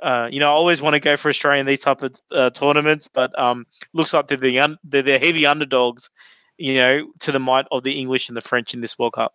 Uh, 0.03 0.27
you 0.29 0.39
know, 0.39 0.47
I 0.47 0.51
always 0.53 0.81
want 0.81 0.95
to 0.95 0.99
go 0.99 1.15
for 1.15 1.29
Australia 1.29 1.61
in 1.61 1.65
these 1.65 1.81
type 1.81 2.03
of 2.03 2.13
uh, 2.31 2.49
tournaments, 2.49 3.07
but 3.07 3.37
um, 3.39 3.65
looks 3.93 4.13
like 4.13 4.27
they're 4.27 4.37
the 4.37 4.59
un- 4.59 4.77
they're 4.83 5.01
the 5.01 5.17
heavy 5.17 5.45
underdogs, 5.45 6.09
you 6.57 6.75
know, 6.75 7.07
to 7.21 7.31
the 7.31 7.39
might 7.39 7.65
of 7.71 7.83
the 7.83 7.97
English 7.97 8.27
and 8.27 8.35
the 8.35 8.41
French 8.41 8.73
in 8.73 8.81
this 8.81 8.99
World 8.99 9.13
Cup. 9.13 9.33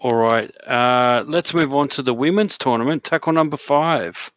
All 0.00 0.16
right. 0.16 0.54
Uh, 0.66 1.24
let's 1.26 1.54
move 1.54 1.74
on 1.74 1.88
to 1.88 2.02
the 2.02 2.14
women's 2.14 2.58
tournament, 2.58 3.02
tackle 3.02 3.32
number 3.32 3.56
five. 3.56 4.30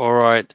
All 0.00 0.14
right. 0.14 0.52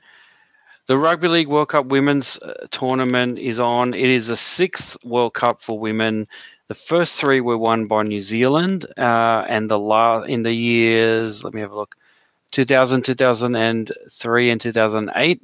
The 0.87 0.97
Rugby 0.97 1.27
League 1.27 1.47
World 1.47 1.69
Cup 1.69 1.85
Women's 1.85 2.37
uh, 2.39 2.67
Tournament 2.71 3.39
is 3.39 3.59
on. 3.59 3.93
It 3.93 4.09
is 4.09 4.27
the 4.27 4.35
sixth 4.35 4.97
World 5.05 5.33
Cup 5.33 5.61
for 5.61 5.79
women 5.79 6.27
the 6.67 6.75
first 6.75 7.19
three 7.19 7.41
were 7.41 7.57
won 7.57 7.85
by 7.85 8.03
New 8.03 8.21
Zealand, 8.21 8.87
uh, 8.97 9.45
and 9.47 9.69
the 9.69 9.77
last 9.77 10.29
in 10.29 10.41
the 10.41 10.53
years, 10.53 11.43
let 11.43 11.53
me 11.53 11.61
have 11.61 11.71
a 11.71 11.75
look, 11.75 11.95
2000, 12.51 13.03
2003, 13.03 14.49
and 14.49 14.61
2008. 14.61 15.41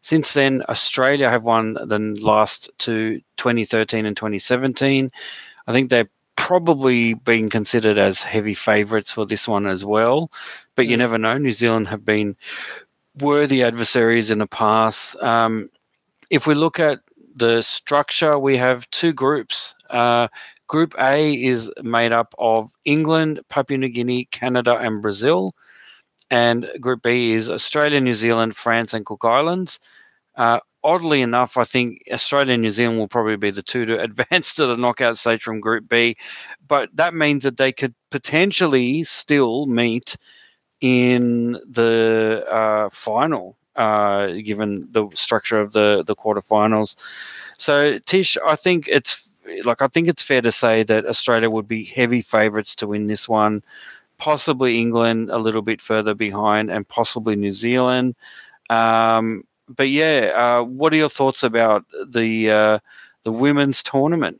Since 0.00 0.34
then, 0.34 0.64
Australia 0.68 1.30
have 1.30 1.44
won 1.44 1.74
the 1.74 2.16
last 2.20 2.70
two, 2.78 3.20
2013 3.36 4.04
and 4.04 4.16
2017. 4.16 5.12
I 5.66 5.72
think 5.72 5.90
they're 5.90 6.10
probably 6.36 7.14
being 7.14 7.48
considered 7.48 7.96
as 7.96 8.22
heavy 8.22 8.54
favourites 8.54 9.12
for 9.12 9.24
this 9.24 9.46
one 9.46 9.66
as 9.66 9.84
well. 9.84 10.30
But 10.74 10.88
you 10.88 10.96
never 10.96 11.18
know. 11.18 11.38
New 11.38 11.52
Zealand 11.52 11.86
have 11.88 12.04
been 12.04 12.36
worthy 13.20 13.62
adversaries 13.62 14.30
in 14.30 14.38
the 14.38 14.46
past. 14.46 15.16
Um, 15.16 15.70
if 16.30 16.46
we 16.46 16.54
look 16.54 16.80
at 16.80 17.00
the 17.36 17.62
structure, 17.62 18.38
we 18.38 18.56
have 18.56 18.88
two 18.90 19.12
groups. 19.12 19.74
Uh, 19.90 20.28
Group 20.66 20.94
A 20.98 21.34
is 21.34 21.70
made 21.82 22.12
up 22.12 22.34
of 22.38 22.72
England, 22.84 23.40
Papua 23.48 23.78
New 23.78 23.88
Guinea, 23.88 24.24
Canada, 24.26 24.76
and 24.76 25.02
Brazil. 25.02 25.54
And 26.30 26.68
Group 26.80 27.02
B 27.02 27.32
is 27.32 27.50
Australia, 27.50 28.00
New 28.00 28.14
Zealand, 28.14 28.56
France, 28.56 28.94
and 28.94 29.04
Cook 29.04 29.24
Islands. 29.24 29.78
Uh, 30.36 30.60
oddly 30.82 31.20
enough, 31.20 31.56
I 31.56 31.64
think 31.64 32.02
Australia 32.10 32.54
and 32.54 32.62
New 32.62 32.70
Zealand 32.70 32.98
will 32.98 33.08
probably 33.08 33.36
be 33.36 33.50
the 33.50 33.62
two 33.62 33.84
to 33.86 34.00
advance 34.08 34.54
to 34.54 34.66
the 34.66 34.76
knockout 34.76 35.18
stage 35.18 35.42
from 35.42 35.60
Group 35.60 35.88
B. 35.88 36.16
But 36.66 36.88
that 36.94 37.14
means 37.14 37.44
that 37.44 37.58
they 37.58 37.72
could 37.72 37.94
potentially 38.10 39.04
still 39.04 39.66
meet 39.66 40.16
in 40.84 41.52
the 41.66 42.44
uh, 42.50 42.90
final, 42.90 43.56
uh, 43.74 44.26
given 44.44 44.86
the 44.92 45.08
structure 45.14 45.58
of 45.58 45.72
the 45.72 46.04
the 46.06 46.14
quarterfinals. 46.14 46.96
So, 47.56 47.98
Tish, 48.00 48.36
I 48.46 48.54
think 48.54 48.86
it's 48.86 49.26
like 49.64 49.80
I 49.80 49.88
think 49.88 50.08
it's 50.08 50.22
fair 50.22 50.42
to 50.42 50.52
say 50.52 50.82
that 50.82 51.06
Australia 51.06 51.48
would 51.48 51.66
be 51.66 51.84
heavy 51.84 52.20
favourites 52.20 52.74
to 52.76 52.86
win 52.86 53.06
this 53.06 53.26
one. 53.26 53.62
Possibly 54.18 54.78
England 54.78 55.30
a 55.30 55.38
little 55.38 55.62
bit 55.62 55.80
further 55.80 56.14
behind, 56.14 56.70
and 56.70 56.86
possibly 56.86 57.34
New 57.34 57.54
Zealand. 57.54 58.14
Um, 58.68 59.44
but 59.66 59.88
yeah, 59.88 60.32
uh, 60.36 60.64
what 60.64 60.92
are 60.92 60.96
your 60.96 61.08
thoughts 61.08 61.42
about 61.42 61.86
the 62.06 62.50
uh, 62.50 62.78
the 63.22 63.32
women's 63.32 63.82
tournament? 63.82 64.38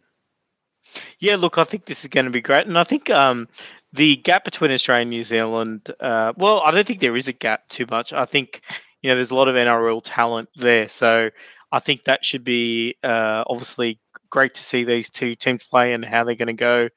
Yeah, 1.18 1.36
look, 1.36 1.56
I 1.56 1.64
think 1.64 1.86
this 1.86 2.04
is 2.04 2.10
going 2.10 2.26
to 2.26 2.30
be 2.30 2.42
great, 2.42 2.66
and 2.66 2.78
I 2.78 2.84
think 2.84 3.08
um, 3.08 3.48
the 3.94 4.16
gap 4.16 4.44
between 4.44 4.72
Australia 4.72 5.02
and 5.02 5.10
New 5.10 5.24
Zealand. 5.24 5.88
Uh, 6.00 6.32
well, 6.36 6.60
I 6.64 6.72
don't 6.72 6.86
think 6.86 7.00
there 7.00 7.16
is 7.16 7.28
a 7.28 7.32
gap 7.32 7.68
too 7.68 7.86
much. 7.90 8.12
I 8.12 8.24
think 8.24 8.60
you 9.02 9.10
know 9.10 9.16
there's 9.16 9.30
a 9.30 9.36
lot 9.36 9.48
of 9.48 9.54
NRL 9.54 10.02
talent 10.04 10.48
there, 10.56 10.88
so 10.88 11.30
I 11.70 11.78
think 11.78 12.04
that 12.04 12.24
should 12.24 12.44
be 12.44 12.96
uh, 13.04 13.44
obviously 13.46 14.00
great 14.30 14.54
to 14.54 14.62
see 14.62 14.82
these 14.82 15.08
two 15.08 15.36
teams 15.36 15.62
play 15.62 15.92
and 15.92 16.04
how 16.04 16.24
they're 16.24 16.34
going 16.34 16.48
to 16.48 16.52
go 16.52 16.88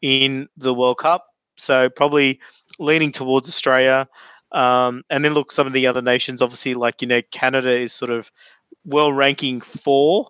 in 0.00 0.48
the 0.56 0.72
World 0.72 0.98
Cup. 0.98 1.26
So 1.58 1.90
probably 1.90 2.40
leaning 2.78 3.12
towards 3.12 3.48
Australia. 3.48 4.08
Um, 4.52 5.02
and 5.10 5.22
then 5.22 5.34
look, 5.34 5.52
some 5.52 5.66
of 5.66 5.74
the 5.74 5.86
other 5.86 6.00
nations, 6.00 6.40
obviously, 6.40 6.72
like, 6.72 7.02
you 7.02 7.08
know, 7.08 7.20
Canada 7.30 7.70
is 7.70 7.92
sort 7.92 8.10
of 8.10 8.30
well 8.84 9.12
ranking 9.12 9.60
four. 9.60 10.28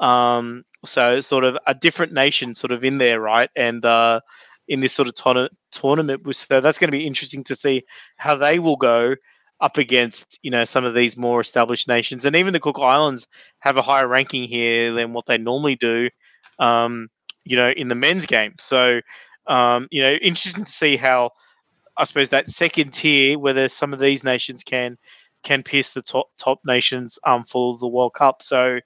Um, 0.00 0.64
so 0.84 1.20
sort 1.20 1.44
of 1.44 1.56
a 1.66 1.74
different 1.74 2.12
nation 2.12 2.56
sort 2.56 2.72
of 2.72 2.84
in 2.84 2.98
there, 2.98 3.20
right? 3.20 3.50
And 3.54 3.84
uh, 3.84 4.20
in 4.66 4.80
this 4.80 4.92
sort 4.92 5.08
of 5.08 5.14
ton- 5.14 5.48
tournament. 5.72 6.24
Was 6.24 6.38
so 6.38 6.60
that's 6.60 6.78
going 6.78 6.88
to 6.88 6.96
be 6.96 7.06
interesting 7.06 7.44
to 7.44 7.54
see 7.54 7.84
how 8.16 8.34
they 8.34 8.58
will 8.58 8.76
go 8.76 9.16
up 9.60 9.76
against 9.76 10.38
you 10.42 10.50
know 10.50 10.64
some 10.64 10.84
of 10.84 10.94
these 10.94 11.16
more 11.16 11.40
established 11.40 11.88
nations, 11.88 12.24
and 12.24 12.36
even 12.36 12.52
the 12.52 12.60
Cook 12.60 12.78
Islands 12.78 13.26
have 13.60 13.76
a 13.76 13.82
higher 13.82 14.08
ranking 14.08 14.44
here 14.44 14.92
than 14.92 15.12
what 15.12 15.26
they 15.26 15.38
normally 15.38 15.76
do. 15.76 16.08
Um, 16.58 17.08
you 17.44 17.56
know, 17.56 17.70
in 17.70 17.88
the 17.88 17.94
men's 17.94 18.26
game. 18.26 18.54
So, 18.58 19.00
um, 19.46 19.88
you 19.90 20.02
know, 20.02 20.12
interesting 20.14 20.64
to 20.64 20.70
see 20.70 20.96
how 20.96 21.30
I 21.96 22.04
suppose 22.04 22.30
that 22.30 22.48
second 22.48 22.92
tier, 22.92 23.38
whether 23.38 23.68
some 23.68 23.92
of 23.92 24.00
these 24.00 24.24
nations 24.24 24.62
can 24.62 24.96
can 25.42 25.62
pierce 25.62 25.90
the 25.90 26.02
top 26.02 26.30
top 26.38 26.60
nations 26.64 27.18
um, 27.26 27.44
for 27.44 27.78
the 27.78 27.88
World 27.88 28.14
Cup. 28.14 28.42
So, 28.42 28.80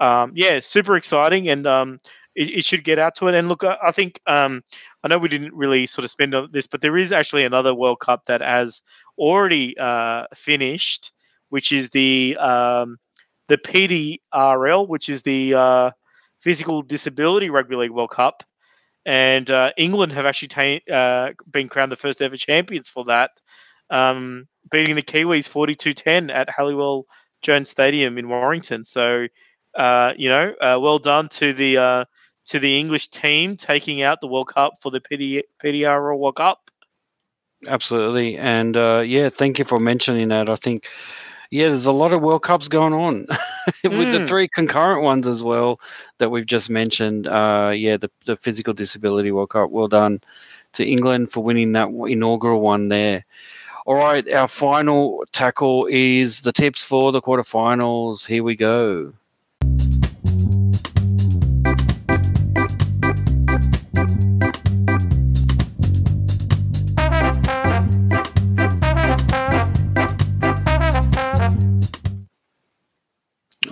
um, 0.00 0.32
yeah, 0.34 0.60
super 0.60 0.96
exciting, 0.96 1.48
and 1.48 1.66
um, 1.66 1.98
it, 2.34 2.58
it, 2.58 2.64
should 2.64 2.84
get 2.84 2.98
out 2.98 3.14
to 3.16 3.28
it. 3.28 3.34
And 3.34 3.48
look, 3.48 3.64
I, 3.64 3.76
I 3.82 3.90
think 3.90 4.20
um, 4.26 4.62
I 5.06 5.08
know 5.08 5.18
we 5.18 5.28
didn't 5.28 5.54
really 5.54 5.86
sort 5.86 6.04
of 6.04 6.10
spend 6.10 6.34
on 6.34 6.48
this, 6.50 6.66
but 6.66 6.80
there 6.80 6.96
is 6.96 7.12
actually 7.12 7.44
another 7.44 7.72
World 7.72 8.00
Cup 8.00 8.24
that 8.24 8.40
has 8.40 8.82
already 9.16 9.78
uh, 9.78 10.24
finished, 10.34 11.12
which 11.50 11.70
is 11.70 11.90
the 11.90 12.36
um, 12.40 12.96
the 13.46 13.56
PDRL, 13.56 14.88
which 14.88 15.08
is 15.08 15.22
the 15.22 15.54
uh, 15.54 15.90
Physical 16.40 16.82
Disability 16.82 17.50
Rugby 17.50 17.76
League 17.76 17.92
World 17.92 18.10
Cup, 18.10 18.42
and 19.04 19.48
uh, 19.48 19.70
England 19.76 20.10
have 20.10 20.26
actually 20.26 20.48
ta- 20.48 20.92
uh, 20.92 21.30
been 21.52 21.68
crowned 21.68 21.92
the 21.92 21.96
first 21.96 22.20
ever 22.20 22.36
champions 22.36 22.88
for 22.88 23.04
that, 23.04 23.30
um, 23.90 24.48
beating 24.72 24.96
the 24.96 25.02
Kiwis 25.02 25.48
42-10 25.48 26.34
at 26.34 26.50
Halliwell 26.50 27.06
Jones 27.42 27.70
Stadium 27.70 28.18
in 28.18 28.28
Warrington. 28.28 28.84
So, 28.84 29.28
uh, 29.76 30.14
you 30.16 30.28
know, 30.28 30.52
uh, 30.60 30.80
well 30.82 30.98
done 30.98 31.28
to 31.28 31.52
the 31.52 32.08
to 32.46 32.58
the 32.58 32.78
English 32.78 33.08
team 33.08 33.56
taking 33.56 34.02
out 34.02 34.20
the 34.20 34.26
World 34.26 34.48
Cup 34.48 34.74
for 34.80 34.90
the 34.90 35.00
PD- 35.00 35.42
PDRL 35.62 36.18
World 36.18 36.36
Cup. 36.36 36.70
Absolutely, 37.66 38.36
and 38.36 38.76
uh, 38.76 39.02
yeah, 39.04 39.28
thank 39.28 39.58
you 39.58 39.64
for 39.64 39.80
mentioning 39.80 40.28
that. 40.28 40.48
I 40.48 40.56
think 40.56 40.86
yeah, 41.50 41.68
there's 41.68 41.86
a 41.86 41.92
lot 41.92 42.12
of 42.12 42.22
World 42.22 42.42
Cups 42.42 42.68
going 42.68 42.92
on 42.92 43.26
with 43.84 43.92
mm. 43.92 44.12
the 44.12 44.26
three 44.26 44.48
concurrent 44.48 45.02
ones 45.02 45.26
as 45.28 45.42
well 45.42 45.80
that 46.18 46.30
we've 46.30 46.46
just 46.46 46.70
mentioned. 46.70 47.28
Uh, 47.28 47.72
yeah, 47.74 47.96
the, 47.96 48.10
the 48.24 48.36
Physical 48.36 48.72
Disability 48.72 49.30
World 49.30 49.50
Cup. 49.50 49.70
Well 49.70 49.88
done 49.88 50.20
to 50.74 50.84
England 50.84 51.30
for 51.30 51.42
winning 51.42 51.72
that 51.72 51.88
inaugural 51.88 52.60
one 52.60 52.88
there. 52.88 53.24
All 53.86 53.94
right, 53.94 54.28
our 54.32 54.48
final 54.48 55.24
tackle 55.32 55.86
is 55.86 56.40
the 56.40 56.52
tips 56.52 56.82
for 56.82 57.12
the 57.12 57.22
quarterfinals. 57.22 58.26
Here 58.26 58.42
we 58.42 58.56
go. 58.56 59.12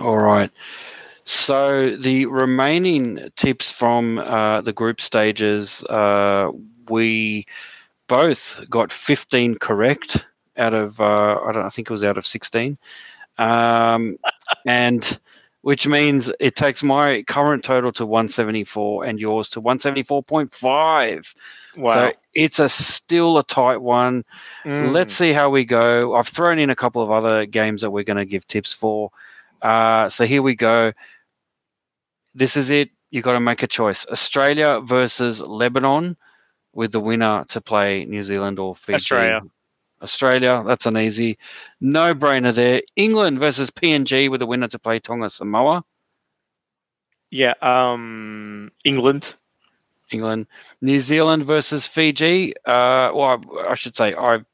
All 0.05 0.19
right. 0.19 0.51
So 1.23 1.79
the 1.79 2.27
remaining 2.27 3.31
tips 3.35 3.71
from 3.71 4.19
uh, 4.19 4.61
the 4.61 4.71
group 4.71 5.01
stages, 5.01 5.83
uh, 5.85 6.51
we 6.89 7.47
both 8.05 8.61
got 8.69 8.91
15 8.91 9.55
correct 9.55 10.27
out 10.57 10.75
of 10.75 11.01
uh, 11.01 11.39
I 11.43 11.51
don't 11.51 11.65
I 11.65 11.69
think 11.69 11.89
it 11.89 11.93
was 11.93 12.03
out 12.03 12.19
of 12.19 12.27
16, 12.27 12.77
um, 13.39 14.17
and 14.67 15.19
which 15.61 15.87
means 15.87 16.31
it 16.39 16.55
takes 16.55 16.83
my 16.83 17.23
current 17.23 17.63
total 17.63 17.91
to 17.93 18.05
174 18.05 19.05
and 19.05 19.19
yours 19.19 19.49
to 19.49 19.59
174.5. 19.59 21.35
Wow. 21.77 22.01
So 22.01 22.13
it's 22.35 22.59
a 22.59 22.69
still 22.69 23.39
a 23.39 23.43
tight 23.43 23.77
one. 23.77 24.23
Mm. 24.65 24.91
Let's 24.91 25.15
see 25.15 25.33
how 25.33 25.49
we 25.49 25.65
go. 25.65 26.13
I've 26.15 26.27
thrown 26.27 26.59
in 26.59 26.69
a 26.69 26.75
couple 26.75 27.01
of 27.01 27.09
other 27.09 27.47
games 27.47 27.81
that 27.81 27.89
we're 27.89 28.03
going 28.03 28.17
to 28.17 28.25
give 28.25 28.47
tips 28.47 28.71
for. 28.71 29.09
Uh, 29.65 30.07
so 30.09 30.25
here 30.25 30.43
we 30.43 30.55
go. 30.55 30.93
This 32.35 32.55
is 32.55 32.69
it. 32.69 32.89
You've 33.09 33.23
got 33.23 33.33
to 33.33 33.39
make 33.39 33.63
a 33.63 33.67
choice: 33.67 34.05
Australia 34.07 34.79
versus 34.79 35.41
Lebanon, 35.41 36.15
with 36.73 36.91
the 36.91 36.99
winner 36.99 37.45
to 37.49 37.61
play 37.61 38.05
New 38.05 38.21
Zealand 38.21 38.59
or 38.59 38.75
Fiji. 38.75 38.95
Australia. 38.95 39.41
Australia, 40.01 40.63
that's 40.67 40.85
an 40.85 40.97
easy 40.97 41.37
no-brainer 41.81 42.53
there. 42.53 42.81
England 42.95 43.39
versus 43.39 43.71
PNG 43.71 44.29
with 44.29 44.39
the 44.39 44.45
winner 44.45 44.67
to 44.67 44.77
play 44.77 44.99
Tonga 44.99 45.29
Samoa. 45.29 45.83
Yeah, 47.31 47.53
um, 47.61 48.71
England. 48.83 49.33
England. 50.11 50.45
New 50.81 50.99
Zealand 50.99 51.45
versus 51.45 51.87
Fiji. 51.87 52.53
Uh, 52.65 53.09
well, 53.15 53.41
I 53.67 53.73
should 53.73 53.95
say 53.95 54.13
I've 54.13 54.45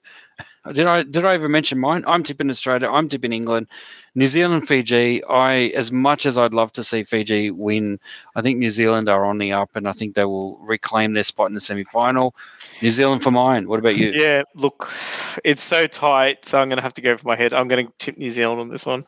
did 0.73 0.85
I 0.85 1.03
did 1.03 1.25
I 1.25 1.33
ever 1.33 1.49
mention 1.49 1.79
mine? 1.79 2.03
I'm 2.05 2.23
tipping 2.23 2.49
Australia. 2.49 2.87
I'm 2.89 3.09
tipping 3.09 3.31
England. 3.31 3.67
New 4.13 4.27
Zealand, 4.27 4.67
Fiji. 4.67 5.23
I, 5.23 5.71
as 5.75 5.91
much 5.91 6.25
as 6.25 6.37
I'd 6.37 6.53
love 6.53 6.71
to 6.73 6.83
see 6.83 7.03
Fiji 7.03 7.49
win, 7.49 7.99
I 8.35 8.41
think 8.41 8.59
New 8.59 8.69
Zealand 8.69 9.09
are 9.09 9.25
on 9.25 9.37
the 9.37 9.53
up, 9.53 9.71
and 9.75 9.87
I 9.87 9.93
think 9.93 10.13
they 10.13 10.25
will 10.25 10.57
reclaim 10.57 11.13
their 11.13 11.23
spot 11.23 11.47
in 11.47 11.55
the 11.55 11.59
semi-final. 11.59 12.35
New 12.81 12.91
Zealand 12.91 13.23
for 13.23 13.31
mine. 13.31 13.67
What 13.67 13.79
about 13.79 13.95
you? 13.95 14.11
Yeah, 14.13 14.43
look, 14.53 14.91
it's 15.43 15.63
so 15.63 15.87
tight, 15.87 16.45
so 16.45 16.59
I'm 16.59 16.69
going 16.69 16.77
to 16.77 16.83
have 16.83 16.93
to 16.95 17.01
go 17.01 17.17
for 17.17 17.27
my 17.27 17.35
head. 17.35 17.53
I'm 17.53 17.67
going 17.67 17.87
to 17.87 17.93
tip 17.97 18.17
New 18.17 18.29
Zealand 18.29 18.59
on 18.59 18.69
this 18.69 18.85
one. 18.85 19.05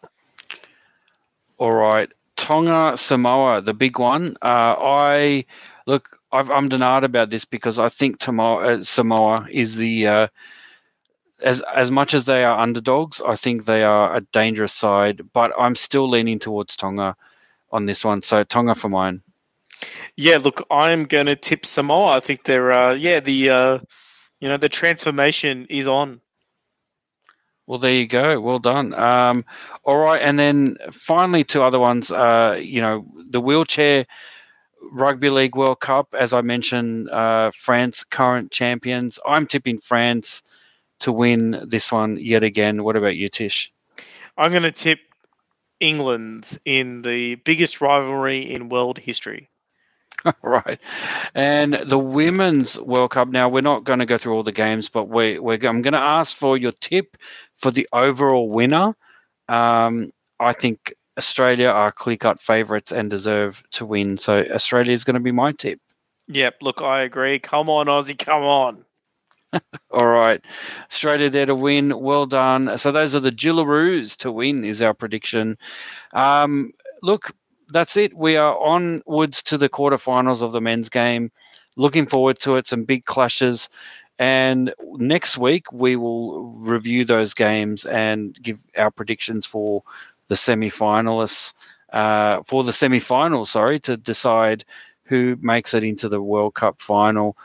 All 1.58 1.72
right, 1.72 2.10
Tonga, 2.36 2.98
Samoa, 2.98 3.62
the 3.62 3.74
big 3.74 4.00
one. 4.00 4.38
Uh, 4.42 4.76
I 4.80 5.46
look. 5.86 6.18
i 6.32 6.40
am 6.40 6.68
denied 6.68 7.04
about 7.04 7.30
this 7.30 7.46
because 7.46 7.78
I 7.78 7.90
think 7.90 8.24
Samoa, 8.24 8.78
uh, 8.78 8.84
Samoa 8.84 9.48
is 9.52 9.76
the 9.76 10.08
uh, 10.08 10.28
as 11.44 11.62
as 11.76 11.92
much 11.92 12.14
as 12.14 12.26
they 12.26 12.44
are 12.44 12.60
underdogs, 12.60 13.22
I 13.22 13.36
think 13.36 13.66
they 13.66 13.84
are 13.84 14.16
a 14.16 14.22
dangerous 14.32 14.74
side. 14.74 15.22
But 15.34 15.52
I'm 15.58 15.76
still 15.76 16.10
leaning 16.10 16.40
towards 16.40 16.76
Tonga 16.76 17.16
on 17.72 17.86
this 17.86 18.04
one. 18.04 18.22
So 18.22 18.44
Tonga 18.44 18.76
for 18.76 18.90
mine. 18.90 19.22
Yeah, 20.16 20.38
look, 20.38 20.66
I'm 20.72 21.06
going 21.06 21.26
to 21.26 21.36
tip 21.36 21.66
Samoa. 21.66 22.18
I 22.18 22.20
think 22.20 22.44
they're 22.44 22.72
uh, 22.72 22.94
yeah 22.94 23.20
the 23.20 23.50
uh, 23.50 23.80
you 24.40 24.48
know 24.48 24.58
the 24.58 24.70
transformation 24.70 25.68
is 25.70 25.88
on. 25.88 26.22
Well, 27.66 27.80
there 27.80 27.94
you 27.94 28.08
go. 28.08 28.42
Well 28.42 28.60
done. 28.60 28.94
Um, 28.94 29.46
all 29.84 29.98
right, 29.98 30.22
and 30.22 30.38
then 30.38 30.78
finally, 30.92 31.44
two 31.44 31.64
other 31.64 31.80
ones. 31.80 32.12
Uh, 32.12 32.60
you 32.62 32.82
know, 32.82 33.06
the 33.30 33.40
wheelchair 33.40 34.06
rugby 34.92 35.30
league 35.30 35.56
World 35.56 35.80
Cup, 35.80 36.14
as 36.18 36.34
I 36.34 36.42
mentioned, 36.42 37.10
uh, 37.10 37.52
France 37.58 38.04
current 38.04 38.52
champions. 38.52 39.18
I'm 39.26 39.48
tipping 39.48 39.80
France 39.80 40.44
to 41.04 41.12
win 41.12 41.64
this 41.68 41.92
one 41.92 42.18
yet 42.18 42.44
again. 42.44 42.84
What 42.84 42.96
about 42.96 43.16
you, 43.18 43.30
Tish? 43.30 43.72
I'm 44.38 44.52
going 44.52 44.64
to 44.64 44.72
tip 44.72 45.00
England 45.80 46.58
in 46.66 47.02
the 47.02 47.36
biggest 47.36 47.82
rivalry 47.82 48.40
in 48.40 48.70
world 48.70 48.98
history. 48.98 49.50
right. 50.42 50.80
And 51.36 51.74
the 51.74 52.00
Women's 52.00 52.80
World 52.80 53.12
Cup. 53.12 53.28
Now, 53.28 53.50
we're 53.50 53.62
not 53.62 53.84
going 53.84 54.00
to 54.00 54.06
go 54.06 54.18
through 54.18 54.34
all 54.34 54.44
the 54.44 54.54
games, 54.54 54.88
but 54.88 55.10
we, 55.10 55.40
we're, 55.40 55.56
I'm 55.68 55.82
going 55.82 55.94
to 55.94 56.00
ask 56.00 56.38
for 56.38 56.58
your 56.58 56.72
tip 56.72 57.18
for 57.58 57.70
the 57.70 57.88
overall 57.92 58.50
winner. 58.50 58.96
Um, 59.50 60.14
I 60.40 60.54
think 60.54 60.94
Australia 61.18 61.68
are 61.68 61.92
clear 61.92 62.16
cut 62.16 62.40
favourites 62.40 62.94
and 62.94 63.10
deserve 63.10 63.62
to 63.74 63.86
win. 63.86 64.18
So, 64.18 64.46
Australia 64.54 64.94
is 64.94 65.04
going 65.04 65.16
to 65.16 65.20
be 65.20 65.34
my 65.34 65.52
tip. 65.52 65.80
Yep. 66.28 66.56
Look, 66.62 66.82
I 66.82 67.02
agree. 67.02 67.40
Come 67.40 67.70
on, 67.70 67.88
Aussie. 67.88 68.18
Come 68.18 68.44
on. 68.44 68.86
All 69.92 70.08
right. 70.08 70.42
Australia 70.86 71.30
there 71.30 71.46
to 71.46 71.56
win. 71.56 72.00
Well 72.00 72.26
done. 72.26 72.78
So 72.78 72.92
those 72.92 73.16
are 73.16 73.20
the 73.20 73.32
Jillaroos 73.32 74.16
to 74.18 74.32
win, 74.32 74.64
is 74.64 74.82
our 74.82 74.94
prediction. 74.94 75.58
Um, 76.14 76.72
look, 77.02 77.32
that's 77.70 77.98
it. 77.98 78.16
We 78.16 78.36
are 78.38 78.58
onwards 78.60 79.42
to 79.44 79.58
the 79.58 79.70
quarterfinals 79.70 80.42
of 80.42 80.52
the 80.52 80.62
men's 80.62 80.90
game. 80.90 81.32
Looking 81.76 82.06
forward 82.06 82.40
to 82.42 82.54
it. 82.54 82.68
Some 82.68 82.84
big 82.84 83.06
clashes. 83.06 83.70
And 84.20 84.74
next 84.94 85.38
week, 85.38 85.72
we 85.72 85.96
will 85.96 86.52
review 86.54 87.04
those 87.04 87.34
games 87.34 87.86
and 87.86 88.38
give 88.42 88.60
our 88.78 88.92
predictions 88.92 89.46
for 89.46 89.84
the 90.28 90.36
semi 90.36 90.70
finalists, 90.70 91.54
uh, 91.92 92.44
for 92.44 92.64
the 92.64 92.74
semi 92.74 93.00
final, 93.00 93.46
sorry, 93.46 93.80
to 93.82 93.98
decide 93.98 94.64
who 95.04 95.36
makes 95.42 95.74
it 95.74 95.84
into 95.84 96.10
the 96.10 96.22
World 96.22 96.54
Cup 96.54 96.80
final. 96.80 97.36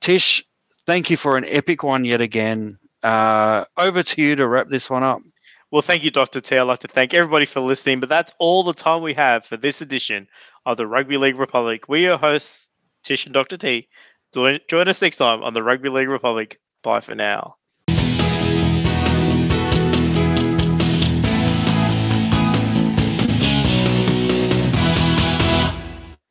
Tish, 0.00 0.44
thank 0.92 1.08
you 1.08 1.16
for 1.16 1.38
an 1.38 1.46
epic 1.48 1.82
one 1.82 2.04
yet 2.04 2.20
again. 2.20 2.78
Uh, 3.02 3.64
over 3.78 4.02
to 4.02 4.20
you 4.20 4.36
to 4.36 4.46
wrap 4.46 4.68
this 4.68 4.90
one 4.90 5.02
up. 5.02 5.22
Well, 5.70 5.80
thank 5.80 6.04
you, 6.04 6.10
Dr. 6.10 6.42
T. 6.42 6.58
I'd 6.58 6.64
like 6.64 6.80
to 6.80 6.88
thank 6.88 7.14
everybody 7.14 7.46
for 7.46 7.60
listening, 7.60 7.98
but 7.98 8.10
that's 8.10 8.34
all 8.38 8.62
the 8.62 8.74
time 8.74 9.00
we 9.00 9.14
have 9.14 9.46
for 9.46 9.56
this 9.56 9.80
edition 9.80 10.28
of 10.66 10.76
the 10.76 10.86
Rugby 10.86 11.16
League 11.16 11.38
Republic. 11.38 11.88
We 11.88 12.04
are 12.04 12.10
your 12.10 12.18
hosts, 12.18 12.68
Tish 13.04 13.24
and 13.24 13.32
Dr. 13.32 13.56
T. 13.56 13.88
Join 14.34 14.86
us 14.86 15.00
next 15.00 15.16
time 15.16 15.42
on 15.42 15.54
the 15.54 15.62
Rugby 15.62 15.88
League 15.88 16.10
Republic. 16.10 16.60
Bye 16.82 17.00
for 17.00 17.14
now. 17.14 17.54